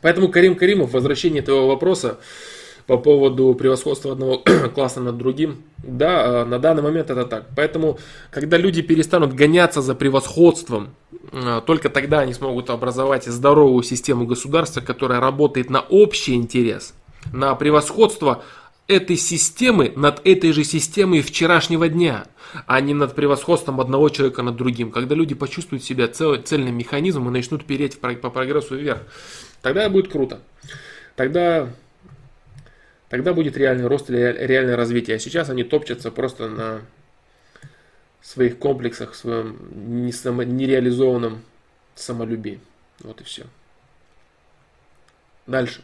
[0.00, 2.18] Поэтому, Карим Каримов, возвращение твоего вопроса
[2.86, 4.38] по поводу превосходства одного
[4.74, 7.46] класса над другим, да, а, на данный момент это так.
[7.56, 7.98] Поэтому,
[8.30, 10.94] когда люди перестанут гоняться за превосходством,
[11.32, 16.94] а, только тогда они смогут образовать здоровую систему государства, которая работает на общий интерес,
[17.32, 18.42] на превосходство
[18.88, 22.26] этой системы над этой же системой вчерашнего дня,
[22.66, 24.90] а не над превосходством одного человека над другим.
[24.90, 29.02] Когда люди почувствуют себя цел, цельным механизмом и начнут переть по прогрессу вверх,
[29.62, 30.40] тогда будет круто.
[31.16, 31.68] Тогда,
[33.08, 35.16] тогда будет реальный рост или реальное развитие.
[35.16, 36.80] А сейчас они топчатся просто на
[38.20, 41.42] своих комплексах, в своем нереализованном
[41.94, 42.60] самолюбии.
[43.00, 43.44] Вот и все.
[45.46, 45.82] Дальше.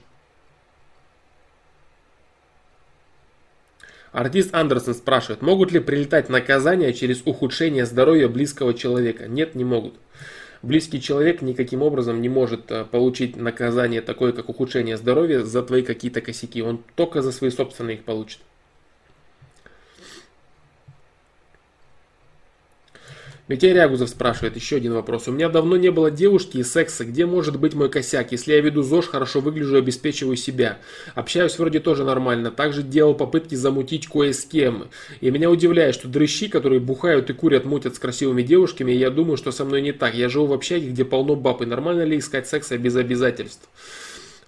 [4.12, 9.28] Артист Андерсон спрашивает, могут ли прилетать наказания через ухудшение здоровья близкого человека?
[9.28, 9.94] Нет, не могут.
[10.62, 15.82] Близкий человек никаким образом не может э, получить наказание такое, как ухудшение здоровья за твои
[15.82, 16.62] какие-то косяки.
[16.62, 18.40] Он только за свои собственные их получит.
[23.48, 25.26] Митяй Рягузов спрашивает еще один вопрос.
[25.26, 27.06] У меня давно не было девушки и секса.
[27.06, 28.30] Где может быть мой косяк?
[28.30, 30.76] Если я веду ЗОЖ, хорошо выгляжу, обеспечиваю себя.
[31.14, 32.50] Общаюсь вроде тоже нормально.
[32.50, 34.88] Также делал попытки замутить кое с кем.
[35.22, 39.38] И меня удивляет, что дрыщи, которые бухают и курят, мутят с красивыми девушками, я думаю,
[39.38, 40.14] что со мной не так.
[40.14, 41.62] Я живу в общаге, где полно баб.
[41.62, 43.66] И нормально ли искать секса без обязательств?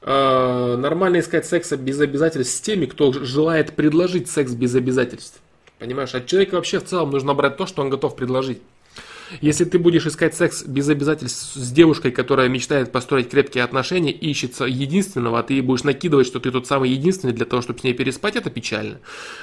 [0.03, 5.41] Э, нормально искать секса без обязательств с теми, кто желает предложить секс без обязательств.
[5.79, 8.61] Понимаешь, от человека вообще в целом нужно брать то, что он готов предложить.
[9.41, 14.65] Если ты будешь искать секс без обязательств с девушкой, которая мечтает построить крепкие отношения, ищется
[14.65, 17.95] единственного, а ты будешь накидывать, что ты тот самый единственный для того, чтобы с ней
[17.95, 18.99] переспать, это печально.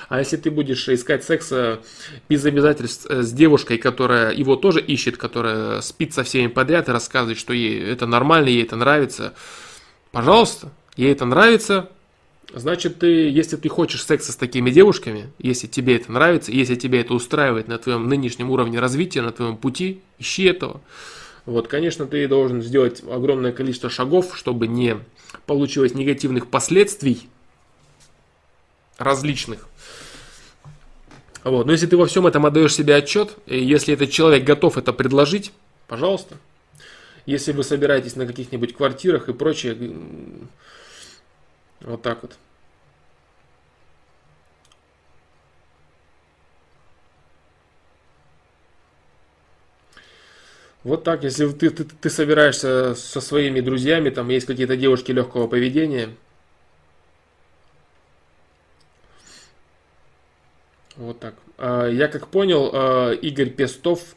[0.10, 1.80] А если ты будешь искать секса
[2.28, 6.92] без обязательств э, с девушкой, которая его тоже ищет, которая спит со всеми подряд и
[6.92, 9.34] рассказывает, что ей это нормально, ей это нравится,
[10.12, 11.90] пожалуйста, ей это нравится,
[12.54, 17.02] Значит, ты, если ты хочешь секса с такими девушками, если тебе это нравится, если тебе
[17.02, 20.80] это устраивает на твоем нынешнем уровне развития, на твоем пути, ищи этого.
[21.46, 24.98] Вот, конечно, ты должен сделать огромное количество шагов, чтобы не
[25.46, 27.28] получилось негативных последствий
[28.98, 29.68] различных.
[31.44, 31.66] Вот.
[31.66, 34.94] Но если ты во всем этом отдаешь себе отчет, и если этот человек готов это
[34.94, 35.52] предложить,
[35.88, 36.36] пожалуйста.
[37.26, 39.78] Если вы собираетесь на каких-нибудь квартирах и прочее,
[41.82, 42.38] вот так вот.
[50.84, 55.48] Вот так, если ты, ты, ты собираешься со своими друзьями, там есть какие-то девушки легкого
[55.48, 56.16] поведения.
[60.96, 61.36] Вот так.
[61.58, 64.16] А, я как понял, а, Игорь Пестов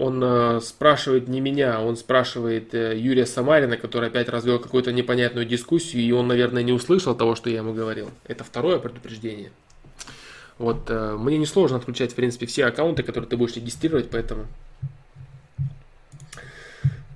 [0.00, 5.44] он а, спрашивает не меня, он спрашивает э, Юрия Самарина, который опять развел какую-то непонятную
[5.44, 8.10] дискуссию, и он, наверное, не услышал того, что я ему говорил.
[8.26, 9.52] Это второе предупреждение.
[10.56, 14.46] Вот, э, мне несложно отключать, в принципе, все аккаунты, которые ты будешь регистрировать, поэтому...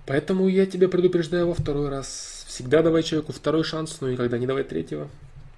[0.05, 2.45] Поэтому я тебя предупреждаю во второй раз.
[2.49, 5.09] Всегда давай человеку второй шанс, но никогда не давай третьего.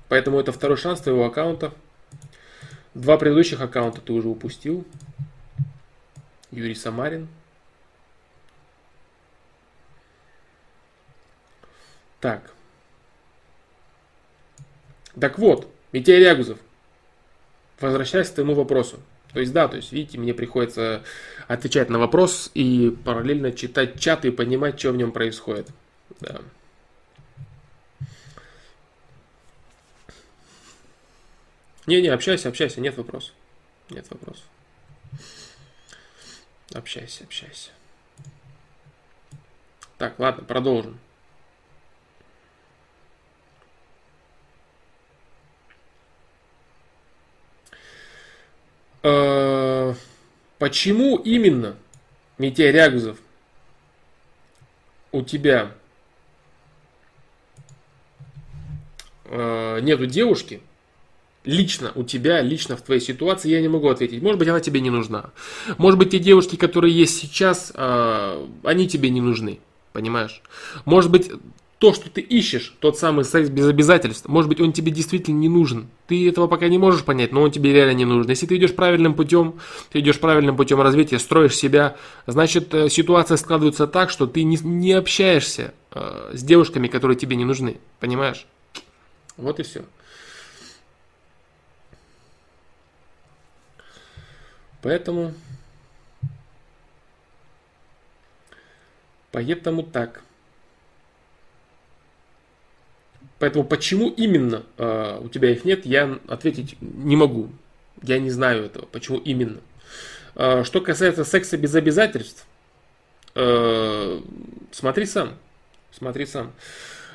[0.09, 1.73] Поэтому это второй шанс твоего аккаунта.
[2.95, 4.85] Два предыдущих аккаунта ты уже упустил.
[6.51, 7.29] Юрий Самарин.
[12.21, 12.53] Так.
[15.19, 16.59] Так вот, Митяй Рягузов.
[17.81, 19.01] Возвращаясь к твоему вопросу.
[19.33, 21.03] То есть, да, то есть, видите, мне приходится
[21.47, 25.69] отвечать на вопрос и параллельно читать чат и понимать, что в нем происходит.
[26.21, 26.41] Да.
[31.87, 33.35] Не-не, общайся, общайся, нет вопросов.
[33.91, 34.45] Нет вопросов.
[36.75, 37.71] Общайся, общайся.
[39.99, 40.99] Так, ладно, продолжим.
[49.03, 49.95] Э,
[50.59, 51.77] почему именно,
[52.39, 53.19] Митя Рягузов,
[55.13, 55.73] у тебя
[59.25, 60.61] э, нету девушки,
[61.47, 64.23] лично у тебя, лично в твоей ситуации, я не могу ответить.
[64.23, 65.31] Может быть, она тебе не нужна.
[65.79, 69.61] Может быть, те девушки, которые есть сейчас, э, они тебе не нужны.
[69.93, 70.43] Понимаешь?
[70.85, 71.31] Может быть,
[71.79, 75.49] то, что ты ищешь, тот самый секс без обязательств, может быть, он тебе действительно не
[75.49, 75.89] нужен.
[76.07, 78.31] Ты этого пока не можешь понять, но он тебе реально не нужен.
[78.31, 79.57] Если ты идешь правильным путем,
[79.91, 84.57] ты идешь правильным путем развития, строишь себя, значит, э, ситуация складывается так, что ты не,
[84.57, 87.77] не общаешься э, с девушками, которые тебе не нужны.
[88.01, 88.47] Понимаешь?
[89.37, 89.85] Вот и все.
[94.87, 95.35] Поэтому...
[99.33, 100.23] Поэтому так.
[103.41, 107.49] Поэтому почему именно э, у тебя их нет, я ответить не могу.
[108.01, 109.59] Я не знаю этого, почему именно.
[110.37, 112.47] Э, что касается секса без обязательств,
[113.35, 114.21] э,
[114.71, 115.35] смотри сам.
[115.91, 116.53] Смотри сам.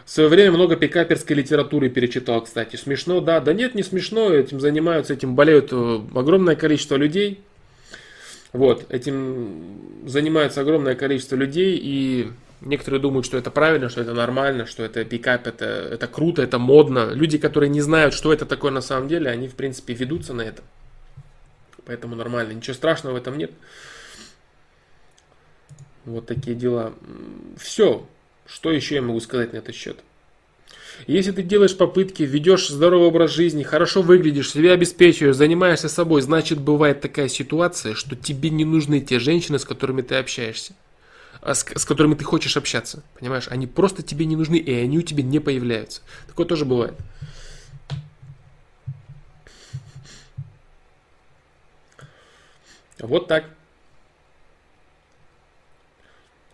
[0.04, 2.76] В свое время много пикаперской литературы перечитал, кстати.
[2.76, 3.40] Смешно, да.
[3.40, 4.30] Да нет, не смешно.
[4.34, 7.42] Этим занимаются, этим болеют огромное количество людей.
[8.54, 14.66] Вот, этим занимается огромное количество людей, и некоторые думают, что это правильно, что это нормально,
[14.66, 17.12] что это пикап, это, это круто, это модно.
[17.14, 20.42] Люди, которые не знают, что это такое на самом деле, они, в принципе, ведутся на
[20.42, 20.64] это.
[21.86, 23.52] Поэтому нормально, ничего страшного в этом нет.
[26.06, 26.94] Вот такие дела.
[27.58, 28.08] Все.
[28.46, 30.00] Что еще я могу сказать на этот счет?
[31.08, 36.60] Если ты делаешь попытки, ведешь здоровый образ жизни, хорошо выглядишь, себя обеспечиваешь, занимаешься собой, значит
[36.60, 40.74] бывает такая ситуация, что тебе не нужны те женщины, с которыми ты общаешься.
[41.42, 43.04] А с, с которыми ты хочешь общаться.
[43.20, 43.48] Понимаешь?
[43.50, 46.02] Они просто тебе не нужны, и они у тебя не появляются.
[46.28, 46.94] Такое тоже бывает.
[53.00, 53.46] Вот так.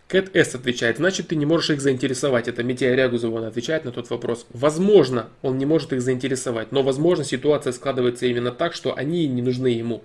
[0.08, 2.48] Кэт С отвечает, значит ты не можешь их заинтересовать.
[2.48, 4.46] Это Митя Рягузов, он отвечает на тот вопрос.
[4.54, 9.42] Возможно, он не может их заинтересовать, но возможно ситуация складывается именно так, что они не
[9.42, 10.02] нужны ему.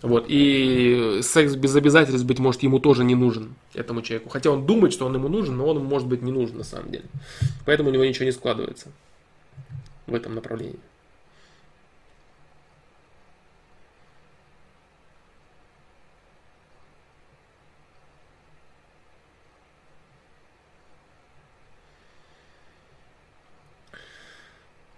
[0.00, 0.24] Вот.
[0.28, 4.30] И секс без обязательств, быть может, ему тоже не нужен, этому человеку.
[4.30, 6.90] Хотя он думает, что он ему нужен, но он может быть не нужен на самом
[6.90, 7.04] деле.
[7.66, 8.88] Поэтому у него ничего не складывается
[10.06, 10.80] в этом направлении.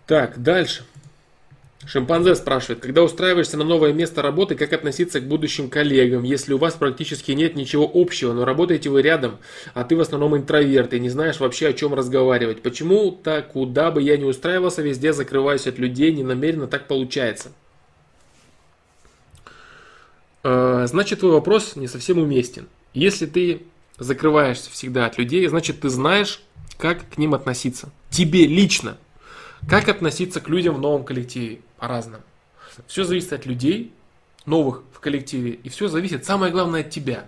[0.08, 0.84] Так, дальше.
[1.84, 6.58] Шимпанзе спрашивает, когда устраиваешься на новое место работы, как относиться к будущим коллегам, если у
[6.58, 9.36] вас практически нет ничего общего, но работаете вы рядом,
[9.74, 12.62] а ты в основном интроверт и не знаешь вообще о чем разговаривать.
[12.62, 17.52] Почему-то, куда бы я ни устраивался, везде закрываюсь от людей, не намеренно так получается.
[20.42, 22.66] Э, значит, твой вопрос не совсем уместен.
[22.94, 23.60] Если ты
[23.98, 26.40] закрываешься всегда от людей, значит, ты знаешь,
[26.78, 27.92] как к ним относиться.
[28.08, 28.96] Тебе лично–
[29.68, 31.60] как относиться к людям в новом коллективе?
[31.76, 32.22] По-разному.
[32.86, 33.92] Все зависит от людей,
[34.47, 37.26] новых в коллективе, и все зависит, самое главное, от тебя.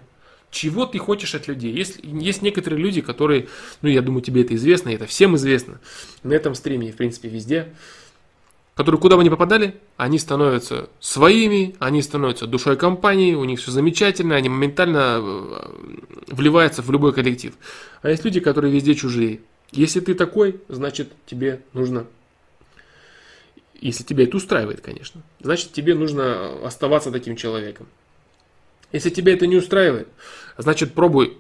[0.51, 1.73] Чего ты хочешь от людей?
[1.73, 3.49] Есть, есть некоторые люди, которые,
[3.83, 5.81] ну я думаю, тебе это известно, и это всем известно,
[6.23, 7.69] на этом стриме и в принципе везде,
[8.75, 13.71] которые куда бы ни попадали, они становятся своими, они становятся душой компании, у них все
[13.71, 15.71] замечательно, они моментально э,
[16.29, 17.55] вливается в любой коллектив.
[18.03, 19.41] А есть люди, которые везде чужие.
[19.71, 22.07] Если ты такой, значит тебе нужно,
[23.81, 27.87] если тебя это устраивает, конечно, значит тебе нужно оставаться таким человеком.
[28.93, 30.09] Если тебя это не устраивает,
[30.59, 31.39] значит пробуй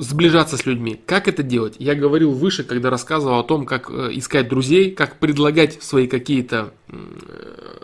[0.00, 0.98] сближаться с людьми.
[1.04, 1.74] Как это делать?
[1.78, 6.72] Я говорил выше, когда рассказывал о том, как э, искать друзей, как предлагать свои какие-то
[6.88, 6.96] э,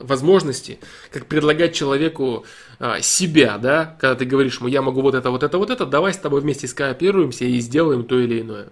[0.00, 0.78] возможности,
[1.12, 2.46] как предлагать человеку
[2.78, 5.84] а, себя, да, когда ты говоришь ему, я могу вот это, вот это, вот это,
[5.84, 8.68] давай с тобой вместе скооперируемся и сделаем то или иное.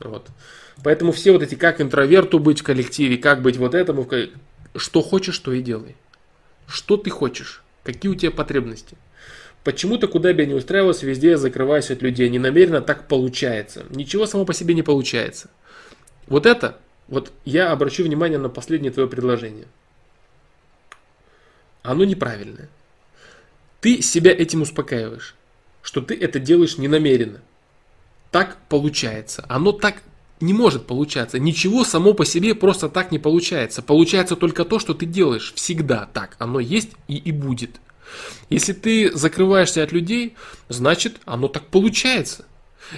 [0.00, 0.28] Вот.
[0.84, 4.08] Поэтому все вот эти, как интроверту быть в коллективе, как быть вот этому,
[4.76, 5.96] что хочешь, то и делай.
[6.66, 8.96] Что ты хочешь, какие у тебя потребности.
[9.64, 12.28] Почему-то, куда бы я ни устраивался, везде я закрываюсь от людей.
[12.28, 13.84] Не намеренно так получается.
[13.90, 15.50] Ничего само по себе не получается.
[16.26, 19.66] Вот это, вот я обращу внимание на последнее твое предложение.
[21.82, 22.68] Оно неправильное.
[23.80, 25.34] Ты себя этим успокаиваешь,
[25.82, 27.40] что ты это делаешь не намеренно.
[28.30, 29.44] Так получается.
[29.48, 30.02] Оно так
[30.40, 31.38] не может получаться.
[31.38, 33.82] Ничего само по себе просто так не получается.
[33.82, 36.36] Получается только то, что ты делаешь всегда так.
[36.38, 37.80] Оно есть и, и будет.
[38.48, 40.34] Если ты закрываешься от людей,
[40.68, 42.46] значит оно так получается.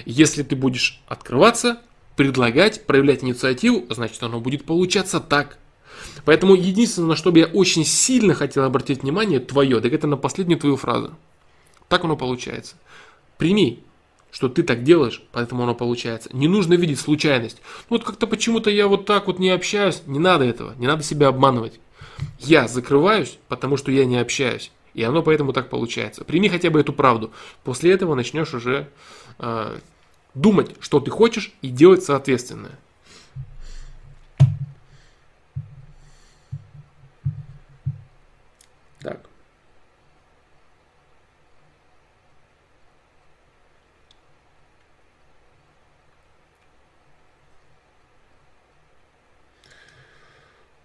[0.05, 1.79] Если ты будешь открываться,
[2.15, 5.57] предлагать, проявлять инициативу, значит оно будет получаться так.
[6.25, 10.17] Поэтому единственное, на что бы я очень сильно хотел обратить внимание, твое, так это на
[10.17, 11.15] последнюю твою фразу.
[11.87, 12.75] Так оно получается.
[13.37, 13.83] Прими,
[14.31, 16.29] что ты так делаешь, поэтому оно получается.
[16.33, 17.61] Не нужно видеть случайность.
[17.89, 20.01] Ну вот как-то почему-то я вот так вот не общаюсь.
[20.05, 21.79] Не надо этого, не надо себя обманывать.
[22.39, 24.71] Я закрываюсь, потому что я не общаюсь.
[24.93, 26.23] И оно поэтому так получается.
[26.23, 27.31] Прими хотя бы эту правду.
[27.63, 28.89] После этого начнешь уже
[29.39, 29.77] э,
[30.33, 32.77] думать, что ты хочешь, и делать соответственное.
[39.01, 39.21] Так.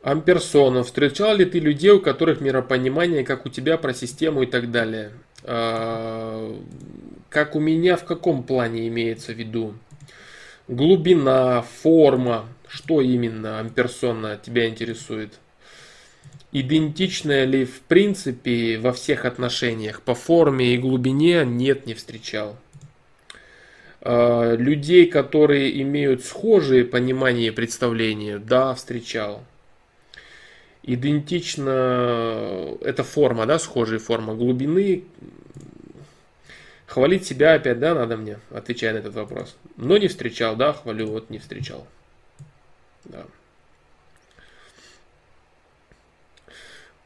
[0.06, 0.84] Амперсона.
[0.84, 5.10] Встречал ли ты людей, у которых миропонимание, как у тебя, про систему и так далее?
[5.42, 6.56] А,
[7.28, 9.74] как у меня, в каком плане имеется в виду?
[10.68, 15.40] Глубина, форма, что именно амперсона тебя интересует?
[16.52, 20.02] Идентичная ли в принципе во всех отношениях?
[20.02, 22.56] По форме и глубине нет, не встречал.
[24.02, 29.42] А, людей, которые имеют схожие понимания и представления, да, встречал
[30.86, 35.04] идентично, это форма, да, схожая форма глубины.
[36.86, 39.56] Хвалить себя опять, да, надо мне, отвечая на этот вопрос.
[39.76, 41.86] Но не встречал, да, хвалю, вот не встречал.
[43.04, 43.24] Да.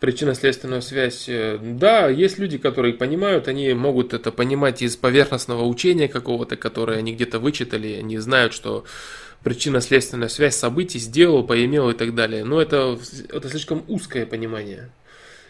[0.01, 1.29] Причинно-следственная связь.
[1.29, 6.99] Э, да, есть люди, которые понимают, они могут это понимать из поверхностного учения какого-то, которое
[6.99, 8.87] они где-то вычитали, они знают, что
[9.45, 12.45] причинно-следственная связь событий сделал, поимел и так далее.
[12.45, 12.99] Но это,
[13.29, 14.91] это слишком узкое понимание.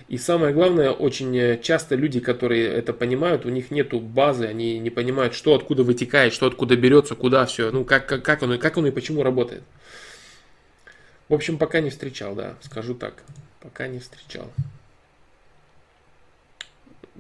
[0.09, 4.91] И самое главное, очень часто люди, которые это понимают, у них нету базы, они не
[4.91, 8.77] понимают, что откуда вытекает, что откуда берется, куда все, ну как, как, как, оно, как
[8.77, 9.63] оно и почему работает.
[11.29, 13.23] В общем, пока не встречал, да, скажу так.
[13.61, 14.51] Пока не встречал.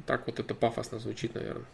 [0.07, 1.67] Так вот это пафосно звучит, наверное.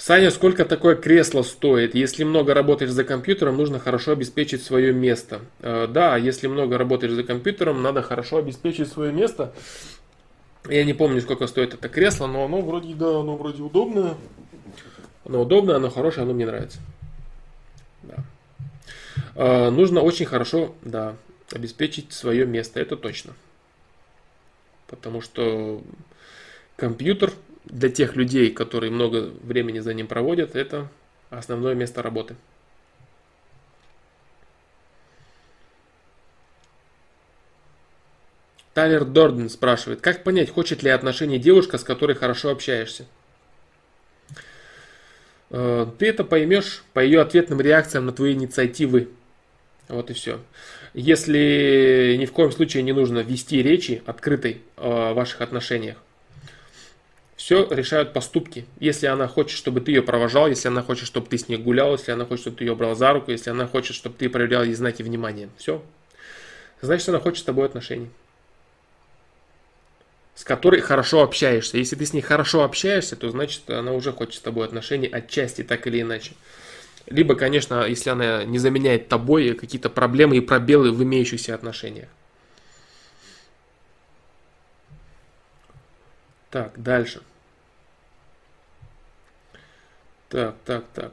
[0.00, 1.94] Саня, сколько такое кресло стоит?
[1.94, 5.42] Если много работаешь за компьютером, нужно хорошо обеспечить свое место.
[5.58, 9.52] Э, да, если много работаешь за компьютером, надо хорошо обеспечить свое место.
[10.70, 14.14] Я не помню, сколько стоит это кресло, но оно вроде, да, оно вроде удобное.
[15.26, 16.78] Оно удобное, оно хорошее, оно мне нравится.
[18.02, 18.16] Да.
[19.34, 21.14] Э, нужно очень хорошо, да,
[21.52, 23.34] обеспечить свое место, это точно.
[24.86, 25.82] Потому что
[26.76, 30.88] компьютер для тех людей, которые много времени за ним проводят, это
[31.30, 32.36] основное место работы.
[38.72, 43.06] Тайлер Дорден спрашивает, как понять, хочет ли отношения девушка, с которой хорошо общаешься?
[45.50, 49.08] Э, ты это поймешь по ее ответным реакциям на твои инициативы.
[49.88, 50.40] Вот и все.
[50.94, 55.96] Если ни в коем случае не нужно вести речи открытой о ваших отношениях,
[57.40, 58.66] все решают поступки.
[58.80, 61.92] Если она хочет, чтобы ты ее провожал, если она хочет, чтобы ты с ней гулял,
[61.92, 64.62] если она хочет, чтобы ты ее брал за руку, если она хочет, чтобы ты проявлял
[64.62, 65.48] ей знаки внимания.
[65.56, 65.82] Все.
[66.82, 68.10] Значит, она хочет с тобой отношений.
[70.34, 71.78] с которой хорошо общаешься.
[71.78, 75.62] Если ты с ней хорошо общаешься, то значит она уже хочет с тобой отношений отчасти
[75.62, 76.32] так или иначе.
[77.06, 82.10] Либо, конечно, если она не заменяет тобой какие-то проблемы и пробелы в имеющихся отношениях.
[86.50, 87.22] Так, дальше.
[90.30, 91.12] Так, так, так.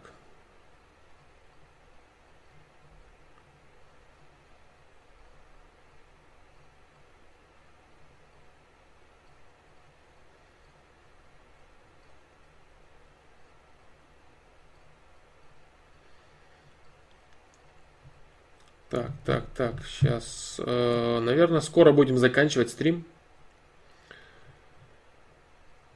[18.90, 23.04] Так, так, так, сейчас, э, наверное, скоро будем заканчивать стрим.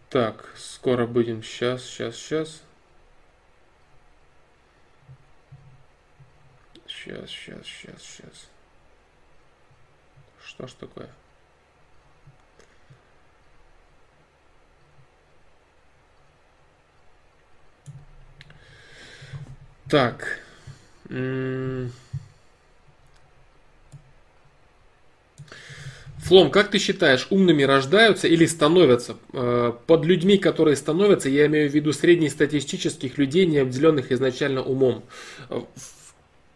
[0.09, 2.63] Так, скоро будем, сейчас, сейчас, сейчас.
[7.03, 8.49] Сейчас, сейчас, сейчас, сейчас.
[10.45, 11.09] Что ж такое?
[19.89, 20.39] Так.
[26.19, 29.17] Флом, как ты считаешь, умными рождаются или становятся?
[29.33, 35.03] Э, под людьми, которые становятся, я имею в виду среднестатистических людей, не обделенных изначально умом.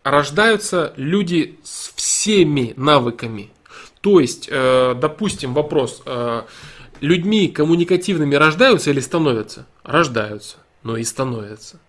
[0.06, 3.50] Э, рождаются люди с всеми навыками.
[4.02, 6.04] То есть, э, допустим, вопрос,
[7.02, 9.66] людьми коммуникативными рождаются или становятся?
[9.84, 11.80] Рождаются, но и становятся.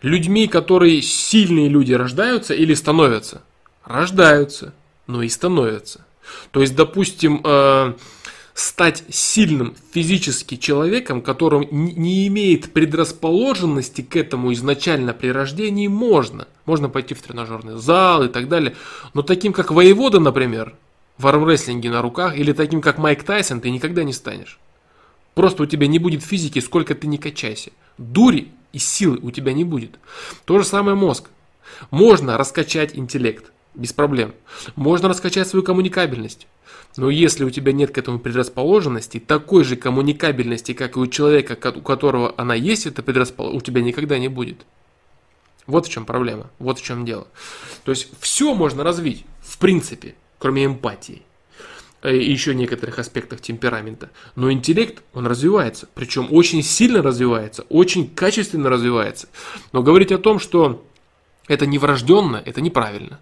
[0.00, 3.42] Людьми, которые сильные люди рождаются или становятся?
[3.84, 4.72] Рождаются,
[5.06, 6.04] но и становятся.
[6.50, 7.94] То есть, допустим, э,
[8.54, 16.46] стать сильным физически человеком, который не имеет предрасположенности к этому изначально при рождении, можно.
[16.66, 18.74] Можно пойти в тренажерный зал и так далее.
[19.14, 20.74] Но таким, как воевода, например,
[21.18, 24.58] в армрестлинге на руках, или таким, как Майк Тайсон, ты никогда не станешь.
[25.34, 27.70] Просто у тебя не будет физики, сколько ты не качайся.
[27.96, 29.98] Дури и силы у тебя не будет.
[30.44, 31.30] То же самое мозг.
[31.90, 34.34] Можно раскачать интеллект без проблем.
[34.76, 36.46] Можно раскачать свою коммуникабельность.
[36.96, 41.56] Но если у тебя нет к этому предрасположенности, такой же коммуникабельности, как и у человека,
[41.74, 44.66] у которого она есть, это предрасположенность, у тебя никогда не будет.
[45.66, 47.28] Вот в чем проблема, вот в чем дело.
[47.84, 51.22] То есть все можно развить, в принципе, кроме эмпатии
[52.02, 54.10] э, и еще некоторых аспектов темперамента.
[54.34, 59.28] Но интеллект, он развивается, причем очень сильно развивается, очень качественно развивается.
[59.72, 60.84] Но говорить о том, что
[61.46, 63.20] это не врожденно, это неправильно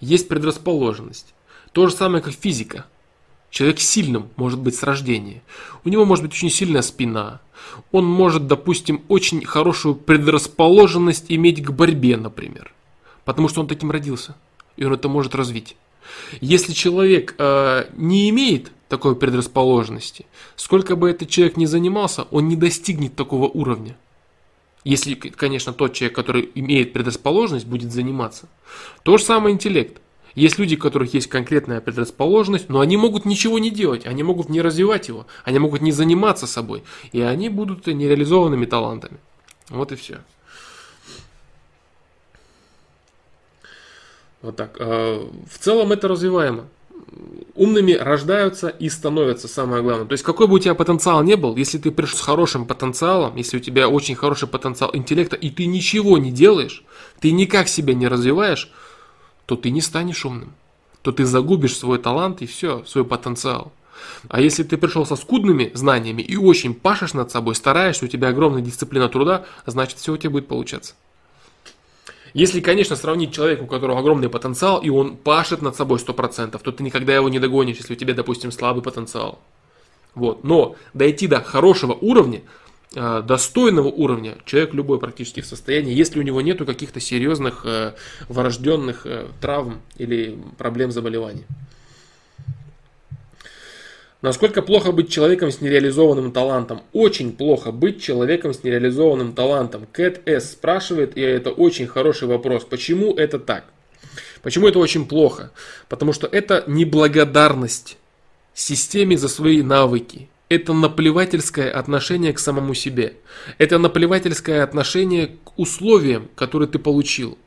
[0.00, 1.34] есть предрасположенность.
[1.72, 2.86] То же самое, как физика.
[3.50, 5.42] Человек сильным может быть с рождения.
[5.84, 7.40] У него может быть очень сильная спина.
[7.90, 12.72] Он может, допустим, очень хорошую предрасположенность иметь к борьбе, например.
[13.24, 14.36] Потому что он таким родился.
[14.76, 15.76] И он это может развить.
[16.40, 22.56] Если человек э, не имеет такой предрасположенности, сколько бы этот человек ни занимался, он не
[22.56, 23.96] достигнет такого уровня.
[24.84, 28.48] Если, конечно, тот человек, который имеет предрасположенность, будет заниматься.
[29.02, 30.00] То же самое интеллект.
[30.34, 34.48] Есть люди, у которых есть конкретная предрасположенность, но они могут ничего не делать, они могут
[34.48, 39.18] не развивать его, они могут не заниматься собой, и они будут нереализованными талантами.
[39.68, 40.18] Вот и все.
[44.42, 44.76] Вот так.
[44.80, 46.66] А, в целом это развиваемо
[47.54, 50.06] умными рождаются и становятся, самое главное.
[50.06, 53.36] То есть какой бы у тебя потенциал не был, если ты пришел с хорошим потенциалом,
[53.36, 56.84] если у тебя очень хороший потенциал интеллекта, и ты ничего не делаешь,
[57.20, 58.70] ты никак себя не развиваешь,
[59.50, 60.52] то ты не станешь умным.
[61.02, 63.72] То ты загубишь свой талант и все, свой потенциал.
[64.28, 68.28] А если ты пришел со скудными знаниями и очень пашешь над собой, стараешься, у тебя
[68.28, 70.94] огромная дисциплина труда, значит все у тебя будет получаться.
[72.32, 76.70] Если, конечно, сравнить человека, у которого огромный потенциал, и он пашет над собой 100%, то
[76.70, 79.40] ты никогда его не догонишь, если у тебя, допустим, слабый потенциал.
[80.14, 80.44] Вот.
[80.44, 82.42] Но дойти до хорошего уровня,
[82.92, 87.94] достойного уровня, человек любой практически в состоянии, если у него нету каких-то серьезных э,
[88.28, 91.44] врожденных э, травм или проблем заболеваний.
[94.22, 96.82] Насколько плохо быть человеком с нереализованным талантом?
[96.92, 99.86] Очень плохо быть человеком с нереализованным талантом.
[99.90, 102.64] Кэт С спрашивает, и это очень хороший вопрос.
[102.64, 103.64] Почему это так?
[104.42, 105.52] Почему это очень плохо?
[105.88, 107.96] Потому что это неблагодарность
[108.52, 110.28] системе за свои навыки.
[110.50, 113.14] Это наплевательское отношение к самому себе.
[113.56, 117.38] Это наплевательское отношение к условиям, которые ты получил.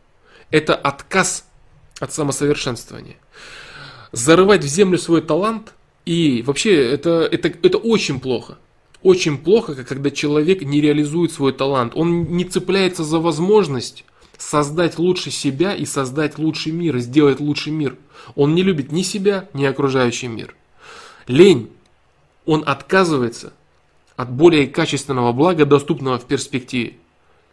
[0.49, 1.45] Это отказ
[1.99, 3.17] от самосовершенствования.
[4.11, 5.73] Зарывать в землю свой талант–
[6.05, 8.57] и вообще это, это, это очень плохо.
[9.01, 11.93] Очень плохо, когда человек не реализует свой талант.
[11.95, 14.05] Он не цепляется за возможность
[14.37, 17.97] создать лучше себя и создать лучший мир, сделать лучший мир.
[18.35, 20.55] Он не любит ни себя, ни окружающий мир.
[21.27, 21.69] Лень
[22.45, 23.53] он отказывается
[24.15, 26.93] от более качественного блага, доступного в перспективе.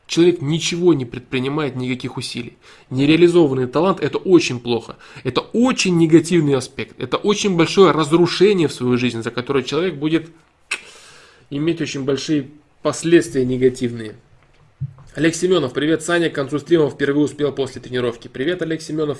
[0.07, 2.57] Человек ничего не предпринимает, никаких усилий.
[2.91, 4.97] Нереализованный талант– это очень плохо.
[5.23, 7.01] Это очень негативный аспект.
[7.01, 10.28] Это очень большое разрушение в свою жизнь, за которое человек будет
[11.49, 12.49] иметь очень большие
[12.83, 14.17] последствия негативные.
[15.15, 18.28] Олег Семенов, привет, Саня, к концу стрима впервые успел после тренировки.
[18.28, 19.19] Привет, Олег Семенов.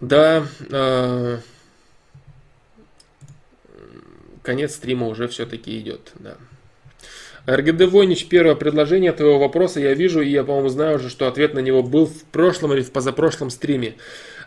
[0.00, 1.38] Да, э,
[4.42, 6.36] конец стрима уже все-таки идет, да.
[7.46, 11.54] РГД Войнич, первое предложение твоего вопроса я вижу, и я, по-моему, знаю уже, что ответ
[11.54, 13.94] на него был в прошлом или в позапрошлом стриме.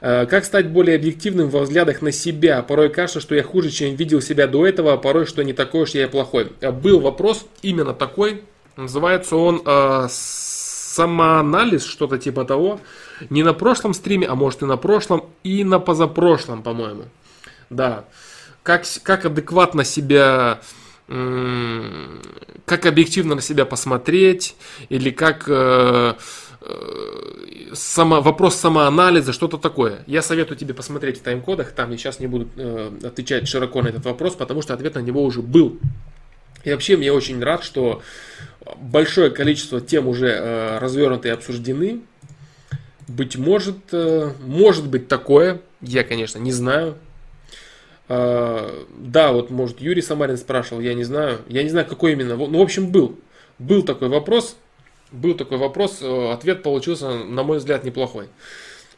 [0.02, 2.62] Э, как стать более объективным во взглядах на себя?
[2.62, 5.84] Порой кажется, что я хуже, чем видел себя до этого, а порой, что не такой
[5.84, 6.52] уж я и плохой.
[6.62, 8.44] Э, был вопрос именно такой.
[8.76, 12.80] Называется он э, самоанализ, что-то типа того.
[13.30, 17.06] Не на прошлом стриме, а может и на прошлом, и на позапрошлом, по-моему.
[17.70, 18.06] Да.
[18.64, 20.61] Как, как адекватно себя
[22.66, 24.56] как объективно на себя посмотреть,
[24.90, 26.14] или как э,
[26.61, 30.03] э, само, вопрос самоанализа, что-то такое.
[30.08, 33.90] Я советую тебе посмотреть в тайм-кодах, там я сейчас не буду э, отвечать широко на
[33.90, 35.77] этот вопрос, потому что ответ на него уже был.
[36.64, 38.01] И вообще мне очень рад, что
[38.77, 42.00] большое количество тем уже развернуты и обсуждены.
[43.09, 43.92] Быть может,
[44.40, 46.95] может быть такое, я, конечно, не знаю,
[48.08, 51.40] да, вот может Юрий Самарин спрашивал, я не знаю.
[51.48, 52.36] Я не знаю, какой именно.
[52.36, 53.20] Ну, в общем, был.
[53.60, 54.58] Был такой вопрос.
[55.12, 56.00] Был такой вопрос.
[56.02, 58.28] Э, ответ получился, на мой взгляд, неплохой.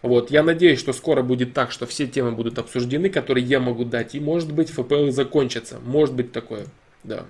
[0.01, 3.85] Вот, я надеюсь, что скоро будет так, что все темы будут обсуждены, которые я могу
[3.85, 4.15] дать.
[4.15, 5.79] И может быть ФПЛ закончится.
[5.79, 6.65] Может быть такое.
[7.03, 7.25] Да.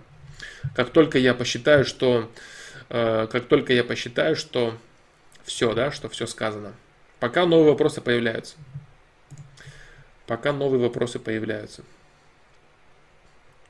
[0.75, 2.29] Как только я посчитаю, что
[2.89, 4.75] э, как только я посчитаю, что
[5.43, 6.73] все, да, что все сказано.
[7.19, 8.55] Пока новые вопросы появляются
[10.27, 11.83] пока новые вопросы появляются.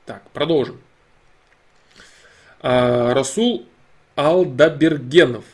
[0.04, 0.78] Так, продолжим.
[2.60, 3.66] А, Расул
[4.14, 5.44] Алдабергенов.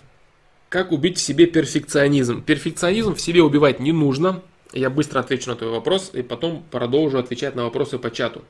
[0.69, 2.43] Как убить в себе перфекционизм?
[2.43, 4.43] Перфекционизм в себе убивать не нужно.
[4.73, 8.43] Я быстро отвечу на твой вопрос и потом продолжу отвечать на вопросы по чату.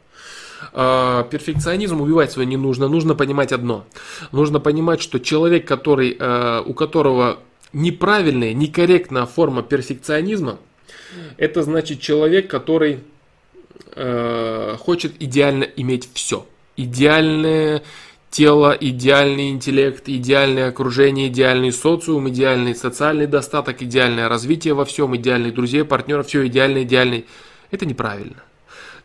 [0.72, 2.88] А, перфекционизм убивать свой не нужно.
[2.88, 3.84] Нужно понимать одно.
[4.30, 7.38] Нужно понимать, что человек, который, а, у которого
[7.72, 10.58] неправильная, некорректная форма перфекционизма–
[11.36, 13.00] это значит человек, который
[13.94, 16.46] э, хочет идеально иметь все.
[16.76, 17.82] Идеальное
[18.30, 25.54] тело, идеальный интеллект, идеальное окружение, идеальный социум, идеальный социальный достаток, идеальное развитие во всем, идеальных
[25.54, 27.26] друзей, партнеров, все идеально, идеальный.
[27.70, 28.42] Это неправильно.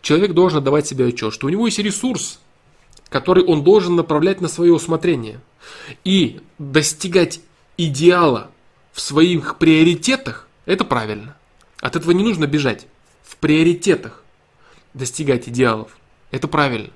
[0.01, 2.39] Человек должен давать себе отчет, что у него есть ресурс,
[3.09, 5.39] который он должен направлять на свое усмотрение.
[6.03, 7.41] И достигать
[7.77, 8.51] идеала
[8.93, 11.36] в своих приоритетах– это правильно.
[11.79, 12.87] От этого не нужно бежать.
[13.23, 14.23] В приоритетах
[14.93, 15.97] достигать идеалов.
[16.31, 16.89] Это правильно.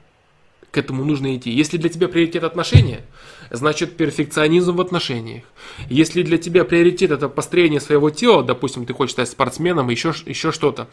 [0.71, 1.51] К этому нужно идти.
[1.51, 3.01] Если для тебя приоритет отношения,
[3.49, 5.43] значит перфекционизм в отношениях.
[5.89, 10.51] Если для тебя приоритет это построение своего тела, допустим, ты хочешь стать спортсменом, еще, еще
[10.51, 10.87] что-то.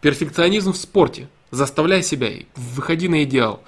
[0.00, 1.28] Перфекционизм в спорте.
[1.50, 3.62] Заставляй себя, выходи на идеал.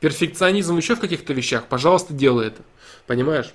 [0.00, 2.62] Перфекционизм еще в каких-то вещах, пожалуйста, делай это.
[3.06, 3.52] Понимаешь?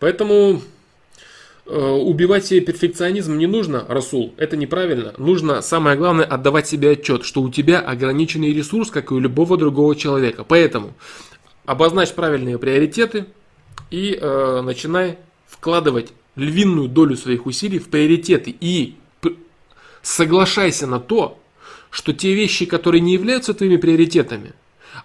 [0.00, 0.60] Поэтому
[1.66, 5.14] убивать себе перфекционизм не нужно, Расул, это неправильно.
[5.16, 9.56] Нужно, самое главное, отдавать себе отчет, что у тебя ограниченный ресурс, как и у любого
[9.56, 10.44] другого человека.
[10.44, 10.92] Поэтому
[11.64, 13.26] обозначь правильные приоритеты
[13.90, 18.54] и э, начинай вкладывать львиную долю своих усилий в приоритеты.
[18.60, 18.96] И
[20.02, 21.38] соглашайся на то,
[21.88, 24.52] что те вещи, которые не являются твоими приоритетами,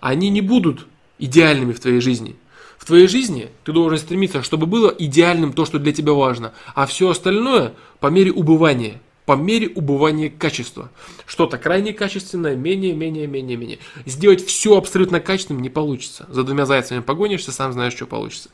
[0.01, 0.87] они не будут
[1.19, 2.35] идеальными в твоей жизни–
[2.79, 6.87] в твоей жизни ты должен стремиться, чтобы было идеальным то, что для тебя важно, а
[6.87, 10.89] все остальное по мере убывания, по мере убывания качества.
[11.25, 13.79] Что-то крайне качественное, менее, менее, менее, менее.
[14.05, 16.25] Сделать все абсолютно качественным не получится.
[16.29, 18.49] За двумя зайцами погонишься, сам знаешь, что получится.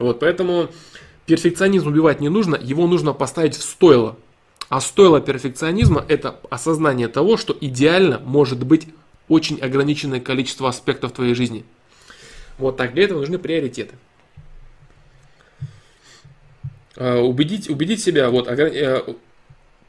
[0.00, 0.68] Вот, поэтому
[1.26, 4.16] перфекционизм убивать не нужно, его нужно поставить в стойло.
[4.68, 8.88] А стойло перфекционизма– это осознание того, что идеально может быть
[9.28, 11.64] очень ограниченное количество аспектов твоей жизни–
[12.58, 12.94] вот так.
[12.94, 13.94] Для этого нужны приоритеты.
[16.96, 19.14] А, убедить, убедить себя вот, э,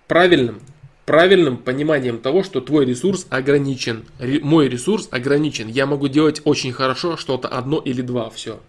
[0.07, 0.61] правильным,
[1.05, 4.05] правильным пониманием того, что твой ресурс ограничен.
[4.19, 5.67] Мой ресурс ограничен.
[5.67, 8.29] Я могу делать очень хорошо что-то одно или два.
[8.29, 8.59] Все.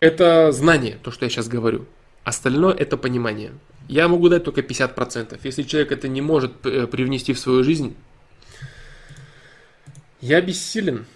[0.00, 1.86] Это знание, то, что я сейчас говорю.
[2.24, 3.52] Остальное это понимание.
[3.86, 5.38] Я могу дать только 50%.
[5.44, 7.94] Если человек это не может э, привнести в свою жизнь,
[10.20, 11.06] я бессилен.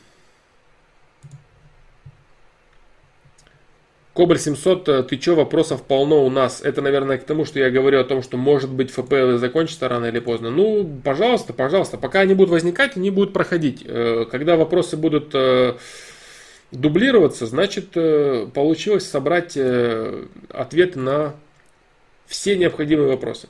[4.18, 6.60] Кобаль 700, э, ты чё, вопросов полно у нас.
[6.60, 10.06] Это, наверное, к тому, что я говорю о том, что может быть ФПЛ закончится рано
[10.06, 10.50] или поздно.
[10.50, 13.84] Ну, пожалуйста, пожалуйста, пока они будут возникать, они будут проходить.
[13.86, 15.76] Э, когда вопросы будут э,
[16.72, 21.36] дублироваться, значит, получилось собрать ответы на
[22.26, 23.47] все необходимые вопросы.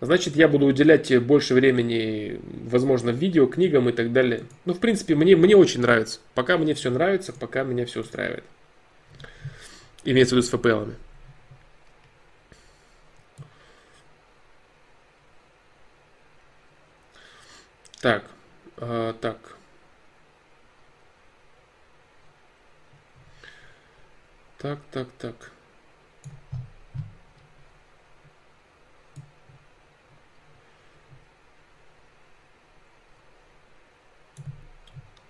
[0.00, 2.38] Значит, я буду уделять больше времени,
[2.70, 4.44] возможно, видео, книгам и так далее.
[4.64, 6.20] Ну, в принципе, мне, мне очень нравится.
[6.36, 8.44] Пока мне все нравится, пока меня все устраивает.
[10.04, 10.94] Имеется в виду с FPL.
[18.00, 18.24] Так,
[18.78, 19.38] э, так.
[24.58, 25.50] Так, так, так.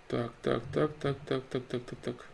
[0.09, 2.32] Так, так, так, так, так, так, так, так, так.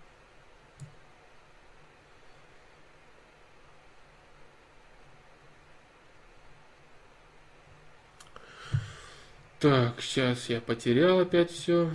[9.61, 11.91] Так, сейчас я потерял опять все.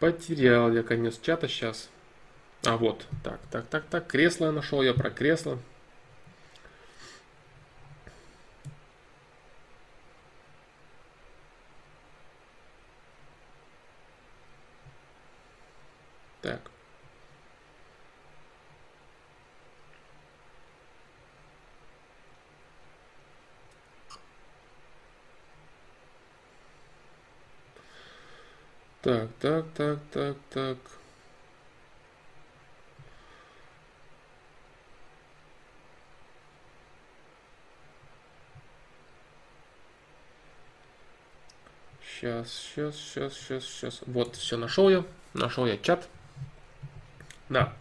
[0.00, 1.88] Потерял я конец чата сейчас.
[2.64, 5.58] А вот, так, так, так, так, кресло я нашел, я про кресло.
[16.40, 16.72] Так.
[29.02, 30.76] Так, так, так, так, так.
[42.04, 44.00] Сейчас, сейчас, сейчас, сейчас, сейчас.
[44.06, 45.04] Вот, все нашел я.
[45.34, 46.08] Нашел я чат.
[47.48, 47.72] Да.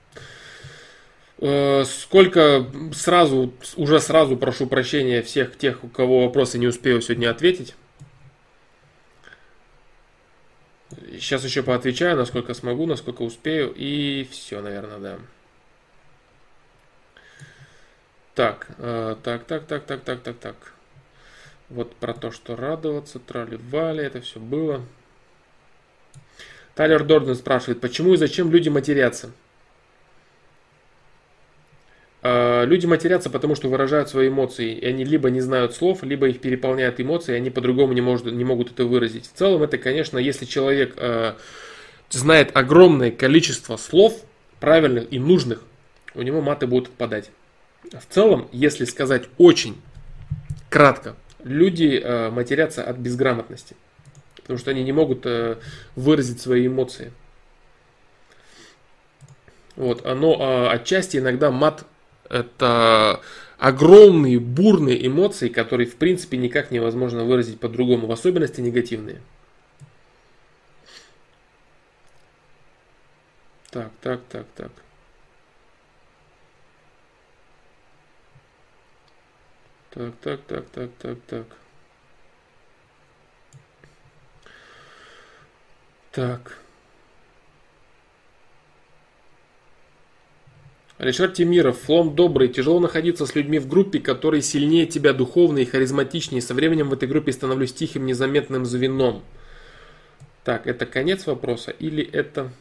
[1.37, 7.29] Э, сколько сразу, уже сразу прошу прощения всех тех, у кого вопросы не успею сегодня
[7.29, 7.75] ответить.
[11.11, 13.73] Сейчас еще поотвечаю, насколько смогу, насколько успею.
[13.75, 15.19] И все, наверное, да.
[18.33, 20.73] Так, э, так, так, так, так, так, так, так.
[21.69, 24.85] Вот про то, что радоваться, трали-вали, это все было.
[26.75, 29.31] Тайлер Дорден спрашивает, почему и зачем люди матерятся?
[32.23, 36.27] А, люди матерятся, потому что выражают свои эмоции, и они либо не знают слов, либо
[36.27, 39.29] их переполняют эмоции, и они по-другому не, может, не могут это выразить.
[39.33, 41.33] В целом это, конечно, если человек э,
[42.09, 44.13] знает огромное количество слов,
[44.59, 45.63] правильных и нужных,
[46.13, 47.31] у него маты будут отпадать.
[47.91, 49.81] В целом, если сказать очень
[50.69, 53.75] кратко, люди э, матерятся от безграмотности,
[54.35, 55.57] потому что они не могут э,
[55.95, 57.11] выразить свои эмоции.
[59.75, 61.85] Вот, оно а, отчасти иногда мат
[62.31, 63.21] это
[63.57, 69.21] огромные бурные эмоции, которые в принципе никак невозможно выразить по-другому, в особенности негативные.
[73.69, 74.71] Так, так, так, так.
[79.91, 81.45] Так, так, так, так, так, так.
[86.11, 86.60] Так.
[91.01, 95.65] Ришар Тимиров, флом добрый, тяжело находиться с людьми в группе, которые сильнее тебя духовно и
[95.65, 96.43] харизматичнее.
[96.43, 99.23] Со временем в этой группе становлюсь тихим, незаметным звеном.
[100.43, 102.51] Так, это конец вопроса или это...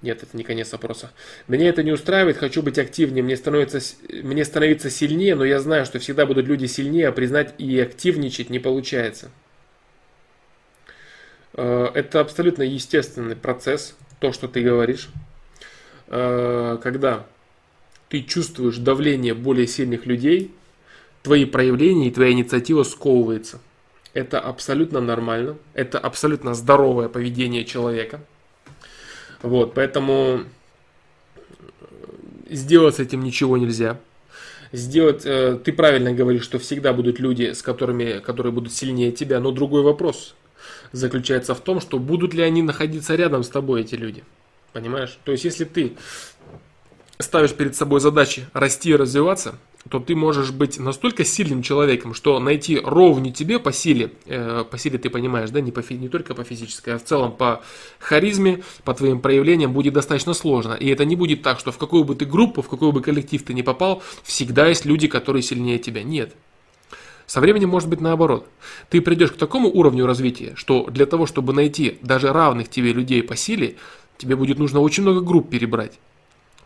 [0.00, 1.12] Нет, это не конец вопроса.
[1.48, 3.80] Меня это не устраивает, хочу быть активнее, мне, становится,
[4.22, 8.48] мне становиться сильнее, но я знаю, что всегда будут люди сильнее, а признать и активничать
[8.48, 9.30] не получается.
[11.52, 15.10] Э, это абсолютно естественный процесс, то, что ты говоришь.
[16.10, 17.24] Э, когда
[18.08, 20.52] ты чувствуешь давление более сильных людей,
[21.22, 23.60] твои проявления и твоя инициатива сковывается.
[24.12, 28.20] Это абсолютно нормально, это абсолютно здоровое поведение человека.
[29.42, 30.40] Вот, поэтому
[32.50, 33.98] сделать с этим ничего нельзя.
[34.72, 39.38] Сделать, э, ты правильно говоришь, что всегда будут люди, с которыми, которые будут сильнее тебя,
[39.38, 40.34] но другой вопрос
[40.90, 44.24] заключается в том, что будут ли они находиться рядом с тобой, эти люди.
[44.72, 45.18] Понимаешь?
[45.24, 45.96] То есть, если ты
[47.18, 49.56] ставишь перед собой задачи расти и развиваться,
[49.88, 54.76] то ты можешь быть настолько сильным человеком, что найти ровню тебе по силе, э, по
[54.76, 57.62] силе ты понимаешь, да, не, по, не только по физической, а в целом по
[57.98, 60.74] харизме, по твоим проявлениям будет достаточно сложно.
[60.74, 63.42] И это не будет так, что в какую бы ты группу, в какой бы коллектив
[63.42, 66.02] ты не попал, всегда есть люди, которые сильнее тебя.
[66.02, 66.34] Нет.
[67.26, 68.48] Со временем может быть наоборот.
[68.88, 73.22] Ты придешь к такому уровню развития, что для того, чтобы найти даже равных тебе людей
[73.22, 73.76] по силе,
[74.20, 75.98] тебе будет нужно очень много групп перебрать.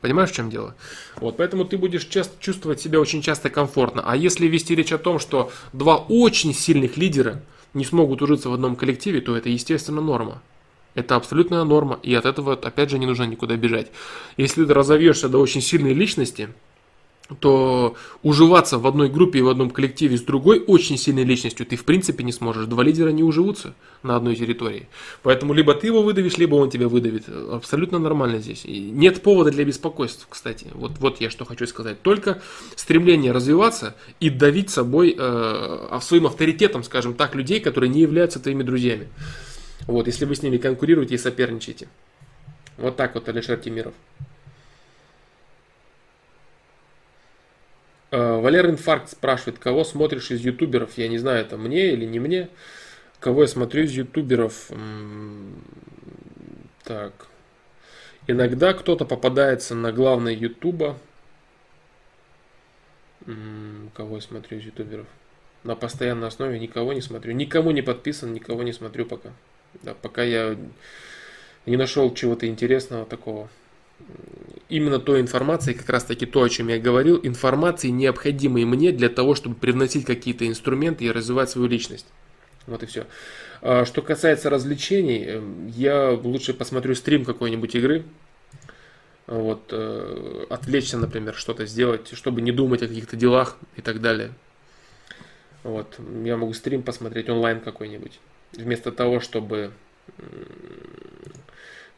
[0.00, 0.74] Понимаешь, в чем дело?
[1.16, 4.02] Вот, поэтому ты будешь часто чувствовать себя очень часто комфортно.
[4.04, 7.42] А если вести речь о том, что два очень сильных лидера
[7.72, 10.42] не смогут ужиться в одном коллективе, то это, естественно, норма.
[10.94, 13.90] Это абсолютная норма, и от этого, опять же, не нужно никуда бежать.
[14.36, 16.50] Если ты разовьешься до очень сильной личности,
[17.40, 21.76] то уживаться в одной группе и в одном коллективе с другой очень сильной личностью ты
[21.76, 22.66] в принципе не сможешь.
[22.66, 24.88] Два лидера не уживутся на одной территории.
[25.22, 27.24] Поэтому либо ты его выдавишь, либо он тебя выдавит.
[27.28, 28.66] Абсолютно нормально здесь.
[28.66, 30.66] И нет повода для беспокойств, кстати.
[30.74, 32.02] Вот, вот я что хочу сказать.
[32.02, 32.42] Только
[32.76, 38.62] стремление развиваться и давить собой, э, своим авторитетом, скажем так, людей, которые не являются твоими
[38.62, 39.08] друзьями.
[39.86, 41.88] Вот, если вы с ними конкурируете и соперничаете.
[42.76, 43.94] Вот так вот Алишер Тимиров.
[48.16, 50.96] Валер Инфаркт спрашивает, кого смотришь из ютуберов?
[50.96, 52.48] Я не знаю, это мне или не мне.
[53.18, 54.70] Кого я смотрю из ютуберов?
[56.84, 57.12] Так.
[58.26, 60.96] Иногда кто-то попадается на главной ютуба.
[63.94, 65.06] Кого я смотрю из ютуберов?
[65.64, 67.32] На постоянной основе никого не смотрю.
[67.32, 69.30] Никому не подписан, никого не смотрю пока.
[69.82, 70.56] Да, пока я
[71.66, 73.48] не нашел чего-то интересного такого
[74.68, 79.08] именно той информации, как раз таки то, о чем я говорил, информации, необходимой мне для
[79.08, 82.06] того, чтобы привносить какие-то инструменты и развивать свою личность.
[82.66, 83.06] Вот и все.
[83.62, 88.04] А, что касается развлечений, эм, я лучше посмотрю стрим какой-нибудь игры,
[89.26, 94.32] вот, э, отвлечься, например, что-то сделать, чтобы не думать о каких-то делах и так далее.
[95.62, 98.20] Вот, я могу стрим посмотреть онлайн какой-нибудь,
[98.52, 99.72] вместо того, чтобы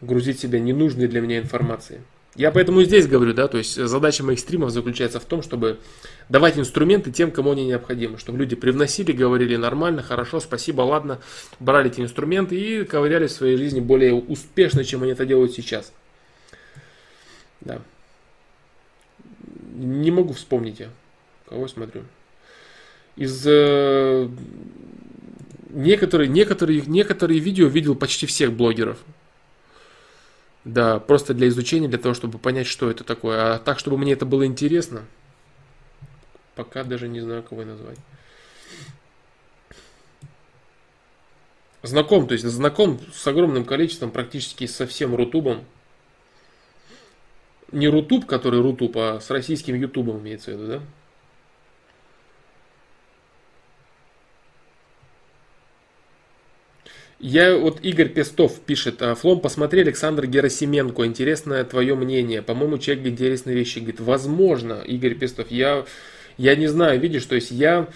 [0.00, 2.00] грузить себя ненужной для меня информацией.
[2.36, 5.78] Я поэтому и здесь говорю, да, то есть задача моих стримов заключается в том, чтобы
[6.28, 11.18] давать инструменты тем, кому они необходимы, чтобы люди привносили, говорили нормально, хорошо, спасибо, ладно,
[11.60, 15.94] брали эти инструменты и ковыряли в своей жизни более успешно, чем они это делают сейчас.
[17.62, 17.80] Да.
[19.74, 20.90] Не могу вспомнить я,
[21.48, 22.02] кого смотрю.
[23.16, 24.28] Из э,
[25.70, 28.98] некоторые, некоторые, некоторые видео видел почти всех блогеров.
[30.66, 33.54] Да, просто для изучения, для того, чтобы понять, что это такое.
[33.54, 35.04] А так, чтобы мне это было интересно,
[36.56, 37.98] пока даже не знаю, кого назвать.
[41.84, 45.64] Знаком, то есть знаком с огромным количеством, практически со всем Рутубом.
[47.70, 50.82] Не Рутуб, который Рутуб, а с российским Ютубом имеется в виду, да?
[57.18, 62.42] Я вот Игорь Пестов пишет, «А, Флом, посмотри Александр Герасименко, интересное твое мнение.
[62.42, 64.00] По-моему, человек интересные вещи говорит.
[64.00, 65.86] Возможно, Игорь Пестов, я,
[66.36, 67.88] я не знаю, видишь, то есть я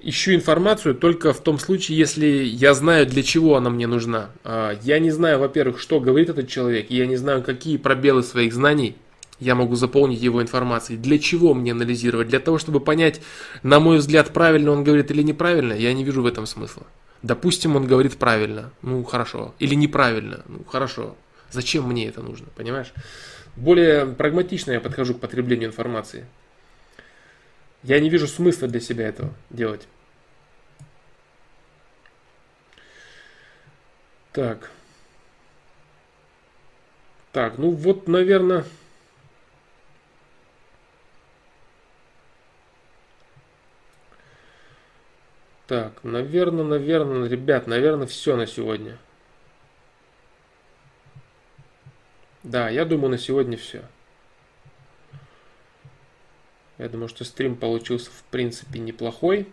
[0.00, 4.30] ищу информацию только в том случае, если я знаю, для чего она мне нужна.
[4.44, 8.54] А, я не знаю, во-первых, что говорит этот человек, я не знаю, какие пробелы своих
[8.54, 8.94] знаний
[9.40, 10.98] я могу заполнить его информацией.
[10.98, 12.28] Для чего мне анализировать?
[12.28, 13.20] Для того, чтобы понять,
[13.62, 16.84] на мой взгляд, правильно он говорит или неправильно, я не вижу в этом смысла.
[17.22, 21.16] Допустим, он говорит правильно, ну хорошо, или неправильно, ну хорошо.
[21.50, 22.92] Зачем мне это нужно, понимаешь?
[23.56, 26.26] Более прагматично я подхожу к потреблению информации.
[27.82, 29.88] Я не вижу смысла для себя этого делать.
[34.32, 34.70] Так.
[37.32, 38.64] Так, ну вот, наверное...
[45.68, 48.96] Так, наверное, наверное, ребят, наверное, все на сегодня.
[52.42, 53.84] Да, я думаю, на сегодня все.
[56.78, 59.46] Я думаю, что стрим получился в принципе неплохой.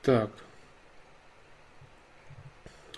[0.00, 0.30] Так.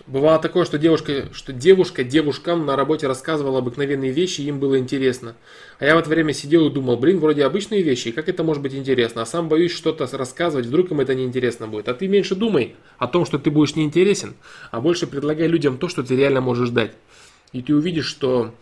[0.06, 5.36] Бывало такое, что девушка, что девушка девушкам на работе рассказывала обыкновенные вещи, им было интересно.
[5.78, 8.62] А я в это время сидел и думал, блин, вроде обычные вещи, как это может
[8.62, 9.22] быть интересно?
[9.22, 11.88] А сам боюсь что-то рассказывать, вдруг им это неинтересно будет.
[11.88, 14.34] А ты меньше думай о том, что ты будешь неинтересен,
[14.72, 16.92] а больше предлагай людям то, что ты реально можешь дать.
[17.52, 18.52] И ты увидишь, что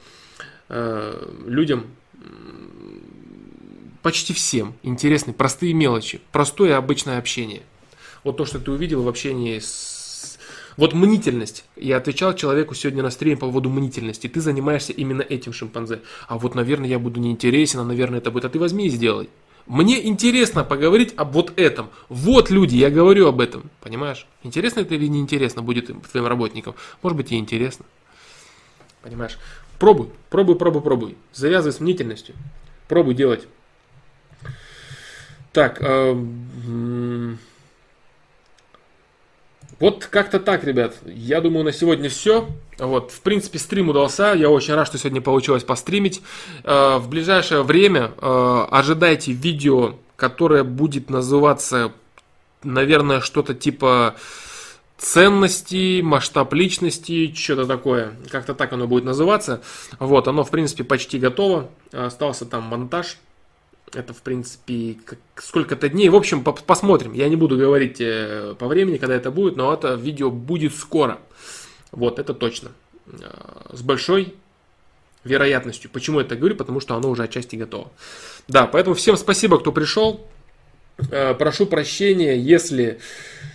[0.69, 1.87] э, людям
[4.03, 7.63] почти всем интересны простые мелочи, простое обычное общение.
[8.25, 9.90] Вот то, что ты увидел в общении с
[10.81, 11.67] вот мнительность.
[11.77, 14.29] Я отвечал человеку сегодня на стриме по поводу мнительности.
[14.29, 16.01] Ты занимаешься именно этим шимпанзе.
[16.27, 18.47] А вот, наверное, я буду неинтересен, а, наверное, это будет.
[18.47, 19.29] А ты возьми и сделай.
[19.67, 21.91] Мне интересно поговорить об вот этом.
[22.09, 23.69] Вот люди, я говорю об этом.
[23.83, 24.27] Понимаешь?
[24.43, 26.75] Интересно это или неинтересно будет твоим работникам?
[27.03, 27.85] Может быть и интересно.
[29.03, 29.37] Понимаешь?
[29.79, 31.17] Пробуй, пробуй, пробуй, пробуй.
[31.35, 32.35] Завязывай с мнительностью.
[32.89, 33.47] Пробуй делать.
[35.53, 36.15] Так, э,
[39.81, 40.95] Вот как-то так, ребят.
[41.07, 42.47] Я думаю, на сегодня все.
[42.79, 44.35] Вот, в принципе, стрим удался.
[44.35, 46.21] Я очень рад, что сегодня получилось постримить.
[46.65, 51.93] Э, в ближайшее время э, ожидайте видео, которое будет называться,
[52.63, 54.17] наверное, что-то типа
[54.99, 58.13] ценности, масштаб личности, что-то такое.
[58.31, 59.63] Как-то так оно будет называться.
[59.99, 61.71] Вот, оно, в принципе, почти готово.
[61.91, 63.17] Остался там монтаж.
[63.93, 64.97] Это, в принципе,
[65.37, 66.09] сколько-то дней.
[66.09, 67.13] В общем, по посмотрим.
[67.13, 71.19] Я не буду говорить э, по времени, когда это будет, но это видео будет скоро.
[71.91, 72.71] Вот, это точно.
[73.07, 74.35] Э, с большой
[75.25, 75.91] вероятностью.
[75.91, 76.57] Почему я так говорю?
[76.57, 77.91] Потому что оно уже отчасти готово.
[78.49, 80.27] Да, поэтому всем спасибо, кто пришел.
[81.11, 83.01] Э, прошу прощения, если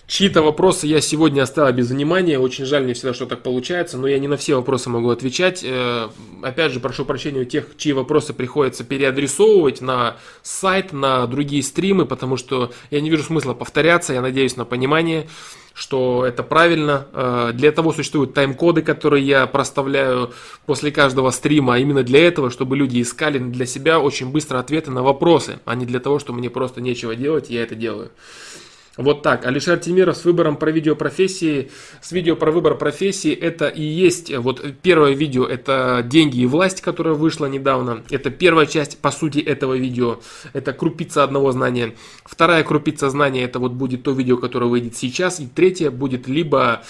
[0.08, 2.38] Чьи-то вопросы я сегодня оставил без внимания.
[2.38, 5.64] Очень жаль мне всегда, что так получается, но я не на все вопросы могу отвечать.
[5.64, 6.10] Э,
[6.44, 12.06] опять же, прошу прощения у тех, чьи вопросы приходится переадресовывать на сайт, на другие стримы,
[12.06, 14.14] потому что я не вижу смысла повторяться.
[14.14, 15.28] Я надеюсь на понимание,
[15.74, 17.08] что это правильно.
[17.12, 20.34] Э, для того существуют тайм-коды, которые я проставляю
[20.68, 24.92] после каждого стрима, а именно для этого, чтобы люди искали для себя очень быстро ответы
[24.92, 28.12] на вопросы, а не для того, что мне просто нечего делать, я это делаю.
[28.98, 29.46] Вот так.
[29.46, 31.70] Алишер Тимиров с выбором про видео профессии,
[32.02, 36.82] с видео про выбор профессии, это и есть, вот первое видео, это «Деньги и власть»,
[36.82, 38.04] которое вышло недавно.
[38.10, 40.20] Это первая часть, по сути, этого видео.
[40.54, 41.94] Это крупица одного знания.
[42.24, 45.40] Вторая крупица знания, это вот будет то видео, которое выйдет сейчас.
[45.40, 46.84] И третье будет либо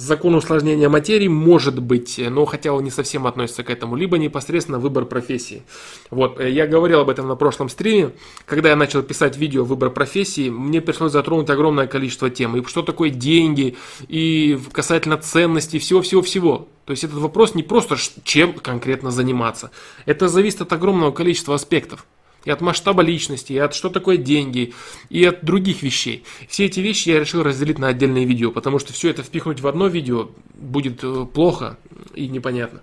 [0.00, 4.78] закон усложнения материи может быть, но хотя он не совсем относится к этому, либо непосредственно
[4.78, 5.62] выбор профессии.
[6.10, 8.10] Вот, э, я говорил об этом на прошлом стриме,
[8.46, 12.82] когда я начал писать видео «Выбор профессии», мне пришлось затронуть огромное количество тем, и что
[12.82, 13.76] такое деньги,
[14.08, 16.68] и касательно ценностей, всего-всего-всего.
[16.86, 19.70] То есть этот вопрос не просто чем конкретно заниматься,
[20.06, 22.06] это зависит от огромного количества аспектов
[22.44, 24.74] и от масштаба личности, и от что такое деньги,
[25.08, 26.24] и от других вещей.
[26.48, 29.66] Все эти вещи я решил разделить на отдельные видео, потому что все это впихнуть в
[29.66, 31.76] одно видео будет э, плохо
[32.14, 32.80] и непонятно.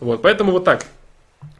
[0.00, 0.86] Вот, поэтому вот так.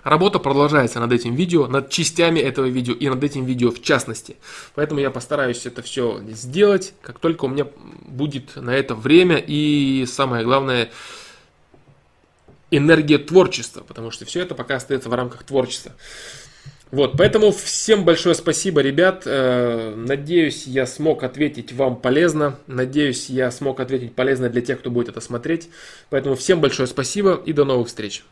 [0.04, 4.36] Работа продолжается над этим видео, над частями этого видео и над этим видео в частности.
[4.74, 7.66] Поэтому я постараюсь это все сделать, как только у меня
[8.06, 10.90] будет на это время и самое главное
[12.72, 15.92] энергия творчества, потому что все это пока остается в рамках творчества.
[16.92, 19.22] Вот, поэтому всем большое спасибо, ребят.
[19.24, 22.58] Э, надеюсь, я смог ответить вам полезно.
[22.66, 25.70] Надеюсь, я смог ответить полезно для тех, кто будет это смотреть.
[26.10, 28.22] Поэтому всем большое спасибо и до новых встреч.